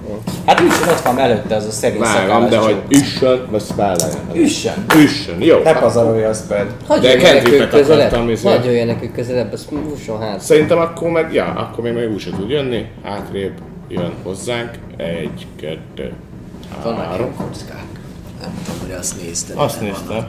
[0.45, 4.17] Hát úgy ott van előtte az a szegény Vágom, de hogy üssön, vagy spelleljen.
[4.33, 4.85] Üssön!
[4.97, 5.57] Üssön, jó.
[5.63, 6.67] Ne pazarolj a sped.
[6.87, 8.05] Hagyj De közelebb.
[8.05, 8.47] akartam, izé.
[8.47, 10.41] Hagyj jöjjenek ők közelebb, azt fusson hát.
[10.41, 12.85] Szerintem akkor meg, ja, akkor még meg úgy se tud jönni.
[13.03, 13.53] Hátrébb
[13.87, 14.69] jön hozzánk.
[14.97, 16.13] Egy, kettő,
[16.83, 17.19] Vannak három.
[17.19, 17.85] ilyen kockák.
[18.41, 19.57] Nem tudom, hogy azt nézted.
[19.57, 20.07] Azt néztem.
[20.07, 20.27] vannak.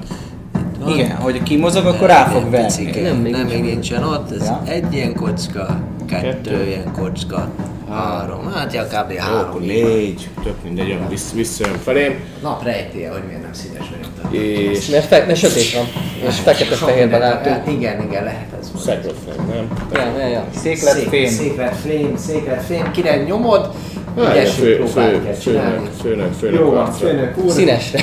[0.88, 3.00] Igen, hogy kimozog, akkor rá fog verni.
[3.02, 4.02] Nem, még nem, még nincsen.
[4.04, 4.62] ott, ez Ja.
[4.68, 6.64] egy ilyen kocka, kettő, Kettő.
[6.66, 7.48] ilyen kocka,
[7.90, 9.10] három, hát ja, kb.
[9.10, 9.38] Jó, három.
[9.38, 9.66] akkor van.
[9.68, 10.28] négy.
[10.44, 12.14] Tök mindegy, jön vissz, visszajön felém.
[12.42, 14.32] Nap rejtéje, hogy miért nem színes vagyok.
[14.42, 15.84] És Mert, fe, mert sötét van,
[16.28, 17.54] és fekete-fehérben látunk.
[17.56, 18.84] Hát igen, igen, lehet ez volt.
[18.84, 19.68] Sacred Flame, nem?
[19.92, 20.44] Ja, ja, ja.
[20.56, 21.28] Széklet Szék- fém.
[21.28, 23.70] Széklet flame, széklet flame, kire nyomod,
[24.18, 25.88] ügyesül fő, próbál fő, kell főnök, csinálni.
[26.02, 27.06] főnök, főnök, Jó van, arcra.
[27.08, 27.50] főnök úr.
[27.52, 28.00] Színesre.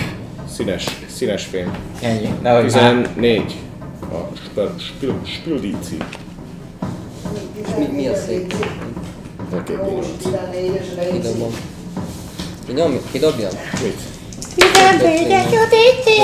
[0.56, 0.86] Színes,
[1.24, 1.72] színes fém.
[2.02, 2.30] Ennyi.
[2.42, 3.02] Nehogy már.
[3.14, 3.56] 14.
[4.12, 5.98] A spil- spil- spildíci.
[7.62, 8.56] És mi, mi a szék?
[9.54, 9.74] Oké.
[12.68, 13.50] Kinyomj, kidobjam?
[13.84, 14.00] Mit?
[14.56, 15.50] Mivel védek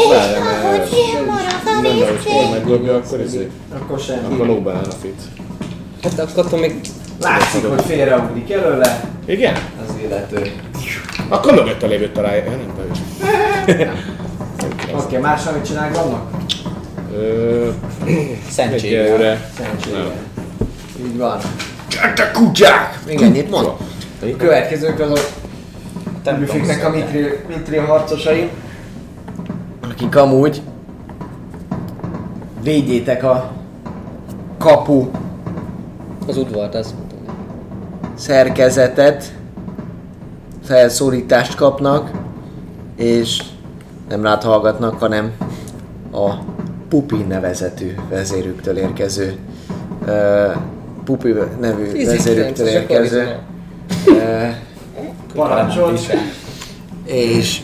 [0.09, 2.49] Várjál, mert- ahogy én marad a Nem, most vízé.
[2.51, 3.49] megdobja, akkor izé.
[3.81, 4.33] Akkor semmi.
[4.33, 5.21] Akkor no banana fit.
[6.03, 6.75] Hát akkor attól még
[7.21, 9.53] Látszik, hogy félreugrik előle, Igen?
[9.87, 10.51] az illető.
[11.29, 12.43] Akkor mögötte lévő találja.
[12.43, 12.97] Ja, nem bajos.
[14.93, 16.31] Oké, okay, más amit csinál vannak?
[17.13, 17.69] Ö,
[18.49, 19.49] Szentségre.
[19.57, 20.11] Szerencsére.
[21.05, 21.39] Így van.
[21.89, 22.99] Gyertek kutyák!
[23.05, 23.67] Még ennyit mond.
[24.21, 25.29] A következők azok
[26.37, 28.49] Büfiknek a mitri, mitri harcosai,
[29.91, 30.61] akik amúgy
[32.63, 33.51] védjétek a
[34.57, 35.09] kapu
[36.27, 37.35] az udvart, mondtam.
[38.15, 39.33] szerkezetet,
[40.63, 42.11] felszólítást kapnak,
[42.95, 43.41] és
[44.09, 45.31] nem rád hallgatnak, hanem
[46.11, 46.33] a
[46.88, 49.38] Pupi nevezetű vezérüktől érkező
[50.01, 50.55] uh,
[51.03, 53.35] Pupi nevű vezérüktől érkező
[54.07, 54.49] uh,
[55.33, 55.99] parancsot,
[57.05, 57.61] és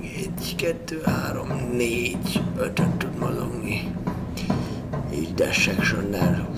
[0.00, 3.94] egy, kettő, három, négy, ötöt tud mozogni.
[5.14, 6.48] Így dash actionnel.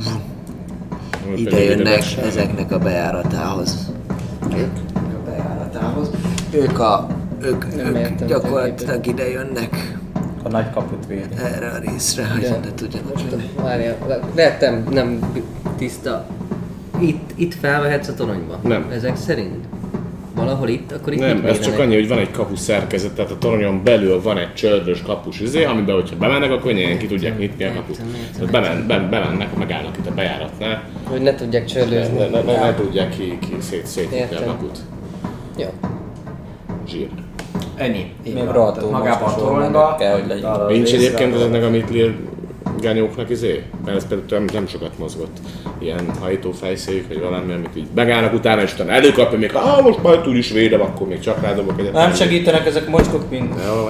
[1.37, 3.93] Ide jönnek ezeknek a bejáratához.
[4.41, 4.47] A
[5.25, 6.11] bejáratához.
[6.51, 7.07] Ők a...
[7.47, 9.97] Ők, Nem ők értem gyakorlatilag ide jönnek
[10.43, 11.23] A nagy kaput védi.
[11.55, 13.13] erre a részre, hogy De- ne tudjanak.
[13.63, 15.33] Várjál, le- lehetem nem
[15.79, 16.27] tiszta.
[17.01, 18.59] Itt, itt felvehetsz a toronyba?
[18.63, 18.87] Nem.
[18.93, 19.65] Ezek szerint?
[20.35, 23.39] Valahol itt, akkor itt Nem, ez csak annyi, hogy van egy kapu szerkezet, tehát a
[23.39, 27.65] toronyon belül van egy csődös kapus izé, amiben, hogyha bemennek, akkor könnyen ki tudják nyitni
[27.65, 28.01] a kaput.
[28.35, 32.19] Tehát bemen, be, bemennek, megállnak itt a bejáratnál, Hogy ne tudják ne, csörlőzni.
[32.19, 34.79] ne, ne, ne, ne tudják ki, ki szét, szétnyitni a kaput.
[35.59, 35.67] Jó.
[36.89, 37.09] Zsír.
[37.77, 38.13] Ennyi.
[38.25, 38.53] Még van.
[38.53, 39.97] rohadtul Tehát Magában a toronyba.
[39.99, 40.51] kell, hogy legyen.
[40.69, 42.15] Nincs egyébként ezeknek a mitlir
[42.81, 43.63] genyóknak izé?
[43.85, 45.37] Mert ez például nem, nem sokat mozgott.
[45.79, 50.03] Ilyen hajtó fejszék, vagy valami, amit így megállnak utána, és utána előkapja, még ha most
[50.03, 51.93] majd túl is védem, akkor még csak rádobok egyet.
[51.93, 53.89] Nem segítenek ezek mocskok, mint Jó.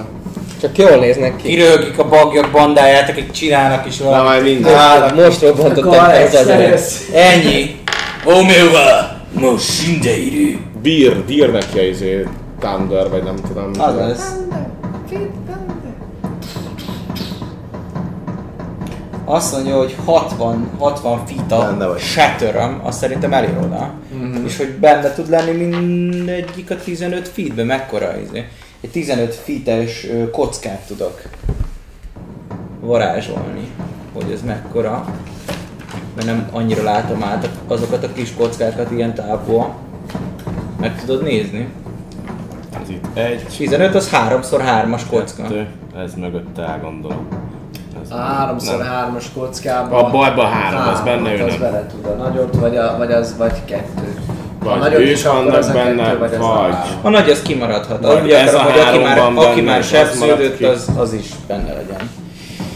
[0.60, 1.48] Csak jól néznek ki.
[1.48, 4.28] kirögik a bagyok bandáját, akik csinálnak is Na valamit.
[4.30, 4.74] majd minden.
[4.74, 5.14] Állnak.
[5.14, 7.08] Most robbantották fel az.
[7.14, 7.80] Ennyi.
[8.24, 10.58] Omewa, most sindeirű.
[10.82, 12.26] Dír, dír neki a izé,
[12.66, 13.70] Thunder, vagy nem tudom.
[13.78, 14.36] Az lesz.
[19.24, 21.98] Azt mondja, hogy 60, 60 feet a Benne vagy.
[21.98, 23.90] shatterem, azt szerintem elér oda.
[24.18, 24.44] Mhm.
[24.44, 28.44] És hogy benne tud lenni mindegyik a 15 feetbe, mekkora izé.
[28.80, 31.22] Egy 15 feetes kockát tudok
[32.80, 33.68] varázsolni,
[34.12, 35.04] hogy ez mekkora.
[36.14, 39.74] Mert nem annyira látom át azokat a kis kockákat ilyen távol.
[40.80, 41.68] Meg tudod nézni?
[42.86, 45.42] Ez itt egy, 15 az 3x3-as kocka.
[45.42, 45.66] kettő,
[46.04, 47.26] ez mögötte áll gondolom.
[48.04, 50.04] Ez A háromszor hármas kockában.
[50.04, 53.12] Abba, abba a három, az benne ő Az bele tud a nagyot, vagy, a, vagy
[53.12, 54.14] az, vagy kettő.
[54.64, 56.98] Ha Vagy nagyot ők vannak az a benne, kettő, vagy az a vagy- három.
[57.02, 58.02] A nagy az kimaradhat.
[58.06, 60.88] Vagy Úgy ez akarom, a hogy aki három már, van aki benne, már sebződött, az,
[60.96, 62.10] az is benne legyen.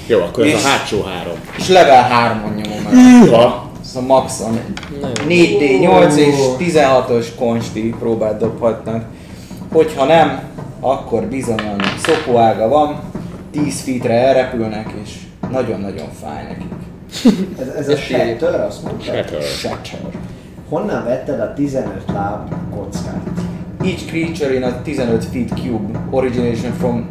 [0.06, 1.34] Jó, akkor ez És- a hátsó három.
[1.56, 3.28] És level 3-on nyomom meg.
[3.40, 4.58] Ha, Szóval maxon.
[5.00, 9.04] Nagyon 4D8 és 16-os konsti próbát dobhatnak.
[9.72, 10.40] Hogyha nem,
[10.80, 13.00] akkor bizonyan szopóága van,
[13.50, 15.18] 10 feetre elrepülnek, és
[15.50, 16.72] nagyon-nagyon fáj nekik.
[17.60, 19.04] Ez, ez a shatter, azt mondtad?
[19.04, 19.42] Shatter.
[19.42, 20.00] Shatter.
[20.68, 23.28] Honnan vetted a 15 láb kockát?
[23.84, 27.08] Each creature in a 15 feet cube origination from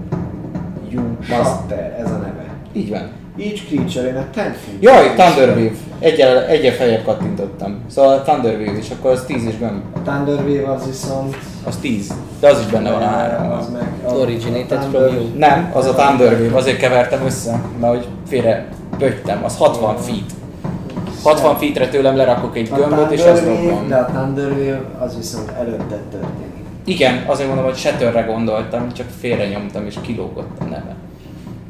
[0.90, 1.30] you must...
[1.30, 2.46] Shatter, ez a neve.
[2.74, 3.10] Így van.
[3.38, 4.82] Each creature in a 10 feet.
[4.82, 5.72] Jaj, Thunderwave.
[6.00, 7.80] Egyel, egyel feljebb kattintottam.
[7.88, 9.82] Szóval Thunderwave is, akkor az 10 is benne.
[9.94, 11.36] A Thunderwave az viszont...
[11.70, 12.14] Az 10.
[12.40, 13.66] De az is benne van a Az háromban.
[13.72, 13.88] meg...
[14.06, 15.28] a- Originated from you.
[15.38, 18.68] Nem, az a Thunderwave, azért kevertem össze, mert hogy félre
[18.98, 20.32] pöttem, az 60 feet.
[21.24, 23.88] 60 feetre tőlem lerakok egy gömböt, és az robban.
[23.88, 26.54] de a Thunderwave az viszont előtte történik.
[26.86, 30.96] Igen, azért mondom, hogy Shatterre gondoltam, csak félre nyomtam és kilógott a neve.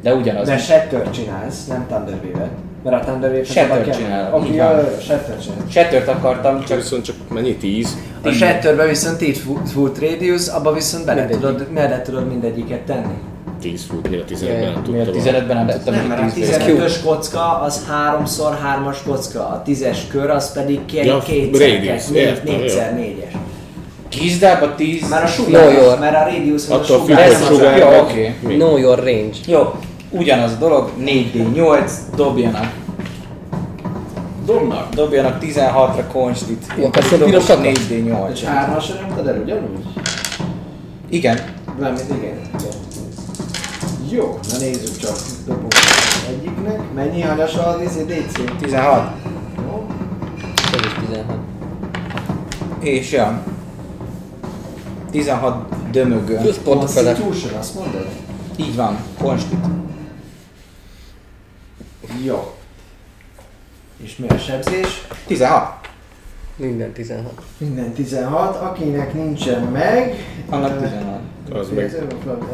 [0.02, 0.46] De ugyanaz.
[0.48, 2.50] De Shatter csinálsz, nem Thunderwave-et.
[2.84, 4.84] Mert a Thunderwave Shatter csinál, okay, van.
[5.00, 5.56] Shatter csinál.
[5.70, 7.54] Shattert akartam, csak viszont csak mennyi?
[7.56, 7.96] Tíz?
[8.24, 13.14] A Shatterbe viszont 10 foot, foot radius, abba viszont bele tudod, bele tudod mindegyiket tenni.
[13.60, 15.22] Tíz fut, mire tizenegyben nem mi a tudtam.
[15.22, 19.98] 15-ben nem tudtam, Nem, mert a hogy 10 15-ös kocka az 3x3-as kocka, a 10-es
[20.10, 22.98] kör az pedig két, Ja, kétszer, radius, négy, értem, négyszer, jó.
[23.02, 23.32] négyes.
[24.10, 25.08] Gizdába 10.
[25.08, 27.24] Mert a sugár, your- mert a radius az a Attól függ, sugár.
[27.24, 28.34] hogy Ez az- sugár jó, oké.
[28.46, 28.54] Mi?
[28.54, 29.36] Know your range.
[29.46, 29.74] Jó,
[30.10, 32.72] ugyanaz a dolog, 4D8, dobjanak.
[34.46, 34.94] Dobnak.
[34.94, 36.66] Dobjanak 16-ra konstit.
[36.76, 37.66] Jó, akkor szóval Dobok pirosakat?
[37.66, 38.32] 4D8.
[38.32, 39.86] És hármasra nyomtad el ugyanúgy?
[41.08, 41.38] Igen.
[41.78, 42.16] Nem, igen.
[42.16, 42.38] igen.
[44.10, 45.16] Jó, na nézzük csak.
[45.46, 45.74] Dobunk
[46.28, 46.80] egyiknek.
[46.94, 48.60] Mennyi hanyas az izé DC?
[48.60, 49.10] 16.
[49.56, 49.86] Jó.
[50.74, 51.24] Ez is 16.
[52.80, 53.42] És ja.
[55.10, 56.40] 16 dömögön.
[56.40, 57.12] Plusz pontok vele.
[57.12, 58.06] Constitution, azt mondod?
[58.56, 59.64] Így van, konstit.
[62.24, 62.54] Jó.
[64.02, 65.06] És mi a sebzés?
[65.26, 65.88] 16.
[66.56, 67.42] Minden 16.
[67.58, 70.14] Minden 16, akinek nincsen meg...
[70.48, 71.20] Annak ö, 16.
[71.52, 71.94] Az meg-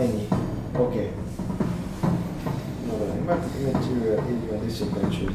[0.01, 0.29] Ennyi.
[0.79, 1.11] Oké.
[3.27, 3.83] Várj, meg
[4.31, 5.33] így van, disadvantage.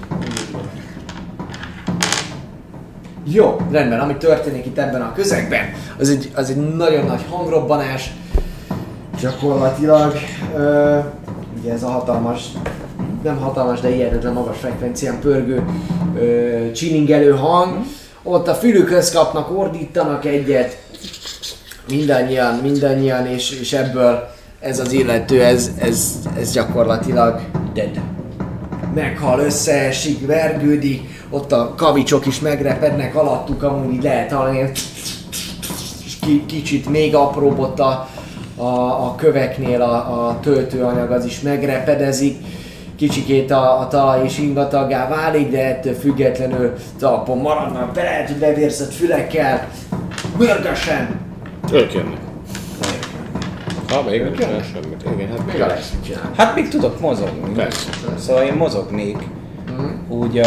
[3.24, 8.14] Jó, rendben, ami történik itt ebben a közegben, az egy, az egy nagyon nagy hangrobbanás.
[9.20, 10.14] Gyakorlatilag,
[10.56, 11.00] ö,
[11.62, 12.46] ugye ez a hatalmas,
[13.24, 15.64] nem hatalmas, de hihetetlen magas frekvencián pörgő
[16.18, 17.76] ö, csiningelő hang.
[18.24, 20.78] Ott a fülükhöz kapnak, ordítanak egyet,
[21.90, 27.42] mindannyian, mindannyian, és, és ebből ez az illető, ez, ez, ez gyakorlatilag
[27.74, 28.00] dead.
[28.94, 34.72] Meghal, összeesik, vergődik, ott a kavicsok is megrepednek alattuk, amúgy így lehet hallani,
[36.46, 38.10] kicsit még apróbb ott a,
[38.56, 38.66] a,
[39.06, 42.38] a köveknél a, a töltőanyag az is megrepedezik,
[43.02, 49.68] kicsikét a, a talaj is ingatagá válik, de ettől függetlenül talpon maradnak, be, bevérzett fülekkel,
[50.38, 51.20] mörgesen,
[51.72, 52.20] Ők jönnek.
[53.90, 55.04] Ha, még nem csinál semmit.
[55.14, 55.94] Igen, hát még lesz.
[56.36, 57.54] Hát még tudok mozogni.
[57.56, 57.90] Persze.
[58.18, 59.18] Szóval én mozognék.
[60.08, 60.46] Úgy, uh,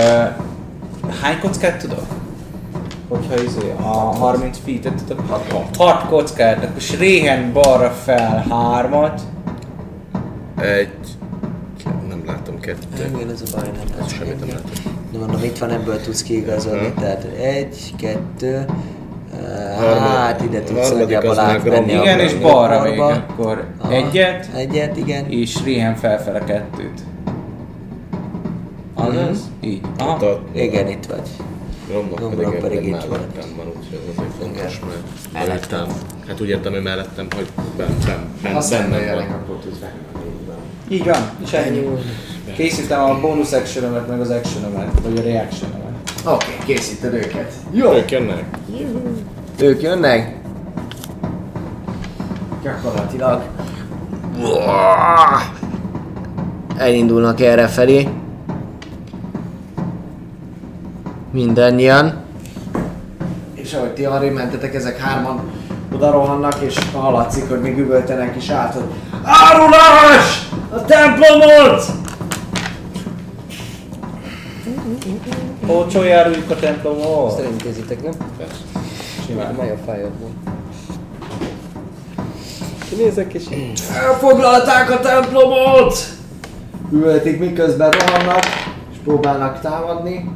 [1.23, 2.07] hány kockát tudok?
[3.09, 5.23] Hogyha izé, a 30 feet-et tudok?
[5.77, 9.21] 6 kockát, akkor Sréhen balra fel 3-at,
[10.61, 10.89] Egy...
[12.67, 13.17] Látom kettő.
[13.17, 14.71] Igen, ez a baj, nem lesz Semmit nem látom.
[15.13, 17.01] De mondom, itt van, ebből tudsz kiigazolni, Aha.
[17.01, 18.65] tehát egy, kettő,
[19.41, 23.93] eh, hát ide tudsz nagyjából az a igen, és balra még akkor Aha.
[23.93, 25.31] egyet, Egyet, igen.
[25.31, 27.01] és Sréhen felfele kettőt.
[28.95, 29.51] Az?
[29.61, 29.81] Így.
[29.99, 30.27] Aha.
[30.27, 31.29] A- Igen, itt vagy.
[31.93, 33.09] Romlok pedig, itt van.
[33.09, 35.03] mellettem van, úgyhogy ez azért fontos, mert
[35.33, 35.87] Mellettem.
[36.29, 39.39] Hát úgy értem, hogy mellettem, hogy ben, ben, ben, Azt bennem rendeljenek, van.
[39.39, 39.93] akkor tudsz venni.
[40.27, 40.57] Így van.
[40.89, 41.89] Így van, és ennyi.
[42.55, 45.83] Készítem a bónusz actionömet, meg az actionömet, vagy a reactionömet.
[46.25, 47.53] Oké, készíted őket.
[47.71, 48.45] Jó, Ők jönnek?
[49.61, 50.43] Ők jönnek?
[52.63, 53.43] gyakorlatilag.
[56.77, 58.09] Elindulnak erre felé.
[61.31, 62.23] Mindannyian.
[63.55, 65.41] És ahogy ti arra mentetek, ezek hárman
[65.95, 68.85] oda rohannak, és hallatszik, hogy még üvöltenek is át, hogy
[69.25, 70.49] Árulás!
[70.71, 72.04] A templomot!
[75.67, 77.33] Olcsó járuljuk a templomhoz.
[77.33, 78.13] Azt elintézitek, nem?
[79.27, 79.55] Simán.
[79.55, 80.29] Mely a fájadból?
[82.89, 83.43] Kinézek és.
[83.95, 85.97] Elfoglalták a templomot!
[86.93, 88.45] Üvöltik, miközben rohannak,
[88.93, 90.31] és próbálnak támadni.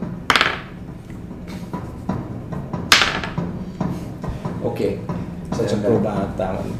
[4.62, 4.84] Oké.
[4.84, 5.00] Okay.
[5.50, 6.76] Szóval csak próbálnak támadni.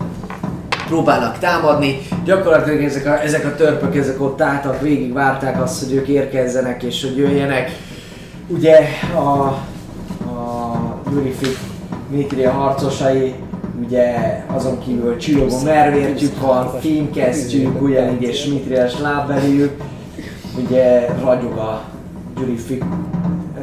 [0.88, 1.98] Próbálnak támadni.
[2.24, 6.82] Gyakorlatilag ezek a, ezek a törpök, ezek ott álltak, végig várták azt, hogy ők érkezzenek
[6.82, 7.70] és hogy jöjjenek.
[8.46, 8.78] Ugye
[9.14, 9.28] a,
[10.28, 11.56] a Jurifik
[12.10, 13.34] Mitria harcosai,
[13.84, 19.82] ugye azon kívül csillogó mervértjük van, fémkesztyűk, ugyanígy és Mitriás lábbelijük,
[20.64, 21.82] ugye ragyog a
[22.40, 22.84] Jurifik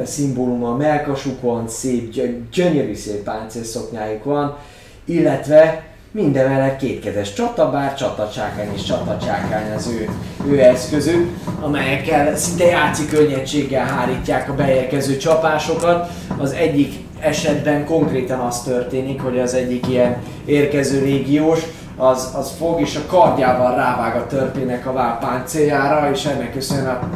[0.03, 4.57] szimbóluma a melkasukon, szép, gyö- gyönyörű szép páncélszoknyájuk van,
[5.05, 10.09] illetve mindemellett kétkezes csatabár, csatacsákány és csatacsákány az ő,
[10.49, 11.29] ő eszközük,
[11.61, 16.09] amelyekkel szinte játszik könnyedséggel hárítják a beérkező csapásokat.
[16.37, 21.59] Az egyik esetben konkrétan az történik, hogy az egyik ilyen érkező légiós
[21.97, 27.09] az, az fog és a kardjával rávág a törpének a vállpáncéljára, és ennek köszönően a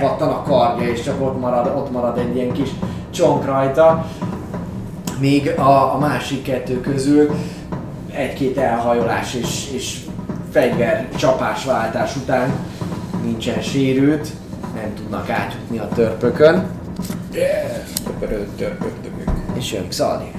[0.00, 2.68] pattan a kardja, és csak ott marad, ott marad egy ilyen kis
[3.10, 4.06] csonk rajta.
[5.18, 7.30] Míg a, a másik kettő közül
[8.14, 9.96] egy-két elhajolás és, és
[10.52, 12.50] fegyver csapásváltás után
[13.24, 14.28] nincsen sérült,
[14.74, 16.66] nem tudnak átjutni a törpökön,
[18.04, 19.30] Töpörő törpögtökök.
[19.58, 20.30] és jön Xaldi.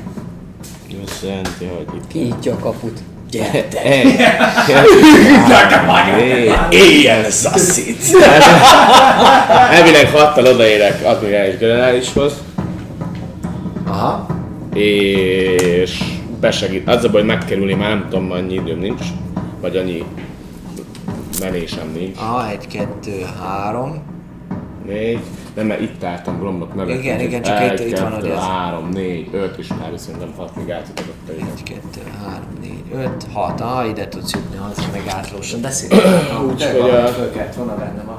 [1.59, 2.99] Hogy itt Kinyitja a kaput.
[3.83, 4.19] Egy.
[6.69, 7.97] Éjjel szaszít!
[9.71, 12.33] Elvileg hattal odaérek admirális generálishoz,
[13.87, 14.25] Aha.
[14.73, 15.99] és
[16.41, 16.87] besegít.
[16.87, 19.01] Az a baj, hogy megkerülni már nem tudom, annyi időm nincs,
[19.61, 20.03] vagy annyi
[21.39, 22.17] menésem nincs.
[22.17, 24.01] Aha, egy, kettő, három.
[24.87, 25.19] Négy,
[25.55, 26.99] nem, mert itt álltam romlok mellett.
[26.99, 28.37] Igen, igen, csak egy, itt- itt van, hogy ez.
[28.37, 32.83] három, négy, öt, és már szerintem hat még átjutok ott a Egy, kettő, három, négy,
[33.03, 33.61] öt, hat.
[33.61, 36.01] Aha, ide tudsz jutni, az meg átlósan beszélünk.
[36.51, 38.17] Úgyhogy a- kellett volna vennem a...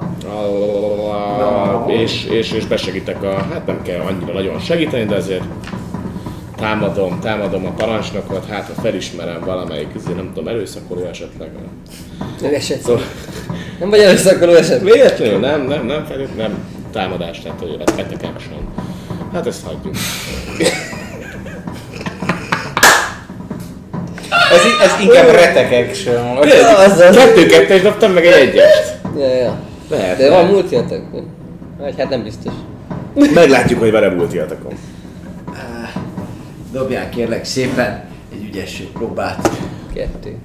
[1.91, 5.45] és, és, és besegítek a, hát nem kell annyira nagyon segíteni, de azért
[6.63, 11.49] támadom, támadom a parancsnokot, hát ha felismerem valamelyik, azért nem tudom, erőszakoló esetleg.
[12.53, 12.81] Eset.
[12.81, 13.03] Szóval
[13.79, 14.83] Nem vagy erőszakoló eset?
[14.83, 16.59] véletlenül nem, nem, nem, fel, nem
[16.93, 18.69] támadás, tehát hogy attack action.
[19.33, 19.95] Hát ezt hagyjuk.
[24.51, 26.35] Ez, ez inkább retek action.
[26.35, 26.49] vagy?
[27.15, 28.99] Kettő-kettős dobtam meg egy egyest.
[29.19, 29.59] Ja, ja.
[29.91, 31.03] Lehet, De van multiatok?
[31.79, 32.53] Vagy hát nem biztos.
[33.35, 34.73] Meglátjuk, hogy vele múlti atakon.
[36.73, 39.51] Dobjál kérlek szépen egy ügyesség próbát.
[39.95, 40.37] Kettő.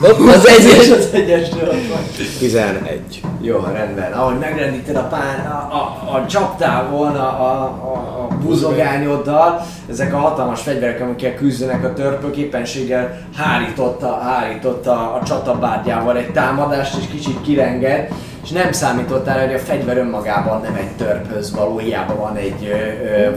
[0.00, 0.90] Hopp, az egyes!
[0.90, 2.02] az van.
[2.38, 3.20] 11.
[3.40, 4.12] Jó, rendben.
[4.12, 10.16] Ahogy megrendíted a, pán, a, a, a csaptál volna a, a, a buzogányoddal, ezek a
[10.16, 17.40] hatalmas fegyverek, amikkel küzdenek a törpök, éppenséggel hárította, hárította a csatabárgyával egy támadást, és kicsit
[17.42, 18.12] kirenged,
[18.42, 22.72] és nem számítottál, hogy a fegyver önmagában nem egy törphöz való, hiába van egy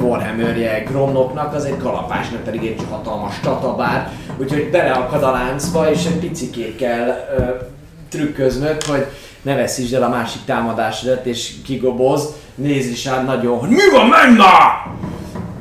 [0.02, 6.06] Warhammerje Gromnoknak, az egy kalapás, nem pedig egy hatalmas csatabár, úgyhogy beleakad a láncba, és
[6.06, 7.08] egy picikét kell
[7.38, 7.42] ö,
[8.10, 9.06] trükköznöd, hogy
[9.42, 14.08] ne veszítsd el a másik támadásodat, és kigoboz, nézd is át nagyon, hogy mi van,
[14.08, 14.92] menj már!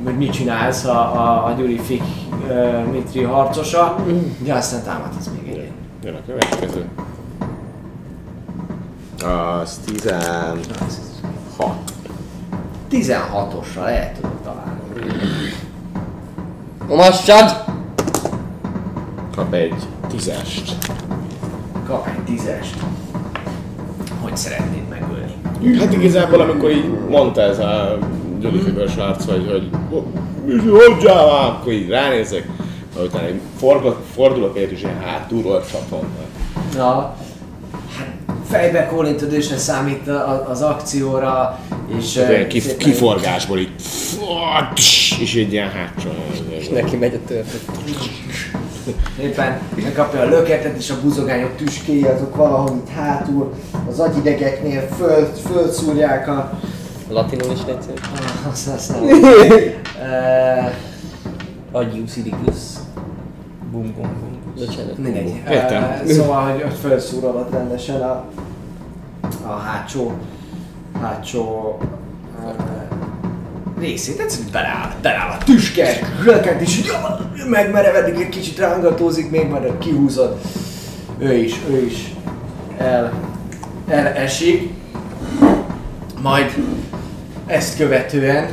[0.03, 2.03] Hogy mit csinálsz a, a, a Gyuri Fik
[2.47, 3.95] uh, Mitri harcosa,
[4.37, 5.71] de aztán támadsz még egy.
[6.03, 6.85] Jön a következő.
[9.23, 10.67] Az 16.
[12.91, 14.79] 16-ossal el tudod találni.
[16.87, 17.63] Omassad!
[19.35, 19.75] Kap egy
[20.09, 20.75] tízest.
[21.87, 22.75] Kap egy tízest.
[24.21, 25.77] Hogy szeretnéd megölni?
[25.79, 27.97] Hát igazából amikor így mondta ez a
[28.41, 29.69] Fibers arc, hogy, hogy
[30.45, 32.47] "Mi hagyjál már, akkor így ránézek,
[33.03, 36.03] utána így forgok, fordulok egyet, és ilyen hátulról csapom.
[36.75, 37.15] Na,
[38.53, 40.07] fejbe kólintődésre számít
[40.49, 41.59] az akcióra,
[41.97, 43.71] és ilyen kif- kiforgásból így,
[45.19, 46.09] és egy ilyen hátsó.
[46.59, 48.09] És neki megy a történet.
[49.21, 53.53] Éppen megkapja a löketet, és a buzogányok tüskéi azok valahol itt hátul,
[53.89, 56.59] az agyidegeknél föl, fölszúrják a...
[57.09, 57.85] Latinul is szíves.
[58.01, 59.03] Ah, Azt, azt nem.
[62.17, 62.61] Idicus.
[63.71, 64.42] Bum bum bum.
[64.57, 64.97] Bocsánat.
[64.97, 65.41] Mindegy.
[65.49, 66.01] Értem.
[66.07, 68.23] Ö, Szóval, hogy, hogy felszúrolod rendesen a,
[69.45, 70.11] a hátsó,
[71.01, 71.77] hátsó
[72.45, 72.49] ö,
[73.79, 75.87] részét, egyszerűen beláll, beláll a tüske,
[76.25, 76.81] löket is,
[77.49, 80.39] megmerevedik, egy kicsit rángatózik, még majd kihúzod.
[81.19, 82.13] Ő is, ő is
[82.77, 83.13] el,
[83.87, 84.73] elesik.
[86.21, 86.53] Majd
[87.45, 88.47] ezt követően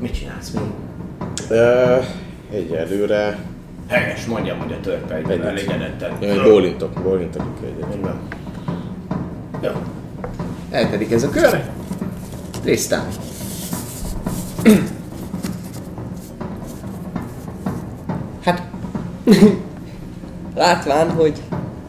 [0.00, 0.62] mit csinálsz még?
[1.48, 1.96] Ö,
[2.52, 3.38] Egyelőre
[3.88, 5.44] Helyes, mondjam, hogy a törpe egy Egyet.
[5.46, 6.12] elégedetten.
[6.20, 7.94] Jaj, bólintok, bólintok egyet.
[7.94, 8.18] Így van.
[9.62, 9.70] Jó.
[10.70, 11.64] Eltedik ez a kör.
[12.62, 13.00] Tristan.
[18.44, 18.62] Hát,
[20.54, 21.42] látván, hogy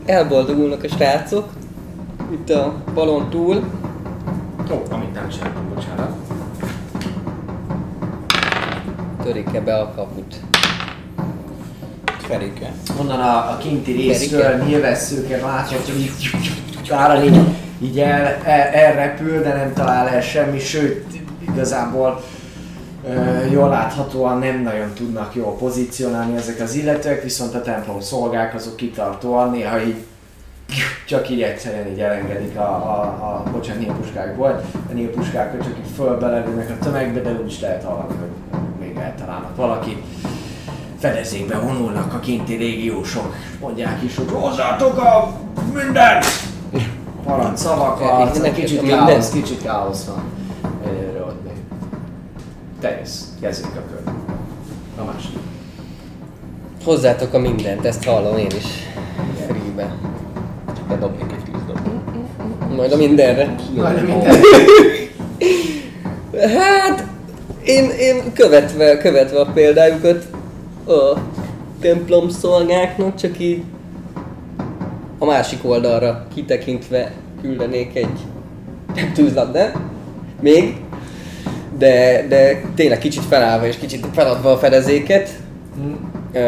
[0.06, 1.50] elboldogulnak a srácok,
[2.32, 3.56] itt a balon túl,
[4.72, 6.16] Ó, amit nem csináltam, bocsánat.
[9.24, 10.39] törik-e be a kaput.
[12.30, 12.72] Ferike.
[13.00, 14.66] Onnan a, a kinti részről Kerike.
[14.66, 17.40] nyilvesszőket láthatja, hogy ára így,
[17.82, 21.06] így el, el, elrepül, de nem talál el semmi, sőt,
[21.52, 22.24] igazából
[23.08, 28.54] ö, jól láthatóan nem nagyon tudnak jól pozícionálni ezek az illetők, viszont a templom szolgák
[28.56, 30.04] azok kitartóan néha így
[31.06, 35.92] csak így egyszerűen így elengedik a, a, a bocsánat, nyílpuskák volt, a nyílpuskákat csak így
[35.96, 40.04] fölbelevőnek a tömegbe, de úgy is lehet hallani, hogy még eltalálnak valakit.
[41.00, 45.34] Fedezékbe vonulnak a kinti régiósok, mondják is, hogy hozzátok a
[45.74, 46.26] mindent!
[47.24, 50.24] Parancs szavak, Ja, arc, nekik kicsit a káosz, kicsit káosz van
[50.86, 51.54] előre ott még.
[52.80, 54.14] Te jössz, kezdjük a kör.
[54.98, 55.38] A másik.
[56.84, 58.66] Hozzátok a mindent, ezt hallom én is.
[59.48, 59.96] Freebe.
[60.88, 62.76] Bedobnék egy tűzdobot.
[62.76, 63.56] Majd a mindenre.
[63.76, 64.36] Majd minden.
[66.58, 67.04] Hát,
[67.64, 70.28] én, én követve, követve a példájukat
[70.90, 71.18] a
[71.82, 73.64] templom szolgáknak, csak így
[75.20, 77.12] a másik oldalra kitekintve
[77.42, 78.10] küldenék egy
[79.14, 79.78] tűzlabdát,
[80.42, 80.76] még,
[81.78, 85.30] de, de tényleg kicsit felállva és kicsit feladva a fedezéket,
[86.34, 86.40] ö,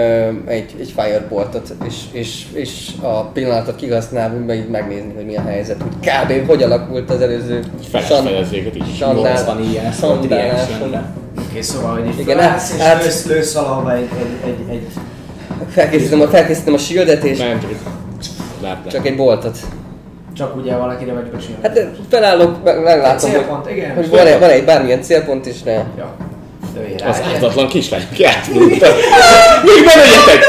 [0.45, 5.82] egy, egy fireportot, és, és, és a pillanatot kihasználva meg, megnézni, hogy mi a helyzet,
[5.82, 6.48] hogy kb.
[6.48, 8.84] hogy alakult az előző Feles san- fejezéket is.
[8.98, 9.92] sandál- 80 ilyen
[11.52, 14.88] Oké, szóval, hogy Igen, felállsz, és hát- lősz, lősz valahova egy, egy, egy, egy
[15.74, 17.78] Felkészítem a, felkészítem a shieldet, és Nem, csak egy
[18.62, 18.92] lábdát.
[18.94, 19.58] csak egy boltot.
[20.38, 21.56] csak ugye valakire vagy besélni.
[21.62, 23.96] Hát felállok, meg- meglátom, hogy, Célpont, igen.
[23.96, 25.72] hogy van, egy, van egy bármilyen célpont, és ne.
[25.72, 26.16] Ja.
[26.98, 27.10] Rá.
[27.10, 28.88] Az ártatlan kislány, ki átmondta.
[29.66, 30.46] Még ne legyetek!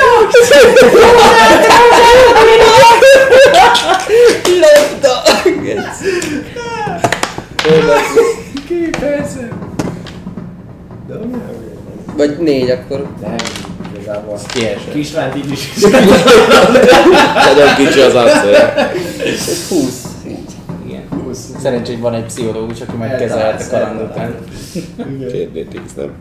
[4.61, 5.23] Labda!
[8.69, 9.49] Képező.
[12.17, 13.07] Vagy négy akkor.
[13.21, 13.37] Nem,
[13.95, 14.39] igazából.
[14.55, 14.91] Kieső.
[14.93, 15.69] Kislányt így is.
[17.49, 18.55] Nagyon kicsi az arcél.
[19.25, 20.05] Ez 20.
[20.29, 20.39] Így.
[20.87, 21.03] Igen.
[21.61, 24.35] Szerencsé, hogy van egy pszichológus, aki majd kezelhet a kaland után.
[25.33, 26.13] Két D10, nem?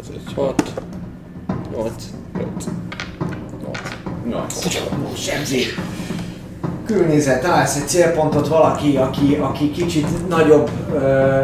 [0.00, 0.62] Ez egy 6.
[1.76, 1.92] 8.
[4.28, 4.68] 8.
[5.16, 5.74] Sebzés.
[6.86, 11.42] Külnézet, találsz egy célpontot valaki, aki, aki kicsit nagyobb ö,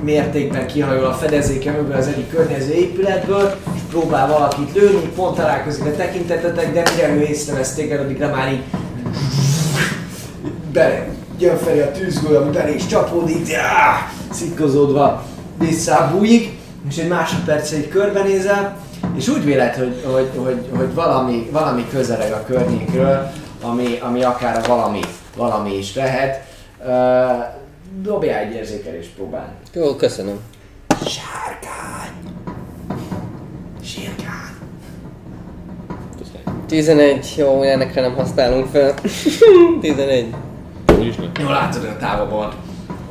[0.00, 5.84] mértékben kihajol a fedezéke mögül az egyik környező épületből, és próbál valakit lőni, pont találkozik
[5.84, 8.62] a tekintetetek, de mire ő észrevesz téged, addigra már így
[10.72, 11.08] bele,
[11.38, 15.24] jön felé a tűzgő, ami belé is csapódik, já, szitkozódva
[15.58, 16.58] visszábújik,
[16.88, 18.76] és egy másodperc egy körbenézel,
[19.16, 23.30] és úgy véled, hogy, hogy, hogy, hogy valami, valami közeleg a környékről,
[23.62, 25.00] ami, ami akár valami,
[25.36, 26.44] valami is lehet.
[26.78, 27.64] Uh,
[28.02, 29.52] dobjál egy érzékelést próbálni.
[29.72, 30.40] Jó, köszönöm.
[31.06, 32.12] Sárkány!
[33.82, 34.36] Sírkány!
[36.66, 37.34] 11.
[37.36, 38.94] Jó, ilyenekre nem használunk fel.
[39.80, 40.34] 11.
[40.98, 41.30] Úgyis nem.
[41.40, 42.52] Jó, látod, hogy a távolban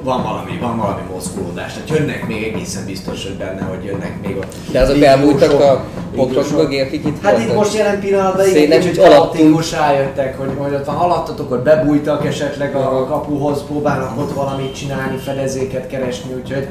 [0.06, 1.74] van valami, van valami mozgulódás.
[1.74, 4.56] Tehát jönnek még egészen biztos, hogy benne, hogy jönnek még ott.
[4.72, 5.85] De azok elbújtak a
[6.16, 10.74] bokrok mögé, akik itt Hát itt most jelen pillanatban igen, kicsit alattikus rájöttek, hogy, hogy
[10.74, 16.67] ott van alattatok, hogy bebújtak esetleg a kapuhoz, próbálnak ott valamit csinálni, fedezéket keresni, úgyhogy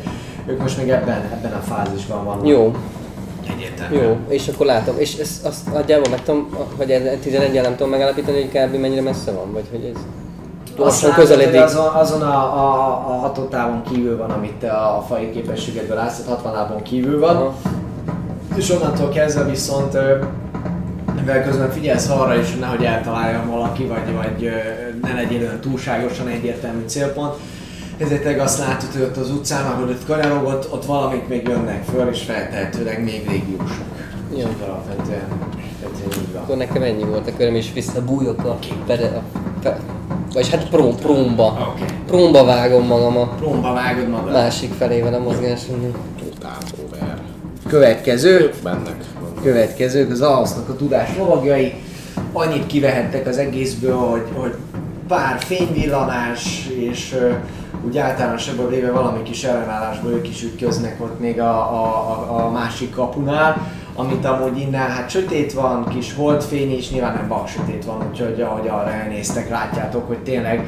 [0.47, 2.47] ők most még ebben, ebben a fázisban vannak.
[2.47, 2.75] Jó.
[3.57, 3.97] Egyértelmű.
[3.97, 4.95] Jó, és akkor látom.
[4.99, 8.81] És ezt azt nagyjából meg tudom, hogy 11 nem tudom megállapítani, hogy kb.
[8.81, 10.01] mennyire messze van, vagy hogy ez
[10.77, 11.61] gyorsan közeledik.
[11.61, 16.41] azon, azon a, a, a hatótávon kívül van, amit te a fai képességedből látsz, tehát
[16.41, 17.37] 60 lábon kívül van.
[17.37, 17.55] Aha.
[18.57, 19.99] És onnantól kezdve viszont,
[21.17, 24.51] mivel közben figyelsz arra is, hogy nehogy eltaláljon valaki, vagy, vagy
[25.03, 27.35] ne legyél olyan túlságosan egyértelmű célpont,
[27.99, 31.85] ezért azt látod, hogy ott az utcán, ahol ott kanyarog, ott, ott valamit még jönnek
[31.85, 33.85] föl, és feltehetőleg még régiósok.
[34.31, 34.37] Jó.
[34.37, 36.43] Úgyhogy Alapvetően, alapvetően így van.
[36.43, 39.23] Akkor nekem ennyi volt a köröm, és visszabújok a pere, a
[39.63, 39.79] fe,
[40.33, 41.47] vagyis hát próm, prómba.
[41.47, 41.83] Oké.
[41.83, 41.97] Okay.
[42.07, 44.33] Prómba vágom magam a Prómba vágod magad.
[44.33, 45.97] másik felével a mozgásomnak.
[46.19, 47.19] Totál over.
[47.69, 49.05] Következő, Bennek.
[49.43, 51.75] következők az Aosznak a tudás lovagjai.
[52.33, 54.55] Annyit kivehettek az egészből, hogy, hogy
[55.09, 57.17] pár fényvillanás, és
[57.87, 62.51] úgy általánosabban véve valami kis ellenállásból ők is ütköznek ott még a, a, a, a
[62.51, 67.85] másik kapunál, amit amúgy innen hát sötét van, kis holdfény és nyilván nem bak sötét
[67.85, 70.67] van, úgyhogy ahogy arra elnéztek, látjátok, hogy tényleg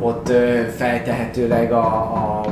[0.00, 0.32] ott
[0.76, 2.44] feltehetőleg a, a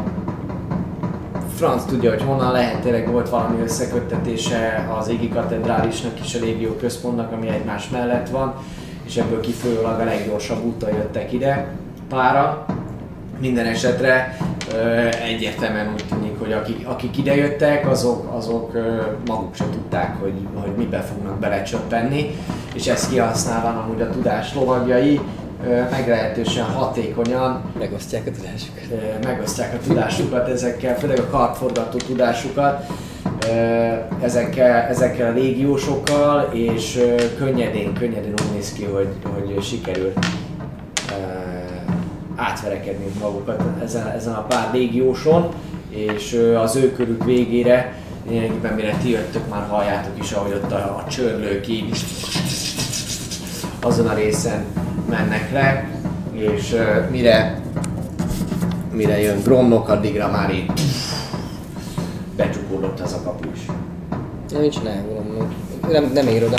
[1.56, 6.70] franc tudja, hogy honnan lehet, tényleg volt valami összeköttetése az égi katedrálisnak és a légió
[6.70, 8.54] központnak, ami egymás mellett van,
[9.06, 11.66] és ebből kifolyólag a leggyorsabb úton jöttek ide
[12.08, 12.64] pára.
[13.40, 14.36] Minden esetre
[14.74, 14.78] ö,
[15.24, 18.72] egyértelműen úgy tűnik, hogy akik, akik idejöttek, azok, azok
[19.26, 22.36] maguk se tudták, hogy, hogy mibe fognak belecsöppenni,
[22.74, 25.20] és ezt kihasználva amúgy a tudás lovagjai
[25.90, 29.24] meglehetősen hatékonyan Megosztják a tudásukat.
[29.24, 32.90] megosztják a tudásukat ezekkel, főleg a kartforgató tudásukat
[34.22, 37.00] ezekkel, ezekkel a légiósokkal, és
[37.38, 40.12] könnyedén, könnyedén úgy néz ki, hogy, hogy sikerül
[42.36, 45.48] átverekedni magukat ezen, ezen a pár légióson,
[45.94, 47.98] és az ő körük végére,
[48.28, 51.96] lényegében mire ti jöttök, már halljátok is, ahogy ott a, a csörlők így
[53.80, 54.64] azon a részen
[55.08, 55.90] mennek le,
[56.32, 56.76] és
[57.10, 57.60] mire,
[58.92, 60.72] mire jön Gromnok, addigra már így
[62.36, 63.60] becsukódott az a kapu is.
[64.50, 65.54] Na, mit csinálják valami?
[65.88, 66.56] Nem, nem ér oda.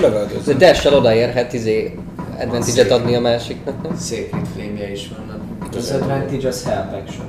[0.00, 0.58] Lövöldözzünk.
[0.58, 1.98] De Dash-sel odaérhet izé
[2.38, 3.96] advantage-et adni a másiknak, nem?
[3.98, 5.43] Sacred flame is vannak.
[5.76, 7.26] Az advantage az help action.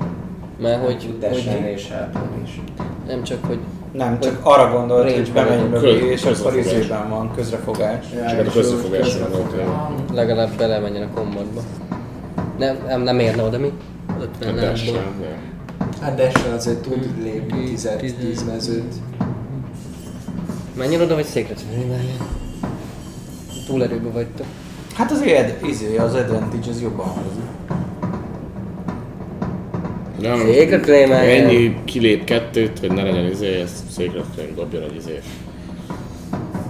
[0.61, 2.61] Mert hogy, Dashen és help is.
[3.07, 3.59] nem csak, hogy
[3.91, 8.05] Nem, csak arra gondolt, hogy bemegy mögé, és akkor izében van, közrefogás.
[8.15, 9.47] Ja, Csak a és közrefogásra közrefogás.
[9.65, 10.15] gondoltam.
[10.15, 11.61] legalább belemenjen a kombatba.
[12.57, 13.71] Nem, nem, nem érne oda mi?
[14.21, 14.93] 50 A dash.
[16.01, 18.93] Hát Dashen azért tud lépni 10 Tíz- 10 mezőt.
[20.77, 22.17] Menjen oda, vagy székre csináljen.
[23.67, 24.45] Túl erőbe vagytok.
[24.95, 27.43] Hát az ed, izé, az advantage az jobban hangzik.
[30.21, 31.45] Nem, Secret Flame eljön.
[31.45, 35.19] Ennyi kilép kettőt, hogy ne legyen izé, ezt Secret Flame dobjon egy izé.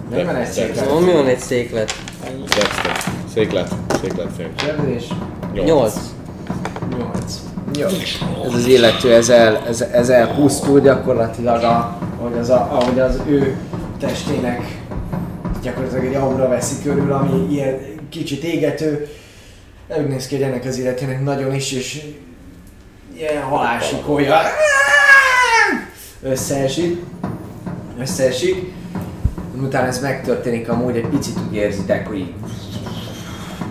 [0.09, 1.93] Nem van egy mi van egy széklet?
[2.39, 2.97] Dexter.
[3.33, 3.73] Széklet.
[4.01, 4.51] Széklet Flame.
[4.59, 5.07] Zsebzés.
[5.53, 5.93] 8.
[6.97, 7.41] 8.
[7.79, 7.87] Jó.
[8.45, 13.19] Ez az illető, ez, el, ez, ez elpusztul gyakorlatilag, a, ahogy, az a, ahogy az
[13.27, 13.57] ő
[13.99, 14.61] testének
[15.61, 17.77] gyakorlatilag egy aura veszi körül, ami ilyen
[18.09, 19.07] kicsit égető.
[19.99, 22.01] Úgy néz ki, hogy ennek az illetőnek nagyon is, és
[23.17, 24.37] ilyen halálsikolja
[26.21, 27.03] összeesik.
[27.99, 28.73] Összeesik.
[29.61, 32.33] Utána ez megtörténik, amúgy egy picit úgy érzitek, hogy így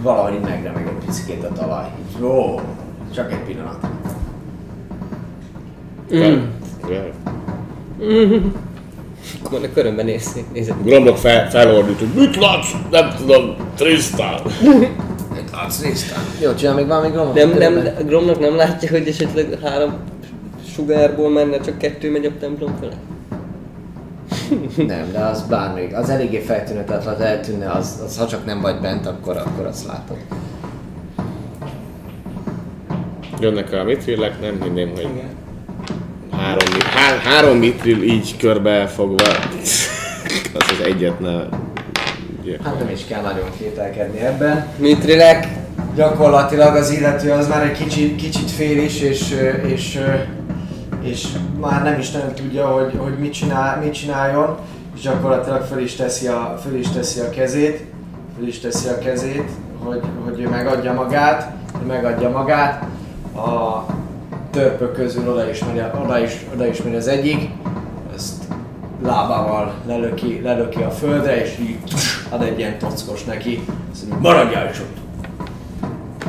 [0.02, 1.84] valahogy megremeg egy picit a talaj.
[2.16, 2.60] Így, Ó,
[3.14, 3.86] csak egy pillanat.
[6.14, 6.18] Mm.
[6.88, 8.42] Yeah.
[9.44, 10.44] Akkor a körömben néz.
[10.82, 12.72] Gromlok fel, felordít, hogy mit látsz?
[12.90, 14.40] Nem tudom, Tristan.
[15.54, 16.18] Látsz, néztem.
[16.40, 17.34] Jó, csinál még valami gomot?
[17.34, 19.94] Nem, nem, Gromnak nem látja, hogy esetleg három
[20.74, 22.92] sugárból menne, csak kettő megy a templom fele?
[24.94, 25.96] Nem, de az bármelyik.
[25.96, 29.66] Az eléggé feltűnő, tehát ha eltűnne, az, az, ha csak nem vagy bent, akkor, akkor
[29.66, 30.16] azt látod.
[33.40, 35.08] Jönnek a mitrillek, nem hinném, hogy
[36.30, 39.24] három, mit- há, három mitrill így körbe fogva.
[40.54, 41.32] Az az egyet ne...
[42.64, 44.66] Hát nem is kell nagyon kételkedni ebben.
[44.76, 45.48] Mitrilek!
[45.94, 49.34] Gyakorlatilag az illető az már egy kicsit, kicsit fél is, és,
[49.66, 50.00] és,
[51.02, 51.26] és
[51.60, 54.56] már nem is nagyon tudja, hogy, hogy mit, csinál, mit csináljon,
[54.94, 57.84] és gyakorlatilag föl is teszi a, föl is teszi a kezét,
[58.36, 62.84] föl is teszi a kezét, hogy, hogy ő megadja magát, hogy megadja magát.
[63.36, 63.84] A
[64.50, 67.50] törpök közül oda ismeri, oda is, oda ismeri az egyik,
[69.02, 71.78] lábával lelöki, lelöki a földre, és így
[72.30, 75.02] ad egy ilyen tockos neki, azt mondja, maradjál is ott!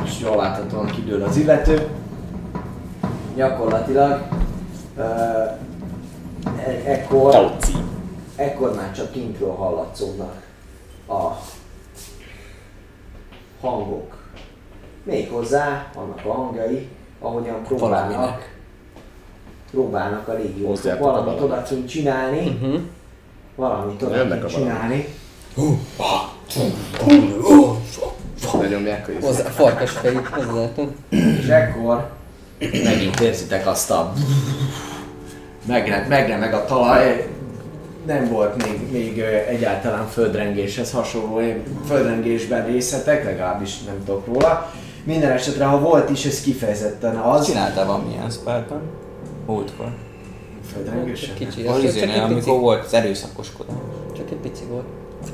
[0.06, 1.88] és jól láthatóan kidől az illető.
[3.34, 4.20] Gyakorlatilag
[4.96, 5.04] uh,
[6.66, 7.72] e- ekkor, Tauci.
[8.36, 10.42] ekkor már csak kintről hallatszódnak
[11.08, 11.30] a
[13.60, 14.16] hangok.
[15.02, 16.88] Méghozzá vannak a hangjai,
[17.20, 18.55] ahogyan próbálnak.
[19.80, 21.40] Próbálnak a légiósok valamit valamit.
[21.42, 22.74] oda kint csinálni, Mhm.
[23.54, 24.72] valamit oda Jönnek kint a valami.
[24.72, 25.08] csinálni.
[28.60, 29.24] Lenyomják a.
[29.26, 30.94] Hozzá, farkas fejű, hozzátom.
[31.08, 32.08] És ekkor
[32.84, 34.12] Megint érzitek azt a...
[35.66, 37.28] Megre, megremeg a talaj.
[38.06, 41.40] Nem volt még, még egyáltalán földrengéshez hasonló
[41.86, 44.72] földrengésben részletek, legalábbis nem tudok róla.
[45.04, 47.46] Minden esetre, ha volt is, ez kifejezetten az.
[47.46, 48.80] Csináltál valamilyen spellben?
[49.46, 49.86] Múltkor.
[51.34, 52.32] Kicsi, Az az csak izénél, egy pici.
[52.32, 53.74] amikor volt az erőszakoskodás.
[54.16, 54.84] Csak egy pici volt.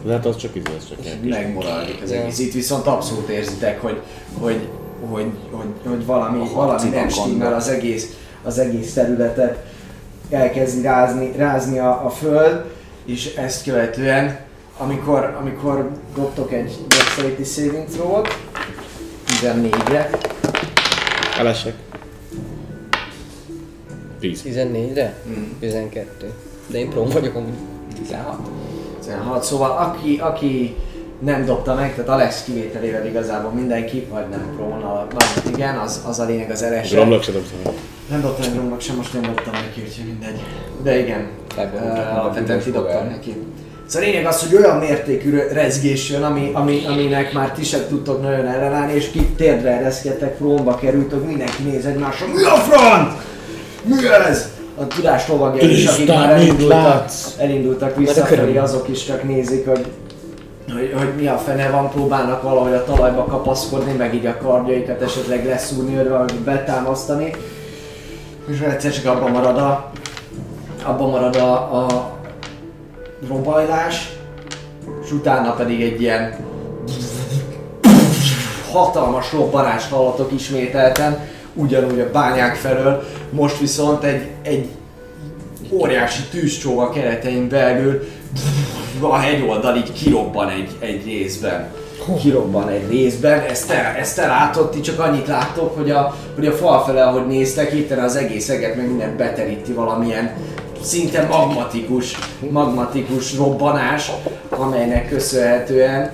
[0.05, 1.31] Lehet az csak izé, az csak ilyen kis.
[1.31, 2.39] Megmoralik az egész.
[2.39, 4.01] Itt viszont abszolút érzitek, hogy,
[4.41, 4.69] hogy,
[5.11, 9.65] hogy, hogy, hogy valami, A valami nem stimmel az egész, az egész területet
[10.31, 12.65] elkezdi rázni, rázni a, a föld,
[13.05, 14.39] és ezt követően,
[14.79, 18.29] amikor, amikor dobtok egy Dexterity Saving Throw-ot,
[19.29, 20.11] 14-re,
[21.39, 21.75] Elesek.
[24.23, 24.43] 10.
[24.47, 25.15] 14-re?
[25.29, 25.59] Mm.
[25.61, 26.33] 12.
[26.67, 27.53] De én próm vagyok amúgy.
[27.99, 28.37] 16.
[28.99, 30.77] 16, szóval aki, aki
[31.19, 36.19] nem dobta meg, tehát Alex kivételével igazából mindenki, vagy nem próna, vagy igen, az, az
[36.19, 36.99] a lényeg az elesett.
[36.99, 37.75] Romlok se dobtam.
[38.11, 40.41] Nem dobtam egy romlok sem, most nem dobtam neki, úgyhogy mindegy.
[40.83, 43.11] De igen, uh, alapvetően kidobtam fogál.
[43.11, 43.37] neki.
[43.87, 47.81] Szóval a lényeg az, hogy olyan mértékű rezgés jön, ami, ami, aminek már ti sem
[47.89, 53.13] tudtok nagyon ellenállni, és ki térdre ereszkedtek, próba kerültök, mindenki néz egymásra, mi a front?
[53.85, 54.49] Mi ez?
[54.79, 59.87] A tudás lovagja is, akik már elindultak, elindultak visszafelé, azok is csak nézik, hogy
[60.73, 65.03] hogy, hogy mi a fene van, próbálnak valahogy a talajba kapaszkodni, meg így a kardjaikat
[65.03, 67.35] esetleg leszúrni, vagy betámasztani.
[68.49, 69.91] És egyszer csak abban marad a,
[70.85, 72.11] abban marad a, a
[73.29, 74.13] robajlás,
[75.05, 76.37] és utána pedig egy ilyen
[78.73, 81.19] hatalmas robbanást hallatok ismételten,
[81.55, 84.69] ugyanúgy a bányák felől, most viszont egy, egy
[85.71, 88.03] óriási tűzcsóva keretein belül
[89.01, 91.71] a hegyoldal kirobban egy, egy részben.
[92.21, 96.47] Kirobban egy részben, ezt te, ezt te látod, ti csak annyit láttok, hogy a, hogy
[96.47, 100.37] a fal fele, ahogy néztek, hirtelen az egész eget meg mindent beteríti valamilyen
[100.83, 102.19] szinte magmatikus,
[102.51, 104.11] magmatikus robbanás,
[104.49, 106.11] amelynek köszönhetően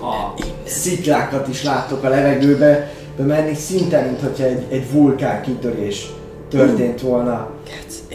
[0.00, 6.12] a sziklákat is láttok a levegőbe bemenni, szinte, mint hogyha egy, egy vulkán kitörés
[6.48, 7.50] történt volna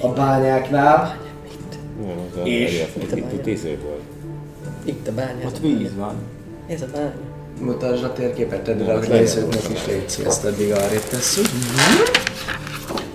[0.01, 1.17] a bányáknál.
[2.43, 2.83] És?
[2.93, 4.01] Itt, itt, itt izé volt.
[4.83, 5.45] Itt a bánya.
[5.45, 6.15] Ott víz van.
[6.67, 7.13] Ez a bánya.
[7.61, 11.45] Mutasd a térképet, tedd rá a most nézőknek is légy ezt addig arrébb tesszük.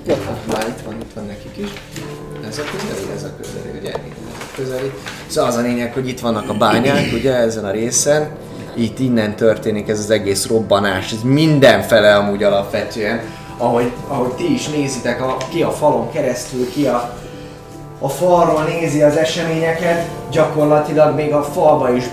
[0.06, 0.14] Jó.
[0.52, 1.70] Már itt van, itt van nekik is.
[2.48, 3.90] Ez a közeli, ez a közeli, ugye?
[3.90, 4.92] Ez a közeli.
[5.26, 8.30] Szóval az a lényeg, hogy itt vannak a bányák, ugye, ezen a részen.
[8.74, 13.20] Itt innen történik ez az egész robbanás, ez mindenfele amúgy alapvetően.
[13.56, 17.16] Ahogy, ahogy ti is nézitek, a, ki a falon keresztül, ki a,
[17.98, 22.04] a falról nézi az eseményeket, gyakorlatilag még a falba is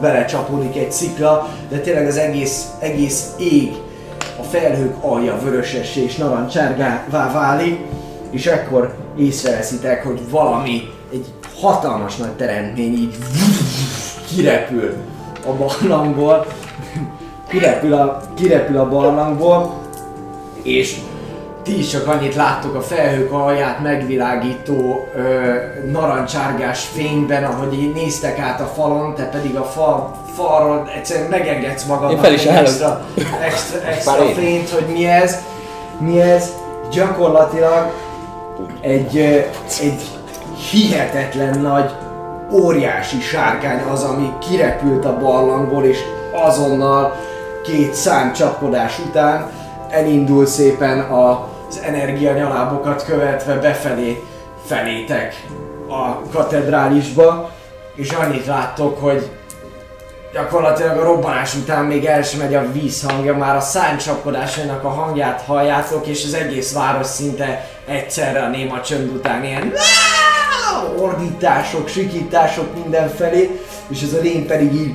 [0.00, 3.72] belecsapódik egy szikla, de tényleg az egész, egész ég,
[4.40, 7.78] a felhők alja vörösessé és narancsárgává válik,
[8.30, 10.82] és ekkor észreveszitek, hogy valami,
[11.12, 11.26] egy
[11.60, 13.16] hatalmas nagy teremtmény így
[14.34, 14.94] kirepül
[15.46, 16.46] a barlangból,
[17.48, 19.74] kirepül a, kirepül a barlangból,
[20.62, 20.96] és
[21.62, 25.54] ti is csak annyit láttok a felhők alját megvilágító ö,
[25.90, 31.84] narancsárgás fényben, ahogy így néztek át a falon, te pedig a fal, falról egyszerűen megengedsz
[31.84, 33.06] magadnak Én fel is extra,
[33.42, 35.36] extra, extra fényt, hogy mi ez.
[35.98, 36.52] Mi ez?
[36.90, 37.92] Gyakorlatilag
[38.80, 39.16] egy,
[39.80, 40.02] egy
[40.70, 41.90] hihetetlen nagy,
[42.52, 45.98] óriási sárkány az, ami kirepült a barlangból, és
[46.32, 47.16] azonnal
[47.64, 49.50] két számcsapkodás után
[49.90, 54.24] elindul szépen az energianyalábokat követve befelé,
[54.66, 55.46] felétek
[55.88, 57.50] a katedrálisba,
[57.94, 59.30] és annyit láttok, hogy
[60.32, 65.42] gyakorlatilag a robbanás után még el sem megy a vízhangja, már a szánycsapkodásainak a hangját
[65.46, 69.72] halljátok, és az egész város szinte egyszerre a néma csönd után ilyen
[71.00, 74.94] ordítások, sikítások mindenfelé, és ez a lény pedig így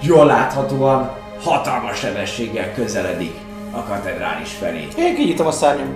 [0.00, 1.10] jól láthatóan
[1.44, 3.34] hatalmas sebességgel közeledik
[3.70, 4.88] a katedrális felé.
[4.98, 5.88] Én kinyitom a szárnyam.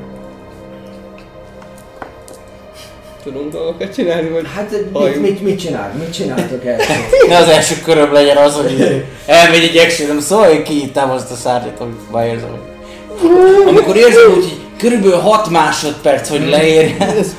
[3.23, 5.93] Tudunk dolgokat csinálni, vagy Hát mit, mit, mit csinál?
[5.99, 6.77] Mit csináltok el?
[7.29, 11.35] Ne az első köröm legyen az, hogy elmegy egy action szóval én kinyitám azt a
[11.35, 12.49] szárnyat, amit már érzem.
[12.51, 17.01] hogy- Amikor érzem hogy Körülbelül 6 másodperc, hogy leérjen.
[17.01, 17.35] Ez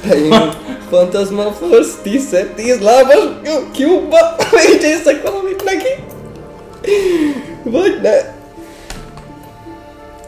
[0.89, 3.17] Fantasma Force 10 10 lábas
[3.73, 6.03] cube-ba mage valamit neki.
[7.63, 8.37] Vagy ne.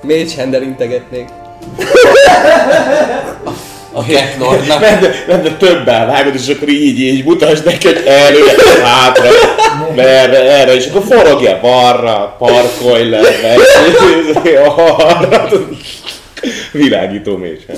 [0.02, 1.28] Mage handel integetnék.
[3.94, 4.80] A Cat Lordnak.
[5.28, 9.30] Menne, többel vágod, és akkor így, így mutasd neki, hogy előre, hátra,
[9.96, 13.60] merre, erre, és akkor forogja balra, parkolj le, meg,
[14.78, 15.50] arra.
[16.72, 17.76] Világító mécsen.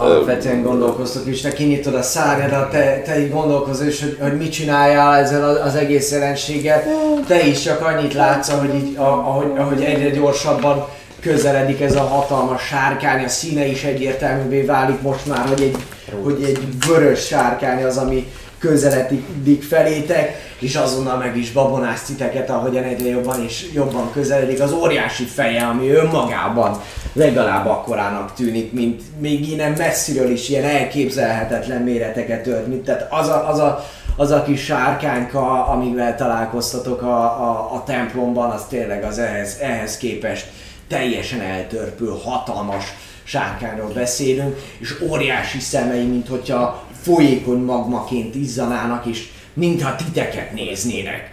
[0.00, 4.52] Alapvetően gondolkoztok is, te kinyitod a szárnyadat, te, te így gondolkozol is, hogy, hogy mit
[4.52, 6.82] csináljál ezzel az, egész jelenséggel.
[7.26, 10.88] Te is csak annyit látsz, hogy így, ahogy, ahogy egyre gyorsabban
[11.20, 15.76] közeledik ez a hatalmas sárkány, a színe is egyértelművé válik most már, hogy egy,
[16.22, 18.26] hogy egy vörös sárkány az, ami
[18.58, 24.60] közeledik felétek, és azonnal meg is babonász titeket, ahogyan egyre jobban és jobban közeledik.
[24.60, 26.80] Az óriási feje, ami önmagában
[27.12, 33.28] legalább akkorának tűnik, mint még innen messziről is ilyen elképzelhetetlen méreteket ölt, mint tehát az
[33.28, 33.84] a, az a,
[34.16, 39.96] az a kis sárkányka, amivel találkoztatok a, a, a templomban, az tényleg az ehhez, ehhez
[39.96, 40.46] képest
[40.88, 42.84] teljesen eltörpül, hatalmas
[43.22, 51.30] sárkányról beszélünk, és óriási szemei, mint hogyha folyékony magmaként izzanának, és mintha titeket néznének.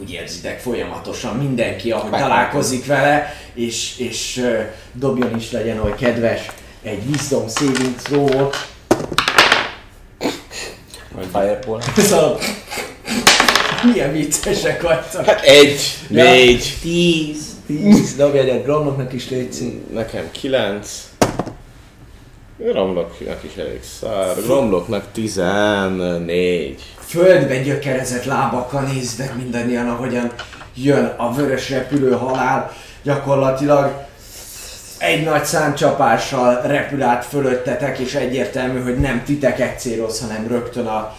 [0.00, 4.46] Úgy érzitek folyamatosan mindenki, ahogy találkozik vele, és, és
[4.92, 6.40] dobjon is legyen oly kedves
[6.82, 8.50] egy wisdom saving throw
[11.32, 11.80] Fireball.
[12.08, 12.38] Szóval
[13.84, 15.24] milyen viccesek vagytok.
[15.24, 15.80] Hát egy,
[16.10, 16.22] Ja.
[16.24, 17.54] négy, 10.
[17.66, 20.88] 10, dobj egyet Gromnoknak is légy nekem kilenc.
[22.58, 24.36] Gromloknak is elég szár.
[24.44, 26.82] Gromloknak tizennégy.
[26.98, 30.32] földbe gyökerezett lábakkal néztek mindannyian, ahogyan
[30.74, 32.72] jön a vörös repülő halál.
[33.02, 34.06] Gyakorlatilag
[34.98, 41.14] egy nagy számcsapással repül át fölöttetek, és egyértelmű, hogy nem titeket céloz, hanem rögtön a,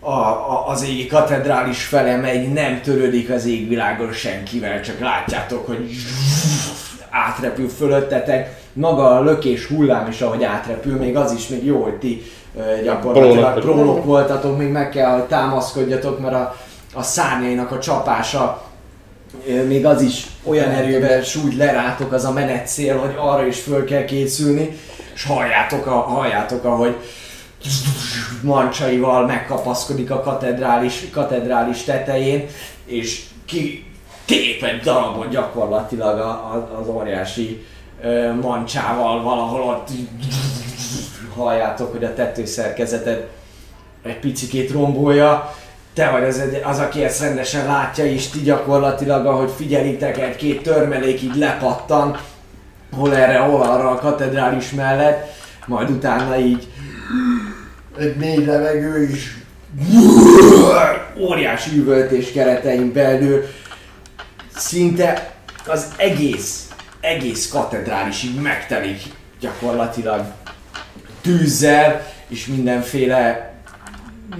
[0.00, 5.90] a, a, az égi katedrális fele megy, nem törődik az égvilágon senkivel, csak látjátok, hogy
[7.10, 8.62] átrepül fölöttetek.
[8.74, 12.22] Maga a lökés hullám is, ahogy átrepül, még az is még jó, hogy ti
[12.82, 16.56] gyakorlatilag prónok voltatok, még meg kell, hogy támaszkodjatok, mert a,
[16.94, 18.62] a szárnyainak a csapása
[19.66, 24.04] még az is olyan erővel sújt lerátok az a menetszél, hogy arra is föl kell
[24.04, 24.78] készülni,
[25.14, 26.96] és halljátok, a, halljátok ahogy
[28.42, 32.46] mancsaival megkapaszkodik a katedrális, katedrális tetején,
[32.86, 33.86] és ki
[34.24, 37.66] tép egy darabot gyakorlatilag a, a, az óriási
[38.40, 39.88] mancsával valahol ott
[41.34, 43.28] halljátok, hogy a tetőszerkezetet
[44.02, 45.54] egy picikét rombolja.
[45.94, 51.22] Te vagy az, az, aki ezt rendesen látja, és ti gyakorlatilag, ahogy figyelitek, egy-két törmelék
[51.22, 52.18] így lepattan,
[52.92, 55.32] hol erre, hol arra a katedrális mellett,
[55.66, 56.68] majd utána így
[57.98, 59.36] egy mély levegő is
[61.18, 63.44] óriási üvöltés keretein belül
[64.56, 65.32] szinte
[65.66, 66.63] az egész,
[67.04, 69.02] egész katedrális így megtelik
[69.40, 70.24] gyakorlatilag
[71.20, 73.52] tűzzel és mindenféle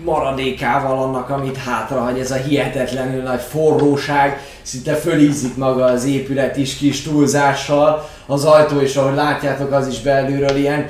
[0.04, 6.76] maradékával annak, amit hátrahagy, ez a hihetetlenül nagy forróság, szinte fölízik maga az épület is
[6.76, 10.86] kis túlzással, az ajtó is, ahogy látjátok, az is belülről ilyen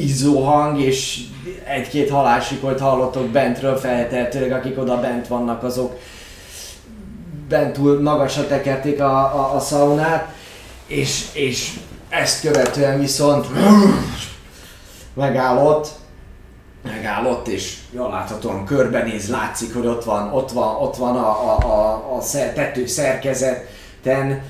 [0.00, 1.20] izzó hang, és
[1.64, 5.98] egy-két halálsikolt hallottok bentről feltehetőleg, akik oda bent vannak, azok
[7.48, 10.32] bent túl magasra tekerték a, a, a szaunát,
[10.86, 11.78] és, és
[12.08, 13.46] ezt követően viszont
[15.14, 15.88] megállott,
[16.82, 21.58] megállott, és jól láthatóan körbenéz, látszik, hogy ott van, ott van, ott van a, a,
[21.58, 22.22] a, a
[22.54, 24.42] tető szerkezeten,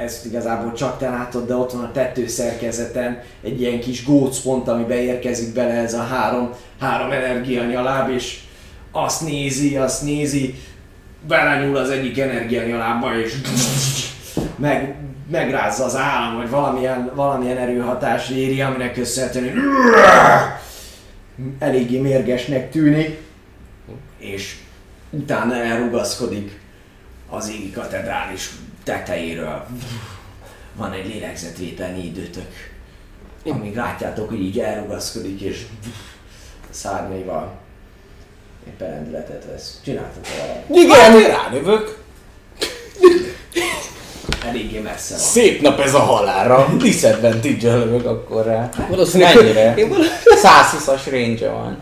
[0.00, 4.68] ezt igazából csak te látod, de ott van a tető szerkezeten egy ilyen kis gócpont,
[4.68, 8.40] ami beérkezik bele ez a három, három energianyaláb, és
[8.92, 10.54] azt nézi, azt nézi,
[11.26, 13.34] belenyúl az egyik energianyalábba, és
[14.56, 14.94] meg,
[15.30, 19.54] megrázza az állam, vagy valamilyen, valamilyen erőhatás éri, aminek köszönhetően
[21.58, 23.18] eléggé mérgesnek tűnik,
[24.18, 24.56] és
[25.10, 26.60] utána elrugaszkodik
[27.28, 28.50] az égi katedrális
[28.84, 29.66] tetejéről.
[30.74, 32.50] Van egy lélegzetvételnyi időtök,
[33.44, 35.66] amíg látjátok, hogy így elrugaszkodik, és
[36.70, 37.65] szárnyaival
[38.66, 39.80] éppen rendületet vesz.
[39.84, 40.84] Csináltok valamit.
[40.84, 41.30] Igen!
[41.30, 42.04] Hát, ránövök.
[44.46, 45.22] Eléggé messze van.
[45.24, 46.68] Szép nap ez a halálra.
[46.78, 48.68] Disadvantage lövök akkor rá.
[48.88, 49.34] Valószínűleg...
[49.34, 49.74] Mennyire?
[49.74, 51.78] Én val- 120-as range van.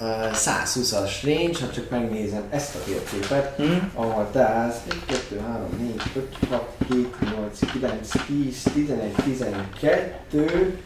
[0.00, 0.04] Ö,
[0.34, 3.90] 120-as range, ha csak megnézem ezt a térképet, Hmm?
[3.94, 10.78] ahol tehát 1, 2, 3, 4, 5, 6, 7, 8, 9, 10, 11, 12,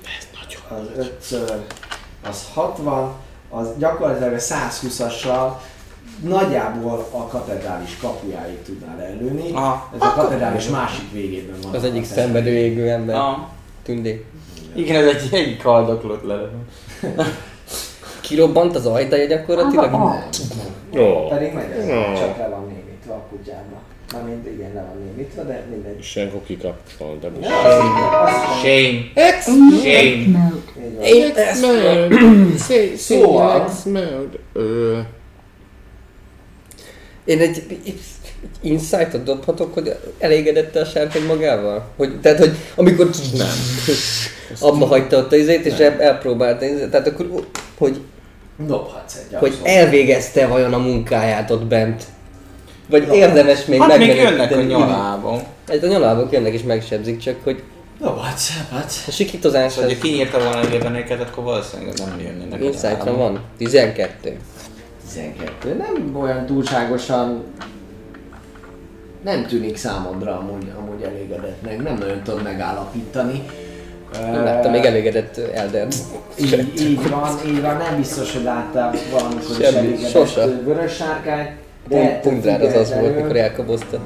[0.69, 1.41] az 5
[2.29, 3.15] az 60,
[3.51, 5.53] az gyakorlatilag a 120-assal
[6.23, 9.51] nagyjából a katedrális kapujáig tudnál előni.
[9.53, 9.91] Aha.
[9.95, 11.75] Ez a katedrális másik végében van.
[11.75, 12.07] Az egyik katedrális.
[12.07, 13.17] szenvedő égő ember.
[13.83, 14.25] Tündé.
[14.75, 16.51] Igen, ez egy, egy haldoklott le.
[18.21, 19.95] Kirobbant az ajtaja gyakorlatilag?
[20.99, 21.87] Ó, Pedig megy ez,
[22.19, 23.77] csak le van némítva a kutyába.
[24.13, 26.03] Mármint igen, le van némítva, de mindegy.
[26.03, 27.49] Senko kikapcsol, de most.
[28.63, 29.31] Shame.
[29.83, 30.53] Shame.
[31.35, 31.65] Ezt
[32.67, 34.39] Say, say Szóval- X mode.
[37.25, 38.01] Én egy, egy
[38.61, 41.89] insight-ot dobhatok, hogy elégedette a sárkány magával?
[41.97, 43.49] Hogy, tehát, hogy amikor nem.
[44.61, 47.45] abba hagyta ott az izét, és el, elpróbálta, izét, tehát akkor,
[47.79, 48.01] hogy,
[48.67, 52.05] Dobhatsz egy hogy elvégezte vajon a munkáját ott bent.
[52.91, 55.43] Vagy érdemes még Hát még jönnek a nyalába.
[55.69, 57.63] Hát a nyalábok jönnek és megsebzik, csak hogy
[58.01, 59.07] Dobhatsz, dobhatsz.
[59.07, 62.61] a sikítozás Szóval, az ha kinyírta volna a gépenéket, akkor valószínűleg nem jönnének.
[62.61, 63.17] a insight nyalába.
[63.17, 63.41] van.
[63.59, 64.37] 12.
[65.15, 65.75] 12.
[65.75, 67.45] Nem olyan túlságosan
[69.25, 73.43] nem tűnik számodra amúgy, amúgy elégedettnek, nem nagyon tudod megállapítani.
[74.13, 75.87] Nem láttam még elégedett Elder.
[76.41, 80.47] Így, így van, így van, nem biztos, hogy láttál valamikor is Semmi, elégedett sose.
[80.47, 81.51] vörös sárkányt,
[81.89, 83.99] de Pont, ettől pont rád az az volt, mikor elkobozta.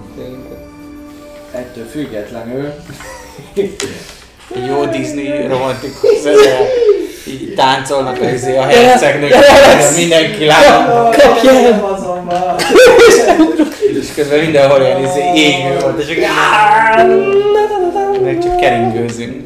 [1.53, 2.73] Ettől függetlenül
[4.55, 6.59] Egy jó Disney romantikus zene.
[7.27, 9.35] Így táncolnak az izé a hercegnők,
[9.97, 11.17] mindenki lát.
[11.17, 11.85] Kapjál!
[11.93, 12.55] Azonban!
[14.01, 16.17] És közben mindenhol olyan izé égő volt, és csak
[18.23, 19.43] meg csak keringőzünk.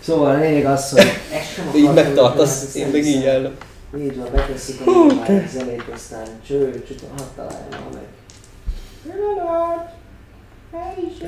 [0.00, 1.00] Szóval a lényeg az, hogy
[1.32, 3.52] ezt sem Így megtartasz, én meg így állok.
[3.98, 8.06] Így van, betesszük a normális zenét, aztán cső, cső, hadd találjam meg.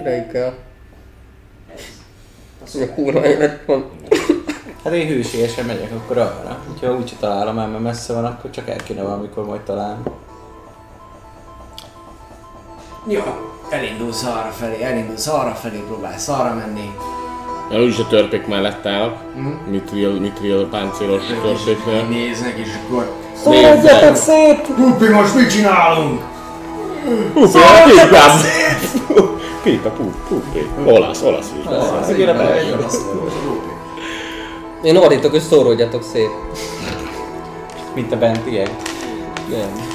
[0.03, 0.55] Reikkel.
[2.65, 3.91] A kurva élet van.
[4.85, 6.62] Hát én hősiesen megyek akkor arra.
[6.69, 10.03] Hogyha úgyse találom el, mert messze van, akkor csak el kéne valamikor majd találni.
[13.09, 13.23] Jó,
[13.70, 16.95] elindulsz arra felé, elindulsz arra felé, próbálsz arra menni.
[17.73, 19.17] Én úgyis a törpék mellett állok.
[19.35, 19.70] Hm?
[19.70, 22.03] Mitril, mitril páncélos törpéknél.
[22.03, 23.11] Néznek, és akkor...
[23.43, 24.61] Szaladjatok szét!
[24.77, 26.20] Pupi, most mit csinálunk?
[27.33, 27.59] Pupi,
[28.01, 28.41] pipám!
[29.62, 30.67] Pipa, pu, pupi.
[30.85, 31.53] Olasz, olasz
[32.07, 32.23] Pupi.
[34.83, 36.31] Én ordítok, hogy szóródjatok szét.
[37.95, 38.70] Mint a bentiek.
[39.51, 39.95] Nem.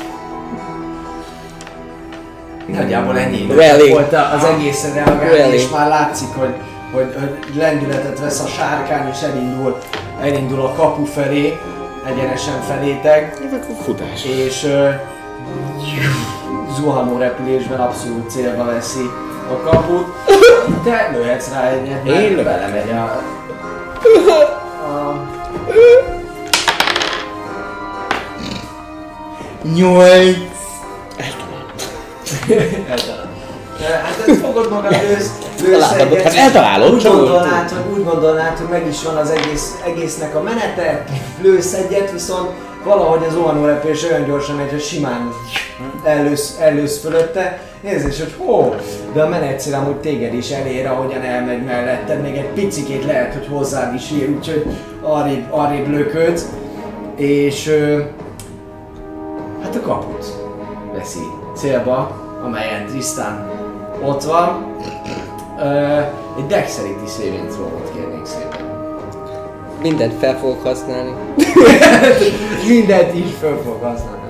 [2.67, 3.47] Nagyjából ennyi
[3.89, 6.53] volt az egészen reagálni, és már látszik, hogy,
[6.91, 9.77] hogy, hogy lendületet vesz a sárkány, és elindul,
[10.21, 11.59] elindul a kapu felé,
[12.05, 13.37] egyenesen felétek,
[13.83, 14.25] Futás.
[14.25, 14.89] és ö,
[16.75, 19.09] zuhanó repülésben abszolút célba veszi
[19.49, 20.05] a kaput.
[20.83, 23.21] Te lőhetsz rá egyet, mert Én belemegy a...
[24.87, 25.29] a
[29.75, 30.37] Nyolc!
[32.89, 33.29] Eltalálod.
[33.85, 34.95] Hát fogod magad
[35.71, 36.21] Találtad, egyet.
[36.21, 40.35] hát eltalálod, úgy csak gondolnád, hogy úgy gondolnád, hogy meg is van az egész, egésznek
[40.35, 41.03] a menete,
[41.41, 42.49] lősz egyet, viszont
[42.83, 45.33] valahogy az zuhanórepülés olyan gyorsan megy, hogy simán
[46.03, 47.61] ellősz, ellősz fölötte.
[47.81, 48.75] Nézd, hogy hó,
[49.13, 53.47] de a menetszél amúgy téged is elér, ahogyan elmegy melletted, még egy picikét lehet, hogy
[53.47, 54.65] hozzád is ér, úgyhogy
[55.01, 56.45] arrébb, arrébb löködsz,
[57.15, 57.69] és
[59.63, 60.25] hát a kaput
[60.93, 63.60] veszi célba, amelyen Tristan
[64.01, 64.75] ott van.
[65.59, 65.97] Ö,
[66.37, 68.69] egy Dexterity saving throw-ot kérnék szépen.
[69.81, 71.13] Mindent fel fogok használni.
[72.67, 74.21] Mindent is föl fog használni.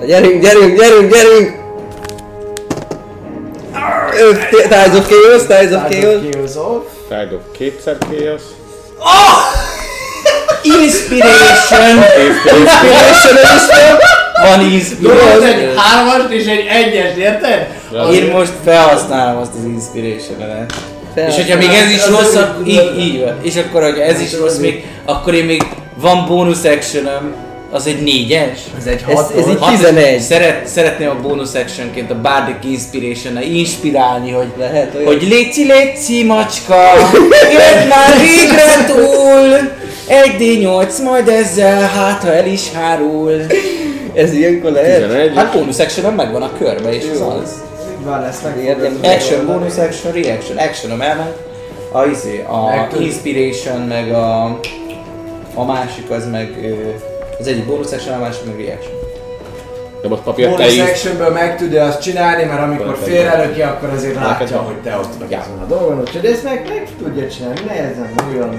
[0.00, 1.58] Na, gyerünk, gyerünk, gyerünk, gyerünk!
[4.50, 6.20] Tides of Chaos, Tides of Chaos.
[6.30, 6.84] Chaos off.
[7.08, 8.42] Tide of kétszer chaos.
[10.80, 11.96] Inspiration!
[12.26, 13.98] Inspiration is van.
[14.42, 15.42] Van Tudod, inspiration!
[15.42, 17.66] egy hármast és egy egyest, érted?
[18.14, 20.72] Én most felhasználom azt az inspiration-et.
[21.14, 22.36] Fel- És hogyha még ez is rossz,
[22.66, 23.36] így, így van.
[23.42, 25.62] És akkor, hogyha ez is rossz még, akkor én még
[26.00, 27.34] van bónusz actionem,
[27.72, 28.58] az egy négyes?
[28.78, 29.42] Ez egy Ez, hatos.
[29.42, 30.20] ez így Hat- 11.
[30.20, 35.06] Szeret, szeretném a bónusz actionként a Bardic inspiration inspirálni, hogy Lehet olyan.
[35.06, 36.76] hogy léci, léci, macska,
[37.52, 39.70] jött már végre túl,
[40.06, 43.32] egy D8, majd ezzel, hát ha el is hárul.
[44.14, 45.00] Ez ilyenkor lehet?
[45.02, 45.32] 11.
[45.34, 47.50] Hát bónusz action megvan a körbe, és az az.
[48.04, 50.56] Van, ezt meg Action, bonus action, reaction.
[50.58, 51.36] Actionom elment.
[51.92, 54.44] A, izé, a tud- inspiration, meg a,
[55.54, 56.74] a másik az meg
[57.40, 58.92] Az egyik bonus action, a másik meg reaction.
[60.02, 60.80] De most papír te Bonus is.
[60.80, 64.64] actionből meg tudja azt csinálni, mert amikor Akkor félrelöki, akkor azért látja, van.
[64.64, 68.54] hogy te ott vagy azon a dolgon, úgyhogy ezt meg, meg tudja csinálni, nehezen, nagyon.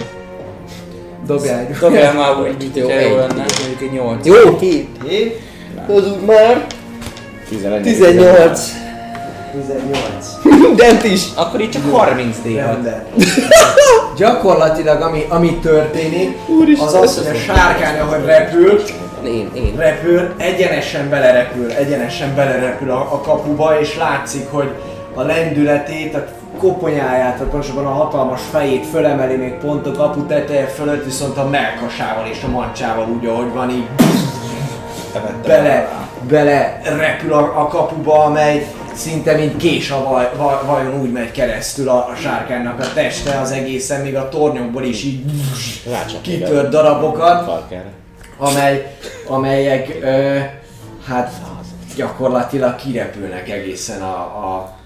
[1.25, 3.09] Dobjál egy Dobjál már úgy, Jó, hogyha egy.
[3.09, 4.25] jó lenne, mondjuk egy 8.
[4.25, 4.87] Jó, hét.
[5.07, 5.39] Hét,
[5.87, 6.65] Az úgy már
[7.49, 7.81] 11.
[7.81, 8.61] 18.
[9.51, 10.75] 18.
[10.79, 11.27] Dent is.
[11.35, 12.47] Akkor itt csak 30 d.
[14.17, 16.37] Gyakorlatilag ami, ami történik,
[16.79, 18.81] az az, hogy a sárkány, ahogy repül,
[19.25, 19.75] Én, én.
[19.77, 24.69] repül, egyenesen belerepül, egyenesen belerepül a, a kapuba, és látszik, hogy
[25.13, 26.25] a lendületét, a
[26.57, 31.49] koponyáját, vagy pontosabban a hatalmas fejét fölemeli még pont a kapu teteje fölött, viszont a
[31.49, 33.85] melkasával és a mancsával úgy, ahogy van, így
[35.47, 35.89] bele,
[36.29, 41.31] bele repül a, a kapuba, amely szinte mint kés a vaj, vaj, vajon úgy megy
[41.31, 45.23] keresztül a, a sárkánynak a teste, az egészen még a tornyokból is így
[46.21, 47.65] kitört darabokat
[48.37, 48.97] amely,
[49.27, 50.39] amelyek ö,
[51.05, 51.31] hát
[51.95, 54.77] gyakorlatilag kirepülnek egészen a, a,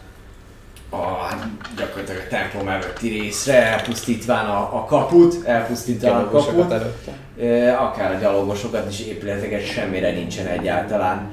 [0.90, 7.72] a hát gyakorlatilag a templom előtti részre, elpusztítván a, a kaput, elpusztítván a kaput, előtte.
[7.72, 11.32] akár a gyalogosokat is épületeket semmire nincsen egyáltalán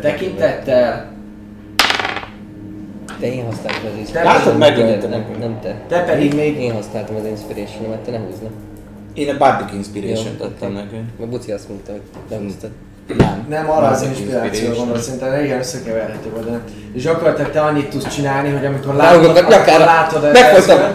[0.00, 1.14] tekintettel.
[3.20, 5.74] Te én használtam az Látod, inspiration megölte nem, nem te.
[5.88, 8.48] Te pedig még Én használtam az inspiration te ne húzna.
[9.14, 10.78] Én a Bardic Inspiration Jó, tettem oké.
[10.82, 11.04] nekünk.
[11.18, 12.70] Mert Buci azt mondta, hogy nem húztad.
[13.16, 13.46] Nem.
[13.48, 16.60] Nem, arra az Bardic inspiráció gondolom, szerintem igen összekeverhető volt, de...
[16.94, 20.94] És gyakorlatilag te annyit tudsz csinálni, hogy amikor látod, akkor látod, hogy ez jön, látod,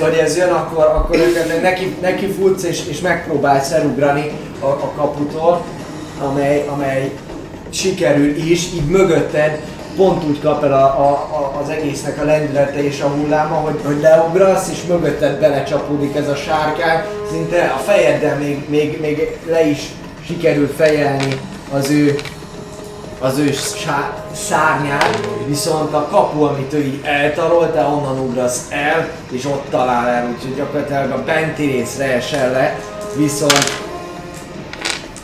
[0.00, 1.18] hogy- ez jön, akkor, akkor
[1.62, 4.30] neki, neki futsz és, és megpróbálsz elugrani
[4.60, 5.64] a, a kaputól,
[6.28, 7.12] amely, amely
[7.70, 9.60] sikerül is, így mögötted
[9.96, 13.80] pont úgy kap el a, a, a, az egésznek a lendülete és a hulláma, hogy,
[13.84, 19.66] hogy leugrasz, és mögötted belecsapódik ez a sárkány, szinte a fejeddel még, még, még le
[19.66, 19.80] is
[20.26, 21.40] sikerül fejelni
[21.72, 22.18] az ő
[23.18, 23.50] az ő
[24.32, 30.08] szárnyát, viszont a kapu, amit ő így eltarolt, te onnan ugrasz el, és ott talál
[30.08, 32.78] el, úgyhogy gyakorlatilag a benti részre esel le,
[33.16, 33.82] viszont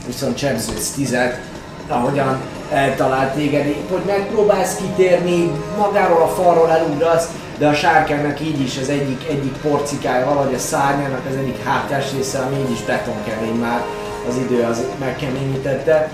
[0.07, 1.41] viszont csebződsz tizet,
[1.89, 2.41] ahogyan
[2.73, 8.79] eltalált téged, épp, hogy megpróbálsz kitérni, magáról a falról elugrasz, de a sárkánynak így is
[8.79, 13.55] az egyik, egyik porcikája valahogy a szárnyának az egyik hátás része, ami így is betonkemény
[13.61, 13.83] már,
[14.29, 16.11] az idő az megkeményítette.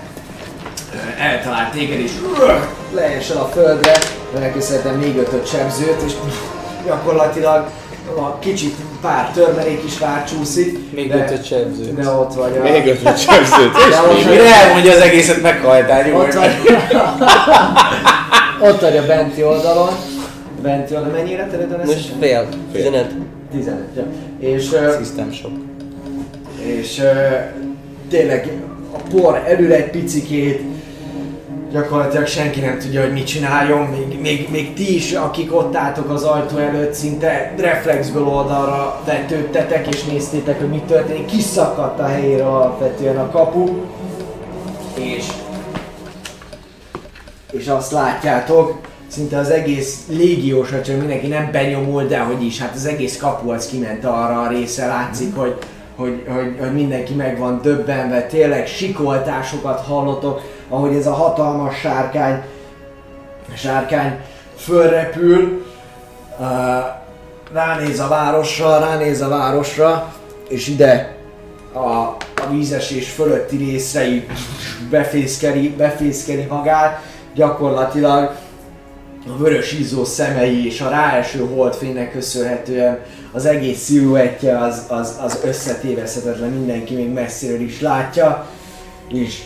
[1.19, 2.11] Eltalált téged és
[2.93, 3.91] leesel a földre,
[4.35, 6.13] ennek szerintem még ötöt sebzőt, és
[6.85, 7.69] gyakorlatilag
[8.15, 10.93] a kicsit pár törmelék is rácsúszik.
[10.93, 11.93] Még de- ötöt sebzőt.
[11.93, 12.61] De ott vagy a...
[12.61, 13.71] Még ötöt sebzőt.
[13.89, 17.01] de ott Mire elmondja az egészet meghajtál, ott nyugodj vagy, meg.
[18.71, 19.89] ott vagy a benti oldalon.
[20.61, 21.87] Benti oldalon, mennyire területen ez?
[21.87, 22.47] Most fél.
[22.71, 23.05] 15.
[23.51, 24.03] 15, ja.
[24.39, 25.53] És, System Shock.
[26.57, 27.01] és
[28.09, 28.51] tényleg
[28.93, 30.61] a por elül egy picikét,
[31.81, 36.09] gyakorlatilag senki nem tudja, hogy mit csináljon, még, még, még ti is, akik ott álltok
[36.09, 42.47] az ajtó előtt, szinte reflexből oldalra vetődtetek és néztétek, hogy mi történik, kiszakadt a helyéről
[42.47, 43.81] alapvetően a kapu,
[44.93, 45.25] és
[47.51, 52.75] és azt látjátok, szinte az egész légiós, csak mindenki nem benyomul, de hogy is, hát
[52.75, 55.57] az egész kapu az kiment arra a része, látszik, hogy,
[55.95, 62.41] hogy, hogy, hogy mindenki meg van döbbenve, tényleg sikoltásokat hallotok, ahogy ez a hatalmas sárkány,
[63.55, 64.19] sárkány
[64.55, 65.65] fölrepül,
[67.53, 70.13] ránéz a városra, ránéz a városra,
[70.47, 71.17] és ide
[71.73, 71.79] a,
[72.41, 74.27] a vízesés fölötti részre így
[74.89, 77.01] befészkeli, befészkeli magát,
[77.33, 78.35] gyakorlatilag
[79.27, 82.99] a vörös izzó szemei és a ráeső holdfénynek köszönhetően
[83.31, 88.47] az egész sziluettje az, az, az összetéveszhetetlen, mindenki még messziről is látja,
[89.07, 89.43] és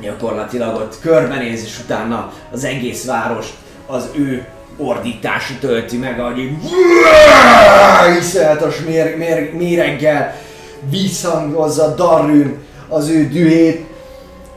[0.00, 3.46] gyakorlatilag ott körbenéz, és utána az egész város
[3.86, 4.46] az ő
[4.76, 6.52] ordítása tölti meg, ahogy így
[8.18, 10.34] iszonyatos mér, mér, méreggel
[10.90, 13.86] visszhangozza Darrün az ő dühét,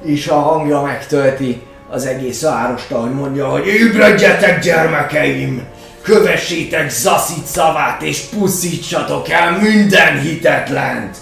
[0.03, 5.63] és a hangja megtölti az egész várost, ahogy mondja, hogy ébredjetek gyermekeim!
[6.01, 11.17] Kövessétek Zaszit szavát és pusztítsatok el minden hitetlent!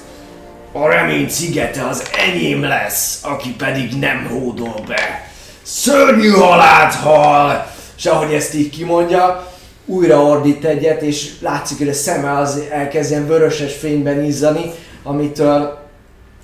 [0.82, 5.32] A remény szigete az enyém lesz, aki pedig nem hódol be.
[5.62, 7.72] Szörnyű halált hal!
[7.98, 9.48] És ahogy ezt így kimondja,
[9.86, 14.72] újra ordít egyet, és látszik, hogy a szeme az elkezd ilyen vöröses fényben izzani,
[15.04, 15.80] amitől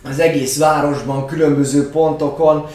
[0.10, 2.68] az egész városban, különböző pontokon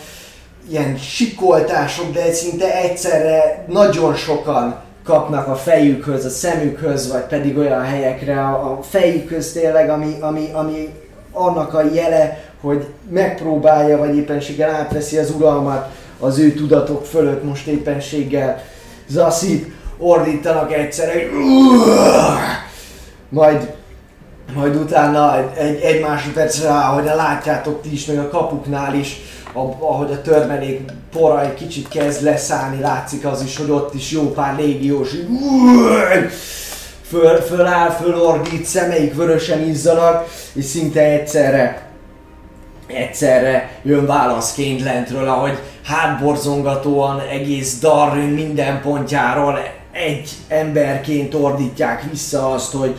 [0.70, 7.84] ilyen sikoltások, de szinte egyszerre nagyon sokan kapnak a fejükhöz, a szemükhöz, vagy pedig olyan
[7.84, 10.88] helyekre a, fejükhöz tényleg, ami, ami, ami
[11.32, 15.88] annak a jele, hogy megpróbálja, vagy éppenséggel átveszi az uralmat
[16.20, 18.62] az ő tudatok fölött most éppenséggel.
[19.08, 21.28] Zaszit ordítanak egyszerre, hogy
[23.28, 23.78] majd
[24.54, 29.20] majd utána egy, egy, másodpercre ahogy látjátok ti is, meg a kapuknál is,
[29.78, 30.80] ahogy a törmelék
[31.12, 35.14] pora egy kicsit kezd leszállni, látszik az is, hogy ott is jó pár légiós
[37.10, 41.88] föl, föláll, fölordít, szemeik vörösen izzanak, és szinte egyszerre
[42.86, 49.58] egyszerre jön válaszként lentről, ahogy hátborzongatóan egész Darwin minden pontjáról
[49.92, 52.96] egy emberként ordítják vissza azt, hogy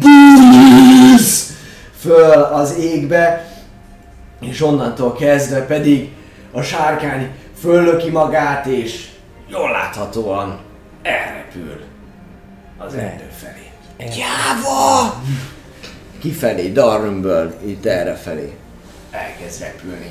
[0.00, 1.52] búsz
[2.00, 3.50] föl az égbe,
[4.40, 6.10] és onnantól kezdve pedig
[6.52, 9.08] a sárkány föllöki magát, és
[9.48, 10.58] jól láthatóan
[11.02, 11.85] elrepül
[12.78, 13.70] az erdő felé.
[14.16, 15.14] Gyáva!
[16.20, 18.52] Kifelé, Darwinből, itt errefelé.
[19.10, 20.10] Elkezd repülni.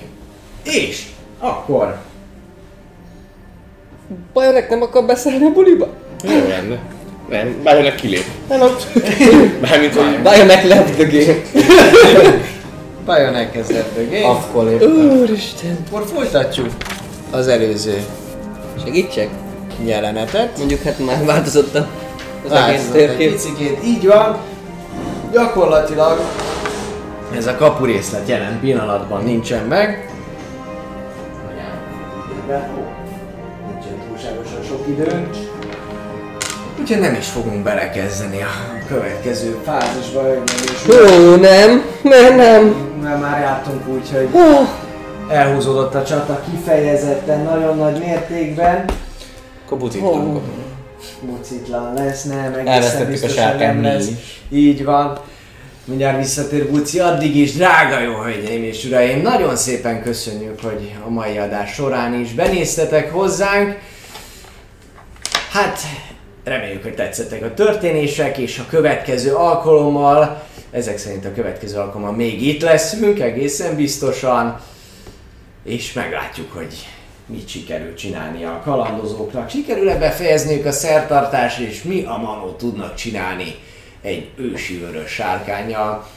[0.63, 1.05] És
[1.39, 1.97] akkor
[4.33, 5.93] Bajonek nem akar beszállni a buliba?
[6.23, 6.79] Jó lenne.
[7.29, 8.23] Nem, bárjának kilép.
[8.49, 8.67] Hello.
[9.61, 11.35] Bármint, hogy Bajonek left the game.
[13.05, 14.25] Bajon elkezdett a game.
[14.27, 14.81] Akkor lép.
[15.21, 15.77] Úristen.
[15.87, 16.69] Akkor folytatjuk
[17.31, 18.05] az előző
[18.83, 19.29] Segítsek?
[19.83, 20.57] jelenetet.
[20.57, 21.89] Mondjuk hát már változott a-
[22.45, 23.31] az egész térkép.
[23.31, 24.37] picikét, így van.
[25.31, 26.19] Gyakorlatilag
[27.37, 30.09] ez a kapu részlet jelen pillanatban nincsen meg.
[33.67, 35.35] Nincsen túlságosan sok időnk.
[36.79, 40.43] Úgyhogy nem is fogunk belekezdeni a következő fázisba, nem
[40.89, 42.75] Ó, nem, mert nem.
[43.01, 44.29] mert már jártunk úgy, hogy
[45.29, 48.85] elhúzódott a csata kifejezetten nagyon nagy mértékben.
[49.65, 50.64] Akkor bucitlankodunk.
[51.21, 54.07] Bucitlan lesz, nem, egészen biztosan nem lesz.
[54.49, 55.19] Így van.
[55.85, 61.09] Mindjárt visszatér Buci, addig is drága jó hölgyeim és uraim, nagyon szépen köszönjük, hogy a
[61.09, 63.77] mai adás során is benéztetek hozzánk.
[65.51, 65.79] Hát,
[66.43, 72.41] reméljük, hogy tetszettek a történések, és a következő alkalommal, ezek szerint a következő alkalommal még
[72.41, 74.59] itt leszünk, egészen biztosan,
[75.63, 76.87] és meglátjuk, hogy
[77.25, 79.49] mit sikerül csinálni a kalandozóknak.
[79.49, 83.55] Sikerül-e befejezniük a szertartást, és mi a manó tudnak csinálni
[84.01, 86.07] egy ősi vörös sárkányjal.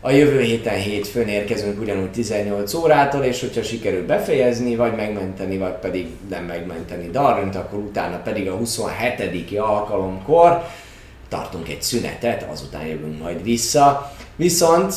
[0.00, 5.72] A jövő héten hétfőn érkezünk ugyanúgy 18 órától, és hogyha sikerül befejezni, vagy megmenteni, vagy
[5.72, 9.58] pedig nem megmenteni Darwint, akkor utána pedig a 27.
[9.58, 10.64] alkalomkor
[11.28, 14.12] tartunk egy szünetet, azután jövünk majd vissza.
[14.36, 14.94] Viszont,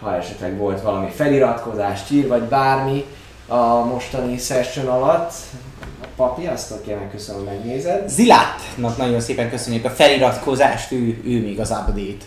[0.00, 3.04] ha esetleg volt valami feliratkozás, csír, vagy bármi
[3.50, 5.32] a mostani session alatt,
[6.02, 8.08] a papi, azt kérem, köszönöm, megnézed.
[8.08, 12.24] Zilátnak nagyon szépen köszönjük a feliratkozást, ő, ő még az update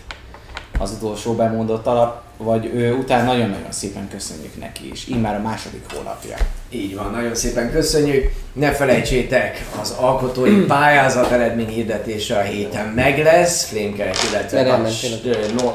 [0.78, 5.06] az utolsó bemondott alap, vagy ő után nagyon-nagyon szépen köszönjük neki is.
[5.06, 6.36] Immár a második hónapja.
[6.70, 8.32] Így van, nagyon szépen köszönjük.
[8.52, 13.64] Ne felejtsétek, az alkotói pályázat eredmény hirdetése a héten meg lesz.
[13.64, 15.02] Flémkerek, illetve Tacs,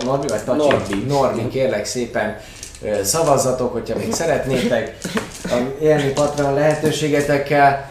[0.03, 0.67] Norbi vagy Tacsi?
[0.67, 1.03] Norbi.
[1.07, 2.37] Norbi, kérlek szépen
[3.03, 4.98] szavazzatok, hogyha még szeretnétek
[5.43, 7.90] a élni Patreon lehetőségetekkel.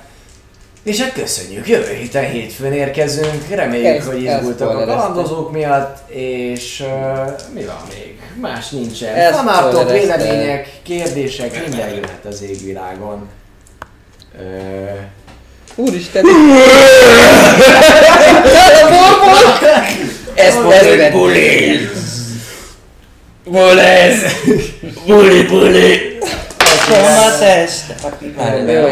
[0.83, 6.81] És hát köszönjük, jövő héten hétfőn érkezünk, reméljük, Ez- hogy izgultak a kalandozók miatt, és
[6.81, 6.89] uh,
[7.55, 8.21] mi van még?
[8.41, 9.15] Más nincsen.
[9.15, 9.93] Ez spoilerezte.
[9.93, 13.29] vélemények, kérdések, minden jöhet az égvilágon.
[14.39, 14.43] Ö,
[15.75, 16.25] úristen.
[20.35, 21.11] Ez ez Buli!
[21.11, 21.89] Buli
[23.79, 24.23] ez!
[25.07, 26.19] Buli, buli!
[26.91, 27.95] a test!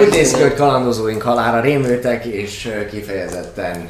[0.01, 3.89] Úgy néz ki, hogy kalandozóink halára rémültek, és kifejezetten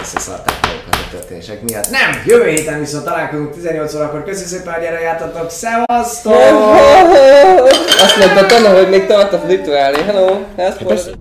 [0.00, 1.90] összeszarták magukat a történések miatt.
[1.90, 2.22] Nem!
[2.26, 4.24] Jövő héten viszont találkozunk 18 órakor.
[4.24, 5.50] Köszi szépen, hogy erre jártatok.
[5.50, 6.34] Szevasztok!
[8.02, 10.02] Azt mondta Tana, hogy még tart a rituálé.
[10.02, 11.18] Hello, ez volt.